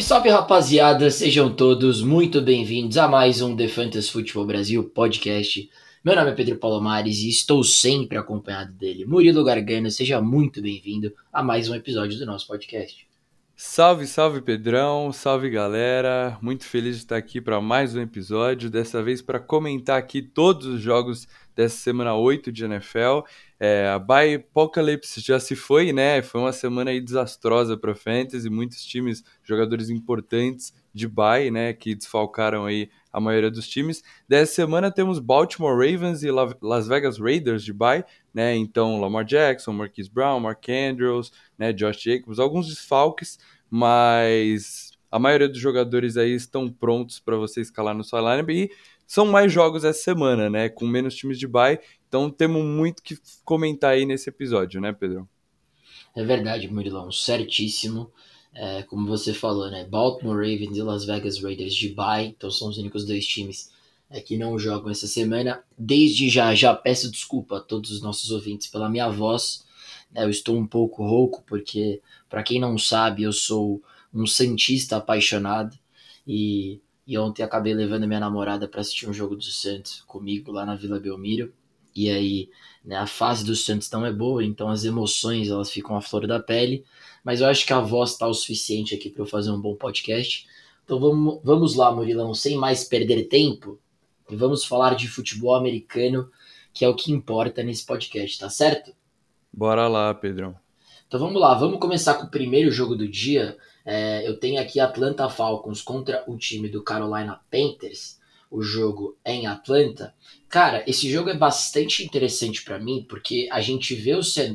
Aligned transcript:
Salve, 0.00 0.02
salve 0.02 0.28
rapaziada, 0.30 1.10
sejam 1.10 1.54
todos 1.54 2.02
muito 2.02 2.40
bem-vindos 2.40 2.96
a 2.96 3.06
mais 3.06 3.42
um 3.42 3.54
The 3.54 3.68
Fantasy 3.68 4.10
Futebol 4.10 4.46
Brasil 4.46 4.84
podcast. 4.84 5.68
Meu 6.02 6.16
nome 6.16 6.30
é 6.30 6.34
Pedro 6.34 6.56
Palomares 6.56 7.18
e 7.18 7.28
estou 7.28 7.62
sempre 7.62 8.16
acompanhado 8.16 8.72
dele, 8.72 9.04
Murilo 9.04 9.44
Gargano. 9.44 9.90
Seja 9.90 10.20
muito 10.20 10.62
bem-vindo 10.62 11.12
a 11.32 11.42
mais 11.42 11.68
um 11.68 11.74
episódio 11.74 12.18
do 12.18 12.26
nosso 12.26 12.46
podcast. 12.46 13.06
Salve, 13.54 14.06
salve 14.06 14.40
Pedrão, 14.40 15.12
salve 15.12 15.50
galera. 15.50 16.38
Muito 16.40 16.64
feliz 16.64 16.96
de 16.96 17.02
estar 17.02 17.16
aqui 17.16 17.40
para 17.40 17.60
mais 17.60 17.94
um 17.94 18.00
episódio, 18.00 18.70
dessa 18.70 19.02
vez 19.02 19.20
para 19.20 19.38
comentar 19.38 19.98
aqui 19.98 20.22
todos 20.22 20.66
os 20.66 20.80
jogos 20.80 21.28
dessa 21.54 21.76
semana 21.76 22.14
8 22.14 22.50
de 22.50 22.64
NFL. 22.64 23.20
É, 23.62 23.88
a 23.88 23.98
Bye 23.98 24.36
Apocalypse 24.36 25.20
já 25.20 25.38
se 25.38 25.54
foi, 25.54 25.92
né? 25.92 26.22
Foi 26.22 26.40
uma 26.40 26.52
semana 26.52 26.90
aí 26.90 27.00
desastrosa 27.00 27.76
para 27.76 27.94
Fantasy, 27.94 28.48
muitos 28.48 28.82
times, 28.82 29.22
jogadores 29.44 29.90
importantes 29.90 30.72
de 30.94 31.06
bye, 31.06 31.50
né, 31.50 31.72
que 31.72 31.94
desfalcaram 31.94 32.64
aí 32.66 32.90
a 33.12 33.20
maioria 33.20 33.50
dos 33.50 33.68
times. 33.68 34.02
Dessa 34.28 34.54
semana 34.54 34.90
temos 34.90 35.18
Baltimore 35.18 35.74
Ravens 35.76 36.22
e 36.22 36.30
Las 36.30 36.88
Vegas 36.88 37.18
Raiders 37.18 37.62
de 37.62 37.72
bye, 37.72 38.02
né? 38.32 38.56
Então 38.56 38.98
Lamar 38.98 39.24
Jackson, 39.24 39.72
Marquise 39.72 40.10
Brown, 40.10 40.40
Mark 40.40 40.64
Andrews, 40.68 41.30
né, 41.58 41.72
Josh 41.72 42.00
Jacobs, 42.02 42.38
alguns 42.38 42.66
desfalques, 42.66 43.38
mas 43.68 44.90
a 45.10 45.18
maioria 45.18 45.48
dos 45.48 45.58
jogadores 45.58 46.16
aí 46.16 46.32
estão 46.34 46.68
prontos 46.70 47.20
para 47.20 47.36
você 47.36 47.60
escalar 47.60 47.94
no 47.94 48.02
seu 48.04 48.18
lineup 48.18 48.48
e 48.50 48.70
são 49.06 49.26
mais 49.26 49.52
jogos 49.52 49.84
essa 49.84 50.00
semana, 50.00 50.48
né, 50.48 50.68
com 50.68 50.86
menos 50.86 51.14
times 51.16 51.38
de 51.38 51.46
bye. 51.46 51.78
Então 52.10 52.28
temos 52.28 52.64
muito 52.64 53.04
que 53.04 53.16
comentar 53.44 53.92
aí 53.92 54.04
nesse 54.04 54.28
episódio, 54.28 54.80
né, 54.80 54.92
Pedro? 54.92 55.28
É 56.12 56.24
verdade, 56.24 56.66
Murilão, 56.66 57.12
certíssimo. 57.12 58.10
É, 58.52 58.82
como 58.82 59.06
você 59.06 59.32
falou, 59.32 59.70
né? 59.70 59.84
Baltimore 59.84 60.34
Ravens 60.34 60.76
e 60.76 60.82
Las 60.82 61.04
Vegas 61.04 61.40
Raiders 61.40 61.72
de 61.72 61.90
bye, 61.90 62.26
então 62.26 62.50
são 62.50 62.68
os 62.68 62.78
únicos 62.78 63.06
dois 63.06 63.24
times 63.24 63.70
é, 64.10 64.20
que 64.20 64.36
não 64.36 64.58
jogam 64.58 64.90
essa 64.90 65.06
semana. 65.06 65.62
Desde 65.78 66.28
já, 66.28 66.52
já 66.52 66.74
peço 66.74 67.08
desculpa 67.08 67.58
a 67.58 67.60
todos 67.60 67.92
os 67.92 68.02
nossos 68.02 68.32
ouvintes 68.32 68.66
pela 68.66 68.88
minha 68.88 69.08
voz. 69.08 69.64
Né? 70.10 70.24
Eu 70.24 70.30
estou 70.30 70.56
um 70.56 70.66
pouco 70.66 71.06
rouco, 71.06 71.44
porque, 71.46 72.02
para 72.28 72.42
quem 72.42 72.58
não 72.60 72.76
sabe, 72.76 73.22
eu 73.22 73.32
sou 73.32 73.80
um 74.12 74.26
Santista 74.26 74.96
apaixonado 74.96 75.78
e, 76.26 76.80
e 77.06 77.16
ontem 77.16 77.44
acabei 77.44 77.72
levando 77.72 78.08
minha 78.08 78.18
namorada 78.18 78.66
para 78.66 78.80
assistir 78.80 79.08
um 79.08 79.12
jogo 79.12 79.36
do 79.36 79.44
Santos 79.44 80.02
comigo 80.08 80.50
lá 80.50 80.66
na 80.66 80.74
Vila 80.74 80.98
Belmiro. 80.98 81.52
E 81.94 82.10
aí, 82.10 82.50
né, 82.84 82.96
a 82.96 83.06
fase 83.06 83.44
do 83.44 83.54
Santos 83.56 83.90
não 83.90 84.04
é 84.06 84.12
boa, 84.12 84.44
então 84.44 84.68
as 84.68 84.84
emoções 84.84 85.48
elas 85.48 85.70
ficam 85.70 85.96
à 85.96 86.00
flor 86.00 86.26
da 86.26 86.40
pele 86.40 86.84
mas 87.24 87.40
eu 87.40 87.48
acho 87.48 87.66
que 87.66 87.72
a 87.72 87.80
voz 87.80 88.10
está 88.10 88.26
o 88.26 88.34
suficiente 88.34 88.94
aqui 88.94 89.10
para 89.10 89.22
eu 89.22 89.26
fazer 89.26 89.50
um 89.50 89.60
bom 89.60 89.74
podcast. 89.74 90.46
Então 90.84 90.98
vamos, 90.98 91.40
vamos 91.44 91.76
lá, 91.76 91.92
Murilão, 91.94 92.34
sem 92.34 92.56
mais 92.56 92.84
perder 92.84 93.24
tempo, 93.24 93.78
e 94.28 94.36
vamos 94.36 94.64
falar 94.64 94.94
de 94.94 95.08
futebol 95.08 95.54
americano, 95.54 96.30
que 96.72 96.84
é 96.84 96.88
o 96.88 96.94
que 96.94 97.12
importa 97.12 97.62
nesse 97.62 97.84
podcast, 97.84 98.38
tá 98.38 98.48
certo? 98.48 98.92
Bora 99.52 99.86
lá, 99.88 100.14
Pedrão. 100.14 100.56
Então 101.06 101.20
vamos 101.20 101.40
lá, 101.40 101.54
vamos 101.54 101.80
começar 101.80 102.14
com 102.14 102.26
o 102.26 102.30
primeiro 102.30 102.70
jogo 102.70 102.94
do 102.94 103.06
dia. 103.06 103.56
É, 103.84 104.26
eu 104.26 104.38
tenho 104.38 104.60
aqui 104.60 104.78
Atlanta 104.78 105.28
Falcons 105.28 105.82
contra 105.82 106.24
o 106.26 106.36
time 106.36 106.68
do 106.68 106.82
Carolina 106.82 107.40
Panthers. 107.50 108.18
O 108.50 108.62
jogo 108.62 109.16
é 109.24 109.32
em 109.32 109.46
Atlanta. 109.46 110.14
Cara, 110.50 110.82
esse 110.84 111.08
jogo 111.08 111.30
é 111.30 111.36
bastante 111.36 112.04
interessante 112.04 112.64
para 112.64 112.76
mim, 112.76 113.06
porque 113.08 113.48
a 113.52 113.60
gente 113.60 113.94
vê 113.94 114.16
o 114.16 114.22
Sam 114.22 114.52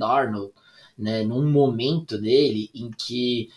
né, 0.98 1.24
num 1.24 1.50
momento 1.50 2.18
dele 2.18 2.70
em 2.76 2.92
que 2.92 3.50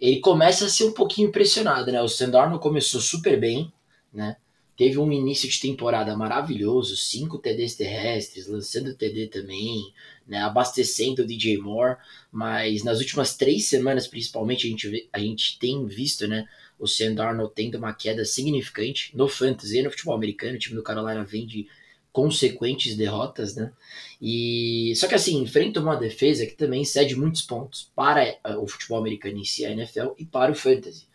ele 0.00 0.20
começa 0.20 0.64
a 0.64 0.68
ser 0.70 0.84
um 0.84 0.92
pouquinho 0.92 1.28
impressionado, 1.28 1.92
né? 1.92 2.00
O 2.02 2.08
Sandarno 2.08 2.58
começou 2.58 2.98
super 3.00 3.38
bem, 3.38 3.70
né? 4.12 4.36
Teve 4.74 4.98
um 4.98 5.12
início 5.12 5.48
de 5.48 5.60
temporada 5.60 6.16
maravilhoso, 6.16 6.96
cinco 6.96 7.38
TDs 7.38 7.76
terrestres, 7.76 8.46
lançando 8.46 8.94
TD 8.94 9.28
também, 9.28 9.92
né? 10.26 10.38
Abastecendo 10.38 11.22
o 11.22 11.26
DJ 11.26 11.58
Moore, 11.58 11.98
mas 12.32 12.84
nas 12.84 13.00
últimas 13.00 13.36
três 13.36 13.66
semanas, 13.66 14.06
principalmente, 14.06 14.66
a 14.66 14.70
gente, 14.70 14.88
vê, 14.88 15.08
a 15.12 15.18
gente 15.18 15.58
tem 15.58 15.86
visto, 15.86 16.26
né? 16.26 16.46
O 16.78 16.86
Sandarno 16.86 17.48
tendo 17.48 17.78
uma 17.78 17.92
queda 17.92 18.24
significante 18.24 19.16
no 19.16 19.28
fantasy 19.28 19.78
e 19.78 19.82
no 19.82 19.90
futebol 19.90 20.14
americano. 20.14 20.56
O 20.56 20.58
time 20.58 20.76
do 20.76 20.82
Carolina 20.82 21.24
vem 21.24 21.46
de 21.46 21.66
consequentes 22.12 22.96
derrotas, 22.96 23.54
né? 23.54 23.72
E 24.20 24.94
só 24.96 25.06
que 25.06 25.14
assim, 25.14 25.42
enfrenta 25.42 25.80
uma 25.80 25.96
defesa 25.96 26.46
que 26.46 26.54
também 26.54 26.84
cede 26.84 27.14
muitos 27.14 27.42
pontos 27.42 27.90
para 27.94 28.24
eh, 28.26 28.38
o 28.58 28.66
futebol 28.66 28.98
americano 28.98 29.36
em 29.36 29.44
si, 29.44 29.66
a 29.66 29.70
NFL 29.70 30.12
e 30.18 30.24
para 30.24 30.50
o 30.50 30.54
fantasy. 30.54 31.06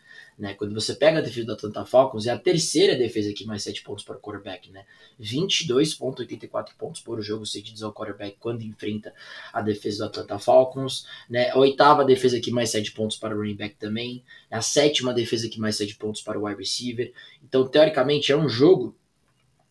Né? 0.42 0.54
Quando 0.54 0.74
você 0.74 0.96
pega 0.96 1.20
a 1.20 1.22
defesa 1.22 1.46
do 1.46 1.52
Atlanta 1.52 1.86
Falcons, 1.86 2.26
é 2.26 2.30
a 2.32 2.36
terceira 2.36 2.96
defesa 2.96 3.32
que 3.32 3.46
mais 3.46 3.62
7 3.62 3.80
pontos 3.84 4.02
para 4.02 4.16
o 4.16 4.20
quarterback, 4.20 4.72
né? 4.72 4.84
22.84 5.20 6.70
pontos 6.76 7.00
por 7.00 7.22
jogo 7.22 7.46
cedidos 7.46 7.80
ao 7.80 7.92
quarterback 7.92 8.38
quando 8.40 8.62
enfrenta 8.62 9.14
a 9.52 9.62
defesa 9.62 9.98
do 9.98 10.04
Atlanta 10.06 10.40
Falcons, 10.40 11.06
né? 11.30 11.50
A 11.50 11.58
oitava 11.58 12.04
defesa 12.04 12.40
que 12.40 12.50
mais 12.50 12.70
7 12.70 12.90
pontos 12.90 13.16
para 13.16 13.36
o 13.36 13.38
running 13.38 13.54
back 13.54 13.76
também, 13.76 14.24
a 14.50 14.60
sétima 14.60 15.14
defesa 15.14 15.48
que 15.48 15.60
mais 15.60 15.76
7 15.76 15.94
pontos 15.94 16.20
para 16.20 16.36
o 16.36 16.44
wide 16.44 16.58
receiver. 16.58 17.12
Então, 17.44 17.64
teoricamente, 17.64 18.32
é 18.32 18.36
um 18.36 18.48
jogo 18.48 18.96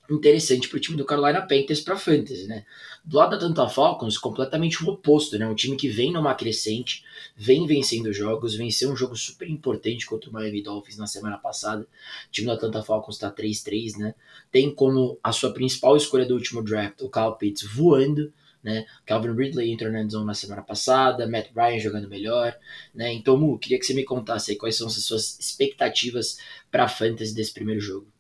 interessante 0.10 0.68
para 0.68 0.78
o 0.78 0.80
time 0.80 0.98
do 0.98 1.06
Carolina 1.06 1.42
Panthers 1.42 1.82
para 1.82 1.96
fantasy, 1.96 2.48
né? 2.48 2.66
Do 3.04 3.18
lado 3.18 3.32
da 3.32 3.38
Atlanta 3.38 3.68
Falcons, 3.70 4.18
completamente 4.18 4.84
o 4.84 4.90
oposto, 4.90 5.38
né? 5.38 5.48
Um 5.48 5.56
time 5.56 5.76
que 5.76 5.88
vem 5.88 6.12
numa 6.12 6.36
crescente, 6.36 7.04
vem 7.36 7.66
vencendo 7.66 8.12
jogos, 8.14 8.56
venceu 8.56 8.92
um 8.92 8.96
jogo 8.96 9.16
super 9.16 9.50
importante 9.50 10.06
contra 10.06 10.30
o 10.30 10.34
Miami 10.34 10.62
Dolphins 10.62 10.98
na 10.98 11.08
semana 11.08 11.38
passada. 11.38 11.84
O 11.84 12.32
time 12.32 12.48
do 12.48 12.54
Atlanta 12.54 12.84
Falcons 12.84 13.16
está 13.16 13.32
3-3, 13.32 13.98
né? 13.98 14.16
Tem 14.52 14.74
como 14.74 15.18
a 15.24 15.32
sua 15.32 15.54
principal 15.54 15.96
escolha 15.96 16.26
do 16.26 16.36
último 16.36 16.62
draft 16.64 17.02
o 17.02 17.10
Kyle 17.10 17.38
Pitts 17.38 17.64
voando, 17.64 18.32
né? 18.64 18.86
Calvin 19.06 19.34
Ridley 19.34 19.72
entrou 19.72 19.92
na 19.92 20.02
endzone 20.02 20.26
na 20.26 20.34
semana 20.34 20.62
passada, 20.62 21.28
Matt 21.28 21.52
Ryan 21.56 21.80
jogando 21.80 22.08
melhor, 22.08 22.56
né? 22.94 23.12
Então, 23.14 23.38
Mu, 23.38 23.58
queria 23.58 23.80
que 23.80 23.86
você 23.86 23.94
me 23.94 24.04
contasse 24.04 24.56
quais 24.56 24.76
são 24.76 24.88
as 24.88 24.94
suas 25.04 25.40
expectativas 25.40 26.38
para 26.70 26.84
a 26.84 26.90
fantasy 26.90 27.34
desse 27.34 27.54
primeiro 27.54 27.82
jogo. 27.82 28.11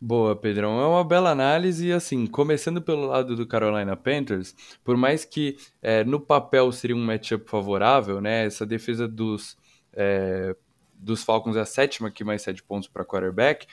Boa, 0.00 0.36
Pedrão. 0.36 0.78
É 0.80 0.86
uma 0.86 1.02
bela 1.02 1.30
análise 1.30 1.86
e, 1.88 1.92
assim, 1.92 2.26
começando 2.26 2.82
pelo 2.82 3.06
lado 3.06 3.34
do 3.34 3.46
Carolina 3.46 3.96
Panthers, 3.96 4.54
por 4.84 4.96
mais 4.96 5.24
que 5.24 5.56
é, 5.80 6.04
no 6.04 6.20
papel 6.20 6.70
seria 6.70 6.94
um 6.94 7.04
matchup 7.04 7.48
favorável, 7.48 8.20
né? 8.20 8.44
Essa 8.44 8.66
defesa 8.66 9.08
dos, 9.08 9.56
é, 9.94 10.54
dos 10.94 11.24
Falcons 11.24 11.56
é 11.56 11.60
a 11.60 11.66
sétima 11.66 12.10
que 12.10 12.22
mais 12.22 12.42
cede 12.42 12.62
pontos 12.62 12.88
para 12.88 13.06
quarterback. 13.06 13.66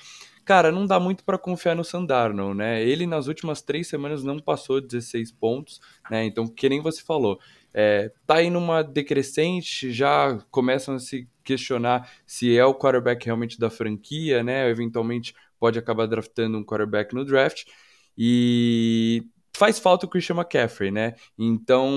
Cara, 0.46 0.72
não 0.72 0.86
dá 0.86 1.00
muito 1.00 1.24
para 1.26 1.38
confiar 1.38 1.76
no 1.76 1.84
Sandarno, 1.84 2.54
né? 2.54 2.82
Ele 2.82 3.06
nas 3.06 3.28
últimas 3.28 3.62
três 3.62 3.88
semanas 3.88 4.24
não 4.24 4.40
passou 4.40 4.80
16 4.80 5.32
pontos, 5.34 5.82
né? 6.10 6.24
Então, 6.26 6.48
que 6.48 6.70
nem 6.70 6.82
você 6.82 7.02
falou, 7.02 7.40
é, 7.74 8.12
tá 8.26 8.36
aí 8.36 8.50
numa 8.50 8.82
decrescente, 8.82 9.92
já 9.92 10.38
começam 10.50 10.96
a 10.96 11.00
se 11.00 11.28
questionar 11.44 12.10
se 12.26 12.58
é 12.58 12.64
o 12.66 12.76
quarterback 12.76 13.26
realmente 13.26 13.60
da 13.60 13.70
franquia, 13.70 14.42
né? 14.44 14.70
Eventualmente 14.70 15.34
pode 15.64 15.80
acabar 15.80 16.08
draftando 16.08 16.58
um 16.58 16.66
quarterback 16.66 17.16
no 17.16 17.24
draft. 17.24 17.64
E 18.18 19.24
faz 19.56 19.80
falta 19.80 20.06
o 20.06 20.10
Christian 20.10 20.36
McCaffrey, 20.36 20.92
né? 20.92 21.16
Então, 21.40 21.90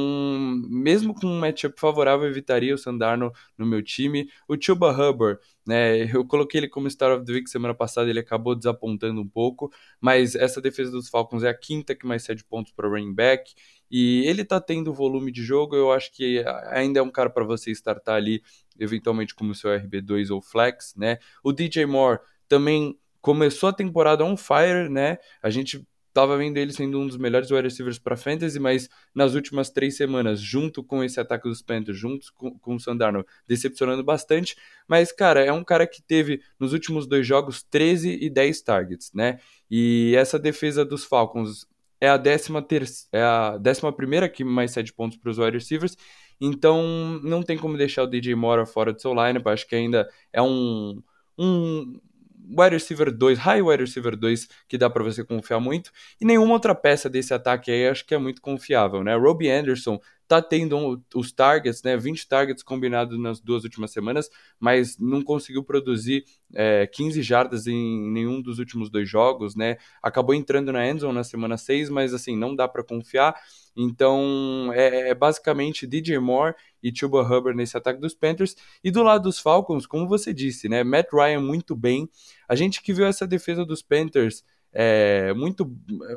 mesmo 0.69 1.12
com 1.12 1.27
um 1.27 1.41
matchup 1.41 1.75
favorável, 1.81 2.27
eu 2.27 2.31
evitaria 2.31 2.72
o 2.72 2.78
Sandarno 2.78 3.32
no 3.59 3.66
meu 3.66 3.82
time. 3.82 4.31
O 4.47 4.56
Chuba 4.56 4.93
Hubbard, 4.93 5.41
né? 5.66 6.04
Eu 6.15 6.25
coloquei 6.25 6.60
ele 6.60 6.69
como 6.69 6.88
Star 6.88 7.10
of 7.10 7.25
the 7.25 7.32
Week 7.32 7.50
semana 7.50 7.75
passada, 7.75 8.09
ele 8.09 8.21
acabou 8.21 8.54
desapontando 8.54 9.21
um 9.21 9.27
pouco, 9.27 9.69
mas 10.00 10.36
essa 10.36 10.60
defesa 10.60 10.92
dos 10.92 11.09
Falcons 11.09 11.42
é 11.42 11.48
a 11.48 11.59
quinta 11.59 11.92
que 11.92 12.07
mais 12.07 12.22
cede 12.22 12.45
pontos 12.45 12.71
para 12.71 12.89
running 12.89 13.12
back. 13.12 13.53
E 13.91 14.24
ele 14.28 14.45
tá 14.45 14.60
tendo 14.60 14.95
volume 14.95 15.33
de 15.33 15.42
jogo, 15.42 15.74
eu 15.74 15.91
acho 15.91 16.12
que 16.12 16.45
ainda 16.71 17.01
é 17.01 17.03
um 17.03 17.10
cara 17.10 17.30
para 17.30 17.45
você 17.45 17.72
startar 17.72 18.15
ali, 18.15 18.45
eventualmente 18.78 19.34
como 19.34 19.53
seu 19.57 19.71
RB2 19.71 20.30
ou 20.33 20.41
flex, 20.41 20.95
né? 20.97 21.19
O 21.42 21.53
DJ 21.53 21.84
Moore 21.84 22.21
também 22.48 22.97
começou 23.26 23.70
a 23.70 23.72
temporada 23.72 24.24
on 24.24 24.36
fire, 24.36 24.88
né? 24.88 25.18
A 25.42 25.50
gente 25.50 25.84
estava 26.06 26.38
vendo 26.38 26.58
ele 26.58 26.72
sendo 26.72 27.00
um 27.00 27.08
dos 27.08 27.16
melhores 27.16 27.50
wide 27.50 27.64
receivers 27.64 27.98
para 27.98 28.16
fantasy, 28.16 28.60
mas 28.60 28.88
nas 29.12 29.34
últimas 29.34 29.68
três 29.68 29.96
semanas, 29.96 30.40
junto 30.40 30.80
com 30.84 31.02
esse 31.02 31.18
ataque 31.18 31.48
dos 31.48 31.60
Panthers, 31.60 31.98
junto 31.98 32.32
com, 32.34 32.56
com 32.56 32.76
o 32.76 32.80
Sandarno, 32.80 33.26
decepcionando 33.44 34.04
bastante. 34.04 34.54
Mas, 34.86 35.10
cara, 35.10 35.44
é 35.44 35.52
um 35.52 35.64
cara 35.64 35.88
que 35.88 36.00
teve 36.00 36.40
nos 36.56 36.72
últimos 36.72 37.04
dois 37.04 37.26
jogos 37.26 37.64
13 37.64 38.16
e 38.22 38.30
10 38.30 38.62
targets, 38.62 39.10
né? 39.12 39.40
E 39.68 40.14
essa 40.16 40.38
defesa 40.38 40.84
dos 40.84 41.04
Falcons 41.04 41.66
é 42.00 42.08
a 42.08 42.16
décima, 42.16 42.62
ter... 42.62 42.84
é 43.10 43.22
a 43.22 43.58
décima 43.58 43.92
primeira 43.92 44.28
que 44.28 44.44
mais 44.44 44.70
cede 44.70 44.92
pontos 44.92 45.18
para 45.18 45.32
os 45.32 45.38
wide 45.38 45.56
receivers. 45.56 45.96
Então, 46.40 47.20
não 47.24 47.42
tem 47.42 47.58
como 47.58 47.76
deixar 47.76 48.04
o 48.04 48.06
DJ 48.06 48.36
Moore 48.36 48.66
fora 48.66 48.92
do 48.92 49.00
seu 49.00 49.12
lineup. 49.12 49.48
Acho 49.48 49.66
que 49.66 49.74
ainda 49.74 50.08
é 50.32 50.40
um, 50.40 51.02
um, 51.36 52.00
wide 52.47 52.75
receiver 52.75 53.10
2, 53.10 53.39
high 53.39 53.63
wide 53.63 53.83
receiver 53.83 54.16
2, 54.16 54.48
que 54.69 54.78
dá 54.78 54.89
para 54.89 55.03
você 55.03 55.25
confiar 55.25 55.60
muito, 55.60 55.91
e 56.21 56.25
nenhuma 56.25 56.53
outra 56.53 56.75
peça 56.75 57.09
desse 57.09 57.34
ataque 57.34 57.71
aí 57.71 57.89
acho 57.89 58.04
que 58.07 58.15
é 58.15 58.19
muito 58.19 58.41
confiável, 58.41 59.03
né? 59.03 59.15
Robbie 59.16 59.51
Anderson 59.51 60.01
tá 60.28 60.42
tendo 60.42 61.02
os 61.14 61.32
targets, 61.32 61.82
né? 61.82 61.96
20 61.96 62.26
targets 62.28 62.62
combinados 62.62 63.18
nas 63.18 63.40
duas 63.40 63.64
últimas 63.64 63.92
semanas, 63.92 64.28
mas 64.58 64.98
não 64.98 65.22
conseguiu 65.22 65.62
produzir 65.62 66.24
é, 66.54 66.86
15 66.86 67.22
jardas 67.22 67.66
em 67.66 68.10
nenhum 68.10 68.42
dos 68.42 68.58
últimos 68.58 68.90
dois 68.90 69.08
jogos, 69.08 69.54
né? 69.54 69.76
Acabou 70.02 70.34
entrando 70.34 70.72
na 70.72 70.88
endzone 70.88 71.14
na 71.14 71.24
semana 71.24 71.56
6, 71.56 71.88
mas 71.90 72.12
assim, 72.12 72.36
não 72.36 72.54
dá 72.54 72.66
para 72.66 72.82
confiar. 72.82 73.34
Então, 73.76 74.70
é, 74.74 75.10
é, 75.10 75.14
basicamente 75.14 75.86
DJ 75.86 76.18
Moore 76.18 76.54
e 76.82 76.90
Chuba 76.96 77.22
Hubbard 77.22 77.56
nesse 77.56 77.76
ataque 77.76 78.00
dos 78.00 78.14
Panthers. 78.14 78.56
E 78.82 78.90
do 78.90 79.02
lado 79.02 79.24
dos 79.24 79.38
Falcons, 79.38 79.86
como 79.86 80.08
você 80.08 80.32
disse, 80.32 80.68
né? 80.68 80.82
Matt 80.82 81.12
Ryan 81.12 81.40
muito 81.40 81.76
bem. 81.76 82.08
A 82.48 82.54
gente 82.54 82.82
que 82.82 82.92
viu 82.92 83.06
essa 83.06 83.26
defesa 83.26 83.64
dos 83.64 83.82
Panthers 83.82 84.42
é, 84.78 85.32
muito 85.32 85.74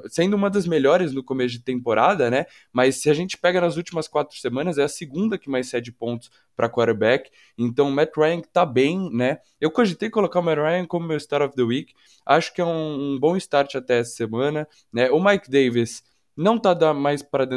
sendo 0.10 0.36
uma 0.36 0.50
das 0.50 0.68
melhores 0.68 1.14
no 1.14 1.24
começo 1.24 1.54
de 1.54 1.62
temporada, 1.62 2.30
né? 2.30 2.46
Mas 2.74 2.98
se 2.98 3.10
a 3.10 3.14
gente 3.14 3.38
pega 3.38 3.62
nas 3.62 3.78
últimas 3.78 4.06
quatro 4.06 4.38
semanas, 4.38 4.78
é 4.78 4.84
a 4.84 4.90
segunda 4.90 5.38
que 5.38 5.50
mais 5.50 5.70
cede 5.70 5.94
pontos 5.94 6.30
para 6.58 6.70
quarterback. 6.70 7.32
Então, 7.58 7.88
o 7.88 7.92
Matt 7.92 8.12
Ryan 8.18 8.42
tá 8.42 8.66
bem, 8.66 9.10
né? 9.14 9.40
Eu 9.62 9.72
cogitei 9.72 10.10
colocar 10.10 10.42
o 10.42 10.44
Matt 10.44 10.58
Ryan 10.58 10.86
como 10.86 11.08
meu 11.08 11.16
start 11.16 11.48
of 11.48 11.56
the 11.56 11.64
week. 11.64 11.94
Acho 12.26 12.54
que 12.54 12.60
é 12.60 12.66
um, 12.66 13.14
um 13.14 13.20
bom 13.20 13.38
start 13.38 13.76
até 13.76 14.00
essa 14.00 14.12
semana, 14.12 14.68
né? 14.92 15.10
O 15.10 15.24
Mike 15.24 15.50
Davis 15.50 16.04
não 16.36 16.60
tá 16.60 16.94
mais 16.94 17.24
para 17.24 17.48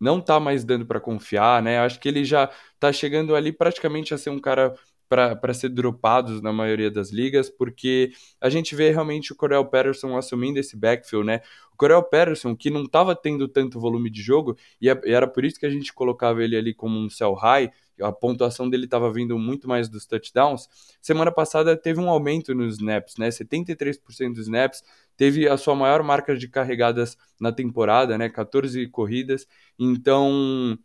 não 0.00 0.20
tá 0.20 0.38
mais 0.40 0.64
dando 0.64 0.84
para 0.84 1.00
confiar, 1.00 1.62
né? 1.62 1.78
Acho 1.78 2.00
que 2.00 2.08
ele 2.08 2.24
já 2.24 2.50
tá 2.80 2.92
chegando 2.92 3.36
ali 3.36 3.52
praticamente 3.52 4.12
a 4.12 4.18
ser 4.18 4.30
um 4.30 4.40
cara 4.40 4.74
para 5.08 5.54
ser 5.54 5.68
dropados 5.68 6.40
na 6.40 6.52
maioria 6.52 6.90
das 6.90 7.10
ligas, 7.10 7.48
porque 7.48 8.12
a 8.40 8.48
gente 8.48 8.74
vê 8.74 8.90
realmente 8.90 9.32
o 9.32 9.36
Corel 9.36 9.64
Patterson 9.64 10.16
assumindo 10.16 10.58
esse 10.58 10.76
backfield, 10.76 11.26
né? 11.26 11.40
O 11.72 11.76
Corel 11.76 12.02
Patterson, 12.02 12.56
que 12.56 12.70
não 12.70 12.84
estava 12.84 13.14
tendo 13.14 13.46
tanto 13.48 13.78
volume 13.78 14.10
de 14.10 14.22
jogo, 14.22 14.56
e 14.80 14.88
era 14.88 15.26
por 15.26 15.44
isso 15.44 15.58
que 15.58 15.66
a 15.66 15.70
gente 15.70 15.92
colocava 15.92 16.42
ele 16.42 16.56
ali 16.56 16.74
como 16.74 16.98
um 16.98 17.10
sell 17.10 17.34
high, 17.34 17.70
a 18.00 18.10
pontuação 18.10 18.68
dele 18.68 18.86
estava 18.86 19.12
vindo 19.12 19.38
muito 19.38 19.68
mais 19.68 19.88
dos 19.88 20.04
touchdowns. 20.04 20.68
Semana 21.00 21.30
passada 21.30 21.76
teve 21.76 22.00
um 22.00 22.08
aumento 22.10 22.52
nos 22.52 22.74
snaps, 22.74 23.16
né? 23.16 23.28
73% 23.30 24.32
dos 24.32 24.46
snaps, 24.46 24.82
teve 25.16 25.48
a 25.48 25.56
sua 25.56 25.76
maior 25.76 26.02
marca 26.02 26.36
de 26.36 26.48
carregadas 26.48 27.16
na 27.40 27.52
temporada, 27.52 28.18
né? 28.18 28.28
14 28.28 28.88
corridas. 28.88 29.46
Então, 29.78 30.76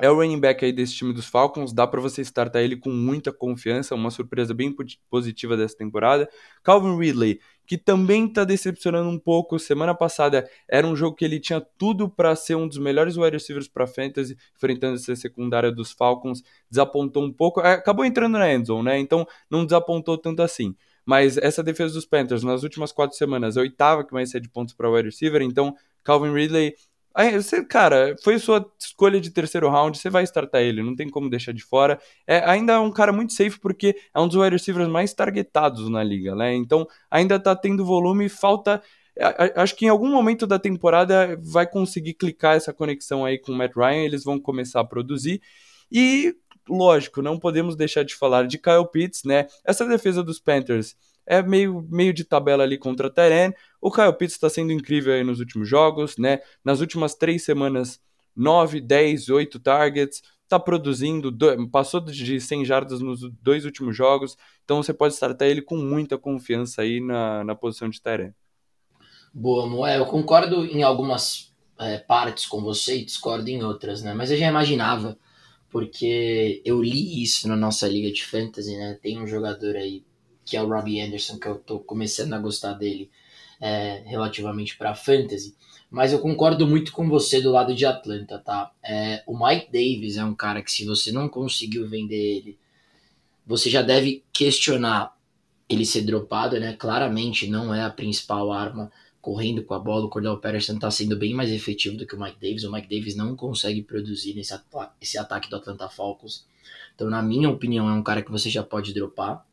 é 0.00 0.10
o 0.10 0.14
running 0.14 0.40
back 0.40 0.64
aí 0.64 0.72
desse 0.72 0.94
time 0.94 1.12
dos 1.12 1.26
Falcons, 1.26 1.72
dá 1.72 1.86
para 1.86 2.00
você 2.00 2.22
startar 2.22 2.62
ele 2.62 2.76
com 2.76 2.90
muita 2.90 3.32
confiança, 3.32 3.94
uma 3.94 4.10
surpresa 4.10 4.54
bem 4.54 4.74
positiva 5.10 5.56
dessa 5.56 5.76
temporada. 5.76 6.28
Calvin 6.62 6.98
Ridley, 6.98 7.40
que 7.66 7.78
também 7.78 8.26
está 8.26 8.42
decepcionando 8.42 9.08
um 9.08 9.18
pouco. 9.18 9.58
Semana 9.58 9.94
passada 9.94 10.48
era 10.68 10.86
um 10.86 10.96
jogo 10.96 11.14
que 11.14 11.24
ele 11.24 11.38
tinha 11.38 11.60
tudo 11.78 12.08
para 12.08 12.34
ser 12.34 12.54
um 12.54 12.66
dos 12.66 12.78
melhores 12.78 13.16
wide 13.16 13.36
receivers 13.36 13.68
para 13.68 13.86
fantasy, 13.86 14.36
enfrentando 14.56 14.96
essa 14.96 15.14
secundária 15.14 15.70
dos 15.70 15.92
Falcons, 15.92 16.42
desapontou 16.68 17.22
um 17.22 17.32
pouco, 17.32 17.60
é, 17.60 17.74
acabou 17.74 18.04
entrando 18.04 18.38
na 18.38 18.52
endzone, 18.52 18.84
né? 18.84 18.98
Então 18.98 19.26
não 19.48 19.64
desapontou 19.64 20.18
tanto 20.18 20.42
assim. 20.42 20.74
Mas 21.04 21.36
essa 21.36 21.62
defesa 21.62 21.94
dos 21.94 22.06
Panthers 22.06 22.42
nas 22.42 22.62
últimas 22.62 22.90
quatro 22.92 23.16
semanas, 23.16 23.56
a 23.56 23.60
oitava 23.60 24.04
que 24.04 24.12
mais 24.12 24.30
cede 24.30 24.48
pontos 24.48 24.74
para 24.74 24.90
wide 24.90 25.08
receiver, 25.08 25.42
então 25.42 25.74
Calvin 26.02 26.32
Ridley 26.32 26.74
Você, 27.34 27.64
cara, 27.64 28.14
foi 28.22 28.38
sua 28.38 28.64
escolha 28.78 29.20
de 29.20 29.30
terceiro 29.30 29.68
round, 29.68 29.98
você 29.98 30.08
vai 30.08 30.22
startar 30.22 30.62
ele, 30.62 30.82
não 30.82 30.94
tem 30.94 31.08
como 31.08 31.28
deixar 31.28 31.52
de 31.52 31.62
fora. 31.62 32.00
É 32.26 32.38
ainda 32.48 32.74
é 32.74 32.78
um 32.78 32.92
cara 32.92 33.12
muito 33.12 33.32
safe 33.32 33.58
porque 33.58 33.96
é 34.14 34.20
um 34.20 34.28
dos 34.28 34.36
wide 34.36 34.50
receivers 34.50 34.88
mais 34.88 35.12
targetados 35.12 35.88
na 35.90 36.04
liga, 36.04 36.34
né? 36.36 36.54
Então 36.54 36.86
ainda 37.10 37.38
tá 37.40 37.54
tendo 37.56 37.84
volume, 37.84 38.28
falta. 38.28 38.80
Acho 39.56 39.74
que 39.76 39.86
em 39.86 39.88
algum 39.88 40.08
momento 40.08 40.46
da 40.46 40.58
temporada 40.58 41.36
vai 41.42 41.66
conseguir 41.66 42.14
clicar 42.14 42.56
essa 42.56 42.72
conexão 42.72 43.24
aí 43.24 43.38
com 43.38 43.52
o 43.52 43.56
Matt 43.56 43.74
Ryan, 43.76 44.04
eles 44.04 44.24
vão 44.24 44.38
começar 44.40 44.80
a 44.80 44.84
produzir. 44.84 45.42
E, 45.90 46.34
lógico, 46.68 47.20
não 47.20 47.38
podemos 47.38 47.74
deixar 47.76 48.04
de 48.04 48.14
falar 48.14 48.46
de 48.46 48.56
Kyle 48.56 48.88
Pitts, 48.90 49.24
né? 49.24 49.46
Essa 49.64 49.84
defesa 49.84 50.22
dos 50.22 50.38
Panthers 50.38 50.96
é 51.30 51.40
meio, 51.40 51.86
meio 51.88 52.12
de 52.12 52.24
tabela 52.24 52.64
ali 52.64 52.76
contra 52.76 53.06
a 53.06 53.10
Teren. 53.10 53.54
O 53.80 53.88
Kyle 53.88 54.12
Pitts 54.12 54.34
está 54.34 54.50
sendo 54.50 54.72
incrível 54.72 55.14
aí 55.14 55.22
nos 55.22 55.38
últimos 55.38 55.68
jogos, 55.68 56.18
né? 56.18 56.40
Nas 56.64 56.80
últimas 56.80 57.14
três 57.14 57.44
semanas, 57.44 58.00
9, 58.34 58.80
10, 58.80 59.28
8 59.28 59.60
targets, 59.60 60.22
tá 60.48 60.58
produzindo, 60.58 61.32
passou 61.70 62.00
de 62.00 62.40
100 62.40 62.64
jardas 62.64 63.00
nos 63.00 63.20
dois 63.40 63.64
últimos 63.64 63.96
jogos, 63.96 64.36
então 64.64 64.82
você 64.82 64.92
pode 64.92 65.14
startar 65.14 65.46
ele 65.46 65.62
com 65.62 65.76
muita 65.76 66.18
confiança 66.18 66.82
aí 66.82 67.00
na, 67.00 67.44
na 67.44 67.54
posição 67.54 67.88
de 67.88 68.02
Teren. 68.02 68.34
Boa, 69.32 69.68
Moé, 69.68 69.98
eu 69.98 70.06
concordo 70.06 70.66
em 70.66 70.82
algumas 70.82 71.54
é, 71.78 71.98
partes 71.98 72.44
com 72.44 72.60
você 72.60 72.96
e 72.96 73.04
discordo 73.04 73.48
em 73.48 73.62
outras, 73.62 74.02
né? 74.02 74.12
Mas 74.14 74.32
eu 74.32 74.36
já 74.36 74.48
imaginava, 74.48 75.16
porque 75.70 76.60
eu 76.64 76.82
li 76.82 77.22
isso 77.22 77.46
na 77.46 77.54
nossa 77.54 77.86
liga 77.86 78.10
de 78.10 78.24
fantasy, 78.24 78.76
né? 78.76 78.98
Tem 79.00 79.22
um 79.22 79.28
jogador 79.28 79.76
aí 79.76 80.04
que 80.50 80.56
é 80.56 80.62
o 80.62 80.68
Robbie 80.68 81.00
Anderson, 81.00 81.38
que 81.38 81.46
eu 81.46 81.54
tô 81.54 81.78
começando 81.78 82.32
a 82.32 82.38
gostar 82.38 82.72
dele 82.72 83.08
é, 83.60 84.02
relativamente 84.04 84.76
para 84.76 84.96
fantasy. 84.96 85.54
Mas 85.88 86.12
eu 86.12 86.18
concordo 86.18 86.66
muito 86.66 86.90
com 86.90 87.08
você 87.08 87.40
do 87.40 87.52
lado 87.52 87.72
de 87.72 87.86
Atlanta, 87.86 88.36
tá? 88.38 88.72
É, 88.82 89.22
o 89.28 89.38
Mike 89.38 89.70
Davis 89.72 90.16
é 90.16 90.24
um 90.24 90.34
cara 90.34 90.60
que 90.60 90.72
se 90.72 90.84
você 90.84 91.12
não 91.12 91.28
conseguiu 91.28 91.88
vender 91.88 92.16
ele, 92.16 92.58
você 93.46 93.70
já 93.70 93.80
deve 93.80 94.24
questionar 94.32 95.16
ele 95.68 95.86
ser 95.86 96.02
dropado, 96.02 96.58
né? 96.58 96.72
Claramente 96.72 97.48
não 97.48 97.72
é 97.72 97.82
a 97.84 97.90
principal 97.90 98.52
arma 98.52 98.90
correndo 99.20 99.62
com 99.62 99.74
a 99.74 99.78
bola. 99.78 100.06
O 100.06 100.08
Cordell 100.08 100.38
Patterson 100.38 100.74
está 100.74 100.90
sendo 100.90 101.16
bem 101.16 101.32
mais 101.32 101.50
efetivo 101.50 101.96
do 101.96 102.04
que 102.04 102.16
o 102.16 102.20
Mike 102.20 102.40
Davis. 102.40 102.64
O 102.64 102.72
Mike 102.72 102.88
Davis 102.88 103.14
não 103.14 103.36
consegue 103.36 103.82
produzir 103.82 104.34
nesse 104.34 104.52
ata 104.52 104.92
esse 105.00 105.16
ataque 105.16 105.48
do 105.48 105.56
Atlanta 105.56 105.88
Falcons. 105.88 106.44
Então, 106.94 107.08
na 107.08 107.22
minha 107.22 107.48
opinião, 107.48 107.88
é 107.88 107.92
um 107.92 108.02
cara 108.02 108.20
que 108.20 108.30
você 108.30 108.50
já 108.50 108.62
pode 108.62 108.92
dropar, 108.92 109.46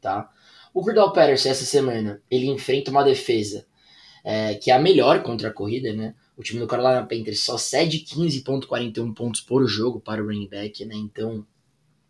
tá? 0.00 0.30
O 0.74 0.82
Cordell 0.82 1.12
Patterson, 1.12 1.50
essa 1.50 1.64
semana, 1.64 2.20
ele 2.28 2.46
enfrenta 2.48 2.90
uma 2.90 3.04
defesa 3.04 3.64
é, 4.24 4.54
que 4.54 4.72
é 4.72 4.74
a 4.74 4.78
melhor 4.78 5.22
contra 5.22 5.48
a 5.48 5.52
corrida, 5.52 5.92
né? 5.92 6.14
O 6.36 6.42
time 6.42 6.58
do 6.58 6.66
Carolina 6.66 7.06
Panthers 7.06 7.40
só 7.40 7.56
cede 7.56 8.00
15.41 8.00 9.14
pontos 9.14 9.40
por 9.40 9.64
jogo 9.68 10.00
para 10.00 10.20
o 10.20 10.26
running 10.26 10.48
back, 10.48 10.84
né? 10.84 10.96
Então, 10.96 11.46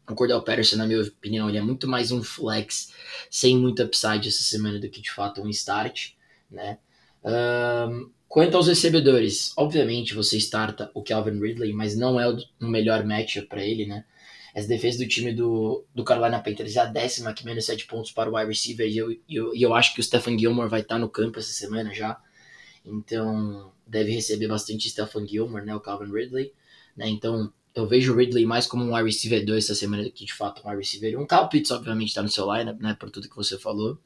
o 0.08 0.14
Cordell 0.14 0.40
Patterson, 0.40 0.76
na 0.76 0.86
minha 0.86 1.02
opinião, 1.02 1.48
ele 1.48 1.58
é 1.58 1.62
muito 1.62 1.86
mais 1.86 2.10
um 2.10 2.22
flex 2.22 2.90
sem 3.28 3.58
muito 3.58 3.82
upside 3.82 4.28
essa 4.28 4.42
semana 4.42 4.78
do 4.78 4.88
que 4.88 5.02
de 5.02 5.10
fato 5.10 5.42
um 5.42 5.50
start, 5.50 6.12
né? 6.50 6.78
Um, 7.22 8.10
quanto 8.28 8.56
aos 8.56 8.66
recebedores, 8.66 9.52
obviamente 9.56 10.14
você 10.14 10.38
starta 10.38 10.90
o 10.94 11.02
Calvin 11.02 11.38
Ridley, 11.38 11.72
mas 11.72 11.96
não 11.96 12.18
é 12.18 12.28
o 12.28 12.66
melhor 12.66 13.04
matchup 13.04 13.46
para 13.46 13.64
ele, 13.64 13.84
né? 13.84 14.04
Essa 14.54 14.68
defesa 14.68 14.98
do 14.98 15.08
time 15.08 15.34
do, 15.34 15.84
do 15.92 16.04
Carolina 16.04 16.40
Panthers 16.40 16.76
é 16.76 16.80
a 16.80 16.84
décima 16.84 17.34
que 17.34 17.44
menos 17.44 17.66
7 17.66 17.86
pontos 17.86 18.12
para 18.12 18.30
o 18.30 18.36
wide 18.36 18.48
receiver 18.48 18.88
e 18.88 18.96
eu, 18.96 19.10
eu, 19.28 19.52
eu 19.52 19.74
acho 19.74 19.92
que 19.92 20.00
o 20.00 20.02
Stephen 20.02 20.38
Gilmore 20.38 20.68
vai 20.68 20.80
estar 20.80 20.96
no 20.96 21.08
campo 21.08 21.40
essa 21.40 21.52
semana 21.52 21.92
já. 21.92 22.20
Então 22.84 23.72
deve 23.84 24.12
receber 24.12 24.46
bastante 24.46 24.88
Stephen 24.88 25.26
Gilmore, 25.26 25.64
né, 25.64 25.74
o 25.74 25.80
Calvin 25.80 26.12
Ridley. 26.12 26.52
Né, 26.96 27.08
então 27.08 27.52
eu 27.74 27.88
vejo 27.88 28.12
o 28.12 28.16
Ridley 28.16 28.46
mais 28.46 28.68
como 28.68 28.84
um 28.84 28.94
wide 28.94 29.06
receiver 29.06 29.44
2 29.44 29.64
essa 29.64 29.74
semana 29.74 30.04
do 30.04 30.12
que 30.12 30.24
de 30.24 30.32
fato 30.32 30.62
um 30.64 30.68
wide 30.68 30.78
receiver 30.78 31.18
1. 31.18 31.22
Um. 31.22 31.26
Kyle 31.26 31.48
Pitts 31.50 31.72
obviamente 31.72 32.10
está 32.10 32.22
no 32.22 32.28
seu 32.28 32.50
lineup, 32.54 32.80
né, 32.80 32.96
por 32.98 33.10
tudo 33.10 33.28
que 33.28 33.34
você 33.34 33.58
falou. 33.58 33.98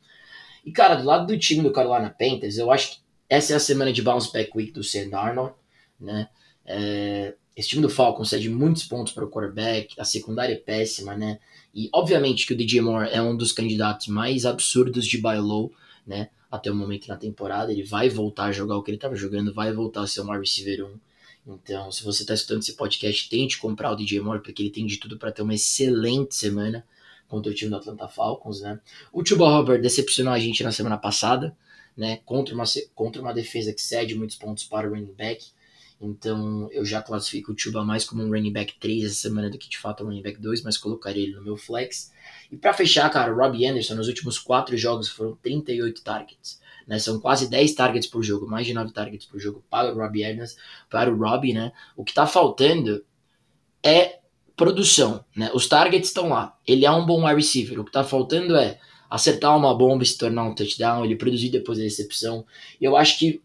E 0.64 0.72
cara, 0.72 0.94
do 0.94 1.04
lado 1.04 1.26
do 1.26 1.38
time 1.38 1.62
do 1.62 1.72
Carolina 1.72 2.08
Panthers, 2.08 2.56
eu 2.56 2.70
acho 2.70 2.92
que 2.92 3.00
essa 3.28 3.52
é 3.52 3.56
a 3.56 3.60
semana 3.60 3.92
de 3.92 4.00
bounce 4.00 4.32
back 4.32 4.50
week 4.56 4.72
do 4.72 4.82
Sam 4.82 5.10
Darnold, 5.10 5.54
né? 6.00 6.30
É, 6.64 7.34
esse 7.58 7.70
time 7.70 7.82
do 7.82 7.90
Falcons 7.90 8.28
cede 8.30 8.48
muitos 8.48 8.84
pontos 8.84 9.12
para 9.12 9.24
o 9.24 9.28
quarterback, 9.28 10.00
a 10.00 10.04
secundária 10.04 10.54
é 10.54 10.56
péssima, 10.56 11.16
né? 11.16 11.40
E 11.74 11.90
obviamente 11.92 12.46
que 12.46 12.52
o 12.52 12.56
DJ 12.56 12.80
Moore 12.80 13.10
é 13.10 13.20
um 13.20 13.36
dos 13.36 13.50
candidatos 13.50 14.06
mais 14.06 14.46
absurdos 14.46 15.04
de 15.04 15.18
buy 15.18 15.38
low, 15.38 15.72
né? 16.06 16.30
Até 16.48 16.70
o 16.70 16.74
momento 16.76 17.08
na 17.08 17.16
temporada, 17.16 17.72
ele 17.72 17.82
vai 17.82 18.08
voltar 18.08 18.44
a 18.44 18.52
jogar 18.52 18.76
o 18.76 18.82
que 18.84 18.92
ele 18.92 18.96
estava 18.96 19.16
jogando, 19.16 19.52
vai 19.52 19.72
voltar 19.72 20.02
a 20.02 20.06
ser 20.06 20.20
um 20.20 20.30
wide 20.30 20.38
receiver 20.38 20.86
1. 20.86 21.54
Então, 21.54 21.90
se 21.90 22.04
você 22.04 22.22
está 22.22 22.32
escutando 22.32 22.60
esse 22.60 22.76
podcast, 22.76 23.28
tente 23.28 23.58
comprar 23.58 23.90
o 23.90 23.96
DJ 23.96 24.20
Moore, 24.20 24.40
porque 24.40 24.62
ele 24.62 24.70
tem 24.70 24.86
de 24.86 24.96
tudo 24.96 25.18
para 25.18 25.32
ter 25.32 25.42
uma 25.42 25.54
excelente 25.54 26.36
semana 26.36 26.86
contra 27.26 27.50
o 27.50 27.54
time 27.54 27.72
do 27.72 27.76
Atlanta 27.76 28.06
Falcons, 28.06 28.60
né? 28.60 28.78
O 29.12 29.26
Chuba 29.26 29.58
Hubbard 29.58 29.82
decepcionou 29.82 30.32
a 30.32 30.38
gente 30.38 30.62
na 30.62 30.70
semana 30.70 30.96
passada, 30.96 31.56
né? 31.96 32.20
Contra 32.24 32.54
uma, 32.54 32.64
contra 32.94 33.20
uma 33.20 33.34
defesa 33.34 33.72
que 33.72 33.82
cede 33.82 34.14
muitos 34.14 34.36
pontos 34.36 34.62
para 34.62 34.86
o 34.86 34.90
running 34.90 35.12
back. 35.12 35.44
Então 36.00 36.68
eu 36.70 36.84
já 36.84 37.02
classifico 37.02 37.52
o 37.52 37.58
Chuba 37.58 37.84
mais 37.84 38.04
como 38.04 38.22
um 38.22 38.30
running 38.30 38.52
back 38.52 38.74
3 38.78 39.04
essa 39.04 39.14
semana 39.14 39.50
do 39.50 39.58
que 39.58 39.68
de 39.68 39.78
fato 39.78 40.04
um 40.04 40.06
running 40.06 40.22
back 40.22 40.40
2, 40.40 40.62
mas 40.62 40.76
colocaria 40.76 41.24
ele 41.24 41.34
no 41.34 41.42
meu 41.42 41.56
flex. 41.56 42.12
E 42.50 42.56
para 42.56 42.72
fechar, 42.72 43.10
cara, 43.10 43.34
o 43.34 43.36
Robbie 43.36 43.66
Anderson 43.66 43.94
nos 43.96 44.08
últimos 44.08 44.38
4 44.38 44.76
jogos 44.76 45.08
foram 45.08 45.36
38 45.36 46.02
targets. 46.02 46.60
Né? 46.86 46.98
São 46.98 47.20
quase 47.20 47.50
10 47.50 47.74
targets 47.74 48.08
por 48.08 48.22
jogo, 48.22 48.46
mais 48.46 48.66
de 48.66 48.72
9 48.72 48.92
targets 48.92 49.26
por 49.26 49.38
jogo 49.38 49.62
para 49.68 49.92
o 49.92 49.98
Robbie 49.98 50.24
Anderson, 50.24 50.56
para 50.88 51.12
o 51.12 51.16
Robbie, 51.16 51.52
né? 51.52 51.72
O 51.96 52.04
que 52.04 52.14
tá 52.14 52.26
faltando 52.26 53.04
é 53.82 54.20
produção, 54.56 55.24
né? 55.36 55.50
Os 55.52 55.68
targets 55.68 56.08
estão 56.08 56.30
lá. 56.30 56.56
Ele 56.66 56.86
é 56.86 56.90
um 56.90 57.04
bom 57.04 57.24
wide 57.24 57.36
receiver. 57.36 57.78
O 57.78 57.84
que 57.84 57.92
tá 57.92 58.02
faltando 58.02 58.56
é 58.56 58.80
acertar 59.10 59.56
uma 59.56 59.74
bomba 59.76 60.02
e 60.02 60.06
se 60.06 60.18
tornar 60.18 60.44
um 60.44 60.54
touchdown, 60.54 61.04
ele 61.04 61.16
produzir 61.16 61.50
depois 61.50 61.78
da 61.78 61.84
recepção. 61.84 62.44
E 62.80 62.84
eu 62.84 62.96
acho 62.96 63.18
que 63.18 63.42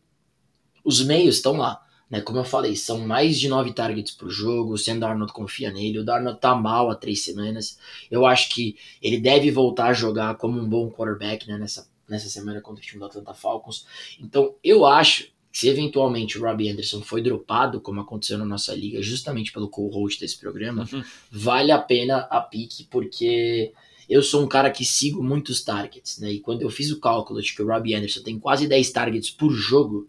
os 0.84 1.04
meios 1.04 1.36
estão 1.36 1.58
lá. 1.58 1.83
Né? 2.13 2.22
Como 2.22 2.38
eu 2.38 2.43
falei, 2.43 2.75
são 2.75 3.00
mais 3.00 3.39
de 3.39 3.50
nove 3.50 3.74
targets 3.74 4.13
por 4.13 4.29
jogo. 4.29 4.74
O 4.74 4.77
Sam 4.77 5.00
Darnold 5.00 5.34
confia 5.34 5.72
nele. 5.72 5.98
O 5.98 6.05
Darnold 6.05 6.39
tá 6.39 6.53
mal 6.53 6.91
há 6.91 6.96
três 6.96 7.24
semanas. 7.24 7.79
Eu 8.12 8.24
acho 8.24 8.50
que 8.50 8.77
ele 9.01 9.20
deve 9.20 9.50
voltar 9.50 9.88
a 9.88 9.93
jogar 9.93 10.38
como 10.38 10.62
um 10.62 10.70
bom 10.70 10.91
quarterback 10.91 11.48
né? 11.48 11.58
nessa, 11.58 11.89
nessa 12.08 12.29
semana 12.29 12.62
contra 12.62 12.84
o 12.84 12.86
time 12.86 13.00
do 13.00 13.05
Atlanta 13.08 13.34
Falcons. 13.34 13.88
Então 14.22 14.53
eu 14.63 14.86
acho 14.86 15.24
que 15.24 15.58
se 15.58 15.67
eventualmente 15.67 16.38
o 16.38 16.43
Robbie 16.43 16.70
Anderson 16.70 17.01
foi 17.01 17.20
dropado, 17.20 17.82
como 17.82 18.01
aconteceu 18.01 18.38
na 18.38 18.46
nossa 18.46 18.75
liga, 18.75 19.01
justamente 19.01 19.51
pelo 19.51 19.67
co-host 19.67 20.20
desse 20.20 20.38
programa, 20.39 20.88
uhum. 20.93 21.03
vale 21.32 21.72
a 21.72 21.79
pena 21.79 22.27
a 22.29 22.41
pique, 22.41 22.88
porque 22.91 23.74
eu 24.08 24.22
sou 24.22 24.43
um 24.43 24.48
cara 24.48 24.70
que 24.70 24.86
sigo 24.86 25.24
muitos 25.24 25.63
targets, 25.63 26.20
né? 26.20 26.32
E 26.32 26.39
quando 26.39 26.62
eu 26.62 26.70
fiz 26.70 26.91
o 26.91 27.00
cálculo 27.00 27.41
de 27.41 27.55
que 27.55 27.62
o 27.63 27.67
Robbie 27.67 27.96
Anderson 27.96 28.22
tem 28.22 28.39
quase 28.39 28.67
10 28.67 28.91
targets 28.91 29.32
por 29.32 29.51
jogo, 29.51 30.08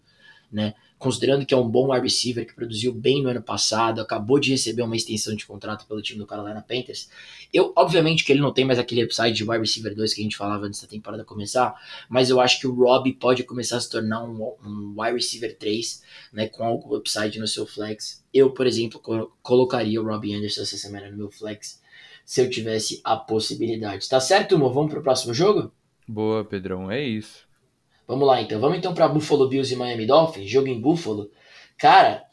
né? 0.51 0.75
Considerando 1.05 1.45
que 1.45 1.53
é 1.53 1.57
um 1.57 1.69
bom 1.69 1.91
wide 1.91 2.01
receiver 2.01 2.47
que 2.47 2.55
produziu 2.55 2.91
bem 2.91 3.21
no 3.21 3.29
ano 3.29 3.39
passado, 3.39 4.01
acabou 4.01 4.39
de 4.39 4.49
receber 4.49 4.81
uma 4.81 4.95
extensão 4.95 5.35
de 5.35 5.45
contrato 5.45 5.85
pelo 5.85 6.01
time 6.01 6.17
do 6.17 6.25
Carolina 6.25 6.63
Panthers. 6.67 7.07
Eu, 7.53 7.71
obviamente 7.75 8.23
que 8.23 8.31
ele 8.31 8.41
não 8.41 8.51
tem 8.51 8.65
mais 8.65 8.79
aquele 8.79 9.03
upside 9.03 9.33
de 9.33 9.43
wide 9.43 9.59
receiver 9.59 9.93
2 9.93 10.15
que 10.15 10.21
a 10.21 10.23
gente 10.23 10.35
falava 10.35 10.65
antes 10.65 10.81
da 10.81 10.87
temporada 10.87 11.23
começar, 11.23 11.75
mas 12.09 12.31
eu 12.31 12.39
acho 12.39 12.59
que 12.59 12.65
o 12.65 12.73
Rob 12.73 13.13
pode 13.13 13.43
começar 13.43 13.77
a 13.77 13.79
se 13.79 13.87
tornar 13.87 14.23
um, 14.23 14.55
um 14.65 14.95
wide 14.97 15.13
receiver 15.13 15.55
3, 15.55 16.01
né, 16.33 16.47
com 16.47 16.63
algum 16.63 16.95
upside 16.95 17.37
no 17.37 17.47
seu 17.47 17.67
flex. 17.67 18.25
Eu, 18.33 18.49
por 18.49 18.65
exemplo, 18.65 18.99
colocaria 19.43 20.01
o 20.01 20.05
Robbie 20.05 20.33
Anderson 20.33 20.63
essa 20.63 20.75
semana 20.75 21.11
no 21.11 21.17
meu 21.17 21.29
flex 21.29 21.79
se 22.25 22.41
eu 22.41 22.49
tivesse 22.49 22.99
a 23.03 23.15
possibilidade. 23.15 24.09
Tá 24.09 24.19
certo, 24.19 24.57
Mo? 24.57 24.73
Vamos 24.73 24.91
pro 24.91 25.03
próximo 25.03 25.35
jogo? 25.35 25.71
Boa, 26.07 26.43
Pedrão, 26.43 26.89
é 26.89 27.03
isso. 27.03 27.45
Vamos 28.07 28.27
lá 28.27 28.41
então, 28.41 28.59
vamos 28.59 28.77
então 28.77 28.93
para 28.93 29.07
Buffalo 29.07 29.47
Bills 29.49 29.73
e 29.73 29.77
Miami 29.77 30.05
Dolphins, 30.05 30.49
jogo 30.49 30.67
em 30.67 30.79
Buffalo. 30.79 31.31
Cara, 31.77 32.23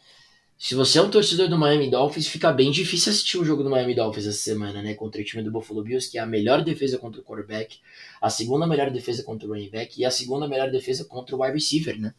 se 0.58 0.74
você 0.74 0.98
é 0.98 1.02
um 1.02 1.10
torcedor 1.10 1.48
do 1.48 1.58
Miami 1.58 1.90
Dolphins, 1.90 2.28
fica 2.28 2.52
bem 2.52 2.70
difícil 2.70 3.10
assistir 3.10 3.38
o 3.38 3.44
jogo 3.44 3.62
do 3.62 3.70
Miami 3.70 3.94
Dolphins 3.94 4.26
essa 4.26 4.38
semana, 4.38 4.82
né? 4.82 4.94
Contra 4.94 5.20
o 5.20 5.24
time 5.24 5.42
do 5.42 5.50
Buffalo 5.50 5.82
Bills, 5.82 6.10
que 6.10 6.18
é 6.18 6.20
a 6.20 6.26
melhor 6.26 6.62
defesa 6.62 6.98
contra 6.98 7.20
o 7.20 7.24
quarterback, 7.24 7.78
a 8.20 8.30
segunda 8.30 8.66
melhor 8.66 8.90
defesa 8.90 9.22
contra 9.24 9.48
o 9.48 9.50
running 9.50 9.70
back 9.70 10.00
e 10.00 10.04
a 10.04 10.10
segunda 10.10 10.46
melhor 10.46 10.70
defesa 10.70 11.04
contra 11.04 11.34
o 11.34 11.42
wide 11.42 11.54
receiver, 11.54 11.98
né? 11.98 12.14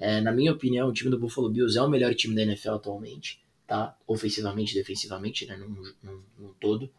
É, 0.00 0.20
na 0.20 0.32
minha 0.32 0.52
opinião, 0.52 0.88
o 0.88 0.92
time 0.92 1.10
do 1.10 1.18
Buffalo 1.18 1.48
Bills 1.50 1.78
é 1.78 1.82
o 1.82 1.88
melhor 1.88 2.14
time 2.14 2.34
da 2.34 2.42
NFL 2.42 2.72
atualmente, 2.72 3.38
tá? 3.66 3.96
Ofensivamente 4.08 4.74
defensivamente, 4.74 5.46
né? 5.46 5.56
no 5.56 6.54
todo 6.58 6.90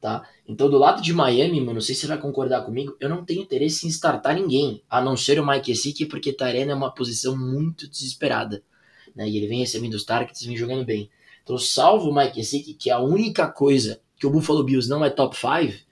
tá? 0.00 0.26
Então, 0.48 0.70
do 0.70 0.78
lado 0.78 1.02
de 1.02 1.12
Miami, 1.12 1.60
mano, 1.60 1.74
não 1.74 1.80
sei 1.80 1.94
se 1.94 2.02
você 2.02 2.06
vai 2.06 2.18
concordar 2.18 2.62
comigo, 2.62 2.96
eu 2.98 3.08
não 3.08 3.24
tenho 3.24 3.42
interesse 3.42 3.86
em 3.86 3.90
startar 3.90 4.34
ninguém, 4.34 4.82
a 4.88 5.00
não 5.00 5.16
ser 5.16 5.38
o 5.38 5.46
Mike 5.46 5.74
Gesicki, 5.74 6.06
porque 6.06 6.32
Tyrene 6.32 6.70
é 6.70 6.74
uma 6.74 6.92
posição 6.92 7.36
muito 7.36 7.88
desesperada, 7.88 8.62
né? 9.14 9.28
E 9.28 9.36
ele 9.36 9.46
vem 9.46 9.60
recebendo 9.60 9.94
os 9.94 10.04
targets 10.04 10.44
vem 10.44 10.56
jogando 10.56 10.84
bem. 10.84 11.10
Então, 11.42 11.58
salvo 11.58 12.10
o 12.10 12.14
Mike 12.14 12.36
Gesicki, 12.36 12.74
que 12.74 12.90
é 12.90 12.94
a 12.94 13.00
única 13.00 13.46
coisa 13.48 14.00
que 14.16 14.26
o 14.26 14.30
Buffalo 14.30 14.64
Bills 14.64 14.88
não 14.88 15.04
é 15.04 15.10
top 15.10 15.36
5, 15.36 15.84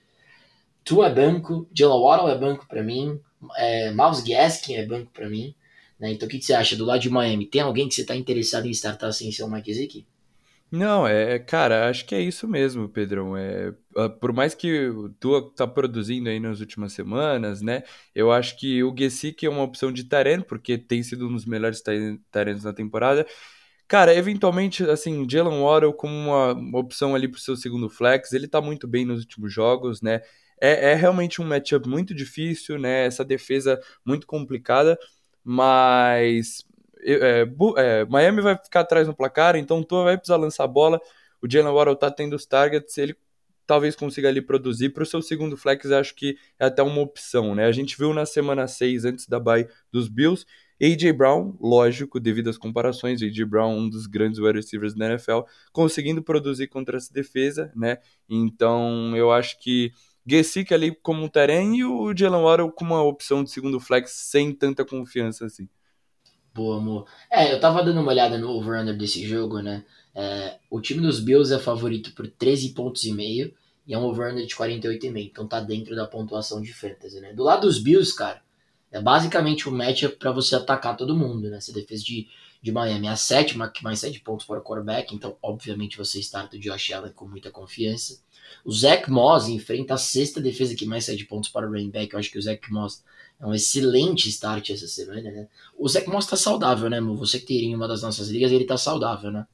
tu 0.84 1.04
é 1.04 1.12
banco, 1.12 1.68
Jalen 1.74 2.00
Waddle 2.00 2.30
é 2.30 2.38
banco 2.38 2.66
para 2.66 2.82
mim, 2.82 3.20
é, 3.56 3.90
Miles 3.90 4.22
Gaskin 4.22 4.74
é 4.74 4.86
banco 4.86 5.10
para 5.12 5.28
mim, 5.28 5.54
né? 5.98 6.12
Então, 6.12 6.26
o 6.26 6.30
que, 6.30 6.38
que, 6.38 6.44
você 6.44 6.54
acha 6.54 6.76
do 6.76 6.84
lado 6.84 7.00
de 7.00 7.10
Miami? 7.10 7.46
Tem 7.46 7.60
alguém 7.60 7.88
que 7.88 7.94
você 7.94 8.04
tá 8.04 8.16
interessado 8.16 8.66
em 8.66 8.70
startar 8.70 9.12
sem 9.12 9.30
ser 9.32 9.42
o 9.42 9.50
Mike 9.50 9.72
Gesicki? 9.72 10.06
Não, 10.70 11.06
é, 11.08 11.38
cara, 11.38 11.88
acho 11.88 12.04
que 12.04 12.14
é 12.14 12.20
isso 12.20 12.46
mesmo, 12.46 12.88
Pedrão. 12.90 13.34
É, 13.34 13.72
ah, 13.96 14.08
por 14.10 14.34
mais 14.34 14.54
que 14.54 14.88
o 14.88 15.08
Tua 15.08 15.50
tá 15.54 15.66
produzindo 15.66 16.28
aí 16.28 16.38
nas 16.38 16.60
últimas 16.60 16.92
semanas, 16.92 17.62
né? 17.62 17.82
Eu 18.14 18.30
acho 18.30 18.58
que 18.58 18.82
o 18.84 18.94
Gesick 18.96 19.46
é 19.46 19.48
uma 19.48 19.62
opção 19.62 19.90
de 19.90 20.04
Taren, 20.04 20.42
porque 20.42 20.76
tem 20.76 21.02
sido 21.02 21.26
um 21.26 21.32
dos 21.32 21.46
melhores 21.46 21.82
Tarens 22.30 22.64
na 22.64 22.72
temporada. 22.74 23.26
Cara, 23.88 24.14
eventualmente, 24.14 24.84
assim, 24.84 25.26
Jalen 25.30 25.62
Waddle 25.62 25.94
como 25.94 26.14
uma, 26.14 26.52
uma 26.54 26.78
opção 26.80 27.14
ali 27.14 27.28
pro 27.28 27.40
seu 27.40 27.56
segundo 27.56 27.88
flex, 27.90 28.32
ele 28.32 28.48
tá 28.48 28.60
muito 28.60 28.86
bem 28.88 29.04
nos 29.06 29.20
últimos 29.20 29.52
jogos, 29.52 30.02
né? 30.02 30.22
É, 30.60 30.92
é 30.92 30.94
realmente 30.94 31.40
um 31.42 31.46
matchup 31.46 31.88
muito 31.88 32.14
difícil, 32.14 32.78
né? 32.78 33.06
Essa 33.06 33.24
defesa 33.24 33.80
muito 34.04 34.26
complicada, 34.26 34.98
mas 35.44 36.64
é, 37.02 37.46
é, 37.76 38.04
Miami 38.06 38.40
vai 38.40 38.56
ficar 38.56 38.80
atrás 38.80 39.06
no 39.06 39.14
placar, 39.14 39.56
então 39.56 39.82
Tua 39.82 40.04
vai 40.04 40.16
precisar 40.16 40.36
lançar 40.36 40.64
a 40.64 40.68
bola. 40.68 41.00
O 41.42 41.50
Jalen 41.50 41.72
Waddle 41.72 41.96
tá 41.96 42.10
tendo 42.10 42.34
os 42.34 42.46
targets, 42.46 42.96
ele 42.98 43.16
talvez 43.66 43.94
consiga 43.94 44.28
ali 44.28 44.40
produzir. 44.40 44.90
Para 44.90 45.02
o 45.02 45.06
seu 45.06 45.22
segundo 45.22 45.56
flex, 45.56 45.90
acho 45.90 46.14
que 46.14 46.36
é 46.58 46.66
até 46.66 46.82
uma 46.82 47.00
opção, 47.00 47.54
né? 47.54 47.66
A 47.66 47.72
gente 47.72 47.96
viu 47.96 48.12
na 48.14 48.26
semana 48.26 48.66
6, 48.66 49.04
antes 49.04 49.28
da 49.28 49.38
bye 49.38 49.68
dos 49.92 50.08
Bills, 50.08 50.46
A.J. 50.80 51.12
Brown, 51.12 51.56
lógico, 51.60 52.18
devido 52.18 52.48
às 52.48 52.56
comparações, 52.56 53.20
A.J. 53.22 53.44
Brown, 53.44 53.76
um 53.76 53.90
dos 53.90 54.06
grandes 54.06 54.38
wide 54.38 54.58
receivers 54.58 54.94
da 54.94 55.06
NFL, 55.06 55.40
conseguindo 55.72 56.22
produzir 56.22 56.68
contra 56.68 56.96
essa 56.96 57.12
defesa, 57.12 57.72
né? 57.76 57.98
Então, 58.28 59.16
eu 59.16 59.30
acho 59.30 59.58
que 59.60 59.92
Gesick 60.26 60.72
ali 60.72 60.94
como 60.94 61.24
um 61.24 61.28
terreno 61.28 61.74
e 61.74 61.84
o 61.84 62.16
Jalen 62.16 62.42
Waddle 62.42 62.72
como 62.72 62.94
uma 62.94 63.02
opção 63.02 63.42
de 63.42 63.50
segundo 63.50 63.80
flex 63.80 64.10
sem 64.12 64.52
tanta 64.52 64.84
confiança 64.84 65.46
assim. 65.46 65.68
Boa, 66.54 66.78
amor. 66.78 67.06
É, 67.30 67.52
eu 67.52 67.60
tava 67.60 67.82
dando 67.82 68.00
uma 68.00 68.10
olhada 68.10 68.36
no 68.38 68.50
over-under 68.50 68.96
desse 68.96 69.26
jogo, 69.26 69.60
né? 69.60 69.84
É, 70.14 70.58
o 70.70 70.80
time 70.80 71.00
dos 71.00 71.20
Bills 71.20 71.54
é 71.54 71.58
favorito 71.58 72.12
por 72.12 72.26
13 72.26 72.70
pontos 72.70 73.04
e 73.04 73.12
meio 73.12 73.54
e 73.86 73.94
é 73.94 73.98
um 73.98 74.04
over-under 74.04 74.44
de 74.44 74.54
48,5, 74.54 75.30
então 75.30 75.46
tá 75.46 75.60
dentro 75.60 75.94
da 75.94 76.06
pontuação 76.06 76.60
de 76.60 76.74
fantasy, 76.74 77.20
né? 77.20 77.32
Do 77.32 77.44
lado 77.44 77.62
dos 77.62 77.78
Bills, 77.78 78.14
cara, 78.14 78.42
é 78.90 79.00
basicamente 79.00 79.68
um 79.68 79.72
matchup 79.72 80.16
para 80.16 80.32
você 80.32 80.56
atacar 80.56 80.96
todo 80.96 81.16
mundo, 81.16 81.48
né? 81.48 81.58
Essa 81.58 81.72
defesa 81.72 82.02
de, 82.02 82.26
de 82.60 82.72
Miami 82.72 83.06
é 83.06 83.10
a 83.10 83.16
sétima 83.16 83.70
que 83.70 83.84
mais 83.84 84.00
7 84.00 84.20
pontos 84.20 84.44
para 84.44 84.58
o 84.58 84.62
quarterback, 84.62 85.14
então 85.14 85.36
obviamente 85.42 85.96
você 85.96 86.18
starta 86.18 86.56
o 86.56 86.60
Josh 86.60 86.90
Allen 86.92 87.12
com 87.12 87.26
muita 87.26 87.50
confiança. 87.50 88.20
O 88.64 88.72
Zach 88.72 89.10
Moss 89.10 89.48
enfrenta 89.48 89.94
a 89.94 89.98
sexta 89.98 90.40
defesa 90.40 90.74
que 90.74 90.84
mais 90.84 91.04
7 91.04 91.24
pontos 91.26 91.48
para 91.48 91.66
o 91.66 91.70
running 91.70 91.90
back, 91.90 92.12
eu 92.12 92.18
acho 92.18 92.30
que 92.30 92.38
o 92.38 92.42
Zach 92.42 92.60
Moss 92.72 93.04
é 93.40 93.46
um 93.46 93.54
excelente 93.54 94.28
start 94.28 94.70
essa 94.70 94.88
semana, 94.88 95.30
né? 95.30 95.48
O 95.78 95.88
Zach 95.88 96.08
Moss 96.08 96.26
tá 96.26 96.36
saudável, 96.36 96.90
né, 96.90 97.00
Você 97.00 97.38
que 97.38 97.46
teria 97.46 97.68
em 97.68 97.74
uma 97.74 97.86
das 97.86 98.02
nossas 98.02 98.28
ligas, 98.28 98.50
ele 98.50 98.64
tá 98.64 98.76
saudável, 98.76 99.30
né? 99.30 99.46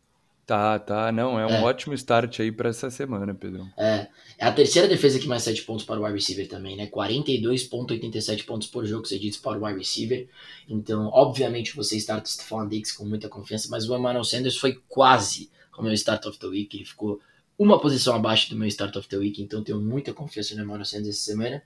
Tá, 0.47 0.79
tá. 0.79 1.11
Não, 1.11 1.39
é 1.39 1.47
um 1.47 1.51
é. 1.51 1.63
ótimo 1.63 1.95
start 1.95 2.41
aí 2.41 2.53
para 2.53 2.69
essa 2.69 2.91
semana, 2.91 3.35
Pedro. 3.35 3.67
É. 3.79 4.09
É 4.37 4.47
a 4.47 4.53
terceira 4.53 4.87
defesa 4.87 5.19
que 5.19 5.27
mais 5.27 5.43
7 5.43 5.63
pontos 5.63 5.85
para 5.85 5.99
o 5.99 6.05
wide 6.05 6.15
receiver 6.17 6.47
também, 6.49 6.77
né? 6.77 6.87
42,87 6.87 8.45
pontos 8.45 8.69
por 8.69 8.85
jogo 8.85 9.07
cedidos 9.07 9.39
para 9.39 9.59
o 9.59 9.65
wide 9.65 9.79
receiver. 9.79 10.29
Então, 10.69 11.09
obviamente, 11.13 11.75
você 11.75 11.97
starta 11.97 12.27
o 12.27 12.31
Stephon 12.31 12.69
Diggs 12.69 12.97
com 12.97 13.05
muita 13.05 13.29
confiança, 13.29 13.69
mas 13.71 13.89
o 13.89 13.97
Emmanuel 13.97 14.25
Sanders 14.25 14.57
foi 14.57 14.83
quase 14.89 15.51
o 15.79 15.83
meu 15.83 15.93
start 15.95 16.27
of 16.27 16.39
the 16.39 16.47
week. 16.47 16.77
Ele 16.77 16.85
ficou 16.85 17.21
uma 17.59 17.81
posição 17.81 18.15
abaixo 18.15 18.51
do 18.51 18.57
meu 18.57 18.69
start 18.69 18.97
of 18.97 19.09
the 19.09 19.17
week, 19.17 19.43
então 19.43 19.63
tenho 19.63 19.81
muita 19.81 20.13
confiança 20.13 20.55
no 20.55 20.63
Emmanuel 20.63 20.85
Sanders 20.85 21.17
essa 21.17 21.33
semana. 21.33 21.63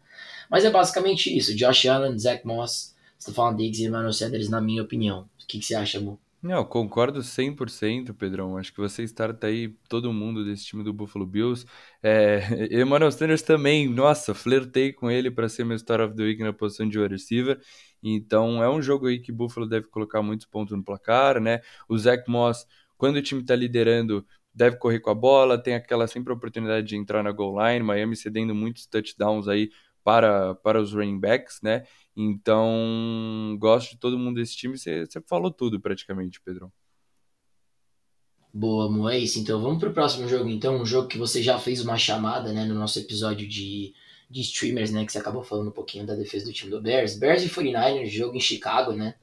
Mas 0.50 0.64
é 0.64 0.70
basicamente 0.70 1.36
isso: 1.36 1.54
Josh 1.56 1.86
Allen, 1.86 2.18
Zach 2.18 2.46
Moss, 2.46 2.94
Stephon 3.20 3.54
Diggs 3.56 3.82
e 3.82 3.86
Emmanuel 3.86 4.12
Sanders, 4.12 4.48
na 4.48 4.60
minha 4.60 4.82
opinião. 4.82 5.28
O 5.42 5.46
que, 5.46 5.58
que 5.58 5.64
você 5.64 5.74
acha, 5.74 5.98
amor? 5.98 6.18
Não, 6.40 6.64
concordo 6.64 7.20
100%, 7.20 8.14
Pedrão. 8.14 8.56
Acho 8.56 8.72
que 8.72 8.78
você 8.78 9.02
starta 9.02 9.48
aí 9.48 9.74
todo 9.88 10.12
mundo 10.12 10.44
desse 10.44 10.66
time 10.66 10.84
do 10.84 10.92
Buffalo 10.92 11.26
Bills. 11.26 11.66
É, 12.00 12.40
Emmanuel 12.70 13.10
Sanders 13.10 13.42
também, 13.42 13.88
nossa, 13.88 14.32
flertei 14.34 14.92
com 14.92 15.10
ele 15.10 15.32
para 15.32 15.48
ser 15.48 15.64
meu 15.64 15.76
Star 15.76 16.00
of 16.00 16.14
the 16.14 16.22
Week 16.22 16.40
na 16.40 16.52
posição 16.52 16.88
de 16.88 16.96
wide 16.96 17.14
receiver. 17.14 17.58
Então 18.00 18.62
é 18.62 18.70
um 18.70 18.80
jogo 18.80 19.08
aí 19.08 19.18
que 19.18 19.32
Buffalo 19.32 19.66
deve 19.66 19.88
colocar 19.88 20.22
muitos 20.22 20.46
pontos 20.46 20.76
no 20.76 20.84
placar, 20.84 21.40
né? 21.40 21.60
O 21.88 21.98
Zach 21.98 22.22
Moss, 22.30 22.64
quando 22.96 23.16
o 23.16 23.22
time 23.22 23.40
está 23.40 23.56
liderando, 23.56 24.24
deve 24.54 24.76
correr 24.76 25.00
com 25.00 25.10
a 25.10 25.14
bola, 25.14 25.56
tem 25.56 25.74
aquela 25.74 26.06
sempre 26.06 26.32
oportunidade 26.32 26.86
de 26.86 26.96
entrar 26.96 27.22
na 27.22 27.32
goal 27.32 27.56
line, 27.60 27.84
Miami 27.84 28.16
cedendo 28.16 28.54
muitos 28.54 28.86
touchdowns 28.86 29.48
aí 29.48 29.70
para, 30.02 30.54
para 30.56 30.80
os 30.80 30.92
running 30.92 31.20
backs, 31.20 31.60
né? 31.62 31.84
Então, 32.16 33.56
gosto 33.60 33.92
de 33.92 33.98
todo 33.98 34.18
mundo 34.18 34.36
desse 34.36 34.56
time, 34.56 34.76
você, 34.76 35.06
falou 35.26 35.50
tudo 35.50 35.80
praticamente, 35.80 36.40
Pedro. 36.40 36.72
Boa, 38.52 38.90
Moés. 38.90 39.36
Então 39.36 39.60
vamos 39.60 39.78
para 39.78 39.90
o 39.90 39.92
próximo 39.92 40.26
jogo. 40.26 40.48
Então, 40.48 40.80
um 40.80 40.86
jogo 40.86 41.08
que 41.08 41.18
você 41.18 41.42
já 41.42 41.58
fez 41.58 41.84
uma 41.84 41.96
chamada, 41.96 42.52
né, 42.52 42.64
no 42.64 42.74
nosso 42.74 42.98
episódio 42.98 43.46
de, 43.46 43.94
de 44.28 44.40
streamers, 44.40 44.90
né, 44.90 45.04
que 45.04 45.12
você 45.12 45.18
acabou 45.18 45.44
falando 45.44 45.68
um 45.68 45.72
pouquinho 45.72 46.06
da 46.06 46.14
defesa 46.14 46.46
do 46.46 46.52
time 46.52 46.70
do 46.70 46.80
Bears. 46.80 47.16
Bears 47.16 47.44
e 47.44 47.48
49ers, 47.48 48.06
jogo 48.06 48.36
em 48.36 48.40
Chicago, 48.40 48.92
né? 48.92 49.14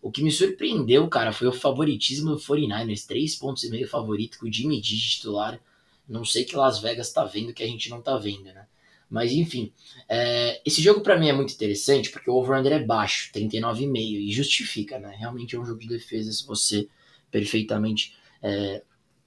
O 0.00 0.10
que 0.10 0.22
me 0.22 0.30
surpreendeu, 0.30 1.06
cara, 1.08 1.32
foi 1.32 1.48
o 1.48 1.52
favoritismo 1.52 2.30
do 2.30 2.38
49ers. 2.38 3.06
Três 3.06 3.34
pontos 3.34 3.64
e 3.64 3.70
meio 3.70 3.88
favorito 3.88 4.38
com 4.38 4.46
o 4.46 4.52
Jimmy 4.52 4.82
G 4.82 4.96
titular. 4.96 5.60
Não 6.08 6.24
sei 6.24 6.44
que 6.44 6.56
Las 6.56 6.78
Vegas 6.80 7.12
tá 7.12 7.24
vendo 7.24 7.52
que 7.52 7.62
a 7.62 7.66
gente 7.66 7.90
não 7.90 8.00
tá 8.00 8.16
vendo, 8.16 8.44
né? 8.44 8.66
Mas 9.10 9.32
enfim, 9.32 9.72
é, 10.08 10.60
esse 10.64 10.82
jogo 10.82 11.00
para 11.00 11.18
mim 11.18 11.28
é 11.28 11.32
muito 11.32 11.52
interessante 11.52 12.10
porque 12.10 12.30
o 12.30 12.34
over-under 12.34 12.72
é 12.72 12.84
baixo, 12.84 13.30
39,5, 13.32 13.96
e 13.96 14.32
justifica, 14.32 14.98
né? 14.98 15.16
Realmente 15.18 15.56
é 15.56 15.58
um 15.58 15.64
jogo 15.64 15.80
de 15.80 15.88
defesa 15.88 16.30
se 16.30 16.46
você 16.46 16.88
perfeitamente. 17.30 18.14
É, 18.42 18.82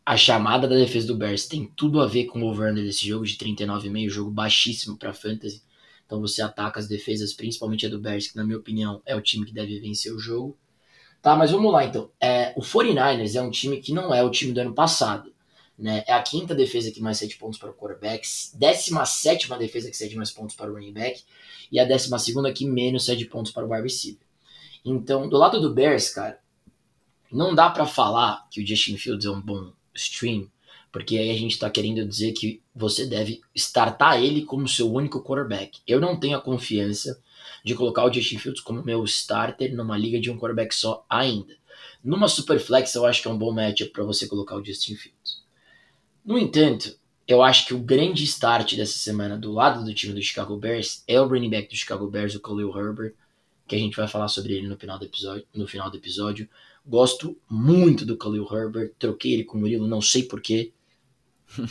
a 0.05 0.17
chamada 0.17 0.67
da 0.67 0.75
defesa 0.75 1.07
do 1.07 1.15
Bears 1.15 1.47
tem 1.47 1.71
tudo 1.75 2.01
a 2.01 2.07
ver 2.07 2.25
com 2.25 2.41
o 2.41 2.47
over-under 2.47 2.83
desse 2.83 3.07
jogo 3.07 3.25
de 3.25 3.35
39,5, 3.37 4.09
jogo 4.09 4.31
baixíssimo 4.31 4.97
para 4.97 5.13
fantasy. 5.13 5.61
Então 6.05 6.19
você 6.19 6.41
ataca 6.41 6.79
as 6.79 6.87
defesas, 6.87 7.33
principalmente 7.33 7.85
a 7.85 7.89
do 7.89 7.99
Bears, 7.99 8.27
que 8.27 8.35
na 8.35 8.43
minha 8.43 8.57
opinião 8.57 9.01
é 9.05 9.15
o 9.15 9.21
time 9.21 9.45
que 9.45 9.53
deve 9.53 9.79
vencer 9.79 10.13
o 10.13 10.19
jogo. 10.19 10.57
Tá, 11.21 11.35
mas 11.35 11.51
vamos 11.51 11.71
lá 11.71 11.85
então. 11.85 12.09
É, 12.19 12.51
o 12.55 12.61
49ers 12.61 13.35
é 13.35 13.41
um 13.41 13.51
time 13.51 13.79
que 13.79 13.93
não 13.93 14.13
é 14.13 14.23
o 14.23 14.31
time 14.31 14.51
do 14.53 14.61
ano 14.61 14.73
passado. 14.73 15.31
Né? 15.77 16.03
É 16.07 16.13
a 16.13 16.21
quinta 16.21 16.53
defesa 16.53 16.91
que 16.91 17.01
mais 17.01 17.17
cede 17.17 17.35
pontos 17.37 17.59
para 17.59 17.69
o 17.69 17.73
quarterback, 17.73 18.27
17 18.55 19.49
defesa 19.57 19.89
que 19.89 19.97
cede 19.97 20.15
mais 20.15 20.31
pontos 20.31 20.55
para 20.55 20.69
o 20.69 20.73
running 20.73 20.93
back 20.93 21.23
e 21.71 21.79
a 21.79 21.85
12 21.85 22.53
que 22.53 22.67
menos 22.67 23.05
cede 23.05 23.25
pontos 23.25 23.51
para 23.51 23.65
o 23.65 23.71
wide 23.71 23.83
receiver. 23.83 24.21
Então, 24.83 25.29
do 25.29 25.37
lado 25.37 25.59
do 25.59 25.73
Bears, 25.73 26.09
cara, 26.09 26.39
não 27.31 27.55
dá 27.55 27.69
para 27.69 27.85
falar 27.85 28.47
que 28.51 28.61
o 28.61 28.67
Justin 28.67 28.97
Fields 28.97 29.25
é 29.25 29.29
um 29.29 29.41
bom 29.41 29.71
stream, 29.95 30.47
porque 30.91 31.17
aí 31.17 31.31
a 31.31 31.37
gente 31.37 31.51
está 31.51 31.69
querendo 31.69 32.05
dizer 32.05 32.33
que 32.33 32.61
você 32.75 33.05
deve 33.05 33.41
startar 33.55 34.21
ele 34.21 34.43
como 34.43 34.67
seu 34.67 34.91
único 34.91 35.23
quarterback. 35.23 35.79
Eu 35.87 35.99
não 35.99 36.19
tenho 36.19 36.37
a 36.37 36.41
confiança 36.41 37.21
de 37.63 37.75
colocar 37.75 38.05
o 38.05 38.13
Justin 38.13 38.37
Fields 38.37 38.61
como 38.61 38.83
meu 38.83 39.03
starter 39.05 39.75
numa 39.75 39.97
liga 39.97 40.19
de 40.19 40.29
um 40.29 40.37
quarterback 40.37 40.75
só 40.75 41.05
ainda. 41.09 41.55
Numa 42.03 42.27
Superflex, 42.27 42.93
eu 42.95 43.05
acho 43.05 43.21
que 43.21 43.27
é 43.27 43.31
um 43.31 43.37
bom 43.37 43.51
matchup 43.51 43.91
para 43.91 44.03
você 44.03 44.27
colocar 44.27 44.55
o 44.55 44.65
Justin 44.65 44.95
Fields. 44.95 45.41
No 46.25 46.37
entanto, 46.37 46.95
eu 47.27 47.41
acho 47.41 47.65
que 47.65 47.73
o 47.73 47.79
grande 47.79 48.23
start 48.23 48.75
dessa 48.75 48.97
semana 48.97 49.37
do 49.37 49.51
lado 49.51 49.85
do 49.85 49.93
time 49.93 50.13
do 50.13 50.21
Chicago 50.21 50.57
Bears 50.57 51.03
é 51.07 51.21
o 51.21 51.27
running 51.27 51.49
back 51.49 51.69
do 51.69 51.75
Chicago 51.75 52.07
Bears, 52.07 52.35
o 52.35 52.39
Khalil 52.39 52.75
Herbert, 52.75 53.13
que 53.67 53.75
a 53.75 53.79
gente 53.79 53.95
vai 53.95 54.07
falar 54.07 54.27
sobre 54.27 54.53
ele 54.53 54.67
no 54.67 54.77
final 54.77 54.99
do 54.99 55.05
episódio. 55.05 55.45
No 55.53 55.67
final 55.67 55.89
do 55.89 55.97
episódio. 55.97 56.49
Gosto 56.85 57.37
muito 57.49 58.05
do 58.05 58.17
Khalil 58.17 58.47
Herbert, 58.51 58.93
troquei 58.97 59.33
ele 59.33 59.43
com 59.43 59.57
o 59.57 59.61
Murilo, 59.61 59.87
não 59.87 60.01
sei 60.01 60.23
porquê. 60.23 60.73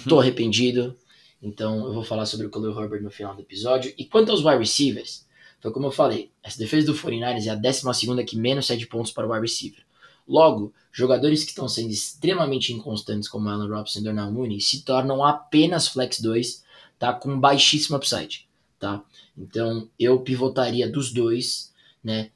Tô 0.09 0.21
arrependido. 0.21 0.97
Então 1.43 1.87
eu 1.87 1.95
vou 1.95 2.05
falar 2.05 2.27
sobre 2.27 2.47
o 2.47 2.51
Khalil 2.51 2.79
Herbert 2.79 3.03
no 3.03 3.11
final 3.11 3.35
do 3.35 3.41
episódio. 3.41 3.93
E 3.97 4.05
quanto 4.05 4.31
aos 4.31 4.45
wide 4.45 4.59
receivers, 4.59 5.27
foi 5.61 5.71
como 5.73 5.87
eu 5.87 5.91
falei, 5.91 6.31
essa 6.43 6.59
defesa 6.59 6.87
do 6.87 6.95
49ers 6.95 7.47
é 7.47 7.51
a 7.51 7.55
12 7.55 8.25
que 8.25 8.37
menos 8.37 8.67
cede 8.67 8.87
pontos 8.87 9.13
para 9.13 9.27
o 9.27 9.31
wide 9.31 9.43
receiver. 9.43 9.83
Logo, 10.27 10.73
jogadores 10.93 11.43
que 11.43 11.51
estão 11.51 11.69
sendo 11.69 11.91
extremamente 11.91 12.73
inconstantes, 12.73 13.29
como 13.29 13.49
Allen 13.49 13.69
Robinson 13.69 13.99
e 13.99 14.03
Darnell 14.05 14.31
Mooney, 14.31 14.61
se 14.61 14.83
tornam 14.83 15.25
apenas 15.25 15.89
flex 15.89 16.21
2, 16.21 16.63
tá? 16.99 17.13
com 17.13 17.39
baixíssimo 17.39 17.97
upside. 17.97 18.47
Tá? 18.79 19.03
Então 19.37 19.89
eu 19.99 20.21
pivotaria 20.21 20.91
dos 20.91 21.13
dois, 21.13 21.73
né? 22.03 22.31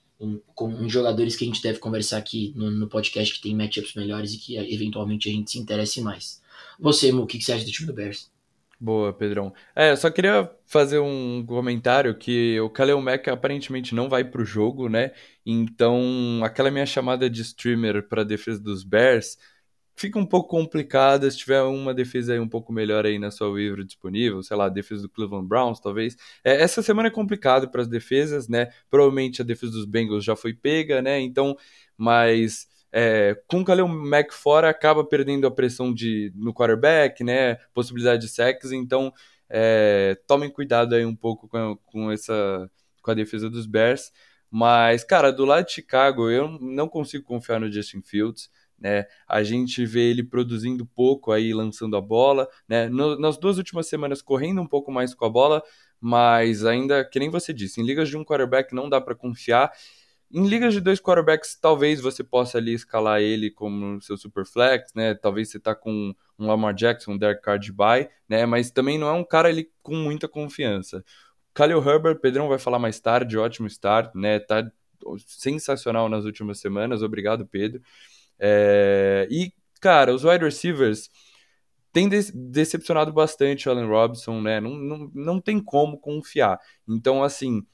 Com 0.55 0.89
jogadores 0.89 1.37
que 1.37 1.45
a 1.45 1.47
gente 1.47 1.63
deve 1.63 1.79
conversar 1.79 2.19
aqui 2.19 2.53
no, 2.57 2.71
no, 2.71 2.87
podcast 2.87 3.35
que 3.35 3.43
tem 3.43 3.55
matchups 3.55 3.95
melhores 3.95 4.33
e 4.33 4.39
que 4.39 4.57
eventualmente 4.57 5.29
a 5.29 5.33
gente 5.33 5.51
se 5.51 5.59
interesse 5.59 6.01
mais. 6.01 6.41
Você, 6.79 7.13
Mu, 7.13 7.23
o 7.23 7.27
que, 7.27 7.39
que 7.39 7.45
você 7.45 7.53
acha 7.53 7.65
do 7.65 7.71
time 7.71 7.87
do 7.87 7.95
Bears? 7.95 8.31
Boa, 8.81 9.13
Pedrão. 9.13 9.53
É, 9.75 9.93
eu 9.93 9.97
só 9.97 10.11
queria 10.11 10.51
fazer 10.67 10.99
um 10.99 11.45
comentário 11.47 12.15
que 12.17 12.59
o 12.61 12.69
Kaleo 12.69 13.01
Mack 13.01 13.29
aparentemente 13.29 13.95
não 13.95 14.09
vai 14.09 14.25
pro 14.25 14.45
jogo, 14.45 14.89
né? 14.89 15.13
Então, 15.47 16.41
aquela 16.45 16.71
minha 16.71 16.85
chamada 16.85 17.31
de 17.31 17.41
streamer 17.41 18.07
para 18.09 18.25
defesa 18.25 18.61
dos 18.61 18.83
Bears 18.85 19.39
fica 19.97 20.19
um 20.19 20.27
pouco 20.27 20.49
complicada 20.49 21.31
se 21.31 21.39
tiver 21.39 21.63
uma 21.63 21.95
defesa 21.95 22.33
aí 22.33 22.41
um 22.41 22.49
pouco 22.49 22.73
melhor 22.73 23.07
aí 23.07 23.19
na 23.19 23.31
sua 23.31 23.49
waiver 23.49 23.85
disponível, 23.85 24.43
sei 24.43 24.57
lá, 24.57 24.69
defesa 24.69 25.03
do 25.03 25.09
Cleveland 25.09 25.47
Browns, 25.47 25.81
talvez. 25.81 26.17
É, 26.43 26.61
essa 26.61 26.83
semana 26.83 27.09
é 27.09 27.11
complicado 27.11 27.71
para 27.71 27.81
as 27.83 27.89
defesas, 27.89 28.49
né? 28.49 28.71
Provavelmente 28.91 29.41
a 29.41 29.45
defesa 29.45 29.73
dos 29.73 29.85
Bengals 29.87 30.25
já 30.25 30.35
foi 30.37 30.53
pega, 30.53 31.01
né? 31.01 31.21
Então, 31.21 31.57
mas 31.97 32.67
é, 32.97 33.37
com 33.49 33.61
o 33.61 33.65
Kalil 33.65 33.89
Mack 33.89 34.33
fora, 34.33 34.71
acaba 34.71 35.05
perdendo 35.05 35.49
a 35.49 35.51
pressão 35.51 35.93
de, 35.93 36.33
no 36.37 36.55
quarterback, 36.55 37.25
né? 37.25 37.57
Possibilidade 37.75 38.23
de 38.23 38.29
sacks, 38.29 38.71
então 38.71 39.13
é, 39.51 40.17
tomem 40.29 40.49
cuidado 40.49 40.95
aí 40.95 41.05
um 41.05 41.17
pouco 41.17 41.49
com, 41.49 41.77
com, 41.87 42.13
essa 42.13 42.71
com 43.03 43.11
a 43.11 43.15
defesa 43.15 43.51
dos 43.51 43.67
Bears. 43.67 44.13
Mas, 44.49 45.03
cara, 45.03 45.33
do 45.33 45.45
lado 45.45 45.67
de 45.67 45.73
Chicago, 45.73 46.31
eu 46.31 46.49
não 46.61 46.89
consigo 46.89 47.25
confiar 47.25 47.59
no 47.59 47.71
Justin 47.71 48.01
Fields. 48.01 48.49
Né? 48.79 49.07
A 49.27 49.43
gente 49.43 49.85
vê 49.85 50.11
ele 50.11 50.23
produzindo 50.23 50.87
pouco 50.87 51.33
aí, 51.33 51.53
lançando 51.53 51.97
a 51.97 52.01
bola, 52.01 52.49
né? 52.69 52.89
No, 52.89 53.19
nas 53.19 53.37
duas 53.37 53.59
últimas 53.59 53.89
semanas 53.89 54.23
correndo 54.23 54.61
um 54.63 54.69
pouco 54.69 54.93
mais 54.93 55.13
com 55.13 55.25
a 55.25 55.31
bola, 55.31 55.65
mas 56.01 56.65
ainda, 56.65 57.05
que 57.05 57.19
nem 57.19 57.29
você 57.29 57.53
disse, 57.53 57.81
em 57.81 57.85
ligas 57.85 58.09
de 58.09 58.17
um 58.17 58.25
quarterback 58.25 58.73
não 58.73 58.89
dá 58.89 59.01
para 59.01 59.17
confiar. 59.17 59.73
Em 60.33 60.47
ligas 60.47 60.75
de 60.75 60.81
dois 60.81 61.01
quarterbacks, 61.01 61.57
talvez 61.61 62.01
você 62.01 62.25
possa 62.25 62.59
ali 62.59 62.75
escalar 62.75 63.21
ele 63.21 63.51
como 63.51 64.01
seu 64.03 64.17
super 64.17 64.45
flex, 64.45 64.93
né? 64.95 65.15
Talvez 65.15 65.51
você 65.51 65.61
tá 65.61 65.75
com 65.75 66.15
um 66.39 66.47
Lamar 66.47 66.75
Jackson, 66.75 67.13
um 67.13 67.19
Derek 67.19 67.41
Carr 67.43 67.59
de 67.59 67.73
né? 68.29 68.45
Mas 68.47 68.71
também 68.71 68.99
não 68.99 69.07
é 69.07 69.13
um 69.13 69.25
cara 69.25 69.49
ali 69.49 69.71
com 69.83 69.95
muita 69.95 70.27
confiança. 70.27 71.05
Khalil 71.55 71.79
Herbert, 71.79 72.19
Pedrão 72.19 72.49
vai 72.49 72.59
falar 72.59 72.81
mais 72.81 72.99
tarde, 72.99 73.39
ótimo 73.39 73.69
start, 73.69 74.13
né? 74.15 74.41
Tá 74.41 74.69
sensacional 75.27 76.09
nas 76.09 76.25
últimas 76.25 76.59
semanas, 76.59 77.03
obrigado, 77.03 77.47
Pedro. 77.47 77.81
É... 78.39 79.29
E, 79.31 79.53
cara, 79.81 80.13
os 80.13 80.25
wide 80.25 80.45
receivers 80.45 81.09
têm 81.93 82.09
de 82.09 82.33
decepcionado 82.33 83.13
bastante 83.13 83.69
o 83.69 83.73
Allen 83.73 83.87
Robinson, 83.87 84.41
né? 84.41 84.61
Não, 84.61 84.71
não, 84.77 85.11
não 85.15 85.41
tem 85.41 85.61
como 85.61 85.99
confiar. 85.99 86.59
Então, 86.89 87.23
assim, 87.23 87.65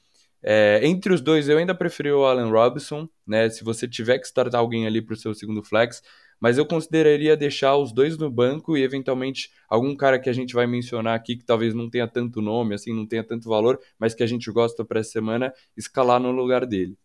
é, 0.43 0.79
entre 0.83 1.13
os 1.13 1.21
dois, 1.21 1.47
eu 1.47 1.57
ainda 1.57 1.75
preferi 1.75 2.11
o 2.11 2.25
Allen 2.25 2.51
Robinson, 2.51 3.07
né? 3.25 3.49
Se 3.49 3.63
você 3.63 3.87
tiver 3.87 4.17
que 4.19 4.25
startar 4.25 4.59
alguém 4.59 4.87
ali 4.87 5.01
para 5.01 5.13
o 5.13 5.17
seu 5.17 5.33
segundo 5.33 5.63
flex, 5.63 6.01
mas 6.39 6.57
eu 6.57 6.65
consideraria 6.65 7.37
deixar 7.37 7.77
os 7.77 7.93
dois 7.93 8.17
no 8.17 8.29
banco 8.29 8.75
e 8.75 8.81
eventualmente 8.81 9.51
algum 9.69 9.95
cara 9.95 10.19
que 10.19 10.29
a 10.29 10.33
gente 10.33 10.55
vai 10.55 10.65
mencionar 10.65 11.15
aqui 11.15 11.35
que 11.35 11.45
talvez 11.45 11.75
não 11.75 11.87
tenha 11.87 12.07
tanto 12.07 12.41
nome, 12.41 12.73
assim, 12.73 12.91
não 12.93 13.05
tenha 13.05 13.23
tanto 13.23 13.47
valor, 13.47 13.79
mas 13.99 14.15
que 14.15 14.23
a 14.23 14.27
gente 14.27 14.51
gosta 14.51 14.83
para 14.83 14.99
essa 14.99 15.11
semana, 15.11 15.53
escalar 15.77 16.19
no 16.19 16.31
lugar 16.31 16.65
dele. 16.65 16.97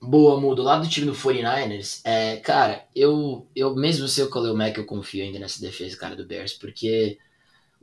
Boa, 0.00 0.40
Mudo. 0.40 0.62
Lá 0.62 0.78
do 0.78 0.88
time 0.88 1.06
do 1.06 1.14
49ers, 1.14 2.00
é, 2.04 2.36
cara, 2.36 2.84
eu, 2.94 3.48
eu 3.56 3.74
mesmo 3.74 4.06
se 4.06 4.20
eu 4.20 4.28
o 4.28 4.56
Mac, 4.56 4.76
eu 4.76 4.84
confio 4.84 5.24
ainda 5.24 5.38
nessa 5.38 5.60
defesa, 5.60 5.96
cara, 5.96 6.14
do 6.14 6.26
Bears, 6.26 6.52
porque 6.52 7.18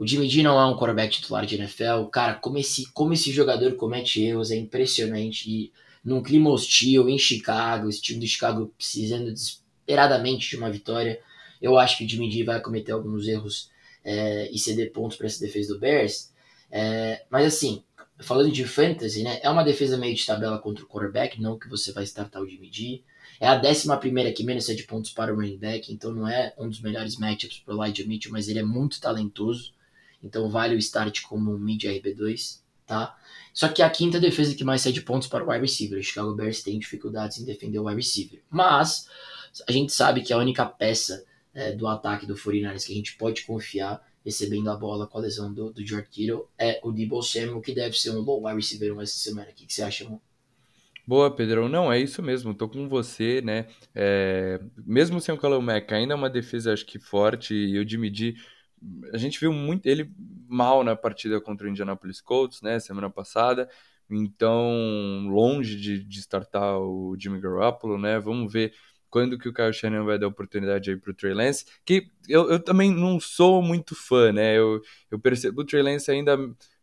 o 0.01 0.07
Jimmy 0.07 0.27
G 0.27 0.41
não 0.41 0.59
é 0.59 0.65
um 0.65 0.75
quarterback 0.75 1.11
titular 1.11 1.45
de 1.45 1.53
NFL. 1.53 2.05
Cara, 2.11 2.33
como 2.33 2.57
esse, 2.57 2.91
como 2.91 3.13
esse 3.13 3.31
jogador 3.31 3.75
comete 3.75 4.19
erros 4.23 4.49
é 4.49 4.55
impressionante. 4.55 5.47
E 5.47 5.71
num 6.03 6.23
clima 6.23 6.49
hostil 6.49 7.07
em 7.07 7.19
Chicago, 7.19 7.87
esse 7.87 8.01
time 8.01 8.19
do 8.19 8.25
Chicago 8.25 8.73
precisando 8.75 9.31
desesperadamente 9.31 10.49
de 10.49 10.57
uma 10.57 10.71
vitória, 10.71 11.21
eu 11.61 11.77
acho 11.77 11.99
que 11.99 12.03
o 12.03 12.09
Jimmy 12.09 12.31
G 12.31 12.43
vai 12.43 12.59
cometer 12.59 12.93
alguns 12.93 13.27
erros 13.27 13.69
é, 14.03 14.49
e 14.51 14.57
ceder 14.57 14.91
pontos 14.91 15.17
para 15.17 15.27
essa 15.27 15.39
defesa 15.39 15.71
do 15.71 15.79
Bears. 15.79 16.33
É, 16.71 17.23
mas 17.29 17.45
assim, 17.45 17.83
falando 18.21 18.51
de 18.51 18.65
fantasy, 18.65 19.21
né? 19.21 19.39
É 19.43 19.51
uma 19.51 19.63
defesa 19.63 19.97
meio 19.97 20.15
de 20.15 20.25
tabela 20.25 20.57
contra 20.57 20.83
o 20.83 20.87
quarterback, 20.87 21.39
não 21.39 21.59
que 21.59 21.69
você 21.69 21.91
vai 21.91 22.05
startar 22.05 22.41
o 22.41 22.49
Jimmy 22.49 22.71
G. 22.73 23.03
É 23.39 23.47
a 23.47 23.55
décima 23.55 23.97
primeira 23.97 24.31
que 24.31 24.43
menos 24.43 24.65
cede 24.65 24.81
pontos 24.81 25.11
para 25.11 25.31
o 25.31 25.35
running 25.35 25.59
back, 25.59 25.93
então 25.93 26.11
não 26.11 26.27
é 26.27 26.55
um 26.57 26.67
dos 26.67 26.81
melhores 26.81 27.17
matchups 27.17 27.59
para 27.59 27.75
o 27.75 27.85
Elijah 27.85 28.07
Mitchell, 28.07 28.31
mas 28.31 28.47
ele 28.47 28.57
é 28.57 28.63
muito 28.63 28.99
talentoso. 28.99 29.79
Então 30.23 30.49
vale 30.49 30.75
o 30.75 30.79
start 30.79 31.21
como 31.23 31.53
um 31.53 31.57
mid 31.57 31.83
RB2, 31.83 32.59
tá? 32.85 33.17
Só 33.53 33.67
que 33.67 33.81
a 33.81 33.89
quinta 33.89 34.19
defesa 34.19 34.55
que 34.55 34.63
mais 34.63 34.81
cede 34.81 35.01
pontos 35.01 35.27
para 35.27 35.43
o 35.43 35.49
wide 35.49 35.61
receiver. 35.61 35.99
O 35.99 36.03
Chicago 36.03 36.33
Bears 36.33 36.63
tem 36.63 36.79
dificuldades 36.79 37.39
em 37.39 37.45
defender 37.45 37.79
o 37.79 37.85
wide 37.85 37.97
receiver. 37.97 38.41
Mas 38.49 39.07
a 39.67 39.71
gente 39.71 39.91
sabe 39.91 40.21
que 40.21 40.31
a 40.31 40.37
única 40.37 40.65
peça 40.65 41.25
é, 41.53 41.71
do 41.73 41.87
ataque 41.87 42.25
do 42.25 42.35
49ers 42.35 42.85
que 42.85 42.93
a 42.93 42.95
gente 42.95 43.17
pode 43.17 43.43
confiar 43.43 44.01
recebendo 44.23 44.69
a 44.69 44.75
bola 44.75 45.07
com 45.07 45.17
a 45.17 45.21
lesão 45.21 45.51
do, 45.51 45.71
do 45.71 45.85
George 45.85 46.07
Kittle 46.09 46.47
é 46.57 46.79
o 46.83 46.91
Debo 46.91 47.21
Samuel, 47.21 47.59
que 47.59 47.73
deve 47.73 47.97
ser 47.97 48.11
um 48.11 48.23
bom 48.23 48.45
wide 48.45 48.55
receiver 48.55 48.97
essa 49.01 49.17
semana. 49.17 49.49
O 49.49 49.53
que, 49.53 49.65
que 49.65 49.73
você 49.73 49.81
acha, 49.81 50.03
mano? 50.05 50.21
Boa, 51.05 51.35
Pedrão. 51.35 51.67
Não, 51.67 51.91
é 51.91 51.99
isso 51.99 52.21
mesmo. 52.21 52.53
Tô 52.53 52.69
com 52.69 52.87
você, 52.87 53.41
né? 53.41 53.67
É... 53.93 54.61
Mesmo 54.85 55.19
sem 55.19 55.35
o 55.35 55.61
Mack, 55.61 55.91
ainda 55.93 56.13
é 56.13 56.15
uma 56.15 56.29
defesa, 56.29 56.71
acho 56.71 56.85
que 56.85 56.99
forte. 56.99 57.53
E 57.53 57.79
o 57.79 57.87
Jimmy 57.87 58.13
G 58.13 58.35
a 59.13 59.17
gente 59.17 59.39
viu 59.39 59.53
muito 59.53 59.85
ele 59.85 60.11
mal 60.47 60.83
na 60.83 60.95
partida 60.95 61.39
contra 61.39 61.67
o 61.67 61.69
Indianapolis 61.69 62.21
Colts, 62.21 62.61
né, 62.61 62.79
semana 62.79 63.09
passada. 63.09 63.69
Então, 64.09 65.27
longe 65.29 65.77
de, 65.79 66.03
de 66.03 66.19
startar 66.19 66.77
o 66.79 67.15
Jimmy 67.17 67.39
Garoppolo, 67.39 67.97
né? 67.97 68.19
Vamos 68.19 68.51
ver 68.51 68.73
quando 69.09 69.37
que 69.37 69.47
o 69.47 69.53
Kyle 69.53 69.73
Shannon 69.73 70.05
vai 70.05 70.17
dar 70.17 70.27
oportunidade 70.27 70.89
aí 70.89 70.97
pro 70.97 71.13
Trey 71.13 71.33
Lance, 71.33 71.65
que 71.85 72.09
eu, 72.27 72.49
eu 72.49 72.59
também 72.59 72.93
não 72.93 73.19
sou 73.19 73.61
muito 73.61 73.95
fã, 73.95 74.31
né? 74.31 74.57
Eu, 74.57 74.81
eu 75.09 75.19
percebo 75.19 75.61
o 75.61 75.65
Trey 75.65 75.81
Lance 75.81 76.09
ainda 76.09 76.37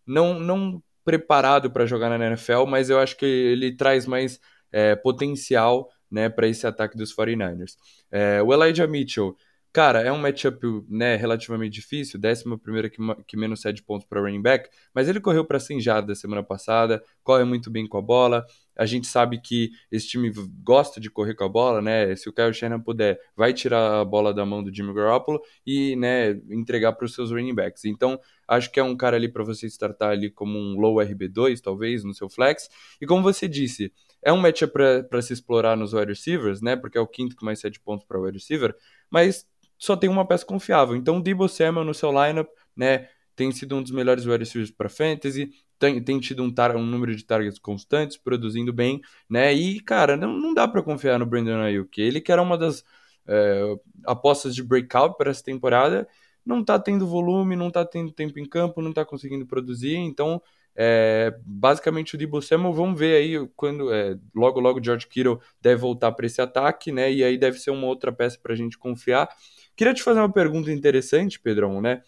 não, 0.06 0.38
não 0.38 0.82
preparado 1.04 1.70
para 1.70 1.86
jogar 1.86 2.10
na 2.10 2.26
NFL, 2.26 2.66
mas 2.66 2.90
eu 2.90 2.98
acho 2.98 3.16
que 3.16 3.24
ele 3.24 3.74
traz 3.74 4.06
mais 4.06 4.38
é, 4.70 4.94
potencial 4.94 5.90
né, 6.10 6.28
para 6.28 6.46
esse 6.46 6.66
ataque 6.66 6.96
dos 6.96 7.14
49ers. 7.14 7.76
É, 8.10 8.42
o 8.42 8.52
Elijah 8.52 8.86
Mitchell 8.86 9.36
Cara, 9.70 10.00
é 10.00 10.10
um 10.10 10.18
matchup 10.18 10.58
né, 10.88 11.14
relativamente 11.16 11.74
difícil, 11.74 12.18
décima 12.18 12.58
primeira 12.58 12.88
que, 12.88 12.96
que 13.26 13.36
menos 13.36 13.60
cede 13.60 13.82
pontos 13.82 14.06
para 14.06 14.20
running 14.20 14.40
back, 14.40 14.70
mas 14.94 15.08
ele 15.08 15.20
correu 15.20 15.44
para 15.44 15.60
100 15.60 15.80
jardas 15.80 16.18
semana 16.18 16.42
passada, 16.42 17.02
corre 17.22 17.44
muito 17.44 17.70
bem 17.70 17.86
com 17.86 17.98
a 17.98 18.02
bola. 18.02 18.46
A 18.74 18.86
gente 18.86 19.06
sabe 19.06 19.40
que 19.40 19.70
esse 19.90 20.08
time 20.08 20.32
gosta 20.64 20.98
de 21.00 21.10
correr 21.10 21.34
com 21.34 21.44
a 21.44 21.48
bola, 21.48 21.82
né? 21.82 22.14
Se 22.16 22.28
o 22.28 22.32
Kyle 22.32 22.54
Shannon 22.54 22.80
puder, 22.80 23.20
vai 23.36 23.52
tirar 23.52 24.00
a 24.00 24.04
bola 24.04 24.32
da 24.32 24.46
mão 24.46 24.62
do 24.64 24.74
Jimmy 24.74 24.94
Garoppolo 24.94 25.40
e, 25.66 25.96
né, 25.96 26.30
entregar 26.48 26.92
para 26.92 27.04
os 27.04 27.12
seus 27.14 27.30
running 27.30 27.54
backs. 27.54 27.84
Então, 27.84 28.18
acho 28.46 28.70
que 28.72 28.80
é 28.80 28.82
um 28.82 28.96
cara 28.96 29.16
ali 29.16 29.28
para 29.28 29.44
você 29.44 29.66
startar 29.66 30.10
ali 30.10 30.30
como 30.30 30.58
um 30.58 30.80
low 30.80 30.96
RB2, 30.96 31.60
talvez, 31.60 32.04
no 32.04 32.14
seu 32.14 32.28
flex. 32.30 32.68
E 33.00 33.06
como 33.06 33.22
você 33.22 33.46
disse, 33.46 33.92
é 34.22 34.32
um 34.32 34.38
matchup 34.38 34.72
para 35.10 35.22
se 35.22 35.32
explorar 35.32 35.76
nos 35.76 35.92
wide 35.92 36.08
receivers, 36.12 36.62
né? 36.62 36.74
Porque 36.76 36.96
é 36.96 37.00
o 37.00 37.06
quinto 37.06 37.36
com 37.36 37.44
mais 37.44 37.60
sete 37.60 37.78
pontos 37.80 38.04
para 38.06 38.18
wide 38.18 38.38
receiver, 38.38 38.74
mas 39.10 39.46
só 39.78 39.96
tem 39.96 40.10
uma 40.10 40.26
peça 40.26 40.44
confiável. 40.44 40.96
Então, 40.96 41.20
Debo 41.20 41.48
Samuel 41.48 41.84
no 41.84 41.94
seu 41.94 42.10
lineup, 42.10 42.48
né? 42.76 43.08
Tem 43.36 43.52
sido 43.52 43.76
um 43.76 43.82
dos 43.82 43.92
melhores 43.92 44.26
wide 44.26 44.38
receivers 44.38 44.70
para 44.70 44.88
fantasy, 44.88 45.50
tem, 45.78 46.02
tem 46.02 46.18
tido 46.18 46.42
um, 46.42 46.52
tar, 46.52 46.74
um 46.74 46.84
número 46.84 47.14
de 47.14 47.24
targets 47.24 47.58
constantes, 47.58 48.16
produzindo 48.16 48.72
bem, 48.72 49.00
né? 49.30 49.54
E, 49.54 49.80
cara, 49.80 50.16
não, 50.16 50.32
não 50.36 50.52
dá 50.52 50.66
para 50.66 50.82
confiar 50.82 51.18
no 51.18 51.26
Brandon 51.26 51.60
Ayuk. 51.60 52.00
Ele 52.00 52.20
que 52.20 52.32
era 52.32 52.42
uma 52.42 52.58
das 52.58 52.84
é, 53.26 53.76
apostas 54.04 54.54
de 54.54 54.62
breakout 54.62 55.16
para 55.16 55.30
essa 55.30 55.44
temporada, 55.44 56.08
não 56.44 56.64
tá 56.64 56.78
tendo 56.78 57.06
volume, 57.06 57.54
não 57.54 57.70
tá 57.70 57.84
tendo 57.84 58.10
tempo 58.10 58.38
em 58.40 58.48
campo, 58.48 58.82
não 58.82 58.92
tá 58.92 59.04
conseguindo 59.04 59.46
produzir, 59.46 59.96
então 59.96 60.42
é, 60.80 61.36
basicamente 61.44 62.14
o 62.14 62.18
Debo 62.18 62.40
Samuel, 62.40 62.72
vamos 62.72 62.96
ver 62.96 63.16
aí 63.16 63.48
quando 63.56 63.92
é, 63.92 64.16
logo 64.32 64.60
logo 64.60 64.82
George 64.82 65.08
Kittle 65.08 65.40
deve 65.60 65.80
voltar 65.80 66.12
para 66.12 66.24
esse 66.24 66.40
ataque, 66.40 66.92
né? 66.92 67.12
E 67.12 67.24
aí 67.24 67.36
deve 67.36 67.58
ser 67.58 67.72
uma 67.72 67.88
outra 67.88 68.12
peça 68.12 68.38
para 68.40 68.52
a 68.52 68.56
gente 68.56 68.78
confiar. 68.78 69.28
Queria 69.74 69.92
te 69.92 70.04
fazer 70.04 70.20
uma 70.20 70.32
pergunta 70.32 70.70
interessante, 70.70 71.40
Pedrão, 71.40 71.80
né? 71.80 72.00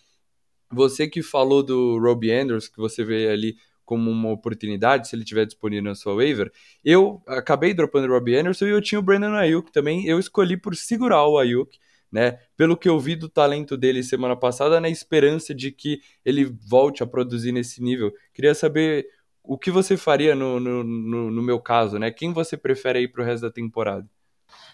Você 0.71 1.09
que 1.09 1.21
falou 1.21 1.65
do 1.65 1.99
Robbie 1.99 2.31
Andrews, 2.31 2.69
que 2.69 2.77
você 2.77 3.03
vê 3.03 3.29
ali 3.29 3.57
como 3.85 4.09
uma 4.09 4.31
oportunidade, 4.31 5.09
se 5.09 5.17
ele 5.17 5.25
tiver 5.25 5.47
disponível 5.47 5.83
na 5.83 5.97
sua 5.97 6.15
waiver. 6.15 6.53
Eu 6.85 7.21
acabei 7.27 7.75
dropando 7.75 8.07
o 8.07 8.11
Robbie 8.13 8.37
Anderson 8.37 8.67
e 8.67 8.71
eu 8.71 8.81
tinha 8.81 9.01
o 9.01 9.03
Brandon 9.03 9.35
Ayuk 9.35 9.73
também. 9.73 10.07
Eu 10.07 10.21
escolhi 10.21 10.57
por 10.57 10.77
segurar 10.77 11.27
o 11.27 11.39
Ayuk 11.39 11.77
né? 12.11 12.39
Pelo 12.57 12.77
que 12.77 12.89
eu 12.89 12.99
vi 12.99 13.15
do 13.15 13.29
talento 13.29 13.77
dele 13.77 14.03
semana 14.03 14.37
passada, 14.37 14.81
na 14.81 14.89
esperança 14.89 15.55
de 15.55 15.71
que 15.71 16.01
ele 16.25 16.45
volte 16.45 17.03
a 17.03 17.07
produzir 17.07 17.53
nesse 17.53 17.83
nível. 17.83 18.13
Queria 18.35 18.55
saber 18.55 19.07
o 19.43 19.57
que 19.57 19.71
você 19.71 19.97
faria 19.97 20.35
no, 20.35 20.61
no, 20.61 20.85
no, 20.85 21.31
no 21.31 21.43
meu 21.43 21.61
caso, 21.61 21.99
né? 21.99 22.11
Quem 22.11 22.33
você 22.33 22.57
prefere 22.57 23.01
aí 23.01 23.09
pro 23.09 23.25
resto 23.25 23.43
da 23.43 23.51
temporada? 23.51 24.07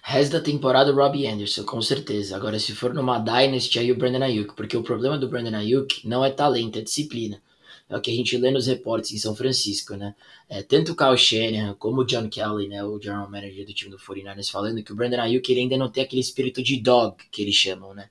Resto 0.03 0.33
da 0.33 0.41
temporada, 0.41 0.93
Robbie 0.93 1.27
Anderson, 1.27 1.65
com 1.65 1.83
certeza. 1.83 2.37
Agora, 2.37 2.59
se 2.59 2.75
for 2.75 2.95
numa 2.95 3.19
Dynasty, 3.19 3.79
aí 3.79 3.93
o 3.93 3.97
Brandon 3.97 4.23
Ayuk, 4.23 4.55
porque 4.55 4.77
o 4.77 4.83
problema 4.83 5.19
do 5.19 5.29
Brandon 5.29 5.57
Ayuk 5.57 6.07
não 6.09 6.25
é 6.25 6.31
talento, 6.31 6.79
é 6.79 6.83
disciplina 6.83 7.41
é 7.89 7.97
o 7.97 8.01
que 8.01 8.11
a 8.11 8.15
gente 8.15 8.37
lê 8.37 8.51
nos 8.51 8.67
reportes 8.67 9.13
em 9.13 9.19
São 9.19 9.35
Francisco, 9.35 9.95
né? 9.95 10.15
É, 10.49 10.63
tanto 10.63 10.93
o 10.93 10.97
Kyle 10.97 11.17
Shanahan 11.17 11.75
como 11.75 12.01
o 12.01 12.05
John 12.05 12.29
Kelly, 12.29 12.69
né, 12.69 12.83
o 12.85 13.01
general 13.01 13.31
manager 13.31 13.65
do 13.65 13.73
time 13.73 13.91
do 13.91 13.99
49ers, 13.99 14.51
falando 14.51 14.83
que 14.83 14.93
o 14.93 14.97
Brandon 14.97 15.21
Ayuk 15.21 15.51
ele 15.51 15.61
ainda 15.61 15.77
não 15.77 15.89
tem 15.89 16.03
aquele 16.03 16.21
espírito 16.21 16.63
de 16.63 16.81
dog 16.81 17.17
que 17.31 17.43
eles 17.43 17.55
chamam, 17.55 17.95
né? 17.95 18.11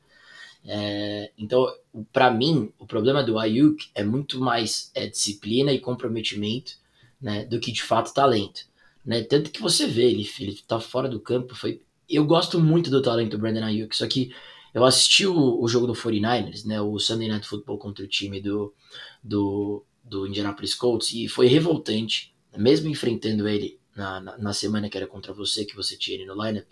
É, 0.67 1.31
então, 1.38 1.67
para 2.11 2.31
mim, 2.31 2.71
o 2.79 2.88
problema 2.88 3.21
do 3.21 3.38
Ayuk 3.38 3.89
é 3.93 4.03
muito 4.03 4.39
mais 4.39 4.91
é, 4.95 5.07
disciplina 5.07 5.71
e 5.71 5.79
comprometimento 5.79 6.73
né, 7.21 7.45
do 7.45 7.59
que 7.59 7.71
de 7.71 7.83
fato 7.83 8.13
talento. 8.13 8.65
Né? 9.05 9.23
Tanto 9.23 9.51
que 9.51 9.61
você 9.61 9.85
vê, 9.85 10.09
ele, 10.09 10.27
ele 10.39 10.59
tá 10.67 10.79
fora 10.79 11.07
do 11.07 11.19
campo. 11.19 11.53
Foi... 11.53 11.81
Eu 12.09 12.25
gosto 12.25 12.59
muito 12.59 12.89
do 12.89 13.01
talento 13.01 13.31
do 13.31 13.38
Brandon 13.38 13.63
Ayuk, 13.63 13.95
só 13.95 14.07
que 14.07 14.33
eu 14.75 14.83
assisti 14.83 15.25
o, 15.25 15.61
o 15.61 15.67
jogo 15.69 15.88
do 15.88 15.93
49ers, 15.93 16.65
né, 16.65 16.81
o 16.81 16.99
Sunday 16.99 17.29
Night 17.29 17.47
Football 17.47 17.77
contra 17.77 18.03
o 18.03 18.07
time 18.09 18.41
do, 18.41 18.73
do, 19.23 19.85
do 20.03 20.27
Indianapolis 20.27 20.75
Colts 20.75 21.13
e 21.13 21.29
foi 21.29 21.47
revoltante, 21.47 22.35
mesmo 22.57 22.89
enfrentando 22.89 23.47
ele 23.47 23.79
na, 23.95 24.19
na, 24.19 24.38
na, 24.38 24.51
semana 24.51 24.89
que 24.89 24.97
era 24.97 25.07
contra 25.07 25.33
você, 25.33 25.63
que 25.63 25.77
você 25.77 25.95
tinha 25.95 26.17
ele 26.17 26.25
no 26.25 26.33
lineup, 26.33 26.67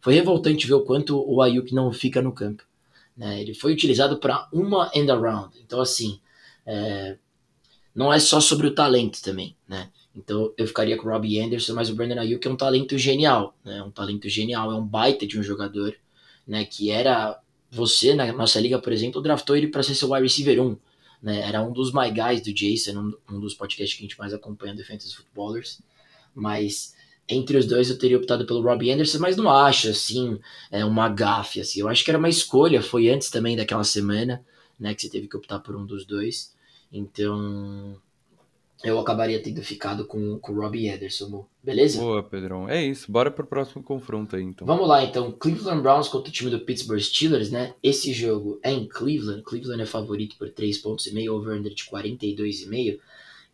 foi 0.00 0.14
revoltante 0.14 0.66
ver 0.66 0.74
o 0.74 0.82
quanto 0.82 1.16
o 1.16 1.40
Ayuk 1.40 1.72
não 1.72 1.92
fica 1.92 2.20
no 2.20 2.32
campo. 2.32 2.64
Né? 3.16 3.40
Ele 3.40 3.54
foi 3.54 3.72
utilizado 3.72 4.18
para 4.18 4.48
uma 4.52 4.90
end 4.92 5.08
around, 5.12 5.56
então 5.64 5.80
assim, 5.80 6.20
é, 6.66 7.16
não 7.94 8.12
é 8.12 8.18
só 8.18 8.40
sobre 8.40 8.66
o 8.66 8.74
talento 8.74 9.22
também, 9.22 9.56
né? 9.68 9.92
Então 10.16 10.52
eu 10.58 10.66
ficaria 10.66 10.96
com 10.96 11.06
o 11.06 11.12
Robbie 11.12 11.40
Anderson, 11.40 11.74
mas 11.74 11.88
o 11.88 11.94
Brandon 11.94 12.18
Ayuk 12.18 12.44
é 12.46 12.50
um 12.50 12.56
talento 12.56 12.98
genial, 12.98 13.56
né? 13.64 13.80
Um 13.82 13.92
talento 13.92 14.28
genial, 14.28 14.72
é 14.72 14.74
um 14.74 14.84
baita 14.84 15.24
de 15.24 15.38
um 15.38 15.42
jogador, 15.42 15.94
né? 16.46 16.64
Que 16.64 16.90
era 16.90 17.40
você 17.74 18.14
na 18.14 18.32
nossa 18.32 18.60
liga, 18.60 18.78
por 18.78 18.92
exemplo, 18.92 19.20
draftou 19.20 19.56
ele 19.56 19.68
para 19.68 19.82
ser 19.82 19.94
seu 19.94 20.10
wide 20.10 20.22
receiver 20.22 20.60
1 20.60 20.76
né? 21.24 21.40
Era 21.40 21.62
um 21.62 21.72
dos 21.72 21.90
my 21.90 22.10
guys 22.10 22.42
do 22.42 22.52
Jason, 22.52 23.14
um, 23.30 23.40
dos 23.40 23.54
podcasts 23.54 23.96
que 23.96 24.04
a 24.04 24.06
gente 24.06 24.18
mais 24.18 24.34
acompanha 24.34 24.74
do 24.74 24.84
Fantasy 24.84 25.16
Footballers. 25.16 25.80
Mas 26.34 26.94
entre 27.26 27.56
os 27.56 27.64
dois 27.64 27.88
eu 27.88 27.98
teria 27.98 28.18
optado 28.18 28.44
pelo 28.44 28.60
Robbie 28.60 28.90
Anderson, 28.90 29.18
mas 29.18 29.34
não 29.34 29.48
acho 29.48 29.88
assim 29.88 30.38
é 30.70 30.84
uma 30.84 31.08
gafe 31.08 31.62
assim. 31.62 31.80
Eu 31.80 31.88
acho 31.88 32.04
que 32.04 32.10
era 32.10 32.18
uma 32.18 32.28
escolha, 32.28 32.82
foi 32.82 33.08
antes 33.08 33.30
também 33.30 33.56
daquela 33.56 33.84
semana, 33.84 34.44
né, 34.78 34.94
que 34.94 35.00
você 35.00 35.08
teve 35.08 35.26
que 35.26 35.36
optar 35.36 35.60
por 35.60 35.74
um 35.74 35.86
dos 35.86 36.04
dois. 36.04 36.54
Então, 36.92 37.98
eu 38.84 39.00
acabaria 39.00 39.42
tendo 39.42 39.62
ficado 39.62 40.04
com, 40.04 40.38
com 40.38 40.52
o 40.52 40.60
Robbie 40.60 40.88
Ederson, 40.88 41.46
beleza? 41.62 41.98
Boa, 41.98 42.22
Pedrão. 42.22 42.68
É 42.68 42.84
isso, 42.84 43.10
bora 43.10 43.30
pro 43.30 43.46
próximo 43.46 43.82
confronto 43.82 44.36
aí, 44.36 44.42
então. 44.42 44.66
Vamos 44.66 44.86
lá, 44.86 45.02
então. 45.02 45.32
Cleveland 45.32 45.80
Browns 45.80 46.06
contra 46.06 46.28
o 46.28 46.32
time 46.32 46.50
do 46.50 46.60
Pittsburgh 46.60 47.00
Steelers, 47.00 47.50
né? 47.50 47.74
Esse 47.82 48.12
jogo 48.12 48.60
é 48.62 48.70
em 48.70 48.86
Cleveland. 48.86 49.42
Cleveland 49.42 49.82
é 49.82 49.86
favorito 49.86 50.36
por 50.36 50.50
3 50.50 50.76
pontos 50.78 51.06
e 51.06 51.14
meio, 51.14 51.34
over-under 51.34 51.72
de 51.72 51.84
42,5. 51.84 52.98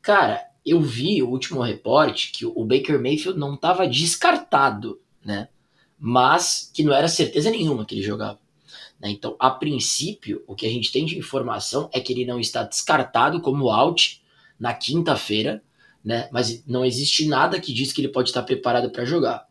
Cara, 0.02 0.44
eu 0.66 0.80
vi 0.80 1.22
o 1.22 1.28
último 1.28 1.62
reporte 1.62 2.32
que 2.32 2.44
o 2.44 2.64
Baker 2.64 3.00
Mayfield 3.00 3.38
não 3.38 3.54
estava 3.54 3.86
descartado, 3.86 5.00
né? 5.24 5.48
Mas 5.96 6.70
que 6.74 6.82
não 6.82 6.92
era 6.92 7.06
certeza 7.06 7.50
nenhuma 7.50 7.84
que 7.84 7.94
ele 7.94 8.02
jogava. 8.02 8.40
Né? 8.98 9.10
Então, 9.10 9.36
a 9.38 9.50
princípio, 9.50 10.42
o 10.46 10.56
que 10.56 10.66
a 10.66 10.70
gente 10.70 10.90
tem 10.90 11.04
de 11.06 11.16
informação 11.16 11.88
é 11.92 12.00
que 12.00 12.12
ele 12.12 12.26
não 12.26 12.40
está 12.40 12.64
descartado 12.64 13.40
como 13.40 13.70
out 13.70 14.19
na 14.61 14.75
quinta-feira, 14.75 15.62
né? 16.05 16.29
Mas 16.31 16.64
não 16.66 16.85
existe 16.85 17.27
nada 17.27 17.59
que 17.59 17.73
diz 17.73 17.92
que 17.92 18.01
ele 18.01 18.09
pode 18.09 18.29
estar 18.29 18.42
preparado 18.42 18.90
para 18.90 19.05
jogar, 19.05 19.49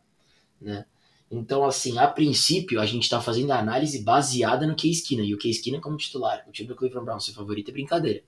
né? 0.60 0.86
Então, 1.30 1.64
assim, 1.64 1.96
a 1.96 2.08
princípio, 2.08 2.80
a 2.80 2.86
gente 2.86 3.04
está 3.04 3.20
fazendo 3.20 3.52
a 3.52 3.58
análise 3.58 4.02
baseada 4.02 4.66
no 4.66 4.74
Case 4.74 5.02
Keenum, 5.02 5.24
e 5.24 5.32
o 5.32 5.38
Case 5.38 5.62
Keenum 5.62 5.80
como 5.80 5.96
titular. 5.96 6.44
O 6.48 6.50
time 6.50 6.68
do 6.68 6.74
Cleveland 6.74 7.04
Browns, 7.04 7.24
seu 7.24 7.34
favorito, 7.34 7.68
é 7.68 7.72
brincadeira. 7.72 8.22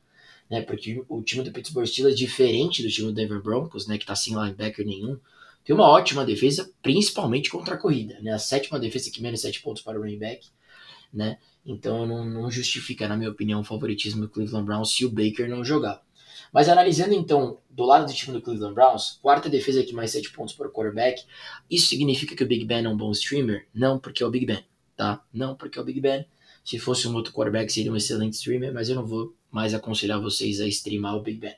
Né? 0.48 0.62
Porque 0.62 1.02
o 1.08 1.20
time 1.20 1.42
do 1.42 1.50
Pittsburgh 1.50 1.86
Steelers, 1.86 2.16
diferente 2.16 2.80
do 2.80 2.88
time 2.88 3.08
do 3.08 3.12
Denver 3.12 3.42
Broncos, 3.42 3.88
né, 3.88 3.98
que 3.98 4.04
está 4.04 4.14
sem 4.14 4.34
linebacker 4.34 4.86
nenhum, 4.86 5.18
tem 5.64 5.74
uma 5.74 5.88
ótima 5.88 6.24
defesa, 6.24 6.70
principalmente 6.80 7.50
contra 7.50 7.74
a 7.74 7.78
corrida. 7.78 8.20
Né? 8.20 8.32
A 8.32 8.38
sétima 8.38 8.78
defesa 8.78 9.10
que 9.10 9.20
menos 9.20 9.40
sete 9.40 9.60
pontos 9.60 9.82
para 9.82 9.98
o 9.98 10.02
running 10.02 10.18
back. 10.18 10.46
Né? 11.12 11.38
Então, 11.66 12.06
não, 12.06 12.24
não 12.24 12.50
justifica, 12.52 13.08
na 13.08 13.16
minha 13.16 13.30
opinião, 13.30 13.60
o 13.60 13.64
favoritismo 13.64 14.22
do 14.22 14.28
Cleveland 14.28 14.66
Browns 14.66 14.94
se 14.94 15.04
o 15.04 15.10
Baker 15.10 15.48
não 15.48 15.64
jogar. 15.64 16.00
Mas 16.52 16.68
analisando 16.68 17.14
então 17.14 17.58
do 17.70 17.84
lado 17.84 18.06
do 18.06 18.12
time 18.12 18.34
do 18.36 18.42
Cleveland 18.42 18.74
Browns, 18.74 19.18
quarta 19.22 19.48
defesa 19.48 19.80
aqui 19.80 19.94
mais 19.94 20.10
7 20.10 20.30
pontos 20.32 20.54
por 20.54 20.70
quarterback. 20.70 21.24
Isso 21.70 21.88
significa 21.88 22.36
que 22.36 22.44
o 22.44 22.46
Big 22.46 22.64
Ben 22.64 22.84
é 22.84 22.88
um 22.88 22.96
bom 22.96 23.10
streamer? 23.12 23.66
Não, 23.74 23.98
porque 23.98 24.22
é 24.22 24.26
o 24.26 24.30
Big 24.30 24.44
Ben, 24.44 24.62
tá? 24.94 25.24
Não, 25.32 25.54
porque 25.56 25.78
é 25.78 25.82
o 25.82 25.84
Big 25.84 26.00
Ben. 26.00 26.26
Se 26.62 26.78
fosse 26.78 27.08
um 27.08 27.14
outro 27.14 27.32
quarterback, 27.32 27.72
seria 27.72 27.90
um 27.90 27.96
excelente 27.96 28.34
streamer, 28.34 28.72
mas 28.72 28.88
eu 28.88 28.94
não 28.94 29.06
vou 29.06 29.34
mais 29.50 29.72
aconselhar 29.74 30.20
vocês 30.20 30.60
a 30.60 30.66
streamar 30.66 31.16
o 31.16 31.22
Big 31.22 31.38
Ben. 31.38 31.56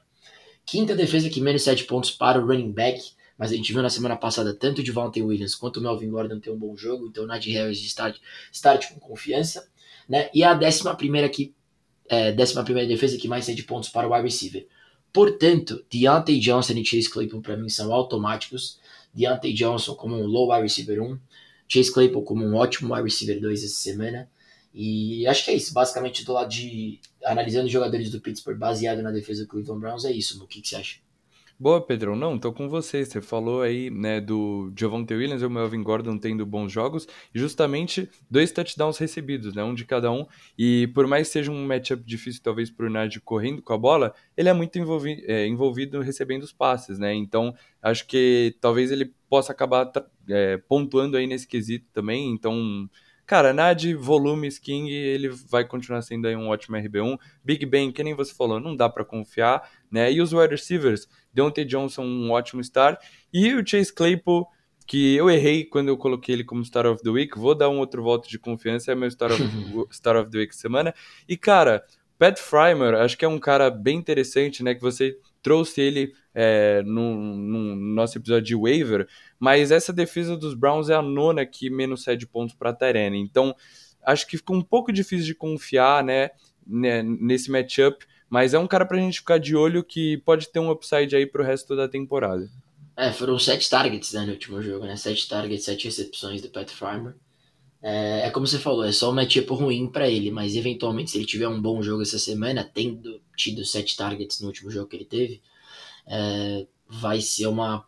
Quinta 0.65 0.95
defesa 0.95 1.27
aqui 1.27 1.41
menos 1.41 1.63
7 1.63 1.85
pontos 1.85 2.11
para 2.13 2.41
o 2.41 2.47
running 2.47 2.73
back, 2.73 3.03
mas 3.37 3.51
a 3.51 3.57
gente 3.57 3.73
viu 3.73 3.83
na 3.83 3.91
semana 3.91 4.17
passada 4.17 4.55
tanto 4.55 4.81
o 4.81 4.85
Devontae 4.85 5.23
Williams 5.23 5.55
quanto 5.57 5.79
o 5.79 5.83
Melvin 5.83 6.09
Gordon 6.09 6.39
ter 6.39 6.51
um 6.51 6.57
bom 6.57 6.77
jogo, 6.77 7.09
então 7.09 7.25
o 7.25 7.29
Harris 7.29 7.83
start, 7.83 8.17
start 8.53 8.93
com 8.93 9.01
confiança. 9.01 9.69
Né? 10.09 10.31
E 10.33 10.45
a 10.45 10.55
décima 10.55 10.95
primeira 10.95 11.27
aqui, 11.27 11.55
é, 12.09 12.33
décima 12.33 12.63
primeira 12.63 12.89
defesa 12.89 13.17
aqui 13.17 13.27
mais 13.27 13.45
7 13.45 13.63
pontos 13.65 13.89
para 13.89 14.09
o 14.09 14.13
wide 14.13 14.25
receiver. 14.25 14.67
Portanto, 15.15 15.87
Deontay 15.89 16.41
Johnson 16.41 16.73
e 16.73 16.85
Chase 16.85 17.09
Claypool 17.09 17.41
para 17.41 17.57
mim 17.57 17.69
são 17.69 17.95
automáticos. 17.95 18.81
Deontay 19.15 19.53
Johnson 19.53 19.95
como 19.95 20.17
um 20.17 20.27
low 20.27 20.51
wide 20.51 20.65
receiver 20.65 21.01
1, 21.01 21.17
Chase 21.69 21.93
Claypool 21.93 22.25
como 22.25 22.45
um 22.45 22.57
ótimo 22.57 22.93
wide 22.93 23.05
receiver 23.05 23.41
2 23.41 23.63
essa 23.63 23.77
semana. 23.77 24.29
E 24.75 25.25
acho 25.29 25.45
que 25.45 25.53
é 25.53 25.55
isso. 25.55 25.73
Basicamente, 25.73 26.25
do 26.25 26.33
lado 26.33 26.51
de 26.51 26.99
analisando 27.25 27.67
os 27.67 27.73
jogadores 27.73 28.11
do 28.11 28.21
Pittsburgh 28.21 28.59
baseado 28.59 29.03
na 29.03 29.13
defesa 29.13 29.45
do 29.45 29.49
Cleveland 29.49 29.81
Browns, 29.81 30.05
é 30.05 30.11
isso. 30.11 30.43
O 30.43 30.49
que, 30.49 30.61
que 30.61 30.69
você 30.69 30.77
acha? 30.77 31.04
Boa, 31.65 31.81
Pedrão. 31.81 32.15
Não, 32.15 32.39
tô 32.39 32.53
com 32.53 32.69
você. 32.69 33.07
Você 33.07 33.23
falou 33.23 33.63
aí, 33.63 33.89
né, 33.89 34.21
do 34.21 34.71
Javonte 34.79 35.15
Williams 35.15 35.41
e 35.41 35.47
o 35.47 35.51
Melvin 35.51 35.83
Gordon 35.83 36.19
tendo 36.19 36.45
bons 36.45 36.71
jogos 36.71 37.09
e 37.35 37.39
justamente 37.39 38.07
dois 38.31 38.53
touchdowns 38.53 38.99
recebidos, 38.99 39.55
né, 39.55 39.65
um 39.65 39.73
de 39.73 39.87
cada 39.87 40.13
um. 40.13 40.27
E 40.59 40.89
por 40.89 41.07
mais 41.07 41.29
que 41.29 41.33
seja 41.33 41.51
um 41.51 41.67
matchup 41.67 42.05
difícil, 42.05 42.43
talvez 42.43 42.71
pro 42.71 42.91
Nard 42.91 43.19
correndo 43.23 43.63
com 43.63 43.73
a 43.73 43.79
bola, 43.79 44.15
ele 44.37 44.51
é 44.51 44.53
muito 44.53 44.79
envolvido, 44.79 45.23
é, 45.27 45.47
envolvido 45.47 46.03
recebendo 46.03 46.43
os 46.43 46.53
passes, 46.53 46.99
né? 46.99 47.15
Então, 47.15 47.55
acho 47.81 48.07
que 48.07 48.55
talvez 48.61 48.93
ele 48.93 49.15
possa 49.31 49.51
acabar 49.51 49.91
é, 50.29 50.59
pontuando 50.69 51.17
aí 51.17 51.27
nesse 51.27 51.49
quesito 51.49 51.87
também. 51.95 52.29
Então, 52.31 52.87
Cara, 53.27 53.53
Nad, 53.53 53.83
volumes, 53.95 54.59
King, 54.59 54.91
ele 54.91 55.29
vai 55.29 55.65
continuar 55.67 56.03
sendo 56.03 56.27
aí 56.27 56.37
um 56.37 56.49
ótimo 56.49 56.77
RB1. 56.77 57.19
Big 57.43 57.65
Ben, 57.65 57.91
que 57.91 58.03
nem 58.03 58.15
você 58.15 58.35
falou, 58.35 58.61
não 58.61 58.77
dá 58.77 58.89
para 58.89 59.05
confiar, 59.05 59.71
né? 59.91 60.13
E 60.13 60.21
os 60.21 60.33
wide 60.33 60.51
receivers, 60.55 61.09
Deontay 61.33 61.65
Johnson, 61.65 62.03
um 62.03 62.31
ótimo 62.31 62.61
start. 62.61 63.01
E 63.33 63.55
o 63.55 63.67
Chase 63.67 63.93
Claypool, 63.93 64.47
que 64.87 65.15
eu 65.15 65.31
errei 65.31 65.65
quando 65.65 65.89
eu 65.89 65.97
coloquei 65.97 66.35
ele 66.35 66.45
como 66.45 66.65
Star 66.65 66.87
of 66.87 67.03
the 67.03 67.11
Week. 67.11 67.39
Vou 67.39 67.55
dar 67.55 67.69
um 67.71 67.79
outro 67.79 68.03
voto 68.03 68.29
de 68.29 68.39
confiança, 68.39 68.93
é 68.93 68.95
meu 68.95 69.11
Star 69.11 69.33
of, 69.33 69.43
Star 69.91 70.17
of 70.17 70.31
the 70.31 70.39
Week 70.39 70.55
semana. 70.55 70.95
E, 71.29 71.37
cara, 71.37 71.83
Pat 72.19 72.39
Frymer, 72.39 72.95
acho 72.95 73.17
que 73.17 73.25
é 73.25 73.29
um 73.29 73.39
cara 73.39 73.71
bem 73.71 73.97
interessante, 73.97 74.63
né? 74.63 74.75
Que 74.75 74.83
você 74.83 75.19
trouxe 75.45 75.83
ele 75.83 76.15
é, 76.35 76.83
no, 76.85 77.15
no, 77.15 77.77
nosso 77.77 78.17
episódio 78.17 78.43
de 78.43 78.57
waiver, 78.57 79.07
mas 79.39 79.71
essa 79.71 79.93
defesa 79.93 80.37
dos 80.37 80.55
Browns 80.55 80.89
é 80.89 80.95
a 80.95 81.03
nona 81.03 81.45
que 81.45 81.69
menos 81.69 82.03
cede 82.03 82.27
pontos 82.27 82.57
para 82.57 82.73
Tyrene. 82.73 83.21
Então, 83.21 83.55
acho 84.03 84.27
que 84.27 84.39
ficou 84.39 84.57
um 84.57 84.63
pouco 84.63 84.91
difícil 84.91 85.27
de 85.27 85.35
confiar 85.35 86.03
né, 86.03 86.31
né 86.67 87.03
nesse 87.03 87.51
matchup, 87.51 88.05
mas 88.29 88.55
é 88.55 88.59
um 88.59 88.67
cara 88.67 88.87
para 88.87 88.97
a 88.97 89.01
gente 89.01 89.19
ficar 89.19 89.39
de 89.39 89.55
olho 89.55 89.85
que 89.85 90.17
pode 90.25 90.51
ter 90.51 90.59
um 90.59 90.71
upside 90.71 91.15
aí 91.15 91.27
para 91.27 91.43
o 91.43 91.45
resto 91.45 91.77
da 91.77 91.87
temporada. 91.87 92.49
É, 92.97 93.13
foram 93.13 93.39
sete 93.39 93.69
targets 93.69 94.13
né, 94.15 94.25
no 94.25 94.33
último 94.33 94.63
jogo, 94.63 94.87
né? 94.87 94.97
Sete 94.97 95.29
targets, 95.29 95.65
sete 95.65 95.85
recepções 95.85 96.41
do 96.41 96.49
Pat 96.49 96.71
Farmer. 96.71 97.15
É, 97.87 98.29
é 98.29 98.31
como 98.31 98.47
você 98.47 98.59
falou, 98.59 98.83
é 98.83 98.93
só 98.93 99.11
um 99.11 99.15
matchup 99.15 99.47
ruim 99.53 99.87
para 99.87 100.09
ele, 100.09 100.31
mas 100.31 100.57
eventualmente, 100.57 101.11
se 101.11 101.19
ele 101.19 101.27
tiver 101.27 101.47
um 101.47 101.61
bom 101.61 101.83
jogo 101.83 102.01
essa 102.01 102.19
semana, 102.19 102.65
tendo 102.65 103.21
tido 103.37 103.63
sete 103.63 103.95
targets 103.95 104.41
no 104.41 104.47
último 104.47 104.71
jogo 104.71 104.89
que 104.89 104.97
ele 104.97 105.05
teve, 105.05 105.43
é, 106.07 106.67
vai 106.89 107.21
ser 107.21 107.47
uma, 107.47 107.85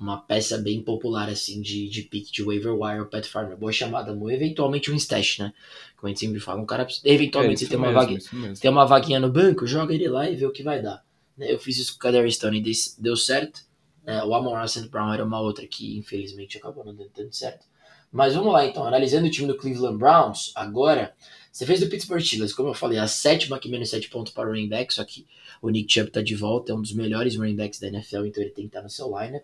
uma 0.00 0.16
peça 0.16 0.56
bem 0.56 0.82
popular 0.82 1.28
assim 1.28 1.60
de, 1.60 1.90
de 1.90 2.04
pick 2.04 2.32
de 2.32 2.42
waiver 2.42 2.72
wire 2.72 3.02
o 3.02 3.06
Pat 3.06 3.26
Farmer. 3.26 3.54
Boa 3.54 3.70
chamada, 3.70 4.14
Mo. 4.14 4.30
Eventualmente 4.30 4.90
um 4.90 4.96
stash, 4.96 5.40
né? 5.40 5.52
Como 5.94 6.08
a 6.08 6.08
gente 6.08 6.20
sempre 6.20 6.40
fala, 6.40 6.62
um 6.62 6.66
cara 6.66 6.86
eventualmente 7.04 7.66
é, 7.66 7.68
tem 7.68 7.76
uma 7.76 7.92
vaguinha, 7.92 8.20
tem 8.58 8.70
uma 8.70 8.86
vaguinha 8.86 9.20
no 9.20 9.30
banco, 9.30 9.66
joga 9.66 9.92
ele 9.92 10.08
lá 10.08 10.26
e 10.26 10.36
vê 10.36 10.46
o 10.46 10.52
que 10.52 10.62
vai 10.62 10.80
dar. 10.80 11.04
Né, 11.36 11.52
eu 11.52 11.58
fiz 11.58 11.76
isso 11.76 11.92
com 11.92 11.96
o 11.98 12.00
Kadar 12.00 12.30
Stone 12.30 12.62
e 12.64 12.72
deu 12.98 13.14
certo. 13.14 13.60
É, 14.06 14.24
o 14.24 14.34
Amon 14.34 14.66
St. 14.66 14.88
Brown 14.88 15.12
era 15.12 15.22
uma 15.24 15.40
outra 15.40 15.66
que 15.66 15.98
infelizmente 15.98 16.56
acabou 16.56 16.82
não 16.82 16.94
dando 16.94 17.10
tanto 17.10 17.36
certo. 17.36 17.66
Mas 18.14 18.32
vamos 18.32 18.52
lá 18.52 18.64
então, 18.64 18.84
analisando 18.84 19.26
o 19.26 19.30
time 19.30 19.48
do 19.48 19.56
Cleveland 19.56 19.98
Browns, 19.98 20.52
agora, 20.54 21.16
você 21.50 21.66
fez 21.66 21.80
do 21.80 21.88
Pittsburgh 21.88 22.22
Steelers, 22.22 22.52
como 22.52 22.68
eu 22.68 22.74
falei, 22.74 22.96
a 22.96 23.08
sétima 23.08 23.58
que 23.58 23.68
menos 23.68 23.90
7 23.90 24.08
pontos 24.08 24.32
para 24.32 24.48
o 24.48 24.52
running 24.52 24.68
back, 24.68 24.94
só 24.94 25.02
que 25.02 25.26
o 25.60 25.68
Nick 25.68 25.92
Chubb 25.92 26.12
tá 26.12 26.22
de 26.22 26.36
volta, 26.36 26.70
é 26.70 26.74
um 26.76 26.80
dos 26.80 26.92
melhores 26.92 27.34
running 27.34 27.56
backs 27.56 27.80
da 27.80 27.88
NFL, 27.88 28.26
então 28.26 28.40
ele 28.40 28.52
tem 28.52 28.66
que 28.66 28.68
estar 28.68 28.82
no 28.82 28.88
seu 28.88 29.06
lineup. 29.18 29.42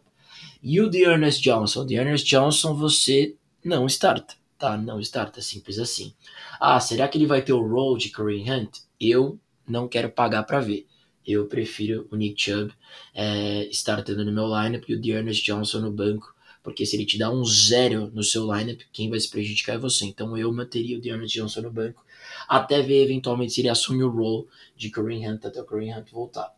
E 0.62 0.80
o 0.80 0.88
Dearness 0.88 1.40
Johnson, 1.40 1.84
Dearness 1.84 2.22
Johnson 2.22 2.72
você 2.72 3.34
não 3.64 3.86
starta, 3.86 4.34
tá? 4.56 4.76
Não 4.76 5.00
starta, 5.00 5.42
simples 5.42 5.80
assim. 5.80 6.14
Ah, 6.60 6.78
será 6.78 7.08
que 7.08 7.18
ele 7.18 7.26
vai 7.26 7.42
ter 7.42 7.52
o 7.52 7.66
role 7.66 7.98
de 7.98 8.10
Kareem 8.10 8.48
Hunt? 8.48 8.78
Eu 9.00 9.36
não 9.66 9.88
quero 9.88 10.10
pagar 10.10 10.44
para 10.44 10.60
ver 10.60 10.86
eu 11.26 11.46
prefiro 11.46 12.08
o 12.10 12.16
Nick 12.16 12.40
Chubb 12.42 12.72
é, 13.14 13.68
startando 13.70 14.24
no 14.24 14.32
meu 14.32 14.46
lineup 14.46 14.84
e 14.88 14.94
o 14.94 15.00
Dearness 15.00 15.38
Johnson 15.38 15.80
no 15.80 15.92
banco, 15.92 16.34
porque 16.62 16.84
se 16.84 16.96
ele 16.96 17.06
te 17.06 17.18
dá 17.18 17.30
um 17.30 17.44
zero 17.44 18.10
no 18.12 18.22
seu 18.22 18.44
lineup, 18.52 18.80
quem 18.92 19.08
vai 19.08 19.18
se 19.18 19.30
prejudicar 19.30 19.76
é 19.76 19.78
você. 19.78 20.04
Então 20.04 20.36
eu 20.36 20.52
manteria 20.52 20.98
o 20.98 21.00
Dearness 21.00 21.32
Johnson 21.32 21.62
no 21.62 21.70
banco, 21.70 22.04
até 22.48 22.82
ver 22.82 23.04
eventualmente 23.04 23.52
se 23.52 23.60
ele 23.60 23.68
assume 23.68 24.02
o 24.02 24.10
role 24.10 24.46
de 24.76 24.90
Kareem 24.90 25.28
Hunt 25.28 25.44
até 25.44 25.60
o 25.60 25.64
Kareem 25.64 25.96
Hunt 25.96 26.10
voltar. 26.10 26.52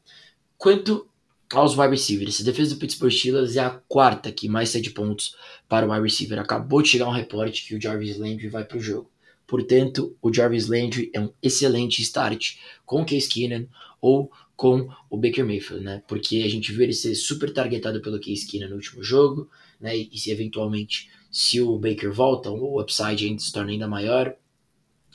Quanto 0.58 1.08
aos 1.52 1.76
wide 1.76 1.90
receivers, 1.90 2.40
a 2.40 2.44
defesa 2.44 2.74
do 2.74 2.80
Pittsburgh 2.80 3.12
Steelers 3.12 3.56
é 3.56 3.60
a 3.60 3.70
quarta 3.88 4.32
que 4.32 4.48
mais 4.48 4.70
cede 4.70 4.90
pontos 4.90 5.36
para 5.68 5.86
o 5.86 5.90
wide 5.90 6.02
receiver. 6.02 6.38
Acabou 6.38 6.82
de 6.82 6.88
chegar 6.88 7.08
um 7.08 7.12
reporte 7.12 7.66
que 7.66 7.74
o 7.74 7.80
Jarvis 7.80 8.16
Landry 8.16 8.48
vai 8.48 8.64
para 8.64 8.78
o 8.78 8.80
jogo. 8.80 9.10
Portanto, 9.46 10.16
o 10.22 10.32
Jarvis 10.32 10.66
Landry 10.66 11.10
é 11.12 11.20
um 11.20 11.30
excelente 11.42 12.00
start 12.00 12.56
com 12.86 13.02
o 13.02 13.04
Case 13.04 13.28
Keenan 13.28 13.66
ou 14.00 14.32
com 14.56 14.88
o 15.10 15.16
Baker 15.16 15.44
Mayfield, 15.44 15.84
né? 15.84 16.02
Porque 16.06 16.42
a 16.44 16.48
gente 16.48 16.72
viu 16.72 16.82
ele 16.82 16.92
ser 16.92 17.14
super 17.14 17.52
targetado 17.52 18.00
pelo 18.00 18.20
Case 18.20 18.46
Keenum 18.46 18.68
no 18.68 18.76
último 18.76 19.02
jogo, 19.02 19.50
né? 19.80 19.96
E 19.96 20.18
se 20.18 20.30
eventualmente, 20.30 21.10
se 21.30 21.60
o 21.60 21.78
Baker 21.78 22.12
volta, 22.12 22.50
o 22.50 22.80
upside 22.80 23.26
ainda 23.26 23.40
se 23.40 23.52
torna 23.52 23.72
ainda 23.72 23.88
maior. 23.88 24.36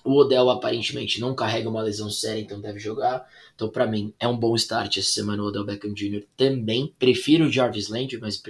O 0.04 0.15
Odell 0.15 0.50
aparentemente 0.50 1.19
não 1.19 1.36
carrega 1.36 1.69
uma 1.69 1.82
lesão 1.82 2.10
séria, 2.10 2.39
então 2.39 2.62
deve 2.62 2.80
jogar. 2.80 3.28
Então, 3.56 3.69
para 3.69 3.86
mim, 3.86 4.13
é 4.19 4.28
um 4.28 4.38
bom 4.38 4.56
start 4.56 4.97
essa 4.97 5.12
semana 5.12 5.43
o 5.43 5.47
Odell 5.47 5.65
Beckham 5.65 5.93
Jr. 5.93 6.23
também. 6.36 6.93
Prefiro 6.97 7.45
o 7.45 7.52
Jarvis 7.52 7.89
Landry, 7.89 8.17
mas, 8.17 8.41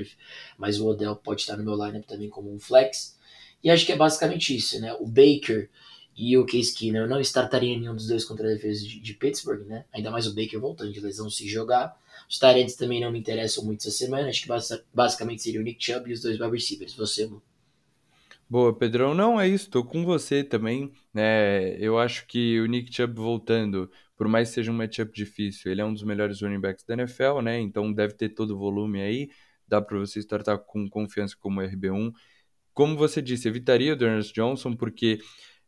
mas 0.58 0.80
o 0.80 0.88
Odell 0.88 1.16
pode 1.16 1.42
estar 1.42 1.58
no 1.58 1.64
meu 1.64 1.74
lineup 1.74 2.06
também 2.06 2.30
como 2.30 2.54
um 2.54 2.60
flex. 2.60 3.18
E 3.64 3.70
acho 3.70 3.86
que 3.86 3.92
é 3.92 3.96
basicamente 3.96 4.56
isso, 4.56 4.80
né? 4.80 4.94
O 4.94 5.08
Baker 5.08 5.70
e 6.18 6.36
o 6.36 6.46
Case 6.46 6.74
Keenum 6.74 7.06
não 7.06 7.22
startaria 7.22 7.78
nenhum 7.78 7.94
dos 7.94 8.08
dois 8.08 8.26
contra 8.26 8.50
a 8.50 8.54
defesa 8.54 8.84
de, 8.84 9.00
de, 9.00 9.14
Pittsburgh, 9.14 9.68
né? 9.68 9.86
Ainda 9.94 10.10
mais 10.10 10.26
o 10.26 10.34
Baker 10.34 10.60
voltando 10.60 10.92
de 10.92 11.00
lesão 11.00 11.30
se 11.30 11.48
jogar. 11.48 11.96
Os 12.28 12.40
Tyrants 12.40 12.76
também 12.76 13.00
não 13.00 13.12
me 13.12 13.20
interessam 13.20 13.64
muito 13.64 13.82
essa 13.82 13.92
semana. 13.92 14.28
Acho 14.28 14.42
que 14.42 14.50
basicamente 14.92 15.44
seria 15.44 15.60
o 15.60 15.64
Nick 15.64 15.84
Chubb 15.86 16.10
e 16.10 16.14
os 16.14 16.22
dois 16.22 16.40
wide 16.40 16.52
receivers. 16.52 16.96
Você, 16.96 17.26
Lu? 17.26 17.40
Boa, 18.50 18.76
Pedrão. 18.76 19.14
Não, 19.14 19.40
é 19.40 19.48
isso. 19.48 19.70
Tô 19.70 19.84
com 19.84 20.04
você 20.04 20.44
também. 20.44 20.92
Né? 21.14 21.78
Eu 21.78 22.00
acho 22.00 22.26
que 22.26 22.60
o 22.62 22.66
Nick 22.66 22.92
Chubb 22.92 23.14
voltando, 23.14 23.92
por 24.16 24.28
mais 24.28 24.50
que 24.50 24.56
seja 24.56 24.72
um 24.72 24.76
matchup 24.76 25.14
difícil, 25.14 25.72
ele 25.72 25.82
é 25.82 25.86
um 25.86 25.94
dos 25.94 26.04
melhores 26.04 26.42
running 26.42 26.60
backs 26.60 26.84
da 26.84 26.96
NFL, 26.96 27.42
né? 27.44 27.60
Então 27.60 27.94
deve 27.94 28.16
ter 28.16 28.30
todo 28.30 28.56
o 28.56 28.58
volume 28.58 29.02
aí. 29.02 29.30
Dá 29.68 29.80
para 29.80 30.00
você 30.00 30.18
startar 30.20 30.58
com 30.58 30.90
confiança 30.90 31.36
como 31.40 31.62
RB1. 31.62 32.12
Como 32.74 32.98
você 32.98 33.22
disse, 33.22 33.48
evitaria 33.48 33.94
o 33.94 33.96
Dernest 33.96 34.34
Johnson, 34.34 34.76
porque 34.76 35.20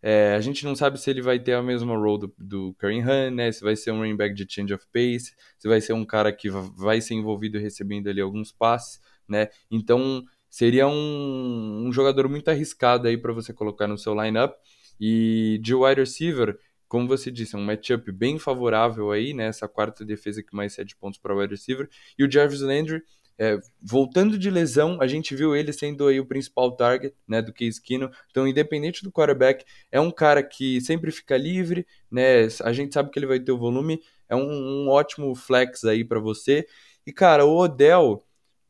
é, 0.02 0.34
a 0.34 0.40
gente 0.40 0.64
não 0.66 0.76
sabe 0.76 1.00
se 1.00 1.10
ele 1.10 1.22
vai 1.22 1.40
ter 1.40 1.54
a 1.54 1.62
mesma 1.62 1.96
role 1.98 2.20
do, 2.20 2.34
do 2.38 2.74
Kareem 2.76 3.02
Hunt, 3.02 3.34
né? 3.34 3.52
Se 3.52 3.62
vai 3.64 3.76
ser 3.76 3.92
um 3.92 4.00
running 4.00 4.16
back 4.16 4.34
de 4.34 4.46
change 4.50 4.74
of 4.74 4.86
pace, 4.94 5.34
se 5.58 5.68
vai 5.68 5.82
ser 5.82 5.94
um 5.94 6.06
cara 6.06 6.32
que 6.32 6.50
vai 6.50 7.02
ser 7.02 7.16
envolvido 7.16 7.60
recebendo 7.60 8.08
ali 8.08 8.22
alguns 8.22 8.52
passes, 8.52 9.02
né? 9.28 9.50
Então 9.70 10.24
seria 10.50 10.88
um, 10.88 11.86
um 11.88 11.92
jogador 11.92 12.30
muito 12.30 12.50
arriscado 12.50 13.08
aí 13.08 13.18
para 13.18 13.34
você 13.34 13.54
colocar 13.54 13.88
no 13.88 13.98
seu 13.98 14.14
lineup. 14.20 14.56
E 15.00 15.60
de 15.62 15.74
wide 15.76 16.02
receiver, 16.02 16.58
como 16.88 17.08
você 17.08 17.30
disse, 17.32 17.56
é 17.56 17.58
um 17.60 17.64
matchup 17.64 18.12
bem 18.12 18.40
favorável 18.40 19.12
aí, 19.12 19.34
né? 19.34 19.48
Essa 19.48 19.68
quarta 19.68 20.06
defesa 20.06 20.42
que 20.42 20.56
mais 20.56 20.74
cede 20.74 20.96
pontos 20.96 21.20
para 21.20 21.36
wide 21.36 21.54
receiver. 21.54 21.90
E 22.18 22.24
o 22.24 22.32
Jarvis 22.32 22.62
Landry 22.62 23.04
é, 23.40 23.58
voltando 23.82 24.38
de 24.38 24.50
lesão, 24.50 24.98
a 25.02 25.08
gente 25.08 25.34
viu 25.34 25.56
ele 25.56 25.72
sendo 25.72 26.06
aí 26.08 26.20
o 26.20 26.26
principal 26.26 26.76
target 26.76 27.16
né, 27.26 27.42
do 27.42 27.54
Case 27.54 27.82
Keenum. 27.82 28.10
Então, 28.30 28.46
independente 28.46 29.02
do 29.02 29.12
quarterback, 29.12 29.64
é 29.90 30.00
um 30.00 30.12
cara 30.12 30.44
que 30.44 30.82
sempre 30.82 31.10
fica 31.10 31.38
livre, 31.38 31.88
né? 32.12 32.48
A 32.62 32.74
gente 32.74 32.94
sabe 32.94 33.10
que 33.10 33.18
ele 33.18 33.26
vai 33.26 33.40
ter 33.40 33.54
o 33.54 33.58
volume, 33.58 34.02
é 34.28 34.36
um, 34.36 34.42
um 34.86 34.90
ótimo 34.90 35.34
flex 35.36 35.86
aí 35.86 36.04
para 36.04 36.20
você. 36.20 36.68
E, 37.08 37.14
cara, 37.14 37.46
o 37.46 37.56
Odell, 37.56 38.26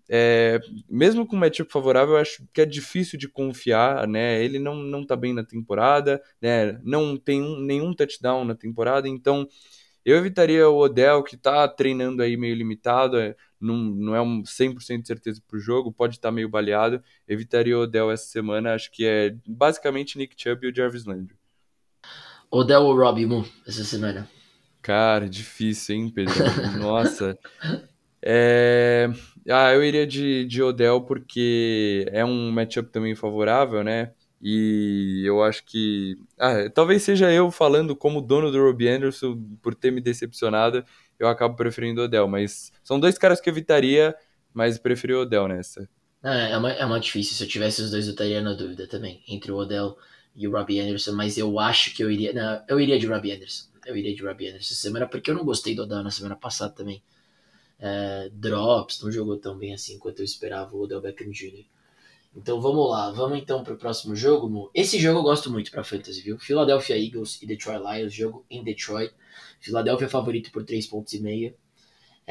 é, 0.07 0.59
mesmo 0.87 1.25
com 1.25 1.35
o 1.35 1.39
matchup 1.39 1.71
favorável, 1.71 2.13
eu 2.13 2.21
acho 2.21 2.47
que 2.53 2.61
é 2.61 2.65
difícil 2.65 3.17
de 3.17 3.27
confiar, 3.27 4.07
né? 4.07 4.43
Ele 4.43 4.59
não, 4.59 4.75
não 4.75 5.03
tá 5.03 5.15
bem 5.15 5.33
na 5.33 5.43
temporada, 5.43 6.21
né? 6.39 6.79
Não 6.83 7.17
tem 7.17 7.41
um, 7.41 7.59
nenhum 7.59 7.91
touchdown 7.91 8.45
na 8.45 8.53
temporada, 8.53 9.09
então 9.09 9.47
eu 10.05 10.17
evitaria 10.17 10.69
o 10.69 10.77
Odell, 10.77 11.23
que 11.23 11.37
tá 11.37 11.67
treinando 11.67 12.23
aí 12.23 12.37
meio 12.37 12.55
limitado, 12.55 13.17
é, 13.19 13.35
não, 13.59 13.75
não 13.77 14.15
é 14.15 14.21
um 14.21 14.43
100% 14.43 15.01
de 15.01 15.07
certeza 15.07 15.41
pro 15.47 15.59
jogo, 15.59 15.91
pode 15.91 16.15
estar 16.15 16.29
tá 16.29 16.31
meio 16.31 16.49
baleado. 16.49 17.03
Evitaria 17.27 17.77
o 17.77 17.81
Odell 17.81 18.11
essa 18.11 18.25
semana, 18.25 18.73
acho 18.73 18.91
que 18.91 19.05
é 19.05 19.35
basicamente 19.47 20.17
Nick 20.17 20.35
Chubb 20.37 20.65
e 20.65 20.71
o 20.71 20.75
Jarvis 20.75 21.05
Landry. 21.05 21.35
Odell 22.51 22.83
ou 22.83 22.95
Robbie 22.95 23.25
Moon 23.25 23.45
essa 23.67 23.83
semana? 23.83 24.27
Cara, 24.81 25.29
difícil, 25.29 25.95
hein, 25.95 26.09
Pedro? 26.09 26.33
Nossa. 26.79 27.37
É... 28.21 29.09
Ah, 29.47 29.73
eu 29.73 29.83
iria 29.83 30.05
de, 30.05 30.45
de 30.45 30.61
Odell 30.61 31.01
porque 31.01 32.05
é 32.11 32.23
um 32.23 32.51
matchup 32.51 32.89
também 32.91 33.15
favorável, 33.15 33.83
né? 33.83 34.11
E 34.41 35.23
eu 35.25 35.43
acho 35.43 35.65
que. 35.65 36.17
Ah, 36.37 36.69
talvez 36.73 37.03
seja 37.03 37.31
eu 37.31 37.51
falando 37.51 37.95
como 37.95 38.21
dono 38.21 38.51
do 38.51 38.63
Robbie 38.63 38.87
Anderson 38.87 39.37
por 39.61 39.75
ter 39.75 39.91
me 39.91 39.99
decepcionado, 39.99 40.83
eu 41.19 41.27
acabo 41.27 41.55
preferindo 41.55 42.01
o 42.01 42.05
Odell. 42.05 42.27
Mas 42.27 42.71
são 42.83 42.99
dois 42.99 43.17
caras 43.17 43.41
que 43.41 43.49
eu 43.49 43.53
evitaria, 43.53 44.15
mas 44.53 44.79
preferi 44.79 45.13
o 45.13 45.21
Odell 45.21 45.47
nessa. 45.47 45.87
É, 46.23 46.51
é, 46.51 46.57
uma, 46.57 46.71
é 46.71 46.85
uma 46.85 46.99
difícil. 46.99 47.35
Se 47.35 47.43
eu 47.43 47.47
tivesse 47.47 47.81
os 47.81 47.91
dois, 47.91 48.05
eu 48.07 48.11
estaria 48.11 48.41
na 48.41 48.53
dúvida 48.53 48.87
também, 48.87 49.21
entre 49.27 49.51
o 49.51 49.57
Odell 49.57 49.97
e 50.35 50.47
o 50.47 50.51
Robbie 50.51 50.79
Anderson. 50.79 51.13
Mas 51.13 51.37
eu 51.37 51.59
acho 51.59 51.93
que 51.93 52.03
eu 52.03 52.09
iria. 52.09 52.33
Não, 52.33 52.63
eu 52.67 52.79
iria 52.79 52.97
de 52.97 53.05
Robbie 53.05 53.33
Anderson. 53.33 53.67
Eu 53.85 53.95
iria 53.95 54.15
de 54.15 54.23
Robbie 54.23 54.47
Anderson 54.47 54.73
essa 54.73 54.81
semana, 54.81 55.07
porque 55.07 55.31
eu 55.31 55.35
não 55.35 55.43
gostei 55.43 55.75
do 55.75 55.83
Odell 55.83 56.03
na 56.03 56.11
semana 56.11 56.35
passada 56.35 56.73
também. 56.73 57.01
É, 57.81 58.29
drops, 58.33 59.01
não 59.01 59.11
jogou 59.11 59.37
tão 59.37 59.57
bem 59.57 59.73
assim 59.73 59.97
quanto 59.97 60.19
eu 60.19 60.25
esperava 60.25 60.75
o 60.75 60.81
Odell 60.81 61.01
Beckham 61.01 61.31
Jr. 61.31 61.65
Então 62.35 62.61
vamos 62.61 62.89
lá, 62.89 63.11
vamos 63.11 63.39
então 63.39 63.63
para 63.63 63.73
o 63.73 63.77
próximo 63.77 64.15
jogo. 64.15 64.49
Mo. 64.49 64.69
Esse 64.73 64.99
jogo 64.99 65.19
eu 65.19 65.23
gosto 65.23 65.49
muito 65.49 65.71
para 65.71 65.83
fantasy, 65.83 66.21
viu? 66.21 66.37
Philadelphia 66.37 66.97
Eagles 66.97 67.41
e 67.41 67.47
Detroit 67.47 67.81
Lions, 67.81 68.13
jogo 68.13 68.45
em 68.49 68.63
Detroit. 68.63 69.13
Philadelphia 69.59 70.05
é 70.05 70.09
favorito 70.09 70.51
por 70.51 70.63
3 70.63 70.85
pontos 70.87 71.13
e. 71.13 71.55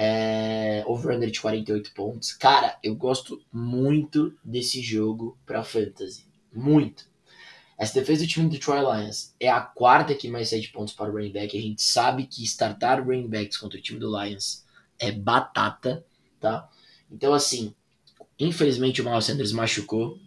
É, 0.00 0.84
over-under 0.86 1.30
de 1.30 1.40
48 1.40 1.92
pontos. 1.92 2.32
Cara, 2.32 2.78
eu 2.82 2.94
gosto 2.94 3.42
muito 3.52 4.32
desse 4.44 4.80
jogo 4.80 5.36
para 5.44 5.64
fantasy. 5.64 6.24
Muito. 6.54 7.06
Essa 7.76 7.94
defesa 7.94 8.24
do 8.24 8.28
time 8.28 8.46
do 8.46 8.52
Detroit 8.52 8.82
Lions 8.82 9.34
é 9.40 9.48
a 9.48 9.60
quarta 9.60 10.14
que 10.14 10.28
mais 10.28 10.48
cede 10.48 10.68
pontos 10.68 10.94
para 10.94 11.10
o 11.10 11.12
running 11.12 11.32
back. 11.32 11.56
A 11.56 11.60
gente 11.60 11.82
sabe 11.82 12.26
que 12.26 12.44
startar 12.44 13.04
running 13.04 13.28
backs 13.28 13.56
contra 13.56 13.78
o 13.78 13.82
time 13.82 13.98
do 13.98 14.08
Lions 14.08 14.64
é 14.98 15.10
batata, 15.10 16.04
tá? 16.40 16.68
Então, 17.10 17.32
assim, 17.32 17.74
Infelizmente 18.38 19.02
o 19.02 19.04
Miles 19.04 19.24
Sanders 19.24 19.52
machucou 19.52 20.18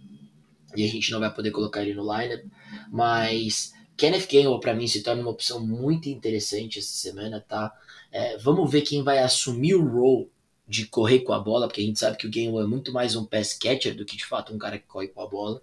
e 0.75 0.83
a 0.83 0.87
gente 0.87 1.11
não 1.11 1.19
vai 1.19 1.33
poder 1.33 1.51
colocar 1.51 1.81
ele 1.81 1.93
no 1.93 2.03
lineup, 2.03 2.45
mas 2.91 3.73
Kenneth 4.01 4.25
Gainwell 4.31 4.59
para 4.59 4.73
mim 4.73 4.87
se 4.87 5.03
torna 5.03 5.21
uma 5.21 5.29
opção 5.29 5.59
muito 5.59 6.09
interessante 6.09 6.79
essa 6.79 6.91
semana, 6.91 7.39
tá? 7.39 7.71
É, 8.11 8.35
vamos 8.35 8.71
ver 8.71 8.81
quem 8.81 9.03
vai 9.03 9.19
assumir 9.19 9.75
o 9.75 9.87
role 9.87 10.27
de 10.67 10.87
correr 10.87 11.19
com 11.19 11.33
a 11.33 11.39
bola, 11.39 11.67
porque 11.67 11.81
a 11.81 11.83
gente 11.85 11.99
sabe 11.99 12.17
que 12.17 12.25
o 12.25 12.31
Gainwell 12.31 12.65
é 12.65 12.67
muito 12.67 12.91
mais 12.91 13.15
um 13.15 13.23
pass 13.23 13.53
catcher 13.53 13.95
do 13.95 14.03
que 14.03 14.17
de 14.17 14.25
fato 14.25 14.51
um 14.51 14.57
cara 14.57 14.79
que 14.79 14.87
corre 14.87 15.09
com 15.09 15.21
a 15.21 15.27
bola. 15.27 15.61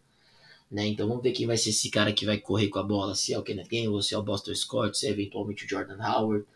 Né? 0.70 0.87
Então 0.87 1.09
vamos 1.09 1.20
ver 1.20 1.33
quem 1.33 1.48
vai 1.48 1.57
ser 1.57 1.70
esse 1.70 1.90
cara 1.90 2.12
que 2.12 2.24
vai 2.24 2.38
correr 2.38 2.68
com 2.68 2.79
a 2.79 2.83
bola, 2.85 3.16
se 3.16 3.35
é 3.35 3.38
o 3.38 3.42
Kenneth 3.42 3.66
Gainwell, 3.68 4.03
se 4.03 4.14
é 4.14 4.18
o 4.18 4.22
Boston 4.22 4.55
Scott, 4.55 4.96
se 4.96 5.09
é 5.09 5.11
eventualmente 5.11 5.64
o 5.64 5.68
Jordan 5.68 5.98
Howard, 6.01 6.46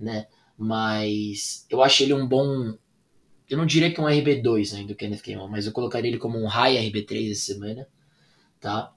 né? 0.00 0.28
Mas 0.56 1.66
eu 1.68 1.82
acho 1.82 2.02
ele 2.02 2.14
um 2.14 2.26
bom, 2.26 2.78
eu 3.50 3.58
não 3.58 3.66
diria 3.66 3.92
que 3.92 4.00
um 4.00 4.04
RB2 4.04 4.74
ainda, 4.74 4.94
o 4.94 4.96
Kenneth 4.96 5.20
Gainwell, 5.22 5.48
mas 5.48 5.66
eu 5.66 5.72
colocaria 5.72 6.08
ele 6.08 6.18
como 6.18 6.38
um 6.38 6.46
high 6.46 6.76
RB3 6.76 7.30
essa 7.30 7.52
semana, 7.52 7.86
tá? 8.58 8.95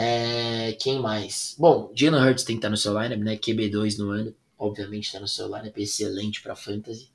É, 0.00 0.74
quem 0.74 1.00
mais? 1.00 1.56
Bom, 1.58 1.90
Jalen 1.92 2.22
Hurts 2.22 2.44
tem 2.44 2.54
que 2.54 2.58
estar 2.60 2.70
no 2.70 2.76
seu 2.76 2.96
lineup, 2.96 3.18
né? 3.18 3.36
QB2 3.36 3.98
no 3.98 4.10
ano, 4.10 4.32
obviamente 4.56 5.06
está 5.06 5.18
no 5.18 5.26
seu 5.26 5.46
lineup, 5.48 5.76
excelente 5.76 6.40
para 6.40 6.54
fantasy. 6.54 7.10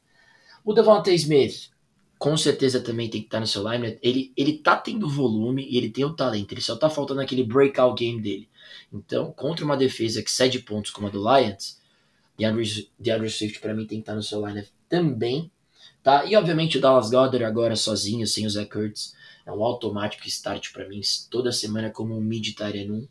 O 0.65 0.73
Devonta 0.73 1.09
Smith, 1.13 1.69
com 2.19 2.35
certeza 2.35 2.81
também 2.81 3.09
tem 3.09 3.21
que 3.21 3.27
estar 3.27 3.39
no 3.39 3.47
seu 3.47 3.63
lineup. 3.71 3.97
Ele, 4.01 4.33
ele 4.35 4.57
tá 4.57 4.75
tendo 4.75 5.09
volume 5.09 5.65
e 5.65 5.77
ele 5.77 5.91
tem 5.91 6.03
o 6.03 6.13
talento, 6.13 6.51
ele 6.51 6.59
só 6.59 6.75
tá 6.75 6.89
faltando 6.89 7.21
aquele 7.21 7.45
breakout 7.45 7.97
game 7.97 8.21
dele. 8.21 8.49
Então, 8.91 9.31
contra 9.31 9.63
uma 9.63 9.77
defesa 9.77 10.21
que 10.21 10.29
cede 10.29 10.59
pontos 10.59 10.91
como 10.91 11.07
a 11.07 11.09
do 11.09 11.19
Lions, 11.19 11.79
DeAndre, 12.37 12.91
DeAndre 12.99 13.29
Swift 13.29 13.61
para 13.61 13.73
mim 13.73 13.87
tem 13.87 13.99
que 13.99 14.01
estar 14.01 14.15
no 14.15 14.21
seu 14.21 14.45
lineup 14.45 14.67
também. 14.89 15.49
Tá? 16.03 16.25
E 16.25 16.35
obviamente 16.35 16.77
o 16.77 16.81
Dallas 16.81 17.09
Goddard 17.09 17.45
agora 17.45 17.77
sozinho, 17.77 18.27
sem 18.27 18.45
o 18.45 18.49
Zach 18.49 18.69
Kurtz 18.69 19.13
é 19.45 19.51
um 19.51 19.63
automático 19.63 20.27
start 20.27 20.71
para 20.71 20.87
mim 20.87 21.01
toda 21.29 21.51
semana 21.51 21.89
como 21.89 22.17
um 22.17 22.21
mid 22.21 22.55
Tyrant 22.55 22.89
1. 22.89 23.07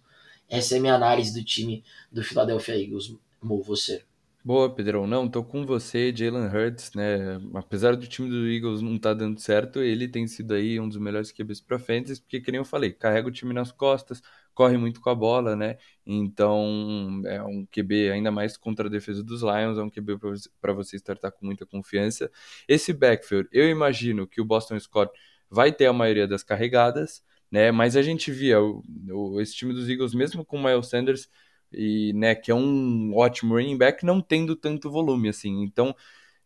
Essa 0.48 0.76
é 0.76 0.80
minha 0.80 0.94
análise 0.94 1.32
do 1.32 1.44
time 1.44 1.84
do 2.10 2.22
Philadelphia 2.22 2.80
Eagles. 2.80 3.14
Mo, 3.42 3.62
você. 3.62 4.04
Boa, 4.44 4.68
Pedrão. 4.74 5.06
Não, 5.06 5.28
tô 5.28 5.44
com 5.44 5.64
você, 5.64 6.12
Jalen 6.14 6.48
Hurts, 6.48 6.92
né? 6.94 7.40
Apesar 7.54 7.94
do 7.94 8.08
time 8.08 8.28
do 8.28 8.48
Eagles 8.48 8.82
não 8.82 8.98
tá 8.98 9.14
dando 9.14 9.38
certo, 9.40 9.80
ele 9.80 10.08
tem 10.08 10.26
sido 10.26 10.52
aí 10.52 10.80
um 10.80 10.88
dos 10.88 10.98
melhores 10.98 11.30
QBs 11.30 11.60
para 11.60 11.78
fantasy, 11.78 12.20
porque, 12.20 12.40
que 12.40 12.50
nem 12.50 12.58
eu 12.58 12.64
falei, 12.64 12.92
carrega 12.92 13.28
o 13.28 13.30
time 13.30 13.54
nas 13.54 13.70
costas, 13.70 14.20
corre 14.52 14.76
muito 14.76 15.00
com 15.00 15.10
a 15.10 15.14
bola, 15.14 15.54
né? 15.54 15.76
Então, 16.04 17.22
é 17.24 17.40
um 17.40 17.64
QB 17.66 18.10
ainda 18.10 18.32
mais 18.32 18.56
contra 18.56 18.88
a 18.88 18.90
defesa 18.90 19.22
dos 19.22 19.42
Lions, 19.42 19.78
é 19.78 19.82
um 19.82 19.88
QB 19.88 20.18
para 20.60 20.72
você 20.72 20.96
startar 20.96 21.30
com 21.30 21.46
muita 21.46 21.64
confiança. 21.64 22.28
Esse 22.66 22.92
backfield, 22.92 23.48
eu 23.52 23.68
imagino 23.70 24.26
que 24.26 24.40
o 24.40 24.44
Boston 24.44 24.78
Scott 24.80 25.12
vai 25.52 25.70
ter 25.70 25.86
a 25.86 25.92
maioria 25.92 26.26
das 26.26 26.42
carregadas, 26.42 27.22
né? 27.50 27.70
Mas 27.70 27.96
a 27.96 28.02
gente 28.02 28.32
via 28.32 28.60
o, 28.60 28.82
o, 29.10 29.40
esse 29.40 29.54
time 29.54 29.74
dos 29.74 29.88
Eagles, 29.88 30.14
mesmo 30.14 30.44
com 30.44 30.56
o 30.56 30.64
Miles 30.64 30.88
Sanders, 30.88 31.28
e, 31.70 32.12
né, 32.14 32.34
que 32.34 32.50
é 32.50 32.54
um 32.54 33.14
ótimo 33.14 33.54
running 33.54 33.76
back, 33.76 34.04
não 34.04 34.20
tendo 34.20 34.56
tanto 34.56 34.90
volume, 34.90 35.28
assim. 35.28 35.62
Então, 35.62 35.94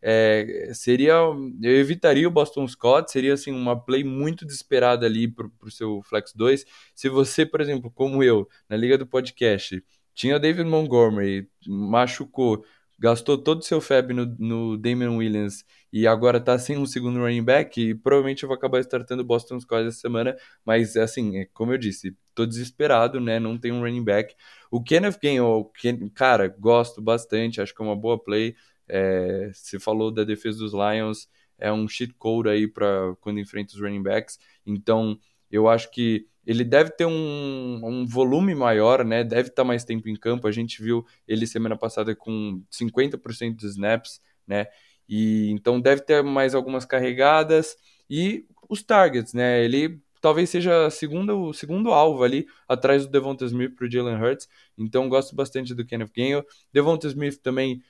é, 0.03 0.71
seria, 0.75 1.13
eu 1.15 1.77
evitaria 1.81 2.27
o 2.29 2.31
Boston 2.31 2.67
Scott, 2.69 3.11
seria, 3.11 3.35
assim, 3.35 3.53
uma 3.53 3.79
play 3.81 4.05
muito 4.05 4.45
desesperada 4.45 5.07
ali 5.07 5.29
para 5.29 5.49
o 5.63 5.71
seu 5.71 6.03
Flex 6.03 6.33
2. 6.35 6.65
Se 6.95 7.09
você, 7.09 7.47
por 7.47 7.61
exemplo, 7.61 7.91
como 7.91 8.23
eu, 8.23 8.49
na 8.69 8.77
Liga 8.77 8.99
do 8.99 9.07
Podcast, 9.07 9.83
tinha 10.15 10.39
David 10.39 10.69
Montgomery, 10.69 11.49
machucou, 11.67 12.65
gastou 12.99 13.37
todo 13.37 13.61
o 13.61 13.63
seu 13.63 13.81
FAB 13.81 14.13
no, 14.13 14.27
no 14.39 14.77
Damian 14.77 15.13
Williams 15.13 15.65
e 15.93 16.07
agora 16.07 16.41
tá 16.41 16.59
sem 16.59 16.77
um 16.77 16.87
segundo 16.87 17.19
running 17.21 17.43
back, 17.43 17.81
e 17.81 17.95
provavelmente 17.95 18.43
eu 18.43 18.49
vou 18.49 18.57
acabar 18.57 18.81
startando 18.81 19.25
Boston 19.25 19.61
Scott 19.61 19.87
essa 19.87 19.99
semana, 19.99 20.37
mas 20.65 20.97
assim, 20.97 21.39
é 21.39 21.47
como 21.53 21.73
eu 21.73 21.79
disse, 21.79 22.17
tô 22.35 22.45
desesperado, 22.47 23.21
né, 23.21 23.39
não 23.39 23.59
tem 23.59 23.73
um 23.73 23.81
running 23.81 24.05
back. 24.05 24.35
O 24.71 24.83
Kenneth 24.83 25.19
Gainwell, 25.23 25.71
cara, 26.15 26.49
gosto 26.49 27.01
bastante, 27.01 27.61
acho 27.61 27.75
que 27.75 27.83
é 27.83 27.85
uma 27.85 27.97
boa 27.97 28.23
play, 28.23 28.55
é, 28.89 29.51
você 29.53 29.79
falou 29.79 30.11
da 30.11 30.25
defesa 30.25 30.59
dos 30.59 30.73
Lions, 30.73 31.29
é 31.59 31.73
um 31.73 31.89
cheat 31.89 32.13
code 32.15 32.49
aí 32.49 32.69
para 32.69 33.15
quando 33.21 33.41
enfrenta 33.41 33.75
os 33.75 33.81
running 33.81 34.03
backs, 34.03 34.39
então 34.67 35.19
eu 35.51 35.69
acho 35.69 35.91
que 35.91 36.27
ele 36.47 36.65
deve 36.65 36.91
ter 36.91 37.07
um, 37.07 37.81
um 37.83 38.07
volume 38.07 38.55
maior, 38.55 39.05
né? 39.05 39.25
Deve 39.25 39.49
estar 39.49 39.65
mais 39.65 39.85
tempo 39.85 40.09
em 40.09 40.15
campo. 40.15 40.47
A 40.47 40.53
gente 40.53 40.81
viu 40.81 41.05
ele 41.27 41.47
semana 41.47 41.77
passada 41.77 42.15
com 42.15 42.63
50% 42.71 43.57
dos 43.57 43.73
snaps, 43.73 44.21
né? 44.47 44.67
E 45.09 45.51
então 45.51 45.81
deve 45.81 46.03
ter 46.03 46.23
mais 46.23 46.55
algumas 46.55 46.85
carregadas 46.85 47.77
e 48.09 48.47
os 48.69 48.83
targets, 48.83 49.35
né? 49.35 49.65
Ele 49.65 50.01
talvez 50.21 50.51
seja 50.51 50.91
segunda, 50.91 51.35
o 51.35 51.53
segundo 51.53 51.93
alvo 51.93 52.23
ali, 52.25 52.47
atrás 52.69 53.07
do 53.07 53.13
Devonta 53.13 53.45
Smith 53.45 53.75
para 53.75 53.87
o 53.87 53.91
Jalen 53.91 54.17
Hurts. 54.17 54.49
Então 54.79 55.09
gosto 55.09 55.35
bastante 55.35 55.75
do 55.75 55.85
Kenneth 55.85 56.13
Gainwell. 56.15 56.45
Devonta 56.73 57.07
Smith 57.09 57.39
também 57.43 57.83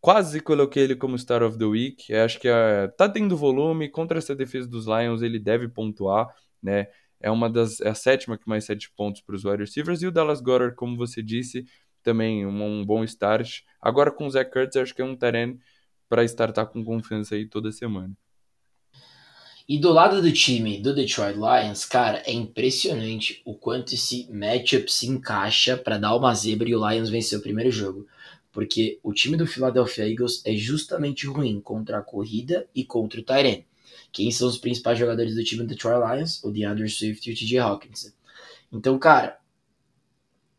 quase 0.00 0.40
coloquei 0.40 0.84
ele 0.84 0.96
como 0.96 1.18
Star 1.18 1.42
of 1.42 1.58
the 1.58 1.64
Week. 1.64 2.12
Eu 2.12 2.24
acho 2.24 2.38
que 2.38 2.48
uh, 2.48 2.90
tá 2.96 3.08
tendo 3.08 3.36
volume 3.36 3.88
contra 3.88 4.18
essa 4.18 4.34
defesa 4.34 4.68
dos 4.68 4.86
Lions, 4.86 5.22
ele 5.22 5.38
deve 5.38 5.68
pontuar, 5.68 6.28
né? 6.62 6.88
É 7.20 7.30
uma 7.30 7.48
das 7.48 7.80
é 7.80 7.88
a 7.88 7.94
sétima 7.94 8.36
que 8.36 8.48
mais 8.48 8.64
sete 8.64 8.90
pontos 8.90 9.20
para 9.22 9.34
os 9.34 9.44
wide 9.44 9.62
receivers 9.62 10.02
e 10.02 10.06
o 10.06 10.12
Dallas 10.12 10.40
Goddard, 10.40 10.76
como 10.76 10.96
você 10.96 11.22
disse, 11.22 11.64
também 12.02 12.46
um, 12.46 12.62
um 12.62 12.84
bom 12.84 13.02
start. 13.04 13.62
Agora 13.80 14.10
com 14.10 14.26
o 14.26 14.30
Zach 14.30 14.50
Kurtz, 14.50 14.76
acho 14.76 14.94
que 14.94 15.02
é 15.02 15.04
um 15.04 15.16
terreno 15.16 15.58
para 16.08 16.24
startar 16.24 16.66
com 16.66 16.84
confiança 16.84 17.34
aí 17.34 17.46
toda 17.46 17.72
semana. 17.72 18.16
E 19.68 19.78
do 19.78 19.92
lado 19.92 20.22
do 20.22 20.30
time 20.30 20.78
do 20.78 20.94
Detroit 20.94 21.34
Lions, 21.34 21.84
cara, 21.84 22.22
é 22.24 22.32
impressionante 22.32 23.42
o 23.44 23.52
quanto 23.52 23.94
esse 23.94 24.28
matchup 24.32 24.92
se 24.92 25.08
encaixa 25.08 25.76
para 25.76 25.98
dar 25.98 26.14
uma 26.14 26.32
zebra 26.34 26.68
e 26.68 26.76
o 26.76 26.88
Lions 26.88 27.10
vencer 27.10 27.36
o 27.36 27.42
primeiro 27.42 27.72
jogo. 27.72 28.06
Porque 28.52 29.00
o 29.02 29.12
time 29.12 29.36
do 29.36 29.44
Philadelphia 29.46 30.08
Eagles 30.08 30.40
é 30.46 30.54
justamente 30.54 31.26
ruim 31.26 31.60
contra 31.60 31.98
a 31.98 32.02
corrida 32.02 32.68
e 32.72 32.84
contra 32.84 33.20
o 33.20 33.24
Tyrene. 33.24 33.66
Quem 34.12 34.30
são 34.30 34.48
os 34.48 34.58
principais 34.58 34.98
jogadores 34.98 35.34
do 35.34 35.44
time 35.44 35.62
do 35.62 35.68
Detroit 35.68 35.98
Lions? 35.98 36.42
O 36.42 36.50
DeAndre 36.50 36.88
Swift 36.88 37.28
e 37.28 37.32
o 37.32 37.36
TJ 37.36 37.58
Hawkins. 37.58 38.14
Então, 38.72 38.98
cara, 38.98 39.38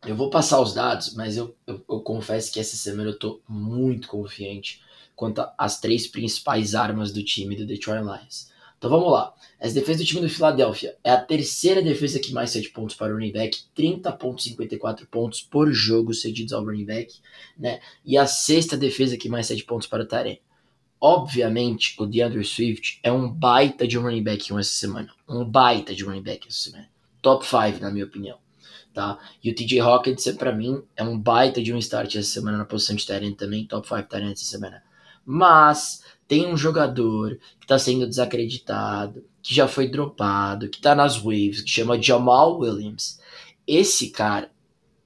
eu 0.05 0.15
vou 0.15 0.29
passar 0.29 0.61
os 0.61 0.73
dados, 0.73 1.13
mas 1.15 1.37
eu, 1.37 1.55
eu, 1.65 1.83
eu 1.89 2.01
confesso 2.01 2.51
que 2.51 2.59
essa 2.59 2.75
semana 2.75 3.09
eu 3.09 3.19
tô 3.19 3.41
muito 3.47 4.07
confiante 4.07 4.81
quanto 5.15 5.43
às 5.57 5.79
três 5.79 6.07
principais 6.07 6.75
armas 6.75 7.11
do 7.11 7.23
time 7.23 7.55
do 7.55 7.65
Detroit 7.65 8.03
Lions. 8.03 8.51
Então 8.77 8.91
vamos 8.91 9.11
lá. 9.11 9.33
Essa 9.59 9.73
defesa 9.73 9.99
do 9.99 10.05
time 10.05 10.21
do 10.21 10.29
Philadelphia 10.29 10.95
é 11.03 11.09
a 11.09 11.19
terceira 11.19 11.81
defesa 11.81 12.19
que 12.19 12.31
mais 12.31 12.51
cede 12.51 12.69
pontos 12.69 12.95
para 12.95 13.11
o 13.11 13.15
running 13.15 13.31
back, 13.31 13.57
30.54 13.75 15.07
pontos 15.07 15.41
por 15.41 15.71
jogo 15.71 16.13
cedidos 16.13 16.53
ao 16.53 16.63
running 16.63 16.85
back, 16.85 17.15
né? 17.57 17.79
E 18.05 18.17
a 18.17 18.27
sexta 18.27 18.77
defesa 18.77 19.17
que 19.17 19.27
mais 19.27 19.47
cede 19.47 19.63
pontos 19.63 19.87
para 19.87 20.03
o 20.03 20.05
Tarek. 20.05 20.41
Obviamente, 20.99 21.95
o 21.99 22.05
DeAndre 22.05 22.43
Swift 22.43 22.99
é 23.03 23.11
um 23.11 23.29
baita 23.29 23.87
de 23.87 23.97
running 23.97 24.23
back 24.23 24.51
essa 24.53 24.63
semana. 24.63 25.09
Um 25.27 25.45
baita 25.45 25.93
de 25.93 26.03
running 26.03 26.23
back 26.23 26.47
essa 26.47 26.57
semana. 26.57 26.89
Top 27.21 27.45
5, 27.45 27.81
na 27.81 27.91
minha 27.91 28.05
opinião. 28.05 28.37
Tá? 28.93 29.19
E 29.43 29.51
o 29.51 29.55
TJ 29.55 29.79
Hawkins, 29.79 30.27
para 30.31 30.51
mim, 30.51 30.81
é 30.95 31.03
um 31.03 31.19
baita 31.19 31.61
de 31.61 31.71
um 31.71 31.77
start 31.77 32.15
essa 32.15 32.29
semana 32.29 32.57
na 32.57 32.65
posição 32.65 32.95
de 32.95 33.05
Tyrant 33.05 33.35
também. 33.35 33.65
Top 33.65 33.87
5 33.87 34.09
Tyrant 34.09 34.31
essa 34.31 34.45
semana. 34.45 34.81
Mas 35.23 36.03
tem 36.27 36.47
um 36.47 36.57
jogador 36.57 37.37
que 37.59 37.65
está 37.65 37.77
sendo 37.77 38.07
desacreditado, 38.07 39.23
que 39.41 39.53
já 39.53 39.67
foi 39.67 39.87
dropado, 39.87 40.67
que 40.67 40.77
está 40.77 40.95
nas 40.95 41.17
waves, 41.17 41.61
que 41.61 41.69
chama 41.69 42.01
Jamal 42.01 42.59
Williams. 42.59 43.19
Esse 43.67 44.09
cara 44.09 44.49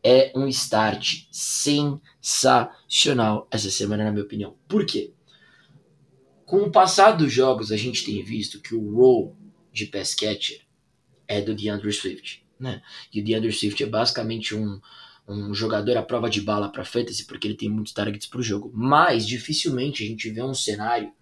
é 0.04 0.32
um 0.36 0.48
start 0.48 1.26
sensacional 1.32 3.48
essa 3.52 3.70
semana, 3.70 4.06
na 4.06 4.12
minha 4.12 4.24
opinião. 4.24 4.56
Por 4.68 4.86
quê? 4.86 5.14
Com 6.52 6.64
o 6.64 6.70
passar 6.70 7.12
dos 7.12 7.32
jogos, 7.32 7.72
a 7.72 7.78
gente 7.78 8.04
tem 8.04 8.22
visto 8.22 8.60
que 8.60 8.76
o 8.76 8.94
role 8.94 9.32
de 9.72 9.86
pass 9.86 10.14
catcher 10.14 10.60
é 11.26 11.40
do 11.40 11.56
DeAndre 11.56 11.94
Swift, 11.94 12.44
né? 12.60 12.82
E 13.14 13.22
o 13.22 13.24
DeAndre 13.24 13.54
Swift 13.54 13.82
é 13.82 13.86
basicamente 13.86 14.54
um, 14.54 14.82
um 15.26 15.54
jogador 15.54 15.96
à 15.96 16.04
prova 16.04 16.30
de 16.30 16.42
bala 16.42 16.68
para 16.68 16.84
fantasy, 16.84 17.24
porque 17.24 17.48
ele 17.48 17.56
tem 17.56 17.70
muitos 17.70 17.94
targets 17.94 18.28
para 18.28 18.42
o 18.42 18.44
jogo. 18.44 18.70
Mas 18.74 19.26
dificilmente 19.26 20.04
a 20.04 20.08
gente 20.08 20.30
vê 20.30 20.44
um 20.44 20.54
cenário 20.54 21.14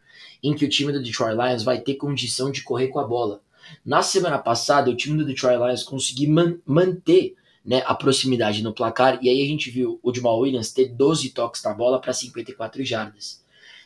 em 0.41 0.55
que 0.55 0.65
o 0.65 0.69
time 0.69 0.91
do 0.91 0.99
Detroit 0.99 1.37
Lions 1.37 1.61
vai 1.61 1.79
ter 1.79 1.93
condição 1.93 2.49
de 2.51 2.63
correr 2.63 2.87
com 2.87 2.97
a 2.97 3.05
bola. 3.05 3.43
Na 3.85 4.01
semana 4.01 4.39
passada, 4.39 4.89
o 4.89 4.97
time 4.97 5.15
do 5.15 5.25
Detroit 5.27 5.59
Lions 5.59 5.83
conseguiu 5.83 6.31
man 6.31 6.57
manter 6.65 7.35
né, 7.63 7.83
a 7.85 7.93
proximidade 7.93 8.63
no 8.63 8.73
placar, 8.73 9.19
e 9.21 9.29
aí 9.29 9.43
a 9.43 9.47
gente 9.47 9.69
viu 9.69 9.99
o 10.01 10.11
Jamal 10.11 10.39
Williams 10.39 10.73
ter 10.73 10.87
12 10.87 11.29
toques 11.29 11.61
na 11.61 11.71
bola 11.71 12.01
para 12.01 12.13
54 12.13 12.83
jardas. 12.83 13.38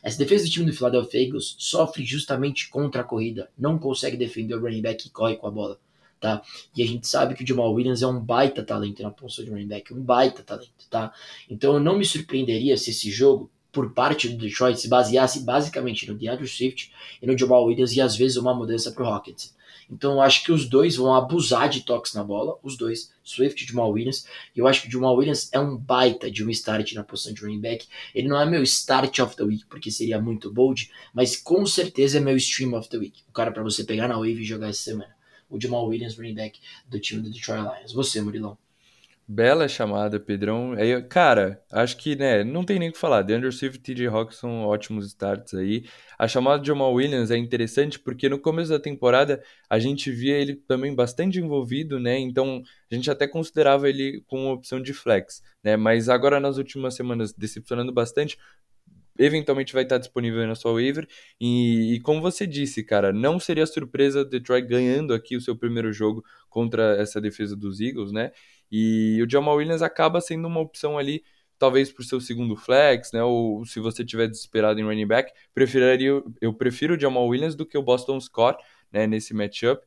Essa 0.04 0.18
defesa 0.18 0.44
do 0.44 0.50
time 0.50 0.66
do 0.66 0.76
Philadelphia 0.76 1.22
Eagles 1.22 1.56
sofre 1.58 2.04
justamente 2.04 2.68
contra 2.68 3.00
a 3.00 3.04
corrida, 3.04 3.48
não 3.58 3.78
consegue 3.78 4.18
defender 4.18 4.54
o 4.54 4.60
running 4.60 4.82
back 4.82 5.02
que 5.02 5.08
corre 5.08 5.36
com 5.36 5.46
a 5.46 5.50
bola. 5.50 5.78
Tá? 6.20 6.42
E 6.76 6.82
a 6.82 6.86
gente 6.86 7.08
sabe 7.08 7.34
que 7.34 7.42
o 7.42 7.46
Jamal 7.46 7.72
Williams 7.72 8.02
é 8.02 8.06
um 8.06 8.20
baita 8.20 8.62
talento 8.62 9.02
na 9.02 9.10
posição 9.10 9.46
de 9.46 9.50
running 9.50 9.66
back, 9.66 9.94
um 9.94 10.02
baita 10.02 10.42
talento, 10.42 10.70
tá? 10.90 11.12
Então 11.48 11.74
eu 11.74 11.80
não 11.80 11.98
me 11.98 12.04
surpreenderia 12.04 12.76
se 12.76 12.90
esse 12.90 13.10
jogo, 13.10 13.50
por 13.72 13.92
parte 13.92 14.28
do 14.28 14.36
Detroit, 14.36 14.78
se 14.78 14.88
baseasse 14.88 15.40
basicamente 15.40 16.06
no 16.06 16.14
DeAndre 16.14 16.46
Swift 16.46 16.92
e 17.20 17.26
no 17.26 17.36
Jamal 17.36 17.64
Williams 17.64 17.96
e 17.96 18.00
às 18.00 18.14
vezes 18.14 18.36
uma 18.36 18.54
mudança 18.54 18.92
para 18.92 19.02
o 19.02 19.06
Rockets. 19.06 19.53
Então 19.90 20.12
eu 20.12 20.20
acho 20.20 20.44
que 20.44 20.52
os 20.52 20.68
dois 20.68 20.96
vão 20.96 21.14
abusar 21.14 21.68
de 21.68 21.82
toques 21.82 22.14
na 22.14 22.24
bola, 22.24 22.58
os 22.62 22.76
dois, 22.76 23.12
Swift 23.22 23.62
e 23.62 23.66
Jamal 23.66 23.90
Williams. 23.90 24.26
E 24.54 24.58
eu 24.58 24.66
acho 24.66 24.82
que 24.82 24.88
o 24.88 24.90
Jamal 24.90 25.16
Williams 25.16 25.48
é 25.52 25.58
um 25.58 25.76
baita 25.76 26.30
de 26.30 26.44
um 26.44 26.50
start 26.50 26.92
na 26.92 27.04
posição 27.04 27.32
de 27.32 27.42
running 27.42 27.60
back. 27.60 27.86
Ele 28.14 28.28
não 28.28 28.40
é 28.40 28.46
meu 28.46 28.62
start 28.62 29.18
of 29.18 29.36
the 29.36 29.44
week, 29.44 29.66
porque 29.66 29.90
seria 29.90 30.20
muito 30.20 30.52
bold, 30.52 30.90
mas 31.12 31.36
com 31.36 31.64
certeza 31.66 32.18
é 32.18 32.20
meu 32.20 32.36
stream 32.36 32.74
of 32.74 32.88
the 32.88 32.98
week. 32.98 33.22
O 33.28 33.32
cara 33.32 33.52
para 33.52 33.62
você 33.62 33.84
pegar 33.84 34.08
na 34.08 34.16
wave 34.16 34.40
e 34.40 34.44
jogar 34.44 34.68
essa 34.68 34.82
semana. 34.82 35.14
O 35.48 35.60
Jamal 35.60 35.86
Williams, 35.86 36.16
running 36.16 36.34
back 36.34 36.58
do 36.88 36.98
time 36.98 37.22
do 37.22 37.30
Detroit 37.30 37.60
Lions. 37.60 37.92
Você, 37.92 38.20
Murilão. 38.20 38.63
Bela 39.26 39.66
chamada, 39.66 40.20
Pedrão. 40.20 40.72
Aí, 40.72 41.02
cara, 41.04 41.62
acho 41.72 41.96
que, 41.96 42.14
né, 42.14 42.44
não 42.44 42.62
tem 42.62 42.78
nem 42.78 42.90
o 42.90 42.92
que 42.92 42.98
falar. 42.98 43.22
DeAndre 43.22 43.50
Swift 43.50 43.78
e 43.78 43.80
TJ 43.82 44.06
Hawks 44.08 44.36
são 44.36 44.66
ótimos 44.66 45.06
starts 45.06 45.54
aí. 45.54 45.84
A 46.18 46.28
chamada 46.28 46.60
de 46.60 46.68
Jamal 46.68 46.92
Williams 46.92 47.30
é 47.30 47.36
interessante 47.38 47.98
porque 47.98 48.28
no 48.28 48.38
começo 48.38 48.70
da 48.70 48.78
temporada 48.78 49.42
a 49.68 49.78
gente 49.78 50.10
via 50.10 50.36
ele 50.36 50.54
também 50.54 50.94
bastante 50.94 51.38
envolvido, 51.38 51.98
né? 51.98 52.18
Então 52.18 52.62
a 52.92 52.94
gente 52.94 53.10
até 53.10 53.26
considerava 53.26 53.88
ele 53.88 54.22
com 54.26 54.50
opção 54.52 54.80
de 54.80 54.92
flex, 54.92 55.42
né? 55.62 55.74
Mas 55.74 56.10
agora 56.10 56.38
nas 56.38 56.58
últimas 56.58 56.94
semanas 56.94 57.32
decepcionando 57.32 57.92
bastante, 57.92 58.36
eventualmente 59.18 59.72
vai 59.72 59.84
estar 59.84 59.98
disponível 59.98 60.46
na 60.46 60.54
sua 60.54 60.72
waiver. 60.72 61.06
E, 61.40 61.94
e, 61.94 62.00
como 62.00 62.20
você 62.20 62.46
disse, 62.46 62.82
cara, 62.82 63.12
não 63.12 63.38
seria 63.38 63.66
surpresa 63.66 64.24
Detroit 64.24 64.66
ganhando 64.66 65.14
aqui 65.14 65.36
o 65.36 65.40
seu 65.40 65.56
primeiro 65.56 65.92
jogo 65.92 66.24
contra 66.48 66.96
essa 67.00 67.20
defesa 67.20 67.56
dos 67.56 67.80
Eagles, 67.80 68.12
né? 68.12 68.32
E 68.70 69.22
o 69.22 69.30
Jamal 69.30 69.56
Williams 69.56 69.82
acaba 69.82 70.20
sendo 70.20 70.46
uma 70.48 70.60
opção 70.60 70.98
ali, 70.98 71.22
talvez 71.58 71.92
por 71.92 72.04
seu 72.04 72.20
segundo 72.20 72.56
flex, 72.56 73.12
né? 73.12 73.22
Ou 73.22 73.64
se 73.64 73.80
você 73.80 74.04
tiver 74.04 74.28
desesperado 74.28 74.80
em 74.80 74.84
running 74.84 75.06
back, 75.06 75.32
preferiria, 75.54 76.22
eu 76.40 76.54
prefiro 76.54 76.94
o 76.94 77.00
Jamal 77.00 77.26
Williams 77.26 77.54
do 77.54 77.66
que 77.66 77.78
o 77.78 77.82
Boston 77.82 78.20
Scott, 78.20 78.62
né? 78.92 79.06
Nesse 79.06 79.34
matchup 79.34 79.82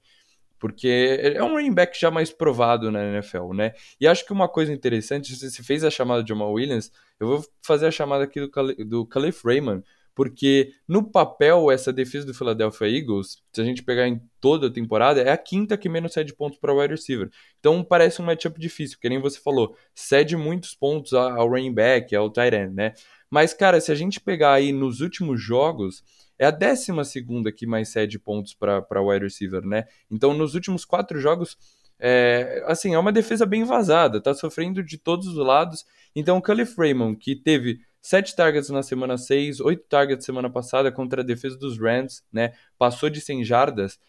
porque 0.59 1.19
é 1.35 1.43
um 1.43 1.53
running 1.53 1.73
back 1.73 1.99
já 1.99 2.09
mais 2.09 2.31
provado 2.31 2.91
na 2.91 3.03
NFL, 3.03 3.53
né? 3.53 3.73
E 3.99 4.07
acho 4.07 4.25
que 4.25 4.33
uma 4.33 4.49
coisa 4.49 4.73
interessante, 4.73 5.35
você 5.35 5.63
fez 5.63 5.83
a 5.83 5.89
chamada 5.89 6.23
de 6.23 6.29
Jamal 6.29 6.51
Williams, 6.51 6.91
eu 7.19 7.27
vou 7.27 7.45
fazer 7.61 7.87
a 7.87 7.91
chamada 7.91 8.23
aqui 8.23 8.39
do, 8.39 8.49
do 8.85 9.05
Caliph 9.05 9.43
Raymond, 9.45 9.83
porque 10.17 10.73
no 10.87 11.03
papel, 11.03 11.69
essa 11.69 11.93
defesa 11.93 12.25
do 12.25 12.33
Philadelphia 12.33 12.87
Eagles, 12.87 13.37
se 13.53 13.61
a 13.61 13.63
gente 13.63 13.83
pegar 13.83 14.07
em 14.07 14.19
toda 14.41 14.65
a 14.65 14.73
temporada, 14.73 15.21
é 15.21 15.29
a 15.29 15.37
quinta 15.37 15.77
que 15.77 15.87
menos 15.87 16.13
cede 16.13 16.35
pontos 16.35 16.57
para 16.57 16.73
o 16.73 16.81
wide 16.81 16.95
receiver. 16.95 17.29
Então 17.59 17.83
parece 17.83 18.19
um 18.19 18.25
matchup 18.25 18.59
difícil, 18.59 18.97
porque 18.97 19.09
nem 19.09 19.21
você 19.21 19.39
falou, 19.39 19.77
cede 19.93 20.35
muitos 20.35 20.73
pontos 20.73 21.13
ao 21.13 21.47
running 21.47 21.71
back, 21.71 22.15
ao 22.15 22.31
tight 22.31 22.55
end, 22.55 22.73
né? 22.73 22.93
Mas, 23.29 23.53
cara, 23.53 23.79
se 23.79 23.91
a 23.91 23.95
gente 23.95 24.19
pegar 24.19 24.53
aí 24.53 24.71
nos 24.71 25.01
últimos 25.01 25.39
jogos, 25.39 26.03
é 26.39 26.47
a 26.47 26.51
décima 26.51 27.03
segunda 27.03 27.51
que 27.51 27.67
mais 27.67 27.89
cede 27.89 28.17
pontos 28.17 28.55
para 28.55 28.99
wide 28.99 29.23
receiver, 29.23 29.61
né? 29.67 29.85
Então, 30.09 30.33
nos 30.33 30.55
últimos 30.55 30.83
quatro 30.83 31.19
jogos, 31.19 31.55
é, 31.99 32.63
assim, 32.65 32.95
é 32.95 32.97
uma 32.97 33.11
defesa 33.11 33.45
bem 33.45 33.63
vazada, 33.65 34.19
tá 34.19 34.33
sofrendo 34.33 34.81
de 34.81 34.97
todos 34.97 35.27
os 35.27 35.37
lados. 35.37 35.85
Então, 36.15 36.37
o 36.37 36.41
Calif 36.41 36.75
Raymond, 36.75 37.19
que 37.19 37.35
teve 37.35 37.81
7 38.07 38.37
targets 38.37 38.69
na 38.69 38.81
semana 38.81 39.17
6, 39.17 39.59
8 39.59 39.85
targets 39.89 40.25
semana 40.25 40.49
passada 40.49 40.89
contra 40.89 41.21
a 41.21 41.25
defesa 41.25 41.57
dos 41.57 41.77
Rams, 41.77 42.23
né? 42.31 42.53
Passou 42.77 43.09
de 43.09 43.19
100 43.19 43.43
jardas. 43.43 43.99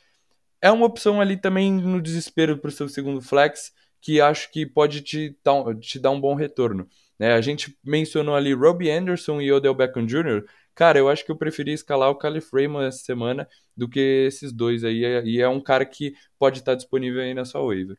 É 0.62 0.70
uma 0.70 0.86
opção 0.86 1.20
ali 1.20 1.36
também 1.36 1.72
no 1.72 2.00
desespero 2.00 2.56
para 2.58 2.68
o 2.68 2.70
seu 2.70 2.88
segundo 2.88 3.20
flex, 3.20 3.72
que 4.00 4.20
acho 4.20 4.52
que 4.52 4.64
pode 4.64 5.00
te 5.00 5.36
dar, 5.42 5.74
te 5.80 5.98
dar 5.98 6.12
um 6.12 6.20
bom 6.20 6.36
retorno. 6.36 6.88
Né? 7.18 7.32
A 7.32 7.40
gente 7.40 7.76
mencionou 7.82 8.36
ali 8.36 8.54
Robbie 8.54 8.88
Anderson 8.88 9.40
e 9.40 9.50
Odell 9.50 9.74
Beckham 9.74 10.06
Jr. 10.06 10.44
Cara, 10.76 11.00
eu 11.00 11.08
acho 11.08 11.24
que 11.24 11.32
eu 11.32 11.36
preferi 11.36 11.72
escalar 11.72 12.08
o 12.08 12.14
Calif 12.14 12.50
Raymond 12.52 12.86
essa 12.86 12.98
semana 12.98 13.48
do 13.76 13.88
que 13.88 13.98
esses 13.98 14.52
dois 14.52 14.84
aí. 14.84 15.02
E 15.24 15.40
é 15.40 15.48
um 15.48 15.60
cara 15.60 15.84
que 15.84 16.14
pode 16.38 16.60
estar 16.60 16.76
disponível 16.76 17.20
aí 17.20 17.34
na 17.34 17.44
sua 17.44 17.62
waiver. 17.62 17.98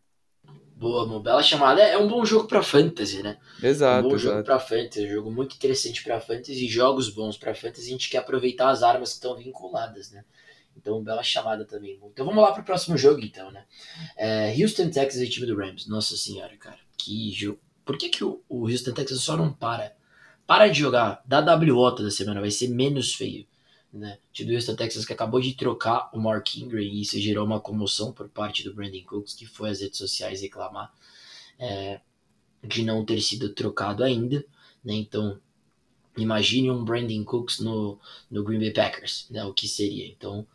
Boa, 0.80 1.04
uma 1.04 1.20
bela 1.20 1.44
chamada. 1.44 1.82
É 1.82 1.98
um 1.98 2.08
bom 2.08 2.24
jogo 2.24 2.48
para 2.48 2.64
fantasy, 2.64 3.22
né? 3.22 3.38
Exato. 3.62 4.08
Um 4.08 4.12
bom 4.12 4.16
exato. 4.16 4.36
jogo 4.36 4.44
para 4.46 4.60
fantasy, 4.62 5.08
um 5.08 5.10
jogo 5.10 5.30
muito 5.30 5.54
interessante 5.54 6.02
para 6.02 6.22
fantasy, 6.22 6.70
jogos 6.70 7.10
bons 7.10 7.38
para 7.38 7.54
fantasy. 7.54 7.90
A 7.90 7.92
gente 7.92 8.10
quer 8.10 8.20
aproveitar 8.20 8.70
as 8.70 8.82
armas 8.82 9.10
que 9.10 9.16
estão 9.16 9.36
vinculadas, 9.36 10.10
né? 10.10 10.24
Então, 10.78 11.04
bela 11.04 11.22
chamada 11.22 11.66
também. 11.66 12.00
Então, 12.02 12.26
vamos 12.26 12.42
lá 12.42 12.54
para 12.54 12.62
o 12.62 12.66
próximo 12.66 12.98
jogo, 12.98 13.20
então, 13.20 13.52
né? 13.52 13.66
É, 14.16 14.56
Houston, 14.58 14.90
Texas 14.90 15.22
e 15.22 15.28
time 15.28 15.46
do 15.46 15.58
Rams. 15.58 15.86
Nossa 15.86 16.16
senhora, 16.16 16.56
cara, 16.56 16.80
que 16.98 17.30
jogo. 17.34 17.60
Por 17.84 17.98
que, 17.98 18.08
que 18.08 18.24
o, 18.24 18.42
o 18.48 18.70
Houston, 18.70 18.94
Texas 18.94 19.20
só 19.20 19.36
não 19.36 19.52
para? 19.52 19.94
Para 20.48 20.70
de 20.70 20.80
jogar, 20.80 21.22
dá 21.26 21.42
WO 21.42 21.94
toda 21.94 22.10
semana, 22.10 22.40
vai 22.40 22.52
ser 22.52 22.70
menos 22.70 23.14
feio 23.14 23.46
né? 23.92 24.20
O 24.40 24.54
Houston 24.54 24.76
Texas 24.76 25.06
que 25.06 25.14
acabou 25.14 25.42
de 25.42 25.54
trocar 25.54 26.10
o 26.14 26.20
Mark 26.20 26.56
Ingram 26.56 26.82
e 26.82 27.02
isso 27.02 27.20
gerou 27.20 27.46
uma 27.46 27.60
comoção 27.60 28.12
por 28.12 28.30
parte 28.30 28.64
do 28.64 28.74
Brandon 28.74 29.04
Cooks, 29.04 29.34
que 29.34 29.46
foi 29.46 29.70
às 29.70 29.82
redes 29.82 29.98
sociais 29.98 30.42
reclamar 30.42 30.94
é, 31.58 32.00
de 32.64 32.84
não 32.84 33.04
ter 33.04 33.20
sido 33.22 33.50
trocado 33.50 34.04
ainda, 34.04 34.46
né? 34.84 34.94
Então, 34.94 35.40
imagine 36.18 36.70
um 36.70 36.84
Brandon 36.84 37.24
Cooks 37.24 37.60
no, 37.60 38.00
no 38.30 38.44
Green 38.44 38.60
Bay 38.60 38.72
Packers, 38.72 39.28
né? 39.30 39.44
O 39.46 39.54
que 39.54 39.68
seria? 39.68 40.08
Então, 40.08 40.46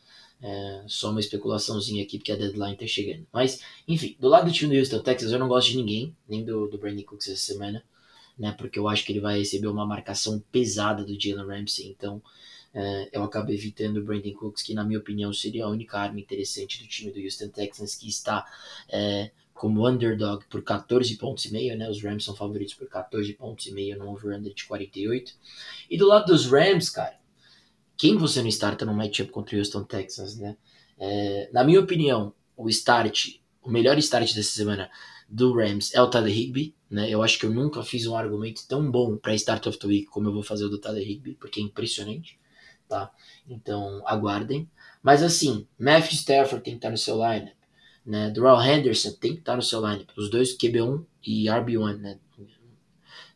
é, 0.43 0.85
só 0.87 1.11
uma 1.11 1.20
especulaçãozinha 1.20 2.03
aqui, 2.03 2.18
porque 2.18 2.32
a 2.32 2.37
deadline 2.37 2.76
tá 2.76 2.87
chegando. 2.87 3.26
Mas, 3.32 3.61
enfim, 3.89 4.16
do 4.20 4.28
lado 4.28 4.47
do 4.47 4.53
time 4.53 4.74
do 4.74 4.78
Houston 4.78 5.01
Texas, 5.01 5.32
eu 5.32 5.39
não 5.39 5.49
gosto 5.49 5.70
de 5.70 5.76
ninguém, 5.76 6.14
nem 6.28 6.45
do, 6.45 6.68
do 6.68 6.78
Brandon 6.78 7.03
Cooks 7.03 7.28
essa 7.28 7.53
semana, 7.53 7.82
né? 8.39 8.53
Porque 8.53 8.78
eu 8.78 8.89
acho 8.89 9.05
que 9.05 9.12
ele 9.12 9.20
vai 9.20 9.39
receber 9.39 9.68
uma 9.68 9.87
marcação 9.87 10.43
pesada 10.53 11.05
do 11.05 11.18
Jalen 11.18 11.47
Ramsey, 11.47 11.89
então 11.89 12.22
é, 12.75 13.09
eu 13.12 13.22
acabo 13.22 13.53
evitando 13.53 13.99
o 13.99 14.05
Brandon 14.05 14.33
Cooks, 14.33 14.62
que 14.62 14.75
na 14.75 14.85
minha 14.85 14.99
opinião 14.99 15.33
seria 15.33 15.64
a 15.64 15.68
única 15.68 15.97
arma 15.97 16.18
interessante 16.18 16.83
do 16.83 16.89
time 16.89 17.12
do 17.12 17.20
Houston 17.20 17.49
Texans, 17.49 17.95
que 17.95 18.09
está 18.09 18.45
é, 18.89 19.31
como 19.55 19.89
underdog 19.89 20.45
por 20.47 20.61
14 20.62 21.16
pontos 21.16 21.45
e 21.45 21.53
meio, 21.53 21.79
né? 21.79 21.89
Os 21.89 22.03
Rams 22.03 22.25
são 22.25 22.35
favoritos 22.35 22.75
por 22.75 22.89
14 22.89 23.33
pontos 23.35 23.66
e 23.66 23.72
meio 23.72 23.97
no 23.97 24.11
over-under 24.11 24.53
de 24.53 24.64
48. 24.64 25.33
E 25.89 25.97
do 25.97 26.09
lado 26.09 26.27
dos 26.27 26.47
Rams, 26.47 26.91
cara, 26.91 27.16
quem 27.97 28.16
você 28.16 28.43
não 28.43 28.49
starta 28.49 28.85
no 28.85 28.93
matchup 28.93 29.31
contra 29.31 29.55
o 29.55 29.59
Houston 29.61 29.85
Texans, 29.85 30.37
né? 30.37 30.57
É, 30.99 31.49
na 31.53 31.62
minha 31.62 31.79
opinião, 31.79 32.35
o 32.57 32.68
start, 32.68 33.37
o 33.62 33.70
melhor 33.70 33.97
start 33.99 34.35
dessa 34.35 34.51
semana 34.51 34.91
do 35.29 35.53
Rams 35.55 35.95
é 35.95 36.03
o 36.03 36.11
Tyler 36.11 36.37
Higby, 36.37 36.75
né? 36.91 37.09
Eu 37.09 37.22
acho 37.22 37.39
que 37.39 37.47
eu 37.47 37.51
nunca 37.51 37.85
fiz 37.85 38.05
um 38.09 38.16
argumento 38.16 38.66
tão 38.66 38.91
bom 38.91 39.16
para 39.16 39.33
start 39.37 39.64
of 39.68 39.79
the 39.79 39.87
week 39.87 40.07
como 40.07 40.29
eu 40.29 40.33
vou 40.33 40.43
fazer 40.43 40.64
o 40.64 40.68
do 40.68 40.81
Tyler 40.81 41.09
Higby, 41.09 41.35
porque 41.35 41.61
é 41.61 41.62
impressionante 41.62 42.37
tá? 42.89 43.11
Então, 43.49 44.03
aguardem. 44.07 44.68
Mas 45.03 45.22
assim, 45.22 45.66
Matthew 45.78 46.12
Stafford 46.12 46.64
tem 46.64 46.74
que 46.74 46.78
estar 46.78 46.91
no 46.91 46.99
seu 46.99 47.16
lineup, 47.16 47.55
né? 48.05 48.30
Darrell 48.30 48.62
Henderson 48.62 49.12
tem 49.12 49.35
que 49.35 49.41
estar 49.41 49.57
no 49.57 49.62
seu 49.62 49.80
lineup. 49.80 50.09
Os 50.16 50.30
dois 50.30 50.57
QB1 50.57 51.05
e 51.26 51.45
RB1, 51.45 51.99
né? 51.99 52.18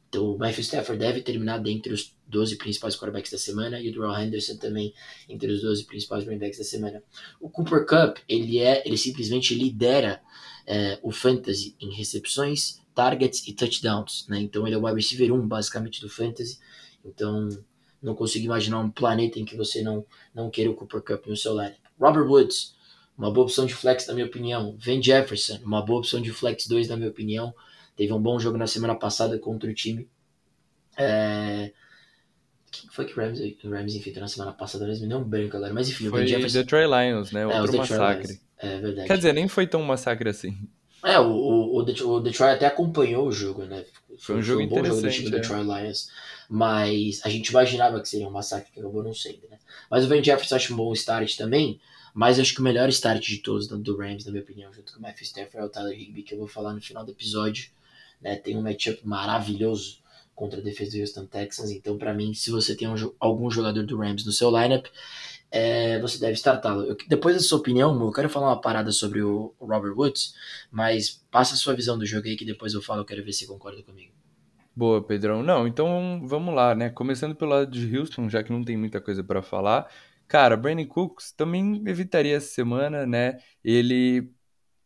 Então, 0.09 0.35
o 0.35 0.39
Matthew 0.39 0.63
Stafford 0.63 0.99
deve 0.99 1.21
terminar 1.21 1.59
dentre 1.59 1.93
os 1.93 2.15
12 2.27 2.57
principais 2.57 2.97
quarterbacks 2.97 3.31
da 3.31 3.39
semana 3.39 3.81
e 3.81 3.91
o 3.91 3.93
Darrell 3.93 4.19
Henderson 4.19 4.57
também 4.57 4.95
entre 5.29 5.51
os 5.53 5.61
12 5.61 5.85
principais 5.85 6.25
running 6.25 6.39
backs 6.39 6.59
da 6.59 6.65
semana. 6.65 7.03
O 7.41 7.51
Cooper 7.51 7.85
Cup, 7.87 8.19
ele 8.29 8.59
é, 8.59 8.83
ele 8.87 8.97
simplesmente 8.97 9.55
lidera 9.55 10.23
é, 10.67 10.99
o 11.03 11.11
fantasy 11.11 11.75
em 11.81 11.95
recepções, 11.95 12.81
targets 12.95 13.47
e 13.47 13.53
touchdowns, 13.53 14.27
né? 14.29 14.41
Então 14.41 14.67
ele 14.67 14.75
é 14.75 14.79
o 14.79 14.85
wide 14.85 14.97
receiver 14.97 15.33
1 15.33 15.47
basicamente 15.47 16.01
do 16.01 16.09
fantasy. 16.09 16.59
Então, 17.05 17.49
não 18.03 18.15
consigo 18.15 18.45
imaginar 18.45 18.79
um 18.81 18.91
planeta 18.91 19.39
em 19.39 19.45
que 19.45 19.57
você 19.57 19.83
não, 19.83 20.05
não 20.35 20.51
queira 20.51 20.71
o 20.71 20.75
Cooper 20.75 21.03
Cup 21.03 21.27
no 21.27 21.37
seu 21.37 21.53
lineup. 21.53 21.79
Robert 21.99 22.27
Woods, 22.27 22.75
uma 23.17 23.31
boa 23.31 23.45
opção 23.45 23.67
de 23.67 23.75
flex, 23.75 24.07
na 24.07 24.15
minha 24.15 24.27
opinião. 24.27 24.77
Van 24.79 25.03
Jefferson, 25.03 25.59
uma 25.65 25.85
boa 25.85 25.99
opção 25.99 26.21
de 26.21 26.33
flex 26.33 26.67
2, 26.67 26.89
na 26.89 26.97
minha 26.97 27.11
opinião. 27.11 27.53
Teve 27.97 28.13
um 28.13 28.23
bom 28.23 28.39
jogo 28.39 28.57
na 28.57 28.67
semana 28.67 28.95
passada 28.95 29.39
contra 29.39 29.69
o 29.69 29.75
time. 29.75 30.09
É... 30.97 31.73
Quem 32.71 32.89
foi 32.91 33.07
que 33.07 33.19
o 33.19 33.23
Rams, 33.23 33.41
Rams 33.65 33.95
enfrentou 33.95 34.21
na 34.21 34.29
semana 34.29 34.53
passada? 34.53 34.87
Mesmo 34.87 35.07
não 35.07 35.25
branco 35.25 35.57
agora, 35.57 35.73
mas 35.73 35.89
enfim, 35.89 36.09
foi 36.09 36.21
o 36.21 36.23
Van 36.23 36.27
Jefferson. 36.27 36.59
Detroit 36.59 36.87
Lions, 36.87 37.33
né? 37.33 37.43
É, 37.43 37.61
Outro 37.61 37.77
é, 37.77 37.79
massacre. 37.79 38.41
É 38.59 38.81
verdade. 38.81 39.09
Quer 39.09 39.17
dizer, 39.17 39.33
nem 39.33 39.49
foi 39.49 39.67
tão 39.67 39.83
massacre 39.83 40.29
assim. 40.29 40.57
É, 41.05 41.19
o, 41.19 41.31
o, 41.31 41.77
o 41.79 42.21
Detroit 42.21 42.57
até 42.57 42.67
acompanhou 42.67 43.29
o 43.29 43.33
jogo, 43.33 43.65
né? 43.65 43.85
Foi 44.19 44.37
um 44.37 44.43
jogo 44.43 44.59
foi 44.59 44.67
um 44.67 44.69
bom 44.69 44.85
jogo 44.85 45.01
do 45.01 45.11
time 45.11 45.31
do 45.31 45.37
é. 45.37 45.41
Detroit 45.41 45.65
Lions. 45.65 46.11
Mas 46.49 47.21
a 47.25 47.29
gente 47.29 47.49
imaginava 47.49 48.01
que 48.01 48.09
seria 48.09 48.27
um 48.27 48.31
massacre 48.31 48.73
que 48.73 48.81
acabou 48.81 49.03
não 49.03 49.15
sendo, 49.15 49.49
né? 49.51 49.59
Mas 49.91 50.05
o 50.05 50.09
Van 50.09 50.23
Jefferson 50.23 50.57
acho 50.57 50.73
um 50.73 50.77
bom 50.77 50.93
start 50.93 51.37
também. 51.37 51.81
Mas 52.15 52.41
acho 52.41 52.55
que 52.55 52.61
o 52.61 52.65
melhor 52.65 52.89
start 52.89 53.25
de 53.25 53.39
todos 53.39 53.69
do 53.69 53.97
Rams, 53.97 54.25
na 54.25 54.33
minha 54.33 54.43
opinião, 54.43 54.73
junto 54.73 54.93
com 54.93 54.99
o 54.99 55.03
Matthew 55.03 55.25
Stafford, 55.25 55.59
é 55.59 55.65
o 55.65 55.69
Tyler 55.69 55.97
Higby, 55.97 56.23
que 56.23 56.35
eu 56.35 56.39
vou 56.39 56.49
falar 56.49 56.73
no 56.73 56.81
final 56.81 57.05
do 57.05 57.13
episódio. 57.13 57.71
Né? 58.21 58.35
Tem 58.35 58.57
um 58.57 58.63
matchup 58.63 59.07
maravilhoso 59.07 59.99
contra 60.35 60.61
a 60.61 60.63
defesa 60.63 60.93
do 60.93 61.01
Houston 61.01 61.27
Texans. 61.27 61.71
Então, 61.71 61.97
para 61.99 62.15
mim, 62.15 62.35
se 62.35 62.51
você 62.51 62.75
tem 62.75 62.89
um, 62.89 63.13
algum 63.21 63.51
jogador 63.51 63.85
do 63.85 63.99
Rams 63.99 64.25
no 64.25 64.33
seu 64.33 64.51
lineup, 64.51 64.87
é, 65.51 65.99
você 66.01 66.19
deve 66.19 66.35
startá-lo. 66.35 66.97
Depois 67.09 67.37
da 67.37 67.43
sua 67.43 67.59
opinião, 67.59 67.99
eu 68.01 68.13
quero 68.13 68.29
falar 68.29 68.49
uma 68.49 68.61
parada 68.61 68.93
sobre 68.93 69.23
o 69.23 69.55
Robert 69.61 69.95
Woods, 69.97 70.35
mas 70.71 71.25
passa 71.31 71.55
a 71.55 71.57
sua 71.57 71.75
visão 71.75 71.99
do 71.99 72.07
jogo 72.07 72.27
aí 72.27 72.37
que 72.37 72.45
depois 72.45 72.75
eu 72.75 72.83
falo, 72.83 73.01
eu 73.01 73.05
quero 73.05 73.25
ver 73.25 73.33
se 73.33 73.47
concorda 73.47 73.83
comigo. 73.83 74.13
Boa, 74.75 75.03
Pedrão. 75.03 75.43
Não, 75.43 75.67
então 75.67 76.23
vamos 76.25 76.55
lá, 76.55 76.75
né? 76.75 76.89
Começando 76.91 77.35
pelo 77.35 77.51
lado 77.51 77.71
de 77.71 77.99
Houston, 77.99 78.29
já 78.29 78.43
que 78.45 78.53
não 78.53 78.63
tem 78.63 78.77
muita 78.77 79.01
coisa 79.01 79.25
para 79.25 79.43
falar. 79.43 79.91
Cara, 80.29 80.57
Brandon 80.57 80.87
Cooks 80.87 81.33
também 81.33 81.83
evitaria 81.87 82.37
essa 82.37 82.49
semana, 82.49 83.05
né? 83.07 83.39
Ele 83.65 84.31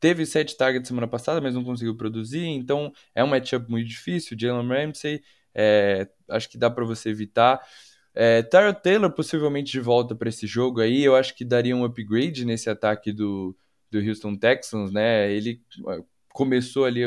teve 0.00 0.24
sete 0.24 0.56
targets 0.56 0.88
semana 0.88 1.06
passada, 1.06 1.40
mas 1.40 1.54
não 1.54 1.62
conseguiu 1.62 1.96
produzir, 1.96 2.44
então 2.46 2.92
é 3.14 3.22
um 3.22 3.26
matchup 3.26 3.70
muito 3.70 3.88
difícil. 3.88 4.36
Jalen 4.38 4.66
Ramsey, 4.66 5.22
é, 5.54 6.08
acho 6.30 6.48
que 6.48 6.56
dá 6.56 6.70
para 6.70 6.84
você 6.84 7.10
evitar. 7.10 7.60
É, 8.14 8.42
Tyra 8.42 8.74
Taylor 8.74 9.10
possivelmente 9.10 9.72
de 9.72 9.80
volta 9.80 10.14
para 10.14 10.28
esse 10.28 10.46
jogo 10.46 10.80
aí, 10.80 11.02
eu 11.02 11.16
acho 11.16 11.34
que 11.34 11.44
daria 11.44 11.74
um 11.74 11.84
upgrade 11.84 12.44
nesse 12.44 12.68
ataque 12.68 13.10
do, 13.12 13.56
do 13.90 13.98
Houston 13.98 14.36
Texans, 14.36 14.92
né? 14.92 15.32
Ele 15.32 15.62
uh, 15.80 16.04
começou 16.32 16.84
ali, 16.84 17.02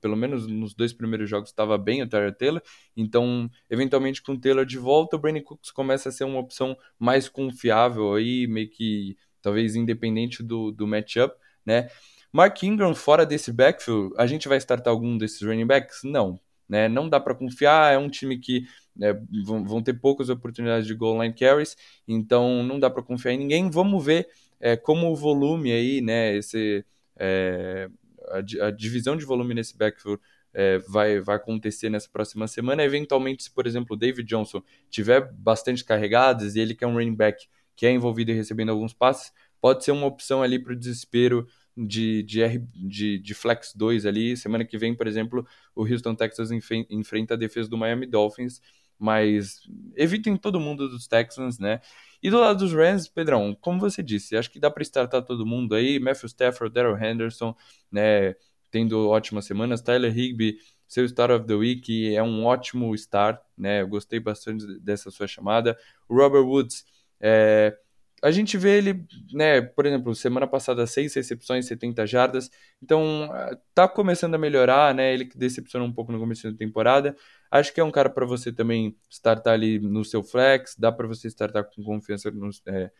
pelo 0.00 0.16
menos 0.16 0.46
nos 0.46 0.74
dois 0.74 0.92
primeiros 0.92 1.28
jogos, 1.28 1.50
estava 1.50 1.78
bem 1.78 2.02
o 2.02 2.08
Tyra 2.08 2.32
Taylor, 2.32 2.62
então, 2.96 3.50
eventualmente 3.70 4.22
com 4.22 4.32
o 4.32 4.40
Taylor 4.40 4.64
de 4.64 4.78
volta, 4.78 5.16
o 5.16 5.18
Brandon 5.18 5.42
Cooks 5.42 5.70
começa 5.70 6.08
a 6.08 6.12
ser 6.12 6.24
uma 6.24 6.38
opção 6.38 6.76
mais 6.98 7.28
confiável 7.28 8.14
aí, 8.14 8.46
meio 8.46 8.70
que 8.70 9.16
talvez 9.42 9.76
independente 9.76 10.42
do, 10.42 10.72
do 10.72 10.86
matchup, 10.86 11.34
né? 11.64 11.88
Mark 12.32 12.62
Ingram 12.62 12.94
fora 12.94 13.24
desse 13.24 13.52
backfield, 13.52 14.14
a 14.16 14.26
gente 14.26 14.48
vai 14.48 14.58
startar 14.58 14.92
algum 14.92 15.16
desses 15.16 15.40
running 15.42 15.66
backs? 15.66 16.02
Não, 16.04 16.38
né? 16.68 16.88
Não 16.88 17.08
dá 17.08 17.18
para 17.18 17.34
confiar, 17.34 17.92
é 17.92 17.98
um 17.98 18.08
time 18.08 18.38
que 18.38 18.66
né, 18.94 19.14
vão, 19.44 19.82
ter 19.82 19.94
poucas 19.94 20.28
oportunidades 20.28 20.86
de 20.86 20.94
goal 20.94 21.22
line 21.22 21.34
carries, 21.34 21.76
então 22.06 22.62
não 22.62 22.78
dá 22.78 22.90
para 22.90 23.02
confiar 23.02 23.32
em 23.32 23.38
ninguém. 23.38 23.70
Vamos 23.70 24.04
ver 24.04 24.28
é, 24.60 24.76
como 24.76 25.10
o 25.10 25.16
volume 25.16 25.72
aí, 25.72 26.00
né, 26.00 26.36
esse, 26.36 26.84
é, 27.16 27.88
a, 28.28 28.66
a, 28.66 28.70
divisão 28.70 29.16
de 29.16 29.24
volume 29.24 29.54
nesse 29.54 29.76
backfield 29.76 30.20
é, 30.52 30.78
vai, 30.78 31.20
vai 31.20 31.36
acontecer 31.36 31.88
nessa 31.88 32.08
próxima 32.08 32.48
semana. 32.48 32.82
Eventualmente, 32.82 33.44
se 33.44 33.50
por 33.50 33.66
exemplo 33.66 33.94
o 33.94 33.98
David 33.98 34.28
Johnson 34.28 34.62
tiver 34.90 35.32
bastante 35.32 35.84
carregadas 35.84 36.56
e 36.56 36.60
ele 36.60 36.74
que 36.74 36.84
é 36.84 36.86
um 36.86 36.94
running 36.94 37.14
back 37.14 37.46
que 37.76 37.86
é 37.86 37.92
envolvido 37.92 38.32
e 38.32 38.34
recebendo 38.34 38.70
alguns 38.70 38.92
passes, 38.92 39.32
pode 39.60 39.84
ser 39.84 39.92
uma 39.92 40.06
opção 40.06 40.42
ali 40.42 40.58
para 40.58 40.72
o 40.72 40.76
desespero 40.76 41.46
de, 41.86 42.22
de, 42.22 42.42
R, 42.42 42.58
de, 42.74 43.18
de 43.18 43.34
Flex 43.34 43.74
2 43.74 44.06
ali. 44.06 44.36
Semana 44.36 44.64
que 44.64 44.76
vem, 44.76 44.94
por 44.94 45.06
exemplo, 45.06 45.46
o 45.74 45.84
Houston 45.84 46.14
Texans 46.14 46.50
enfrenta 46.90 47.34
a 47.34 47.36
defesa 47.36 47.68
do 47.68 47.78
Miami 47.78 48.06
Dolphins. 48.06 48.60
Mas 48.98 49.60
evitem 49.96 50.36
todo 50.36 50.58
mundo 50.58 50.88
dos 50.88 51.06
Texans, 51.06 51.58
né? 51.58 51.80
E 52.22 52.30
do 52.30 52.40
lado 52.40 52.58
dos 52.58 52.72
Rams, 52.72 53.06
Pedrão, 53.06 53.56
como 53.60 53.78
você 53.78 54.02
disse, 54.02 54.36
acho 54.36 54.50
que 54.50 54.58
dá 54.58 54.70
para 54.70 54.82
startar 54.82 55.22
todo 55.22 55.46
mundo 55.46 55.74
aí, 55.74 56.00
Matthew 56.00 56.26
Stafford, 56.26 56.74
Daryl 56.74 56.96
Henderson, 56.98 57.54
né, 57.92 58.34
tendo 58.72 59.08
ótimas 59.08 59.44
semanas, 59.44 59.80
Tyler 59.80 60.16
Higby, 60.16 60.58
seu 60.86 61.08
Star 61.08 61.30
of 61.30 61.46
the 61.46 61.54
Week, 61.54 62.14
é 62.14 62.22
um 62.22 62.44
ótimo 62.44 62.92
start, 62.96 63.40
né, 63.56 63.82
eu 63.82 63.88
gostei 63.88 64.18
bastante 64.18 64.80
dessa 64.80 65.12
sua 65.12 65.28
chamada, 65.28 65.78
o 66.08 66.16
Robert 66.16 66.44
Woods, 66.44 66.84
é, 67.20 67.78
a 68.22 68.30
gente 68.30 68.56
vê 68.56 68.78
ele, 68.78 69.04
né, 69.32 69.60
por 69.60 69.86
exemplo, 69.86 70.14
semana 70.14 70.46
passada, 70.46 70.86
seis 70.86 71.14
recepções, 71.14 71.66
70 71.66 72.06
jardas. 72.06 72.50
Então, 72.82 73.30
tá 73.74 73.86
começando 73.86 74.34
a 74.34 74.38
melhorar, 74.38 74.94
né? 74.94 75.12
Ele 75.14 75.24
que 75.24 75.38
decepcionou 75.38 75.86
um 75.86 75.92
pouco 75.92 76.10
no 76.10 76.18
começo 76.18 76.50
da 76.50 76.56
temporada. 76.56 77.16
Acho 77.50 77.72
que 77.72 77.80
é 77.80 77.84
um 77.84 77.90
cara 77.90 78.10
para 78.10 78.26
você 78.26 78.52
também 78.52 78.96
startar 79.08 79.54
ali 79.54 79.78
no 79.78 80.04
seu 80.04 80.22
flex, 80.22 80.74
dá 80.76 80.90
para 80.90 81.06
você 81.06 81.28
startar 81.28 81.64
com 81.64 81.82
confiança 81.82 82.30
é, 82.66 82.90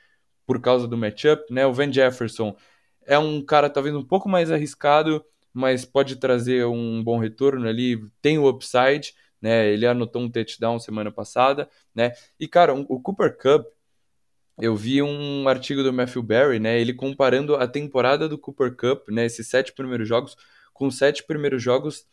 por 0.46 0.60
causa 0.60 0.86
do 0.86 0.96
matchup, 0.96 1.52
né? 1.52 1.66
O 1.66 1.72
Van 1.72 1.92
Jefferson 1.92 2.56
é 3.04 3.18
um 3.18 3.44
cara 3.44 3.68
talvez 3.68 3.94
um 3.94 4.04
pouco 4.04 4.28
mais 4.28 4.50
arriscado, 4.52 5.24
mas 5.52 5.84
pode 5.84 6.16
trazer 6.16 6.64
um 6.66 7.02
bom 7.02 7.18
retorno 7.18 7.66
ali, 7.68 7.98
tem 8.22 8.38
o 8.38 8.48
upside, 8.48 9.14
né? 9.42 9.68
Ele 9.68 9.86
anotou 9.86 10.22
um 10.22 10.30
touchdown 10.30 10.78
semana 10.78 11.10
passada, 11.10 11.68
né? 11.94 12.12
E 12.38 12.46
cara, 12.46 12.74
o 12.74 13.00
Cooper 13.00 13.36
Cup 13.36 13.66
eu 14.60 14.76
vi 14.76 15.02
um 15.02 15.48
artigo 15.48 15.82
do 15.82 15.92
Matthew 15.92 16.22
Berry, 16.22 16.58
né, 16.58 16.80
ele 16.80 16.92
comparando 16.92 17.56
a 17.56 17.66
temporada 17.66 18.28
do 18.28 18.38
Cooper 18.38 18.74
Cup, 18.76 19.08
né, 19.08 19.26
esses 19.26 19.46
sete 19.48 19.72
primeiros 19.72 20.08
jogos, 20.08 20.36
com 20.72 20.86
os 20.86 20.96
sete 20.98 21.22
primeiros 21.24 21.62
jogos 21.62 22.06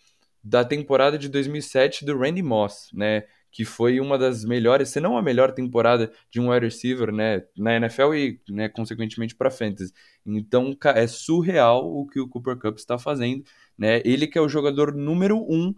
da 0.43 0.63
temporada 0.63 1.17
de 1.17 1.27
2007 1.27 2.05
do 2.05 2.17
Randy 2.17 2.43
Moss, 2.43 2.89
né, 2.93 3.23
que 3.51 3.63
foi 3.63 3.99
uma 4.01 4.17
das 4.17 4.43
melhores, 4.43 4.89
se 4.89 4.99
não 4.99 5.17
a 5.17 5.21
melhor 5.21 5.51
temporada 5.53 6.11
de 6.29 6.41
um 6.41 6.51
wide 6.51 6.65
receiver, 6.65 7.11
né, 7.11 7.41
na 7.57 7.77
NFL 7.77 8.13
e, 8.13 8.41
né, 8.49 8.67
consequentemente 8.67 9.33
para 9.33 9.49
fantasy. 9.49 9.93
Então, 10.25 10.77
é 10.93 11.07
surreal 11.07 11.85
o 11.85 12.05
que 12.05 12.19
o 12.19 12.27
Cooper 12.27 12.57
Cup 12.57 12.77
está 12.77 12.99
fazendo, 12.99 13.43
né? 13.77 14.01
Ele 14.03 14.27
que 14.27 14.37
é 14.37 14.41
o 14.41 14.49
jogador 14.49 14.93
número 14.93 15.37
um 15.37 15.73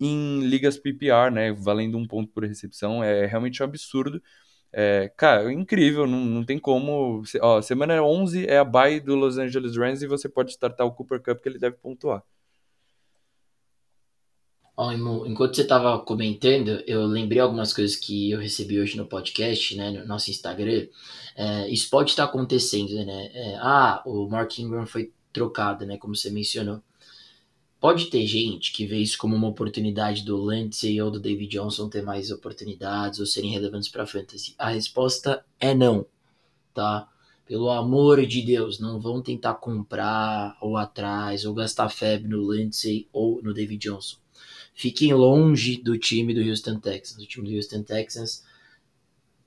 em 0.00 0.40
ligas 0.46 0.78
PPR, 0.78 1.30
né, 1.30 1.52
valendo 1.52 1.98
um 1.98 2.06
ponto 2.06 2.32
por 2.32 2.44
recepção, 2.44 3.04
é 3.04 3.26
realmente 3.26 3.62
um 3.62 3.66
absurdo. 3.66 4.22
É, 4.72 5.10
cara, 5.16 5.52
incrível, 5.52 6.06
não, 6.06 6.24
não 6.24 6.44
tem 6.44 6.58
como. 6.58 7.22
Ó, 7.40 7.62
semana 7.62 8.02
11 8.02 8.46
é 8.46 8.58
a 8.58 8.64
bye 8.64 9.00
do 9.00 9.14
Los 9.14 9.38
Angeles 9.38 9.76
Rams 9.76 10.02
e 10.02 10.06
você 10.06 10.28
pode 10.28 10.50
startar 10.50 10.86
o 10.86 10.92
Cooper 10.92 11.22
Cup 11.22 11.40
que 11.40 11.48
ele 11.48 11.58
deve 11.58 11.76
pontuar. 11.76 12.22
Enquanto 15.26 15.56
você 15.56 15.62
estava 15.62 15.98
comentando, 15.98 16.80
eu 16.86 17.04
lembrei 17.04 17.40
algumas 17.40 17.72
coisas 17.72 17.96
que 17.96 18.30
eu 18.30 18.38
recebi 18.38 18.78
hoje 18.78 18.96
no 18.96 19.06
podcast, 19.06 19.76
né, 19.76 19.90
no 19.90 20.06
nosso 20.06 20.30
Instagram. 20.30 20.86
É, 21.34 21.68
isso 21.68 21.90
pode 21.90 22.10
estar 22.10 22.24
acontecendo, 22.24 22.94
né? 23.04 23.30
É, 23.34 23.56
ah, 23.56 24.00
o 24.06 24.28
Mark 24.28 24.56
Ingram 24.56 24.86
foi 24.86 25.12
trocado, 25.32 25.84
né, 25.84 25.96
como 25.98 26.14
você 26.14 26.30
mencionou. 26.30 26.80
Pode 27.80 28.06
ter 28.06 28.26
gente 28.26 28.72
que 28.72 28.84
vê 28.86 28.98
isso 28.98 29.16
como 29.16 29.36
uma 29.36 29.46
oportunidade 29.46 30.24
do 30.24 30.50
Lindsay 30.50 31.00
ou 31.00 31.12
do 31.12 31.20
David 31.20 31.48
Johnson 31.48 31.88
ter 31.88 32.02
mais 32.02 32.32
oportunidades 32.32 33.20
ou 33.20 33.26
serem 33.26 33.52
relevantes 33.52 33.88
para 33.88 34.06
fantasy. 34.06 34.54
A 34.58 34.70
resposta 34.70 35.44
é 35.60 35.72
não, 35.72 36.04
tá? 36.74 37.08
Pelo 37.46 37.70
amor 37.70 38.26
de 38.26 38.42
Deus, 38.42 38.80
não 38.80 39.00
vão 39.00 39.22
tentar 39.22 39.54
comprar 39.54 40.58
ou 40.60 40.76
atrás 40.76 41.44
ou 41.44 41.54
gastar 41.54 41.88
febre 41.88 42.28
no 42.28 42.52
Lindsay 42.52 43.06
ou 43.12 43.40
no 43.42 43.54
David 43.54 43.88
Johnson. 43.88 44.16
Fiquem 44.74 45.14
longe 45.14 45.80
do 45.80 45.96
time 45.96 46.34
do 46.34 46.40
Houston 46.40 46.80
Texans. 46.80 47.22
O 47.22 47.28
time 47.28 47.48
do 47.48 47.54
Houston 47.54 47.84
Texans 47.84 48.44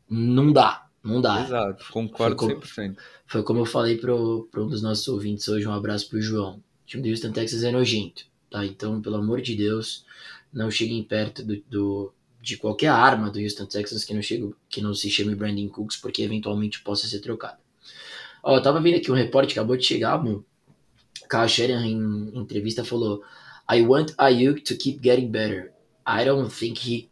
não 0.10 0.54
dá, 0.54 0.88
não 1.04 1.20
dá. 1.20 1.44
Exato, 1.44 1.86
concordo 1.92 2.38
foi 2.38 2.56
como, 2.56 2.62
100%. 2.62 2.98
Foi 3.28 3.44
como 3.44 3.60
eu 3.60 3.66
falei 3.66 3.98
para 3.98 4.16
um 4.16 4.68
dos 4.70 4.82
nossos 4.82 5.08
ouvintes 5.10 5.50
hoje, 5.50 5.68
um 5.68 5.74
abraço 5.74 6.10
pro 6.10 6.22
João 6.22 6.64
time 6.92 7.04
do 7.04 7.10
Houston 7.10 7.32
Texas 7.32 7.64
é 7.64 7.72
nojento, 7.72 8.26
tá? 8.50 8.66
Então, 8.66 9.02
pelo 9.02 9.16
amor 9.16 9.42
de 9.42 9.56
Deus, 9.56 10.06
não 10.52 10.70
cheguem 10.70 11.02
perto 11.04 11.44
do, 11.44 11.64
do 11.70 12.14
de 12.42 12.58
qualquer 12.58 12.88
arma 12.88 13.30
do 13.30 13.40
Houston 13.40 13.66
Texans 13.66 14.04
que 14.04 14.14
não, 14.14 14.22
chegue, 14.22 14.54
que 14.68 14.82
não 14.82 14.94
se 14.94 15.10
chame 15.10 15.36
Brandon 15.36 15.70
Cooks, 15.70 15.96
porque 15.96 16.24
eventualmente 16.24 16.82
possa 16.82 17.08
ser 17.08 17.20
trocado. 17.20 17.60
Ó, 18.44 18.58
eu 18.58 18.62
tava 18.62 18.82
vendo 18.82 18.98
aqui 18.98 19.12
um 19.12 19.16
repórter, 19.16 19.54
acabou 19.54 19.78
de 19.78 19.86
chegar, 19.86 20.26
o 20.26 20.44
Kyle 21.30 21.48
Shanahan 21.48 21.88
em 21.88 22.32
entrevista 22.34 22.84
falou 22.84 23.24
I 23.72 23.84
want 23.84 24.12
Ayuk 24.18 24.62
to 24.64 24.76
keep 24.76 25.00
getting 25.02 25.30
better. 25.30 25.72
I 26.06 26.26
don't 26.26 26.50
think 26.54 26.80
he 26.80 27.08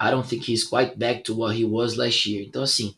I 0.00 0.10
don't 0.10 0.26
think 0.26 0.50
he's 0.50 0.64
quite 0.64 0.96
back 0.96 1.24
to 1.24 1.34
what 1.34 1.58
he 1.58 1.64
was 1.64 1.96
last 1.96 2.26
year. 2.30 2.46
Então 2.46 2.62
assim, 2.62 2.94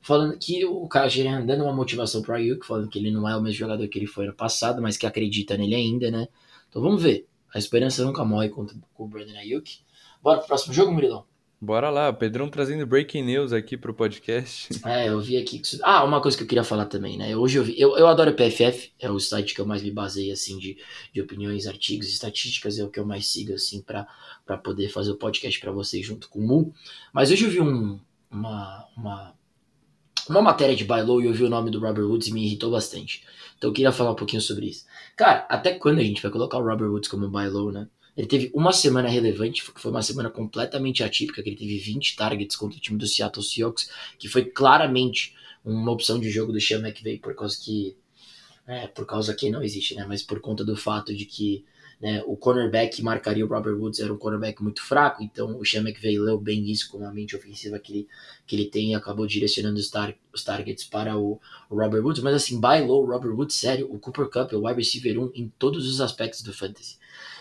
falando 0.00 0.38
que 0.38 0.64
o 0.64 0.88
Kyle 0.88 1.10
Shanahan 1.10 1.44
dando 1.44 1.64
uma 1.64 1.72
motivação 1.72 2.22
pro 2.22 2.34
Ayuk, 2.34 2.66
falando 2.66 2.88
que 2.88 2.98
ele 2.98 3.10
não 3.10 3.28
é 3.28 3.36
o 3.36 3.40
mesmo 3.40 3.58
jogador 3.58 3.86
que 3.88 3.98
ele 3.98 4.06
foi 4.06 4.26
no 4.26 4.34
passado, 4.34 4.80
mas 4.80 4.96
que 4.96 5.06
acredita 5.06 5.56
nele 5.56 5.74
ainda, 5.74 6.10
né? 6.10 6.28
Então 6.68 6.82
vamos 6.82 7.02
ver. 7.02 7.26
A 7.54 7.58
esperança 7.58 8.04
nunca 8.04 8.24
morre 8.24 8.48
contra 8.50 8.76
o 8.96 9.06
Brandon 9.06 9.36
Ayuk. 9.36 9.78
Bora 10.22 10.38
pro 10.38 10.48
próximo 10.48 10.74
jogo, 10.74 10.92
Murilão? 10.92 11.24
Bora 11.60 11.90
lá, 11.90 12.12
Pedrão 12.12 12.48
trazendo 12.48 12.86
breaking 12.86 13.24
news 13.24 13.52
aqui 13.52 13.76
pro 13.76 13.92
podcast. 13.92 14.68
É, 14.86 15.08
eu 15.08 15.20
vi 15.20 15.36
aqui. 15.36 15.60
Ah, 15.82 16.04
uma 16.04 16.20
coisa 16.20 16.36
que 16.36 16.44
eu 16.44 16.46
queria 16.46 16.62
falar 16.62 16.86
também, 16.86 17.18
né? 17.18 17.36
Hoje 17.36 17.58
eu 17.58 17.64
vi. 17.64 17.74
Eu, 17.78 17.96
eu 17.96 18.06
adoro 18.06 18.30
o 18.30 18.34
PFF, 18.34 18.92
é 18.98 19.10
o 19.10 19.18
site 19.18 19.54
que 19.54 19.60
eu 19.60 19.66
mais 19.66 19.82
me 19.82 19.90
baseio, 19.90 20.32
assim, 20.32 20.56
de, 20.58 20.78
de 21.12 21.20
opiniões, 21.20 21.66
artigos, 21.66 22.08
estatísticas, 22.08 22.78
é 22.78 22.84
o 22.84 22.88
que 22.88 23.00
eu 23.00 23.04
mais 23.04 23.26
sigo, 23.26 23.54
assim, 23.54 23.82
para 23.82 24.06
poder 24.62 24.88
fazer 24.88 25.10
o 25.10 25.16
podcast 25.16 25.58
para 25.60 25.72
vocês 25.72 26.06
junto 26.06 26.28
com 26.28 26.38
o 26.38 26.46
Mu. 26.46 26.74
Mas 27.12 27.30
hoje 27.32 27.44
eu 27.44 27.50
vi 27.50 27.60
um, 27.60 27.98
uma, 28.30 28.86
uma 28.96 29.34
uma 30.28 30.42
matéria 30.42 30.76
de 30.76 30.84
buy 30.84 31.02
low 31.02 31.20
e 31.20 31.26
eu 31.26 31.46
o 31.46 31.50
nome 31.50 31.70
do 31.70 31.80
Robert 31.80 32.04
Woods 32.04 32.28
e 32.28 32.32
me 32.32 32.44
irritou 32.44 32.70
bastante. 32.70 33.22
Então 33.56 33.70
eu 33.70 33.74
queria 33.74 33.92
falar 33.92 34.12
um 34.12 34.16
pouquinho 34.16 34.42
sobre 34.42 34.66
isso. 34.66 34.86
Cara, 35.16 35.46
até 35.48 35.74
quando 35.74 35.98
a 35.98 36.04
gente 36.04 36.22
vai 36.22 36.30
colocar 36.30 36.58
o 36.58 36.64
Robert 36.64 36.88
Woods 36.88 37.08
como 37.08 37.28
buy 37.28 37.48
low, 37.48 37.72
né? 37.72 37.88
Ele 38.16 38.26
teve 38.26 38.50
uma 38.52 38.72
semana 38.72 39.08
relevante, 39.08 39.64
que 39.64 39.80
foi 39.80 39.92
uma 39.92 40.02
semana 40.02 40.28
completamente 40.28 41.04
atípica, 41.04 41.40
que 41.40 41.50
ele 41.50 41.56
teve 41.56 41.78
20 41.78 42.16
targets 42.16 42.56
contra 42.56 42.76
o 42.76 42.80
time 42.80 42.98
do 42.98 43.06
Seattle 43.06 43.44
Seahawks, 43.44 43.90
que 44.18 44.28
foi 44.28 44.44
claramente 44.44 45.36
uma 45.64 45.92
opção 45.92 46.18
de 46.18 46.28
jogo 46.28 46.52
do 46.52 46.60
Sean 46.60 46.80
McVay, 46.80 47.18
por 47.18 47.34
causa 47.34 47.56
que... 47.62 47.96
É, 48.66 48.86
por 48.88 49.06
causa 49.06 49.32
que 49.34 49.48
não 49.48 49.62
existe, 49.62 49.94
né? 49.94 50.04
Mas 50.06 50.22
por 50.22 50.40
conta 50.40 50.64
do 50.64 50.76
fato 50.76 51.14
de 51.14 51.24
que 51.24 51.64
né? 52.00 52.22
O 52.26 52.36
cornerback 52.36 52.96
que 52.96 53.02
marcaria 53.02 53.44
o 53.44 53.48
Robert 53.48 53.76
Woods 53.76 53.98
era 53.98 54.12
um 54.12 54.16
cornerback 54.16 54.62
muito 54.62 54.82
fraco, 54.82 55.22
então 55.22 55.58
o 55.58 55.64
Sean 55.64 55.80
McVay 55.80 56.18
leu 56.18 56.38
bem 56.38 56.70
isso 56.70 56.90
com 56.90 57.04
a 57.04 57.12
mente 57.12 57.34
ofensiva 57.34 57.78
que 57.78 57.92
ele, 57.92 58.08
que 58.46 58.54
ele 58.54 58.66
tem 58.66 58.92
e 58.92 58.94
acabou 58.94 59.26
direcionando 59.26 59.78
os, 59.78 59.90
tar 59.90 60.14
os 60.32 60.44
targets 60.44 60.84
para 60.84 61.16
o, 61.16 61.40
o, 61.68 61.76
Robert 61.76 62.02
Woods. 62.02 62.22
Mas 62.22 62.34
assim, 62.34 62.60
by 62.60 62.86
low, 62.86 63.04
Robert 63.04 63.34
Woods, 63.34 63.56
sério, 63.56 63.92
o 63.92 63.98
Cooper 63.98 64.26
Cup 64.26 64.52
é 64.52 64.56
o 64.56 64.66
wide 64.66 64.78
receiver 64.78 65.18
1 65.18 65.32
em 65.34 65.52
todos 65.58 65.88
os 65.88 66.00
aspectos 66.00 66.42
do 66.42 66.52
fantasy. 66.52 66.96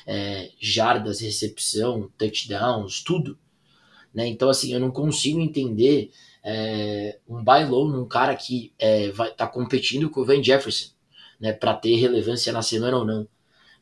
É, 0.08 0.50
jardas, 0.60 1.20
recepção, 1.20 2.10
touchdowns, 2.18 3.04
tudo. 3.04 3.38
Né? 4.14 4.26
Então 4.28 4.50
assim, 4.50 4.74
eu 4.74 4.80
não 4.80 4.90
consigo 4.90 5.40
entender 5.40 6.12
é, 6.44 7.20
um 7.28 7.44
low 7.70 7.90
num 7.90 8.08
cara 8.08 8.36
que 8.36 8.74
é, 8.80 9.12
vai 9.12 9.32
tá 9.32 9.46
competindo 9.46 10.10
com 10.10 10.22
o 10.22 10.26
Van 10.26 10.42
Jefferson, 10.42 10.92
né, 11.40 11.54
para 11.54 11.74
ter 11.74 11.96
relevância 11.98 12.52
na 12.52 12.64
semana 12.64 12.98
ou 12.98 13.06
não. 13.06 13.28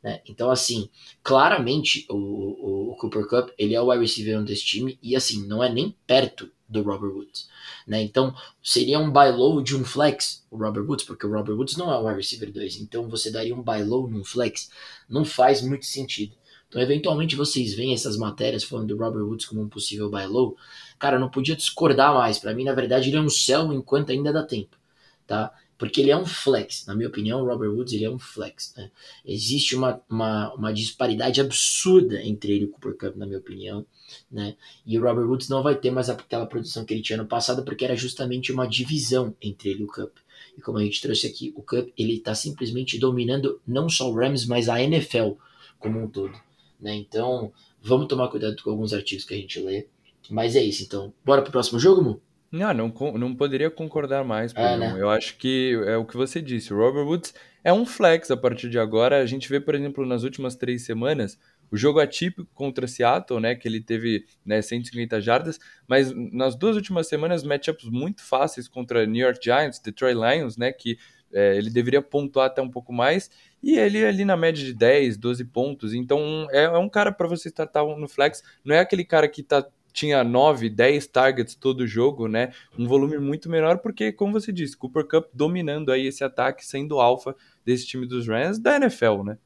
Né? 0.06 0.22
Então, 0.28 0.52
assim, 0.52 0.88
claramente 1.24 2.06
o, 2.12 2.92
o, 2.92 2.96
Cooper 2.98 3.28
Cup 3.28 3.50
ele 3.58 3.74
é 3.74 3.82
o 3.82 3.90
wide 3.90 4.04
receiver 4.04 4.40
desse 4.44 4.64
time 4.64 5.00
e, 5.02 5.16
assim, 5.16 5.48
não 5.48 5.64
é 5.64 5.74
nem 5.74 5.96
perto 6.06 6.48
do 6.70 6.84
Robert 6.84 7.10
Woods. 7.10 7.50
Né? 7.88 8.04
Então, 8.04 8.32
seria 8.62 9.00
um 9.00 9.10
buy 9.10 9.32
low 9.32 9.64
de 9.64 9.76
um 9.76 9.84
flex, 9.84 10.46
o 10.52 10.58
Robert 10.58 10.86
Woods, 10.86 11.08
porque 11.08 11.26
o 11.26 11.32
Robert 11.32 11.56
Woods 11.56 11.76
não 11.76 11.92
é 11.92 11.98
o 11.98 12.06
wide 12.06 12.18
receiver 12.18 12.52
2. 12.52 12.82
Então, 12.82 13.10
você 13.10 13.32
daria 13.32 13.56
um 13.56 13.64
buy 13.64 13.84
low 13.84 14.08
num 14.08 14.24
flex. 14.24 14.70
Não 15.10 15.26
faz 15.26 15.64
muito 15.64 15.88
sentido. 15.88 16.36
Então, 16.70 16.80
eventualmente, 16.80 17.36
vocês 17.36 17.74
veem 17.74 17.96
essas 17.96 18.16
matérias 18.16 18.64
falando 18.64 18.90
do 18.90 19.04
Robert 19.04 19.26
Woods 19.26 19.48
como 19.48 19.64
um 19.64 19.68
possível 19.68 20.12
buy 20.12 20.28
low. 20.28 20.56
Cara, 21.00 21.18
não 21.18 21.32
podia 21.32 21.56
discordar 21.56 22.14
mais. 22.14 22.38
Para 22.38 22.54
mim, 22.54 22.64
na 22.64 22.74
verdade, 22.74 23.10
ele 23.10 23.18
é 23.18 23.22
um 23.22 23.30
céu 23.30 23.74
enquanto 23.74 24.12
ainda 24.12 24.32
dá 24.32 24.44
tempo. 24.44 24.78
Tá? 25.26 25.52
Porque 25.78 26.02
ele 26.02 26.12
é 26.12 26.18
um 26.18 26.26
flex. 26.26 26.86
Na 26.86 26.96
minha 26.96 27.10
opinião, 27.10 27.42
o 27.42 27.46
Robert 27.46 27.72
Woods 27.72 27.94
ele 27.94 28.06
é 28.06 28.10
um 28.10 28.20
flex. 28.20 28.74
Né? 28.78 28.90
Existe 29.26 29.76
uma, 29.76 30.02
uma, 30.10 30.54
uma, 30.54 30.74
disparidade 30.74 31.42
absurda 31.42 32.22
entre 32.22 32.54
ele 32.54 32.64
e 32.64 32.68
o 32.68 32.72
Cooper 32.72 32.98
Cup, 32.98 33.16
na 33.18 33.26
minha 33.26 33.40
opinião. 33.40 33.86
Né? 34.32 34.56
E 34.86 34.98
o 34.98 35.02
Robert 35.02 35.28
Woods 35.28 35.50
não 35.50 35.62
vai 35.62 35.76
ter 35.76 35.92
mais 35.92 36.10
aquela 36.10 36.46
produção 36.46 36.86
que 36.86 36.94
ele 36.94 37.02
tinha 37.02 37.18
no 37.18 37.26
passado, 37.26 37.64
porque 37.64 37.84
era 37.84 37.96
justamente 37.96 38.52
uma 38.52 38.68
divisão 38.68 39.36
entre 39.42 39.70
ele 39.70 39.82
e 39.82 39.84
o 39.84 39.88
Cup. 39.88 40.16
E 40.58 40.62
como 40.62 40.78
a 40.78 40.84
gente 40.84 41.02
trouxe 41.02 41.28
aqui, 41.28 41.54
o 41.56 41.62
Cup 41.62 41.90
ele 41.98 42.16
está 42.16 42.34
simplesmente 42.34 42.98
dominando 42.98 43.60
não 43.68 43.90
só 43.90 44.10
o 44.10 44.16
Rams, 44.16 44.46
mas 44.46 44.70
a 44.70 44.82
NFL 44.82 45.32
como 45.78 46.02
um 46.02 46.08
todo. 46.08 46.34
Né? 46.80 46.96
Então, 46.96 47.52
vamos 47.82 48.08
tomar 48.08 48.30
cuidado 48.30 48.62
com 48.64 48.70
alguns 48.70 48.94
artigos 48.94 49.26
que 49.26 49.34
a 49.34 49.38
gente 49.38 49.60
lê. 49.60 49.88
Mas 50.30 50.56
é 50.56 50.64
isso, 50.64 50.84
então. 50.84 51.14
Bora 51.24 51.42
pro 51.42 51.52
próximo 51.52 51.80
jogo, 51.80 52.02
Mu? 52.02 52.22
Não, 52.52 52.74
não, 52.74 52.94
não 53.18 53.36
poderia 53.36 53.70
concordar 53.70 54.24
mais, 54.24 54.54
é, 54.56 54.78
né? 54.78 54.96
Eu 54.98 55.10
acho 55.10 55.38
que 55.38 55.78
é 55.86 55.98
o 55.98 56.06
que 56.06 56.16
você 56.16 56.42
disse. 56.42 56.74
O 56.74 56.78
Robert 56.78 57.06
Woods 57.06 57.34
é 57.64 57.74
um 57.74 57.86
flex 57.86 58.32
a 58.32 58.38
partir 58.38 58.70
de 58.70 58.80
agora. 58.80 59.22
A 59.22 59.26
gente 59.26 59.50
vê, 59.50 59.60
por 59.60 59.76
exemplo, 59.76 60.06
nas 60.06 60.24
últimas 60.24 60.56
três 60.56 60.84
semanas, 60.84 61.38
o 61.72 61.78
jogo 61.78 62.00
atípico 62.00 62.48
contra 62.54 62.88
Seattle, 62.88 63.40
né? 63.40 63.56
Que 63.56 63.68
ele 63.68 63.82
teve 63.82 64.26
né, 64.46 64.62
150 64.62 65.20
jardas, 65.20 65.60
mas 65.88 66.14
nas 66.32 66.56
duas 66.56 66.76
últimas 66.76 67.08
semanas, 67.08 67.44
matchups 67.44 67.90
muito 67.90 68.24
fáceis 68.24 68.68
contra 68.68 69.06
New 69.06 69.26
York 69.26 69.40
Giants, 69.44 69.80
Detroit 69.80 70.16
Lions, 70.16 70.58
né? 70.58 70.72
Que 70.72 70.98
é, 71.34 71.58
ele 71.58 71.70
deveria 71.70 72.02
pontuar 72.02 72.48
até 72.48 72.62
um 72.62 72.70
pouco 72.70 72.94
mais. 72.94 73.30
E 73.62 73.78
ele 73.78 74.06
ali 74.06 74.24
na 74.24 74.38
média 74.38 74.64
de 74.64 74.74
10, 74.74 75.18
12 75.18 75.44
pontos. 75.46 75.94
Então 75.94 76.48
é, 76.52 76.64
é 76.64 76.78
um 76.78 76.88
cara 76.88 77.12
para 77.12 77.28
você 77.28 77.50
startar 77.50 77.84
no 77.84 78.08
flex. 78.08 78.42
Não 78.64 78.76
é 78.76 78.80
aquele 78.80 79.04
cara 79.04 79.28
que 79.28 79.44
tá 79.44 79.68
tinha 79.96 80.24
9, 80.26 80.70
10 80.70 81.08
targets 81.08 81.56
todo 81.56 81.88
jogo, 81.88 82.28
né? 82.28 82.52
Um 82.78 82.86
volume 82.86 83.18
muito 83.18 83.50
menor, 83.50 83.78
porque, 83.78 84.12
como 84.12 84.34
você 84.34 84.52
disse, 84.52 84.76
Cooper 84.76 85.08
Cup 85.08 85.28
dominando 85.34 85.90
aí 85.90 86.06
esse 86.06 86.22
ataque, 86.22 86.66
sendo 86.66 87.00
alfa 87.00 87.34
desse 87.66 87.88
time 87.88 88.06
dos 88.06 88.28
Rams 88.28 88.60
da 88.60 88.76
NFL, 88.76 89.24
né? 89.24 89.38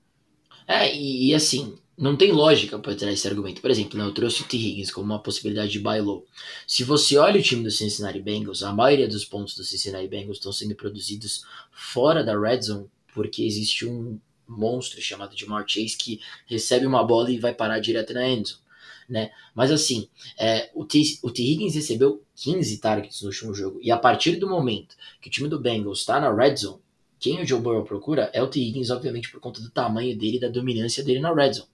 É, 0.67 0.93
e, 0.93 1.27
e 1.29 1.35
assim, 1.35 1.77
não 1.95 2.15
tem 2.15 2.31
lógica 2.31 2.79
para 2.79 2.95
trás 2.95 3.13
esse 3.13 3.27
argumento. 3.27 3.61
Por 3.61 3.69
exemplo, 3.69 3.99
né, 3.99 4.03
eu 4.03 4.11
trouxe 4.11 4.41
o 4.41 4.45
T. 4.45 4.57
Higgins 4.57 4.89
como 4.91 5.05
uma 5.05 5.21
possibilidade 5.21 5.71
de 5.71 5.79
buy 5.79 6.01
low. 6.01 6.25
Se 6.65 6.83
você 6.83 7.15
olha 7.17 7.39
o 7.39 7.43
time 7.43 7.61
do 7.61 7.69
Cincinnati 7.69 8.19
Bengals, 8.19 8.63
a 8.63 8.73
maioria 8.73 9.07
dos 9.07 9.25
pontos 9.25 9.53
do 9.55 9.63
Cincinnati 9.63 10.07
Bengals 10.07 10.37
estão 10.37 10.51
sendo 10.51 10.73
produzidos 10.75 11.43
fora 11.71 12.23
da 12.23 12.39
red 12.39 12.61
zone, 12.63 12.87
porque 13.13 13.43
existe 13.43 13.85
um 13.85 14.19
monstro 14.47 14.99
chamado 14.99 15.35
de 15.35 15.45
Chase 15.45 15.95
que 15.95 16.19
recebe 16.47 16.87
uma 16.87 17.03
bola 17.03 17.29
e 17.29 17.37
vai 17.37 17.53
parar 17.53 17.79
direto 17.79 18.13
na 18.13 18.27
end 18.27 18.49
zone 18.49 18.68
né? 19.09 19.31
Mas 19.55 19.71
assim, 19.71 20.07
é, 20.37 20.69
o, 20.73 20.85
T, 20.85 21.01
o 21.23 21.31
T. 21.31 21.41
Higgins 21.41 21.75
recebeu 21.75 22.23
15 22.35 22.77
targets 22.77 23.21
no 23.21 23.29
último 23.29 23.53
jogo. 23.53 23.79
E 23.81 23.91
a 23.91 23.97
partir 23.97 24.35
do 24.35 24.47
momento 24.47 24.95
que 25.21 25.27
o 25.27 25.31
time 25.31 25.49
do 25.49 25.59
Bengals 25.59 25.99
está 25.99 26.19
na 26.19 26.33
red 26.33 26.55
zone, 26.55 26.79
quem 27.19 27.41
o 27.41 27.45
Joe 27.45 27.59
Burrow 27.59 27.83
procura 27.83 28.29
é 28.33 28.41
o 28.41 28.47
T. 28.47 28.59
Higgins, 28.61 28.89
obviamente, 28.89 29.29
por 29.29 29.41
conta 29.41 29.59
do 29.61 29.69
tamanho 29.69 30.17
dele 30.17 30.37
e 30.37 30.39
da 30.39 30.47
dominância 30.47 31.03
dele 31.03 31.19
na 31.19 31.33
red 31.33 31.53
zone. 31.53 31.67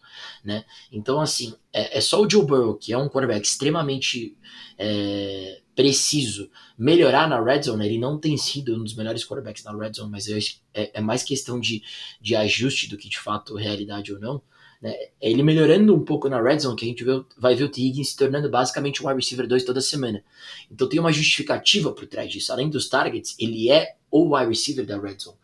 Né? 0.43 0.65
Então, 0.91 1.19
assim, 1.19 1.53
é, 1.71 1.97
é 1.97 2.01
só 2.01 2.21
o 2.21 2.29
Joe 2.29 2.45
Burrow, 2.45 2.75
que 2.75 2.93
é 2.93 2.97
um 2.97 3.07
quarterback 3.07 3.45
extremamente 3.45 4.35
é, 4.77 5.61
preciso, 5.75 6.49
melhorar 6.77 7.29
na 7.29 7.43
red 7.43 7.61
zone. 7.61 7.85
Ele 7.85 7.99
não 7.99 8.17
tem 8.17 8.35
sido 8.37 8.75
um 8.75 8.83
dos 8.83 8.95
melhores 8.95 9.23
quarterbacks 9.23 9.63
na 9.63 9.77
red 9.77 9.93
zone, 9.93 10.09
mas 10.09 10.27
é, 10.73 10.91
é 10.93 11.01
mais 11.01 11.21
questão 11.21 11.59
de, 11.59 11.83
de 12.19 12.35
ajuste 12.35 12.89
do 12.89 12.97
que 12.97 13.07
de 13.07 13.19
fato 13.19 13.55
realidade 13.55 14.11
ou 14.13 14.19
não. 14.19 14.41
Né? 14.85 14.91
É 15.19 15.31
ele 15.31 15.41
melhorando 15.41 15.95
um 15.95 16.05
pouco 16.05 16.29
na 16.29 16.39
red 16.39 16.59
zone, 16.59 16.75
que 16.75 16.85
a 16.85 16.87
gente 16.87 17.03
vai 17.35 17.55
ver 17.55 17.63
o 17.63 17.69
T. 17.69 17.81
Higgins 17.81 18.09
se 18.09 18.15
tornando 18.15 18.47
basicamente 18.51 19.01
um 19.01 19.07
wide 19.07 19.19
receiver 19.19 19.47
2 19.47 19.63
toda 19.63 19.81
semana. 19.81 20.23
Então 20.71 20.87
tem 20.87 20.99
uma 20.99 21.11
justificativa 21.11 21.91
por 21.91 22.05
trás 22.05 22.31
disso. 22.31 22.51
Além 22.53 22.69
dos 22.69 22.87
targets, 22.87 23.35
ele 23.39 23.71
é 23.71 23.95
o 24.11 24.35
wide 24.35 24.49
receiver 24.49 24.85
da 24.85 24.99
red 24.99 25.17
zone. 25.17 25.37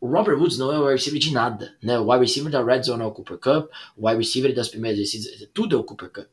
O 0.00 0.08
Robert 0.08 0.38
Woods 0.38 0.56
não 0.56 0.72
é 0.72 0.78
o 0.78 0.84
wide 0.84 0.94
receiver 0.94 1.20
de 1.20 1.32
nada. 1.32 1.76
Né? 1.82 1.98
O 1.98 2.10
wide 2.10 2.24
receiver 2.24 2.50
da 2.50 2.64
red 2.64 2.82
zone 2.82 3.02
é 3.02 3.06
o 3.06 3.12
Cooper 3.12 3.36
Cup, 3.36 3.70
o 3.94 4.08
wide 4.08 4.18
receiver 4.18 4.54
das 4.54 4.68
primeiras 4.68 4.98
descidas, 4.98 5.46
tudo 5.52 5.76
é 5.76 5.78
o 5.78 5.84
Cooper 5.84 6.10
Cup. 6.10 6.26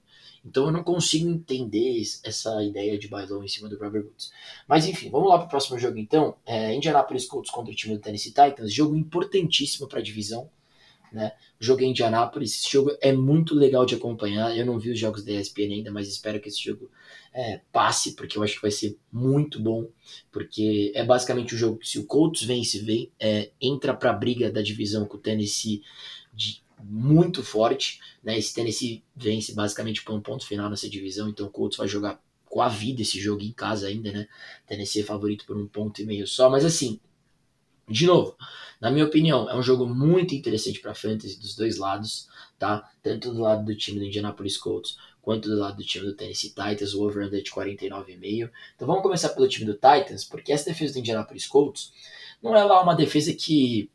Então 0.46 0.68
eu 0.68 0.72
não 0.72 0.82
consigo 0.82 1.30
entender 1.30 2.02
essa 2.24 2.64
ideia 2.64 2.98
de 2.98 3.10
bailão 3.10 3.44
em 3.44 3.50
cima 3.50 3.68
do 3.68 3.78
Robert 3.78 4.06
Woods. 4.06 4.32
Mas 4.66 4.88
enfim, 4.88 5.10
vamos 5.10 5.28
lá 5.28 5.38
para 5.38 5.48
o 5.48 5.50
próximo 5.50 5.78
jogo 5.78 5.98
então. 5.98 6.38
É, 6.46 6.74
Indianapolis 6.74 7.26
Colts 7.26 7.52
contra 7.52 7.74
o 7.74 7.76
time 7.76 7.96
do 7.96 8.02
Tennessee 8.02 8.32
Titans. 8.32 8.74
Jogo 8.74 8.96
importantíssimo 8.96 9.90
para 9.90 10.00
a 10.00 10.02
divisão 10.02 10.50
né? 11.12 11.34
Jogo 11.60 11.82
em 11.82 11.92
Indianápolis, 11.92 12.56
esse 12.56 12.72
jogo 12.72 12.92
é 13.02 13.12
muito 13.12 13.56
legal 13.56 13.86
de 13.86 13.96
acompanhar. 13.96 14.56
Eu 14.56 14.66
não 14.66 14.80
vi 14.80 14.92
os 14.92 15.00
jogos 15.00 15.24
da 15.24 15.32
ESPN 15.32 15.74
ainda, 15.74 15.92
mas 15.92 16.08
espero 16.08 16.40
que 16.40 16.50
esse 16.50 16.64
jogo 16.64 16.90
é, 17.34 17.62
passe, 17.72 18.16
porque 18.16 18.38
eu 18.38 18.44
acho 18.44 18.56
que 18.56 18.62
vai 18.62 18.72
ser 18.72 18.98
muito 19.12 19.60
bom. 19.60 19.88
Porque 20.32 20.92
é 20.96 21.04
basicamente 21.04 21.54
o 21.54 21.56
um 21.56 21.60
jogo 21.60 21.78
que, 21.78 21.88
se 21.88 22.00
o 22.00 22.06
Colts 22.06 22.44
vence, 22.44 22.80
vem, 22.80 23.12
é, 23.20 23.52
entra 23.62 23.94
para 23.94 24.12
a 24.12 24.14
briga 24.14 24.52
da 24.52 24.62
divisão 24.62 25.06
com 25.06 25.18
o 25.18 25.20
Tennessee 25.20 25.82
de, 26.34 26.62
muito 26.84 27.44
forte. 27.44 28.00
Né? 28.24 28.38
Esse 28.38 28.54
Tennessee 28.54 29.04
vence 29.16 29.54
basicamente 29.54 30.04
para 30.04 30.14
um 30.14 30.22
ponto 30.22 30.46
final 30.46 30.70
nessa 30.70 30.90
divisão, 30.90 31.30
então 31.30 31.48
o 31.48 31.50
Colts 31.50 31.78
vai 31.78 31.88
jogar 31.88 32.22
com 32.46 32.62
a 32.62 32.68
vida 32.68 33.02
esse 33.02 33.20
jogo 33.20 33.44
em 33.44 33.52
casa 33.52 33.88
ainda, 33.88 34.12
né? 34.12 34.28
Tennessee 34.66 35.02
é 35.02 35.06
favorito 35.06 35.46
por 35.46 35.56
um 35.56 35.68
ponto 35.68 36.02
e 36.02 36.06
meio 36.06 36.26
só, 36.26 36.50
mas 36.50 36.66
assim, 36.66 37.00
de 37.90 38.06
novo, 38.06 38.36
na 38.80 38.90
minha 38.90 39.06
opinião, 39.06 39.50
é 39.50 39.56
um 39.56 39.64
jogo 39.64 39.86
muito 39.86 40.34
interessante 40.34 40.80
para 40.80 40.94
fantasy 40.94 41.38
dos 41.40 41.56
dois 41.56 41.78
lados, 41.78 42.30
tá? 42.58 42.90
Tanto 43.04 43.34
do 43.34 43.42
lado 43.42 43.66
do 43.66 43.76
time 43.76 44.00
do 44.00 44.06
Indianapolis 44.06 44.58
Colts 44.58 44.98
quanto 45.22 45.50
do 45.50 45.60
lado 45.60 45.78
do 45.78 45.84
time 45.84 46.06
do 46.06 46.16
Tennessee 46.16 46.50
Titans, 46.50 46.94
o 46.94 47.04
over-under 47.04 47.44
de 47.44 47.52
49,5. 47.52 48.50
Então 48.76 48.88
vamos 48.88 49.04
começar 49.04 49.30
pelo 49.30 49.48
time 49.48 49.66
do 49.66 49.74
Titans, 49.74 50.24
porque 50.24 50.52
essa 50.52 50.70
defesa 50.70 50.94
do 50.94 51.00
Indianapolis 51.00 51.46
Colts 51.46 51.92
não 52.42 52.56
é 52.56 52.64
lá 52.64 52.82
uma 52.82 52.96
defesa 52.96 53.34
que 53.34 53.90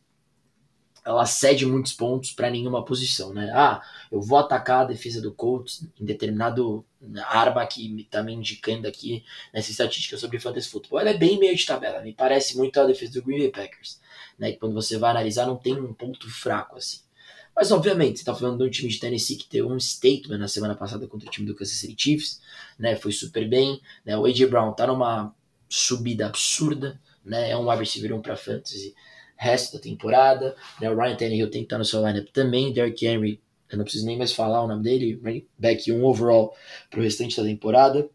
ela 1.05 1.27
cede 1.27 1.67
muitos 1.67 1.93
pontos 1.93 2.33
para 2.33 2.51
nenhuma 2.51 2.85
posição, 2.85 3.35
né? 3.35 3.51
Ah, 3.55 3.83
eu 4.11 4.23
vou 4.23 4.39
atacar 4.39 4.83
a 4.83 4.85
defesa 4.85 5.21
do 5.21 5.33
Colts 5.33 5.87
em 6.01 6.05
determinado 6.05 6.85
arma 7.27 7.67
que 7.67 8.01
está 8.01 8.23
me 8.23 8.33
indicando 8.33 8.89
aqui 8.89 9.23
nessa 9.53 9.71
estatística 9.71 10.17
sobre 10.17 10.41
fantasy 10.41 10.69
football. 10.69 11.01
Ela 11.01 11.11
é 11.11 11.19
bem 11.19 11.39
meio 11.39 11.55
de 11.55 11.67
tabela, 11.67 12.01
me 12.01 12.15
parece 12.15 12.57
muito 12.57 12.81
a 12.81 12.87
defesa 12.87 13.13
do 13.13 13.23
Green 13.23 13.39
Bay 13.39 13.51
Packers, 13.51 14.01
né? 14.39 14.53
Quando 14.53 14.75
você 14.75 14.97
vai 14.97 15.11
analisar, 15.11 15.47
não 15.47 15.57
tem 15.57 15.79
um 15.79 15.93
ponto 15.93 16.31
fraco 16.31 16.79
assim. 16.79 17.01
Mas 17.55 17.71
obviamente, 17.71 18.17
você 18.17 18.23
está 18.23 18.35
falando 18.35 18.59
de 18.59 18.65
um 18.65 18.71
time 18.71 18.89
de 18.89 18.99
Tennessee 18.99 19.37
que 19.37 19.47
teve 19.47 19.67
um 19.67 19.79
statement 19.79 20.39
na 20.39 20.49
semana 20.49 20.75
passada 20.75 21.07
contra 21.07 21.29
o 21.29 21.31
time 21.31 21.47
do 21.47 21.55
Kansas 21.55 21.77
City 21.77 21.95
Chiefs, 21.97 22.41
né? 22.79 22.97
Foi 22.97 23.13
super 23.13 23.47
bem, 23.47 23.81
né? 24.05 24.17
O 24.17 24.25
AJ 24.25 24.49
Brown 24.49 24.73
tá 24.73 24.87
numa 24.87 25.35
subida 25.69 26.27
absurda, 26.27 26.99
né? 27.23 27.51
É 27.51 27.57
um 27.57 27.69
wide 27.69 27.81
receiver 27.81 28.15
1 28.15 28.23
para 28.23 28.37
fantasy 28.37 28.95
resto 29.45 29.75
da 29.75 29.83
temporada. 29.83 30.57
Né? 30.81 30.91
O 30.91 30.97
Ryan 30.97 31.17
Tannehill 31.17 31.51
tem 31.51 31.61
que 31.61 31.67
estar 31.67 31.79
no 31.79 31.85
seu 31.85 32.05
lineup 32.05 32.29
também. 32.33 32.73
Derrick 32.73 33.07
Henry, 33.07 33.41
eu 33.71 33.77
não 33.77 33.85
preciso 33.85 34.07
nem 34.07 34.17
mais 34.17 34.33
falar 34.33 34.63
o 34.63 34.69
nome 34.69 34.83
dele, 34.83 35.47
back 35.59 35.93
1 35.93 36.03
overall 36.03 36.57
para 36.91 37.01
o 37.01 37.03
restante 37.03 37.37
da 37.37 37.43
temporada. 37.43 38.09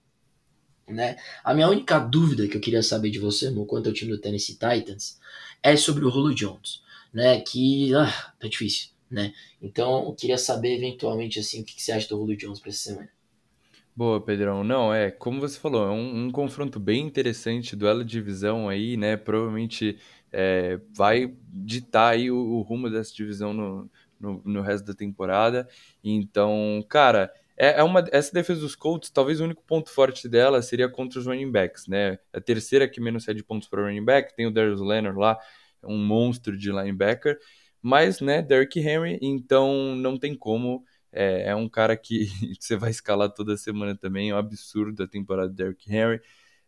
Né? 0.87 1.17
A 1.43 1.53
minha 1.53 1.69
única 1.69 1.99
dúvida 1.99 2.47
que 2.47 2.57
eu 2.57 2.61
queria 2.61 2.81
saber 2.81 3.11
de 3.11 3.19
você, 3.19 3.51
no 3.51 3.65
quanto 3.65 3.87
ao 3.87 3.93
time 3.93 4.11
do 4.11 4.17
Tennessee 4.17 4.55
Titans, 4.55 5.19
é 5.61 5.75
sobre 5.75 6.03
o 6.03 6.09
Julio 6.09 6.33
Jones, 6.33 6.81
né? 7.13 7.39
Que 7.41 7.93
ah, 7.93 8.33
tá 8.39 8.47
difícil, 8.47 8.89
né? 9.09 9.33
Então 9.61 10.05
eu 10.05 10.13
queria 10.13 10.37
saber 10.37 10.77
eventualmente 10.77 11.37
assim 11.37 11.61
o 11.61 11.65
que, 11.65 11.75
que 11.75 11.83
você 11.83 11.91
acha 11.91 12.09
do 12.09 12.17
Julio 12.17 12.37
Jones 12.37 12.59
para 12.59 12.69
essa 12.69 12.89
semana. 12.89 13.09
Boa, 13.95 14.21
Pedrão. 14.21 14.63
Não, 14.63 14.93
é, 14.93 15.11
como 15.11 15.41
você 15.41 15.59
falou, 15.59 15.85
é 15.85 15.91
um, 15.91 16.27
um 16.27 16.31
confronto 16.31 16.79
bem 16.79 17.05
interessante, 17.05 17.75
duelo 17.75 18.03
de 18.03 18.11
divisão 18.11 18.69
aí, 18.69 18.95
né? 18.95 19.17
Provavelmente 19.17 19.97
é, 20.31 20.79
vai 20.95 21.33
ditar 21.47 22.13
aí 22.13 22.31
o, 22.31 22.37
o, 22.37 22.61
rumo 22.61 22.89
dessa 22.89 23.13
divisão 23.13 23.53
no, 23.53 23.89
no, 24.19 24.41
no, 24.45 24.61
resto 24.61 24.85
da 24.85 24.93
temporada. 24.93 25.67
Então, 26.03 26.83
cara, 26.87 27.31
é, 27.57 27.79
é, 27.79 27.83
uma, 27.83 28.03
essa 28.11 28.31
defesa 28.31 28.61
dos 28.61 28.75
Colts, 28.75 29.09
talvez 29.09 29.39
o 29.39 29.43
único 29.43 29.63
ponto 29.63 29.89
forte 29.89 30.27
dela 30.29 30.61
seria 30.61 30.89
contra 30.89 31.19
os 31.19 31.25
running 31.25 31.51
backs, 31.51 31.87
né? 31.87 32.19
A 32.33 32.39
terceira 32.39 32.87
que 32.87 33.01
menos 33.01 33.23
cede 33.23 33.43
pontos 33.43 33.67
para 33.67 33.83
running 33.83 34.05
back, 34.05 34.35
tem 34.35 34.47
o 34.47 34.51
Darius 34.51 34.81
Leonard 34.81 35.17
lá, 35.17 35.37
um 35.83 35.97
monstro 35.97 36.57
de 36.57 36.71
linebacker, 36.71 37.37
mas, 37.81 38.19
né, 38.21 38.41
Derrick 38.41 38.79
Henry, 38.79 39.19
então 39.21 39.95
não 39.95 40.17
tem 40.17 40.35
como. 40.35 40.83
É, 41.11 41.49
é 41.49 41.55
um 41.55 41.67
cara 41.67 41.97
que 41.97 42.27
você 42.59 42.77
vai 42.77 42.91
escalar 42.91 43.29
toda 43.33 43.57
semana 43.57 43.95
também, 43.95 44.29
é 44.29 44.35
um 44.35 44.37
absurdo 44.37 45.03
a 45.03 45.07
temporada 45.07 45.49
do 45.49 45.55
Derrick 45.55 45.91
Henry. 45.93 46.21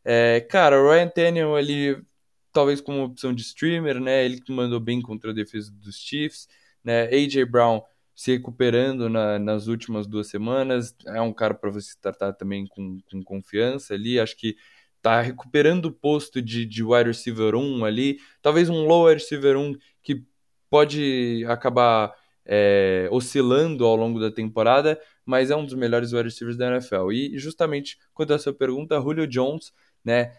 É, 0.03 0.41
cara, 0.41 0.82
o 0.82 0.89
Ryan 0.89 1.07
Tannehill 1.09 1.55
ali, 1.55 2.03
talvez 2.52 2.82
como 2.82 3.04
opção 3.04 3.34
de 3.34 3.41
streamer, 3.41 3.99
né? 3.99 4.26
Ele 4.26 4.39
que 4.41 4.52
mandou 4.52 4.80
bem 4.80 5.02
contra 5.02 5.32
a 5.32 5.34
defesa 5.34 5.72
dos 5.72 5.95
Chiefs, 5.97 6.47
né? 6.84 7.04
AJ 7.06 7.45
Brown 7.49 7.82
se 8.16 8.32
recuperando 8.32 9.10
na, 9.10 9.39
nas 9.39 9.68
últimas 9.68 10.06
duas 10.06 10.28
semanas, 10.28 10.95
é 11.08 11.22
um 11.22 11.34
cara 11.34 11.54
para 11.54 11.72
você 11.72 11.95
tratar 11.99 12.34
também 12.34 12.68
com, 12.68 12.99
com 13.10 13.24
confiança 13.24 13.93
ali, 13.95 14.20
acho 14.20 14.38
que 14.38 14.56
tá 15.02 15.22
recuperando 15.22 15.86
o 15.86 15.91
posto 15.91 16.41
de, 16.41 16.66
de 16.66 16.84
wide 16.84 17.08
receiver 17.08 17.56
1 17.56 17.84
ali, 17.84 18.20
talvez 18.41 18.70
um 18.70 18.86
low 18.86 19.08
wide 19.08 19.22
receiver 19.22 19.58
1 19.58 19.76
que 20.04 20.24
pode 20.70 21.43
acabar 21.47 22.14
é, 22.45 23.08
oscilando 23.12 23.86
ao 23.86 23.95
longo 23.95 24.20
da 24.20 24.32
temporada, 24.32 24.99
mas 25.26 25.49
é 25.49 25.56
um 25.56 25.66
dos 25.66 25.74
melhores 25.74 26.14
wide 26.14 26.26
receivers 26.26 26.58
da 26.58 26.68
NFL. 26.68 27.12
E 27.12 27.38
justamente 27.38 27.97
quanto 28.14 28.34
à 28.34 28.39
sua 28.39 28.54
pergunta, 28.54 28.99
Julio 28.99 29.28
Jones, 29.28 29.74
né? 30.04 30.32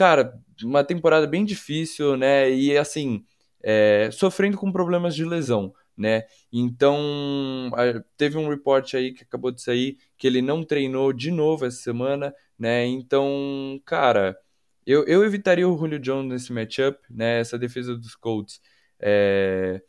Cara, 0.00 0.40
uma 0.64 0.82
temporada 0.82 1.26
bem 1.26 1.44
difícil, 1.44 2.16
né? 2.16 2.50
E 2.50 2.74
assim, 2.74 3.22
é, 3.62 4.08
sofrendo 4.10 4.56
com 4.56 4.72
problemas 4.72 5.14
de 5.14 5.26
lesão, 5.26 5.74
né? 5.94 6.24
Então, 6.50 7.70
teve 8.16 8.38
um 8.38 8.48
report 8.48 8.94
aí 8.94 9.12
que 9.12 9.24
acabou 9.24 9.50
de 9.50 9.60
sair 9.60 9.98
que 10.16 10.26
ele 10.26 10.40
não 10.40 10.64
treinou 10.64 11.12
de 11.12 11.30
novo 11.30 11.66
essa 11.66 11.76
semana, 11.76 12.34
né? 12.58 12.86
Então, 12.86 13.78
cara, 13.84 14.38
eu, 14.86 15.04
eu 15.04 15.22
evitaria 15.22 15.68
o 15.68 15.76
Julio 15.76 15.98
Jones 15.98 16.30
nesse 16.32 16.50
matchup, 16.50 16.98
né? 17.10 17.40
Essa 17.40 17.58
defesa 17.58 17.94
dos 17.94 18.16
Colts 18.16 18.58
é, 18.98 19.82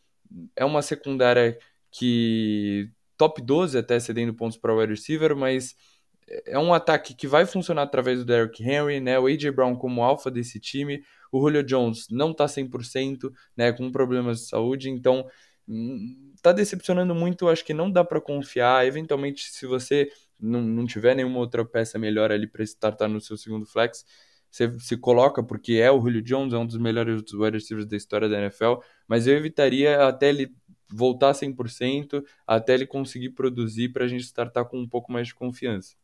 é 0.57 0.65
uma 0.65 0.81
secundária 0.81 1.57
que 1.89 2.91
top 3.15 3.41
12 3.41 3.77
até 3.77 3.97
cedendo 3.97 4.33
pontos 4.33 4.57
para 4.57 4.73
o 4.73 4.79
wide 4.79 4.91
receiver, 4.91 5.37
mas 5.37 5.73
é 6.45 6.57
um 6.57 6.73
ataque 6.73 7.13
que 7.13 7.27
vai 7.27 7.45
funcionar 7.45 7.83
através 7.83 8.19
do 8.19 8.25
Derrick 8.25 8.63
Henry, 8.63 8.99
né? 8.99 9.19
O 9.19 9.27
AJ 9.27 9.49
Brown 9.51 9.75
como 9.75 10.03
alfa 10.03 10.31
desse 10.31 10.59
time, 10.59 11.03
o 11.31 11.39
Julio 11.41 11.63
Jones 11.63 12.07
não 12.09 12.33
tá 12.33 12.45
100%, 12.45 13.31
né, 13.55 13.71
com 13.71 13.91
problemas 13.91 14.41
de 14.41 14.47
saúde, 14.47 14.89
então 14.89 15.25
hum, 15.67 16.33
tá 16.41 16.51
decepcionando 16.51 17.15
muito, 17.15 17.47
acho 17.47 17.63
que 17.63 17.73
não 17.73 17.91
dá 17.91 18.03
para 18.03 18.19
confiar. 18.21 18.85
Eventualmente, 18.85 19.49
se 19.49 19.65
você 19.65 20.09
não, 20.39 20.61
não 20.61 20.85
tiver 20.85 21.15
nenhuma 21.15 21.39
outra 21.39 21.63
peça 21.65 21.97
melhor 21.97 22.31
ali 22.31 22.47
para 22.47 22.63
startar 22.63 23.07
no 23.09 23.21
seu 23.21 23.37
segundo 23.37 23.65
flex, 23.65 24.05
você 24.49 24.69
se 24.79 24.97
coloca, 24.97 25.41
porque 25.41 25.73
é 25.73 25.89
o 25.89 26.01
Julio 26.01 26.21
Jones, 26.21 26.53
é 26.53 26.57
um 26.57 26.65
dos 26.65 26.77
melhores 26.77 27.21
wide 27.33 27.57
receivers 27.57 27.87
da 27.87 27.95
história 27.95 28.27
da 28.27 28.37
NFL, 28.37 28.75
mas 29.07 29.25
eu 29.27 29.35
evitaria 29.37 30.05
até 30.05 30.29
ele 30.29 30.53
voltar 30.89 31.31
100%, 31.31 32.21
até 32.45 32.73
ele 32.73 32.85
conseguir 32.85 33.29
produzir 33.29 33.89
para 33.89 34.03
a 34.03 34.07
gente 34.09 34.25
startar 34.25 34.65
com 34.65 34.77
um 34.77 34.87
pouco 34.87 35.09
mais 35.09 35.27
de 35.27 35.35
confiança. 35.35 35.95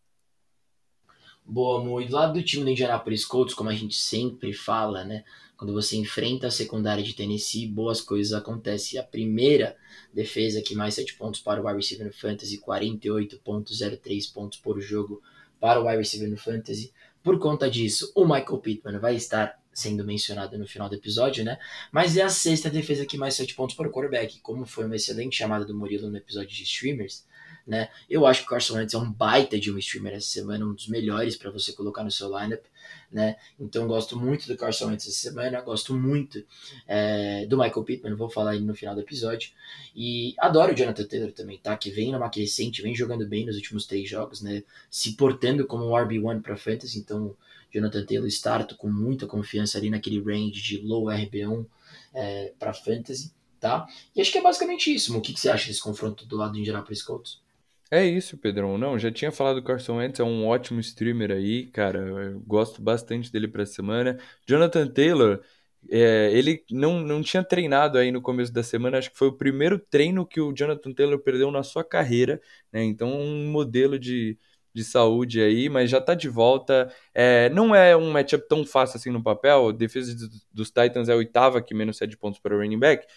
Boa, 1.49 1.81
Mo. 1.81 2.01
E 2.01 2.07
do 2.07 2.13
lado 2.13 2.33
do 2.33 2.43
time 2.43 2.65
do 2.65 2.69
Indianapolis 2.69 3.23
Colts, 3.23 3.53
como 3.53 3.69
a 3.69 3.73
gente 3.73 3.95
sempre 3.95 4.51
fala, 4.51 5.05
né? 5.05 5.23
Quando 5.55 5.73
você 5.73 5.95
enfrenta 5.95 6.47
a 6.47 6.51
secundária 6.51 7.01
de 7.01 7.13
Tennessee, 7.13 7.65
boas 7.65 8.01
coisas 8.01 8.33
acontecem. 8.33 8.99
A 8.99 9.03
primeira 9.03 9.77
defesa 10.13 10.61
que 10.61 10.75
mais 10.75 10.95
7 10.95 11.13
pontos 11.13 11.39
para 11.39 11.61
o 11.61 11.65
wide 11.65 11.77
receiver 11.77 12.05
no 12.05 12.11
Fantasy, 12.11 12.59
48.03 12.59 14.33
pontos 14.33 14.59
por 14.59 14.81
jogo 14.81 15.21
para 15.57 15.79
o 15.79 15.85
wide 15.85 15.99
receiver 15.99 16.29
no 16.29 16.35
Fantasy. 16.35 16.91
Por 17.23 17.39
conta 17.39 17.71
disso, 17.71 18.11
o 18.13 18.25
Michael 18.25 18.57
Pittman 18.57 18.99
vai 18.99 19.15
estar 19.15 19.57
sendo 19.71 20.03
mencionado 20.03 20.57
no 20.57 20.67
final 20.67 20.89
do 20.89 20.95
episódio, 20.95 21.45
né? 21.45 21.57
Mas 21.93 22.17
é 22.17 22.23
a 22.23 22.29
sexta 22.29 22.69
defesa 22.69 23.05
que 23.05 23.17
mais 23.17 23.35
7 23.35 23.55
pontos 23.55 23.73
para 23.73 23.87
o 23.87 23.91
quarterback. 23.91 24.41
Como 24.41 24.65
foi 24.65 24.83
uma 24.83 24.97
excelente 24.97 25.37
chamada 25.37 25.63
do 25.63 25.73
Murilo 25.73 26.09
no 26.09 26.17
episódio 26.17 26.49
de 26.49 26.63
streamers, 26.63 27.25
né? 27.67 27.89
Eu 28.09 28.25
acho 28.25 28.41
que 28.41 28.47
o 28.47 28.49
Carson 28.49 28.75
Wentz 28.75 28.93
é 28.93 28.97
um 28.97 29.11
baita 29.11 29.59
de 29.59 29.69
um 29.69 29.77
streamer 29.77 30.13
essa 30.13 30.27
semana, 30.27 30.65
um 30.65 30.73
dos 30.73 30.87
melhores 30.87 31.35
para 31.35 31.51
você 31.51 31.73
colocar 31.73 32.01
no 32.01 32.09
seu 32.09 32.29
lineup, 32.29 32.63
né? 33.11 33.35
Então 33.59 33.85
gosto 33.85 34.17
muito 34.17 34.47
do 34.47 34.55
Carson 34.55 34.87
Wentz 34.87 35.05
essa 35.05 35.17
semana, 35.17 35.59
gosto 35.59 35.93
muito 35.93 36.41
é, 36.87 37.45
do 37.45 37.57
Michael 37.57 37.83
Pittman, 37.83 38.15
vou 38.15 38.29
falar 38.29 38.51
aí 38.51 38.61
no 38.61 38.73
final 38.73 38.95
do 38.95 39.01
episódio. 39.01 39.51
E 39.93 40.33
adoro 40.39 40.71
o 40.71 40.75
Jonathan 40.75 41.05
Taylor 41.05 41.31
também, 41.33 41.57
tá? 41.57 41.75
Que 41.75 41.91
vem 41.91 42.13
numa 42.13 42.29
crescente, 42.29 42.81
vem 42.81 42.95
jogando 42.95 43.27
bem 43.27 43.45
nos 43.45 43.57
últimos 43.57 43.85
três 43.85 44.09
jogos, 44.09 44.41
né? 44.41 44.63
Se 44.89 45.13
portando 45.13 45.67
como 45.67 45.85
um 45.85 45.91
RB1 45.91 46.41
para 46.41 46.55
fantasy, 46.55 46.97
então 46.97 47.35
Jonathan 47.69 48.05
Taylor 48.05 48.27
starto 48.29 48.77
com 48.77 48.89
muita 48.89 49.27
confiança 49.27 49.77
ali 49.77 49.89
naquele 49.89 50.21
range 50.21 50.61
de 50.61 50.77
low 50.77 51.07
RB1 51.07 51.65
é, 52.13 52.53
para 52.57 52.73
fantasy, 52.73 53.33
tá? 53.59 53.85
E 54.15 54.21
acho 54.21 54.31
que 54.31 54.37
é 54.37 54.41
basicamente 54.41 54.93
isso. 54.93 55.15
O 55.17 55.19
que, 55.19 55.33
que 55.33 55.39
você 55.39 55.49
acha 55.49 55.67
desse 55.67 55.81
confronto 55.81 56.25
do 56.25 56.37
lado 56.37 56.53
do 56.53 56.59
Indianapolis 56.59 57.03
Colts? 57.03 57.45
É 57.89 58.05
isso, 58.05 58.37
Pedrão. 58.37 58.77
Não, 58.77 58.99
já 58.99 59.09
tinha 59.11 59.31
falado 59.31 59.55
do 59.61 59.63
Carson 59.63 59.95
Wentz, 59.97 60.19
é 60.19 60.23
um 60.23 60.45
ótimo 60.45 60.79
streamer 60.81 61.31
aí, 61.31 61.67
cara. 61.67 61.99
Eu 61.99 62.39
gosto 62.41 62.81
bastante 62.81 63.31
dele 63.31 63.47
para 63.47 63.65
semana. 63.65 64.19
Jonathan 64.45 64.87
Taylor, 64.87 65.41
é, 65.89 66.29
ele 66.33 66.65
não, 66.69 66.99
não 66.99 67.21
tinha 67.21 67.41
treinado 67.43 67.97
aí 67.97 68.11
no 68.11 68.21
começo 68.21 68.51
da 68.51 68.61
semana, 68.61 68.97
acho 68.97 69.09
que 69.11 69.17
foi 69.17 69.29
o 69.29 69.37
primeiro 69.37 69.79
treino 69.79 70.25
que 70.25 70.41
o 70.41 70.51
Jonathan 70.53 70.93
Taylor 70.93 71.17
perdeu 71.19 71.49
na 71.49 71.63
sua 71.63 71.81
carreira, 71.83 72.41
né? 72.73 72.83
Então, 72.83 73.09
um 73.09 73.49
modelo 73.49 73.97
de, 73.97 74.37
de 74.73 74.83
saúde 74.83 75.41
aí, 75.41 75.69
mas 75.69 75.89
já 75.89 76.01
tá 76.01 76.13
de 76.13 76.27
volta. 76.27 76.93
É, 77.13 77.49
não 77.51 77.73
é 77.73 77.95
um 77.95 78.11
matchup 78.11 78.45
tão 78.49 78.65
fácil 78.65 78.97
assim 78.97 79.11
no 79.11 79.23
papel. 79.23 79.69
A 79.69 79.71
defesa 79.71 80.13
dos 80.51 80.69
Titans 80.69 81.07
é 81.07 81.13
a 81.13 81.15
oitava 81.15 81.61
que 81.61 81.73
menos 81.73 81.95
7 81.97 82.17
pontos 82.17 82.39
para 82.39 82.53
o 82.53 82.59
running 82.59 82.79
back. 82.79 83.07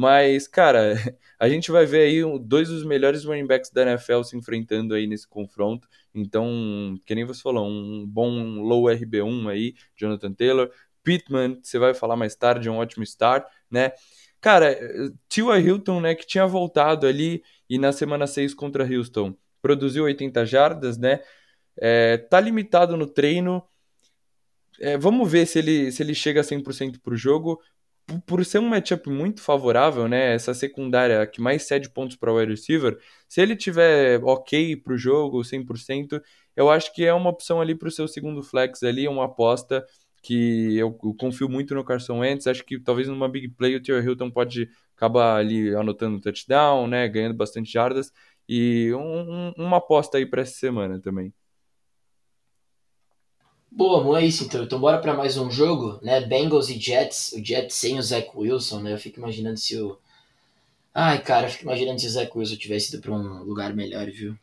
Mas, 0.00 0.46
cara, 0.46 0.94
a 1.40 1.48
gente 1.48 1.72
vai 1.72 1.84
ver 1.84 2.02
aí 2.02 2.38
dois 2.38 2.68
dos 2.68 2.84
melhores 2.84 3.24
running 3.24 3.48
backs 3.48 3.68
da 3.68 3.82
NFL 3.82 4.22
se 4.22 4.36
enfrentando 4.36 4.94
aí 4.94 5.08
nesse 5.08 5.26
confronto. 5.26 5.88
Então, 6.14 6.96
que 7.04 7.16
nem 7.16 7.24
você 7.24 7.42
falou, 7.42 7.66
um 7.68 8.06
bom 8.06 8.60
low 8.60 8.84
RB1 8.84 9.50
aí, 9.50 9.74
Jonathan 9.96 10.32
Taylor. 10.32 10.70
Pittman, 11.02 11.58
você 11.60 11.80
vai 11.80 11.94
falar 11.94 12.14
mais 12.14 12.36
tarde, 12.36 12.68
é 12.68 12.70
um 12.70 12.76
ótimo 12.76 13.02
start, 13.02 13.44
né? 13.68 13.90
Cara, 14.40 14.78
Tua 15.28 15.58
Hilton, 15.58 16.00
né, 16.00 16.14
que 16.14 16.24
tinha 16.24 16.46
voltado 16.46 17.04
ali 17.04 17.42
e 17.68 17.76
na 17.76 17.90
semana 17.90 18.28
6 18.28 18.54
contra 18.54 18.84
Houston 18.84 19.34
produziu 19.60 20.04
80 20.04 20.46
jardas, 20.46 20.96
né? 20.96 21.18
É, 21.76 22.18
tá 22.18 22.38
limitado 22.38 22.96
no 22.96 23.06
treino. 23.06 23.66
É, 24.78 24.96
vamos 24.96 25.28
ver 25.28 25.44
se 25.44 25.58
ele, 25.58 25.90
se 25.90 26.04
ele 26.04 26.14
chega 26.14 26.40
a 26.40 26.44
100% 26.44 27.00
para 27.00 27.14
o 27.14 27.16
jogo 27.16 27.60
por 28.26 28.44
ser 28.44 28.58
um 28.58 28.68
matchup 28.68 29.08
muito 29.10 29.42
favorável, 29.42 30.08
né? 30.08 30.34
Essa 30.34 30.54
secundária 30.54 31.26
que 31.26 31.40
mais 31.40 31.64
cede 31.64 31.90
pontos 31.90 32.16
para 32.16 32.32
o 32.32 32.36
wide 32.36 32.52
receiver, 32.52 32.98
se 33.28 33.40
ele 33.40 33.56
tiver 33.56 34.20
ok 34.24 34.76
para 34.76 34.94
o 34.94 34.98
jogo, 34.98 35.44
100%, 35.44 36.22
eu 36.56 36.70
acho 36.70 36.92
que 36.94 37.04
é 37.04 37.12
uma 37.12 37.30
opção 37.30 37.60
ali 37.60 37.74
para 37.74 37.88
o 37.88 37.90
seu 37.90 38.08
segundo 38.08 38.42
flex 38.42 38.82
ali, 38.82 39.06
uma 39.06 39.26
aposta 39.26 39.84
que 40.22 40.76
eu, 40.76 40.92
confio 41.18 41.48
muito 41.48 41.74
no 41.74 41.84
Carson 41.84 42.18
Wentz. 42.18 42.46
Acho 42.46 42.64
que 42.64 42.78
talvez 42.80 43.08
numa 43.08 43.28
big 43.28 43.48
play 43.48 43.76
o 43.76 43.82
Theo 43.82 44.02
Hilton 44.02 44.30
pode 44.30 44.68
acabar 44.96 45.36
ali 45.36 45.74
anotando 45.74 46.20
touchdown, 46.20 46.86
né? 46.86 47.08
Ganhando 47.08 47.34
bastante 47.34 47.70
jardas. 47.72 48.12
E 48.48 48.92
um, 48.94 49.52
uma 49.56 49.76
aposta 49.78 50.18
aí 50.18 50.26
para 50.26 50.42
essa 50.42 50.54
semana 50.54 51.00
também. 51.00 51.32
Boa, 53.70 54.02
não 54.02 54.16
é 54.16 54.24
isso 54.24 54.44
então. 54.44 54.64
Então 54.64 54.80
bora 54.80 54.98
para 54.98 55.14
mais 55.14 55.36
um 55.36 55.50
jogo, 55.50 55.98
né? 56.02 56.20
Bengals 56.20 56.68
e 56.68 56.78
Jets. 56.78 57.32
O 57.32 57.44
Jets 57.44 57.76
sem 57.76 57.98
o 57.98 58.02
Zach 58.02 58.28
Wilson, 58.34 58.80
né? 58.80 58.92
Eu 58.92 58.98
fico 58.98 59.18
imaginando 59.18 59.58
se 59.58 59.76
o. 59.80 59.98
Ai, 60.92 61.22
cara, 61.22 61.46
eu 61.46 61.50
fico 61.50 61.64
imaginando 61.64 62.00
se 62.00 62.06
o 62.06 62.10
Zach 62.10 62.30
Wilson 62.36 62.56
tivesse 62.56 62.94
ido 62.94 63.02
para 63.02 63.12
um 63.12 63.42
lugar 63.42 63.74
melhor, 63.74 64.10
viu? 64.10 64.36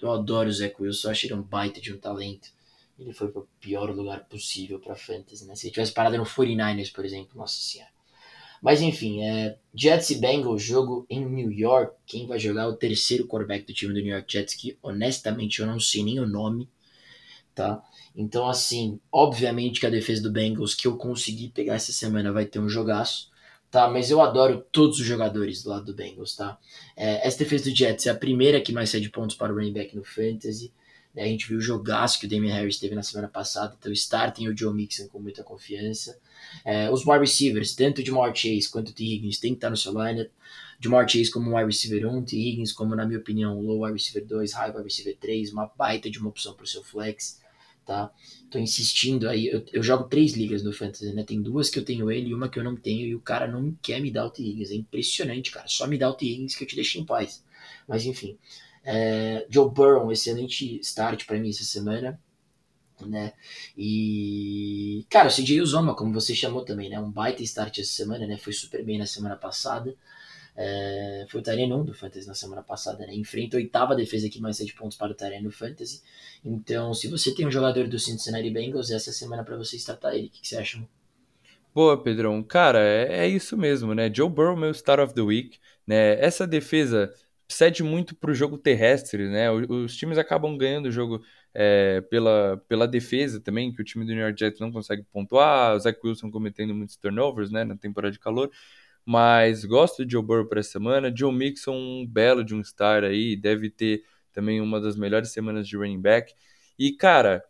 Eu 0.00 0.12
adoro 0.12 0.48
o 0.48 0.52
Zach 0.52 0.74
Wilson, 0.80 1.08
eu 1.08 1.12
acho 1.12 1.26
ele 1.26 1.34
um 1.34 1.42
baita 1.42 1.80
de 1.80 1.92
um 1.92 1.98
talento. 1.98 2.50
Ele 2.98 3.12
foi 3.12 3.28
pro 3.28 3.48
pior 3.60 3.90
lugar 3.90 4.24
possível 4.28 4.78
para 4.78 4.94
fantasy, 4.94 5.44
né? 5.44 5.54
Se 5.54 5.66
ele 5.66 5.74
tivesse 5.74 5.92
parado 5.92 6.16
no 6.16 6.24
49ers, 6.24 6.92
por 6.92 7.04
exemplo, 7.04 7.36
nossa 7.36 7.60
senhora. 7.60 7.90
Mas 8.60 8.80
enfim, 8.80 9.22
é, 9.24 9.58
Jets 9.74 10.10
e 10.10 10.20
Bengals, 10.20 10.62
jogo 10.62 11.04
em 11.10 11.24
New 11.24 11.50
York. 11.50 11.96
Quem 12.06 12.26
vai 12.28 12.38
jogar 12.38 12.62
é 12.62 12.66
o 12.66 12.76
terceiro 12.76 13.26
quarterback 13.26 13.66
do 13.66 13.74
time 13.74 13.92
do 13.92 14.00
New 14.00 14.14
York 14.14 14.32
Jets, 14.32 14.54
que 14.54 14.78
honestamente 14.82 15.60
eu 15.60 15.66
não 15.66 15.80
sei 15.80 16.04
nem 16.04 16.20
o 16.20 16.28
nome, 16.28 16.68
tá? 17.54 17.82
Então, 18.14 18.48
assim, 18.48 19.00
obviamente 19.10 19.80
que 19.80 19.86
a 19.86 19.90
defesa 19.90 20.22
do 20.22 20.30
Bengals 20.30 20.74
que 20.74 20.86
eu 20.86 20.96
consegui 20.96 21.48
pegar 21.48 21.74
essa 21.74 21.92
semana 21.92 22.32
vai 22.32 22.44
ter 22.44 22.58
um 22.58 22.68
jogaço, 22.68 23.30
tá? 23.70 23.88
Mas 23.88 24.10
eu 24.10 24.20
adoro 24.20 24.64
todos 24.70 25.00
os 25.00 25.06
jogadores 25.06 25.62
do 25.62 25.70
lado 25.70 25.86
do 25.86 25.94
Bengals, 25.94 26.36
tá? 26.36 26.58
É, 26.94 27.26
essa 27.26 27.38
defesa 27.38 27.64
do 27.64 27.76
Jets 27.76 28.06
é 28.06 28.10
a 28.10 28.14
primeira 28.14 28.60
que 28.60 28.72
mais 28.72 28.90
cede 28.90 29.08
pontos 29.08 29.34
para 29.34 29.52
o 29.52 29.56
running 29.56 29.72
back 29.72 29.96
no 29.96 30.04
Fantasy. 30.04 30.72
Né? 31.14 31.24
A 31.24 31.26
gente 31.26 31.48
viu 31.48 31.58
o 31.58 31.60
jogaço 31.60 32.20
que 32.20 32.26
o 32.26 32.28
Damian 32.28 32.54
Harris 32.54 32.78
teve 32.78 32.94
na 32.94 33.02
semana 33.02 33.28
passada, 33.28 33.74
então 33.78 33.90
startem 33.92 34.48
o 34.48 34.56
Joe 34.56 34.74
Mixon 34.74 35.08
com 35.08 35.18
muita 35.18 35.42
confiança. 35.42 36.18
É, 36.66 36.90
os 36.90 37.06
wide 37.06 37.20
receivers, 37.20 37.74
tanto 37.74 38.02
de 38.02 38.10
Jamar 38.10 38.34
Chase 38.34 38.68
quanto 38.70 38.92
T. 38.92 39.04
Higgins, 39.04 39.38
tem 39.38 39.52
que 39.52 39.58
estar 39.58 39.70
no 39.70 39.76
seu 39.76 39.92
lineup. 39.92 40.30
Jamar 40.78 41.08
Chase 41.08 41.30
como 41.30 41.56
wide 41.56 41.66
receiver 41.66 42.06
1, 42.06 42.24
T. 42.24 42.36
Higgins 42.36 42.72
como, 42.72 42.94
na 42.94 43.06
minha 43.06 43.18
opinião, 43.18 43.58
low 43.58 43.84
wide 43.84 43.94
receiver 43.94 44.26
2, 44.26 44.52
high 44.52 44.70
wide 44.70 44.82
receiver 44.82 45.16
3, 45.18 45.52
uma 45.52 45.70
baita 45.76 46.10
de 46.10 46.18
uma 46.18 46.28
opção 46.28 46.54
para 46.54 46.64
o 46.64 46.66
seu 46.66 46.82
flex 46.82 47.41
tá? 47.84 48.12
Tô 48.50 48.58
insistindo 48.58 49.28
aí, 49.28 49.46
eu, 49.46 49.64
eu, 49.72 49.82
jogo 49.82 50.04
três 50.04 50.34
ligas 50.34 50.62
no 50.62 50.72
Fantasy, 50.72 51.12
né? 51.12 51.24
Tem 51.24 51.40
duas 51.40 51.70
que 51.70 51.78
eu 51.78 51.84
tenho 51.84 52.10
ele 52.10 52.30
e 52.30 52.34
uma 52.34 52.48
que 52.48 52.58
eu 52.58 52.64
não 52.64 52.76
tenho, 52.76 53.06
e 53.06 53.14
o 53.14 53.20
cara 53.20 53.46
não 53.46 53.76
quer 53.82 54.00
me 54.00 54.10
dar 54.10 54.26
o. 54.26 54.32
Higgins. 54.36 54.70
É 54.70 54.74
impressionante, 54.74 55.50
cara. 55.50 55.66
Só 55.68 55.86
me 55.86 55.98
dá 55.98 56.10
o. 56.10 56.16
Higgins 56.20 56.54
que 56.54 56.64
eu 56.64 56.68
te 56.68 56.76
deixo 56.76 56.98
em 56.98 57.04
paz. 57.04 57.44
Mas 57.86 58.06
enfim. 58.06 58.38
É, 58.84 59.46
Joe 59.48 59.70
Burrow, 59.70 60.10
excelente 60.10 60.78
start 60.80 61.26
para 61.26 61.38
mim 61.38 61.50
essa 61.50 61.64
semana. 61.64 62.20
né? 63.06 63.32
E, 63.76 65.06
cara, 65.10 65.28
o 65.28 65.30
CJ 65.30 65.60
Uzoma, 65.60 65.94
como 65.94 66.12
você 66.12 66.34
chamou 66.34 66.64
também, 66.64 66.88
né? 66.88 67.00
Um 67.00 67.10
baita 67.10 67.42
start 67.42 67.78
essa 67.78 67.90
semana, 67.90 68.26
né? 68.26 68.36
Foi 68.38 68.52
super 68.52 68.84
bem 68.84 68.98
na 68.98 69.06
semana 69.06 69.36
passada. 69.36 69.94
É, 70.54 71.24
foi 71.28 71.40
o 71.40 71.42
Tyrene 71.42 71.84
do 71.84 71.94
Fantasy 71.94 72.26
na 72.26 72.34
semana 72.34 72.62
passada, 72.62 73.06
né? 73.06 73.14
Enfrenta 73.14 73.56
a 73.56 73.58
oitava 73.58 73.94
defesa 73.96 74.26
aqui, 74.26 74.40
mais 74.40 74.56
7 74.58 74.74
pontos 74.74 74.96
para 74.96 75.12
o 75.12 75.14
Tyrene 75.14 75.44
no 75.44 75.50
Fantasy. 75.50 76.02
Então, 76.44 76.92
se 76.92 77.08
você 77.08 77.34
tem 77.34 77.46
um 77.46 77.50
jogador 77.50 77.88
do 77.88 77.98
Cincinnati 77.98 78.50
Bengals, 78.50 78.90
essa 78.90 79.10
é 79.10 79.12
semana 79.12 79.44
para 79.44 79.56
você 79.56 79.76
startar 79.76 80.14
ele. 80.14 80.26
O 80.26 80.30
que, 80.30 80.42
que 80.42 80.48
você 80.48 80.56
acha? 80.56 80.82
Boa, 81.74 82.02
Pedrão. 82.02 82.42
Cara, 82.42 82.80
é, 82.80 83.24
é, 83.24 83.28
isso 83.28 83.56
mesmo, 83.56 83.94
né? 83.94 84.12
Joe 84.14 84.28
Burrow, 84.28 84.56
meu 84.56 84.74
Star 84.74 85.00
of 85.00 85.14
the 85.14 85.22
Week. 85.22 85.58
Né? 85.86 86.20
Essa 86.20 86.46
defesa 86.46 87.12
cede 87.48 87.82
muito 87.82 88.14
para 88.14 88.30
o 88.30 88.34
jogo 88.34 88.58
terrestre, 88.58 89.28
né? 89.28 89.50
Os, 89.50 89.68
os, 89.68 89.96
times 89.96 90.18
acabam 90.18 90.56
ganhando 90.56 90.86
o 90.86 90.90
jogo 90.92 91.22
é, 91.54 92.00
pela, 92.02 92.62
pela 92.68 92.86
defesa 92.88 93.40
também, 93.40 93.72
que 93.72 93.80
o 93.80 93.84
time 93.84 94.04
do 94.04 94.12
New 94.12 94.20
York 94.20 94.38
Jets 94.38 94.60
não 94.60 94.72
consegue 94.72 95.02
pontuar, 95.12 95.76
o 95.76 95.78
Zach 95.78 95.98
Wilson 96.04 96.30
cometendo 96.30 96.74
muitos 96.74 96.96
turnovers, 96.96 97.50
né, 97.50 97.64
na 97.64 97.76
temporada 97.76 98.12
de 98.12 98.18
calor. 98.18 98.50
Mas 99.04 99.64
gosto 99.64 100.04
de 100.04 100.12
Joe 100.12 100.22
Burrow 100.22 100.46
para 100.48 100.60
essa 100.60 100.72
semana. 100.72 101.12
Joe 101.14 101.34
Mixon, 101.34 101.74
um 101.74 102.06
belo 102.06 102.44
de 102.44 102.54
um 102.54 102.62
star 102.62 103.04
aí, 103.04 103.36
deve 103.36 103.70
ter 103.70 104.04
também 104.32 104.60
uma 104.60 104.80
das 104.80 104.96
melhores 104.96 105.30
semanas 105.32 105.66
de 105.66 105.76
running 105.76 106.00
back. 106.00 106.32
E, 106.78 106.92
cara, 106.92 107.44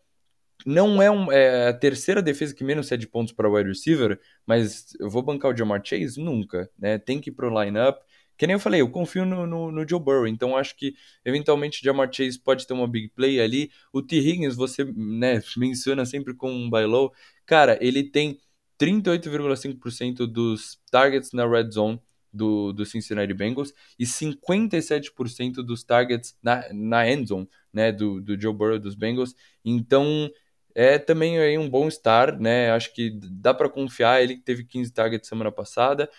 não 0.64 1.03
é, 1.03 1.11
um, 1.11 1.30
é 1.30 1.68
a 1.68 1.72
terceira 1.72 2.22
defesa 2.22 2.55
que 2.55 2.64
menos 2.64 2.86
cede 2.86 3.07
pontos 3.07 3.32
para 3.32 3.48
o 3.48 3.55
wide 3.55 3.68
receiver, 3.68 4.18
mas 4.46 4.94
eu 4.98 5.11
vou 5.11 5.22
bancar 5.22 5.53
o 5.53 5.57
Jamar 5.57 5.82
Chase? 5.84 6.20
Nunca, 6.20 6.70
né? 6.78 6.98
Tem 6.98 7.20
que 7.20 7.30
ir 7.30 7.32
pro 7.32 7.50
lineup. 7.62 8.00
Que 8.36 8.46
nem 8.46 8.55
eu 8.55 8.61
falei, 8.61 8.80
eu 8.80 8.90
confio 8.90 9.24
no, 9.24 9.46
no, 9.46 9.70
no 9.70 9.88
Joe 9.88 10.00
Burrow, 10.00 10.26
então 10.26 10.57
acho 10.57 10.74
que 10.76 10.94
eventualmente 11.24 11.80
o 11.80 11.84
Jamar 11.84 12.11
Chase 12.12 12.40
pode 12.40 12.66
ter 12.66 12.72
uma 12.74 12.88
big 12.88 13.09
play 13.11 13.40
ali. 13.40 13.70
O 13.92 14.03
T. 14.03 14.16
Higgins, 14.16 14.57
você 14.57 14.84
né, 14.84 15.40
menciona 15.57 16.05
sempre 16.07 16.34
com 16.34 16.50
um 16.50 16.70
buy 16.70 16.84
low. 16.84 17.12
Cara, 17.46 17.78
ele 17.80 18.03
tem 18.03 18.38
38,5% 18.83 20.26
dos 20.26 20.80
targets 20.91 21.33
na 21.33 21.47
red 21.47 21.70
zone 21.70 22.01
do, 22.33 22.72
do 22.72 22.85
Cincinnati 22.85 23.33
Bengals 23.33 23.72
e 23.97 24.05
57% 24.05 25.62
dos 25.64 25.85
targets 25.85 26.37
na, 26.43 26.64
na 26.72 27.09
end 27.09 27.28
zone 27.28 27.49
né, 27.72 27.93
do, 27.93 28.20
do 28.20 28.41
Joe 28.41 28.53
Burrow 28.53 28.80
dos 28.80 28.97
Bengals. 28.97 29.37
Então 29.64 30.28
é 30.74 30.99
também 30.99 31.39
aí 31.39 31.57
um 31.57 31.70
bom 31.70 31.87
start, 31.87 32.41
né? 32.41 32.72
Acho 32.72 32.93
que 32.93 33.16
dá 33.30 33.55
para 33.55 33.68
confiar. 33.68 34.20
Ele 34.20 34.37
teve 34.39 34.64
15 34.64 34.93
targets 34.93 35.28
semana 35.28 35.53
passada. 35.53 36.11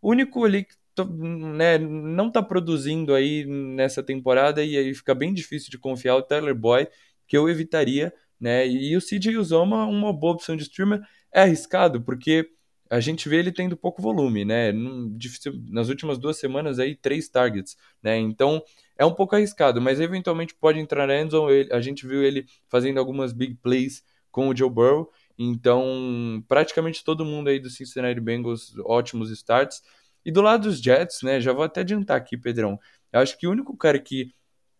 O 0.00 0.10
único 0.10 0.42
ali 0.42 0.64
que 0.64 0.74
né, 1.04 1.76
não 1.76 2.28
está 2.28 2.42
produzindo 2.42 3.12
aí 3.12 3.44
nessa 3.44 4.02
temporada 4.02 4.64
e 4.64 4.78
aí 4.78 4.94
fica 4.94 5.14
bem 5.14 5.34
difícil 5.34 5.70
de 5.70 5.76
confiar 5.76 6.16
o 6.16 6.22
Tyler 6.22 6.54
Boy, 6.54 6.88
que 7.26 7.36
eu 7.36 7.46
evitaria, 7.50 8.14
né? 8.40 8.66
E 8.66 8.96
o 8.96 9.00
CJ 9.02 9.36
Uzoma, 9.36 9.84
uma 9.84 10.14
boa 10.14 10.32
opção 10.32 10.56
de 10.56 10.62
streamer, 10.62 11.02
é 11.36 11.42
arriscado 11.42 12.00
porque 12.00 12.50
a 12.88 12.98
gente 12.98 13.28
vê 13.28 13.36
ele 13.36 13.52
tendo 13.52 13.76
pouco 13.76 14.00
volume, 14.00 14.44
né? 14.44 14.72
Nas 14.72 15.88
últimas 15.88 16.18
duas 16.18 16.38
semanas 16.38 16.78
aí, 16.78 16.94
três 16.94 17.28
targets, 17.28 17.76
né? 18.02 18.16
Então 18.16 18.62
é 18.96 19.04
um 19.04 19.12
pouco 19.12 19.36
arriscado, 19.36 19.80
mas 19.80 20.00
eventualmente 20.00 20.54
pode 20.54 20.78
entrar 20.78 21.06
na 21.06 21.20
endzone. 21.20 21.68
A 21.70 21.80
gente 21.80 22.06
viu 22.06 22.22
ele 22.22 22.46
fazendo 22.68 22.98
algumas 22.98 23.34
big 23.34 23.54
plays 23.56 24.02
com 24.30 24.48
o 24.48 24.56
Joe 24.56 24.70
Burrow. 24.70 25.10
Então, 25.38 26.42
praticamente 26.48 27.04
todo 27.04 27.24
mundo 27.24 27.48
aí 27.48 27.58
do 27.58 27.68
Cincinnati 27.68 28.20
Bengals, 28.20 28.72
ótimos 28.84 29.30
starts. 29.30 29.82
E 30.24 30.30
do 30.32 30.40
lado 30.40 30.62
dos 30.62 30.80
Jets, 30.80 31.22
né? 31.22 31.38
Já 31.40 31.52
vou 31.52 31.64
até 31.64 31.80
adiantar 31.80 32.16
aqui, 32.16 32.36
Pedrão. 32.36 32.78
Eu 33.12 33.20
acho 33.20 33.36
que 33.36 33.46
o 33.46 33.50
único 33.50 33.76
cara 33.76 33.98
que 33.98 34.32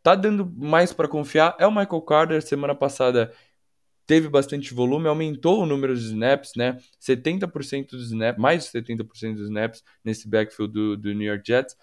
tá 0.02 0.14
dando 0.14 0.50
mais 0.56 0.92
para 0.92 1.08
confiar 1.08 1.54
é 1.58 1.66
o 1.66 1.70
Michael 1.70 2.02
Carter. 2.02 2.40
Semana 2.40 2.74
passada 2.74 3.32
teve 4.06 4.28
bastante 4.28 4.72
volume, 4.72 5.08
aumentou 5.08 5.62
o 5.62 5.66
número 5.66 5.96
de 5.96 6.04
snaps, 6.04 6.52
né? 6.56 6.78
70% 7.00 7.90
dos 7.90 8.06
snaps, 8.06 8.40
mais 8.40 8.64
de 8.64 8.70
70% 8.70 9.34
dos 9.34 9.44
snaps 9.46 9.82
nesse 10.04 10.28
backfield 10.28 10.72
do, 10.72 10.96
do 10.96 11.12
New 11.12 11.26
York 11.26 11.42
Jets. 11.46 11.76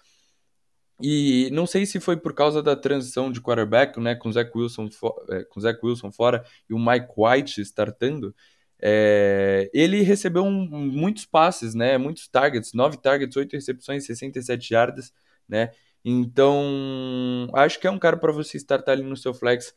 E 1.00 1.50
não 1.52 1.66
sei 1.66 1.84
se 1.86 1.98
foi 1.98 2.16
por 2.16 2.32
causa 2.34 2.62
da 2.62 2.76
transição 2.76 3.30
de 3.30 3.40
quarterback, 3.40 3.98
né, 3.98 4.14
com 4.14 4.30
Zach 4.30 4.50
Wilson, 4.54 4.88
é, 5.28 5.44
com 5.44 5.60
Zach 5.60 5.78
Wilson 5.82 6.12
fora 6.12 6.44
e 6.70 6.74
o 6.74 6.78
Mike 6.78 7.08
White 7.16 7.60
startando, 7.62 8.34
é, 8.80 9.70
ele 9.74 10.02
recebeu 10.02 10.44
um, 10.44 10.52
muitos 10.52 11.26
passes, 11.26 11.74
né, 11.74 11.98
muitos 11.98 12.28
targets, 12.28 12.72
9 12.72 12.98
targets, 12.98 13.36
8 13.36 13.52
recepções, 13.54 14.06
67 14.06 14.72
yardas, 14.72 15.12
né, 15.48 15.72
então 16.04 17.48
acho 17.54 17.80
que 17.80 17.86
é 17.86 17.90
um 17.90 17.98
cara 17.98 18.16
para 18.16 18.30
você 18.30 18.56
startar 18.56 18.92
ali 18.94 19.02
no 19.02 19.16
seu 19.16 19.34
flex 19.34 19.74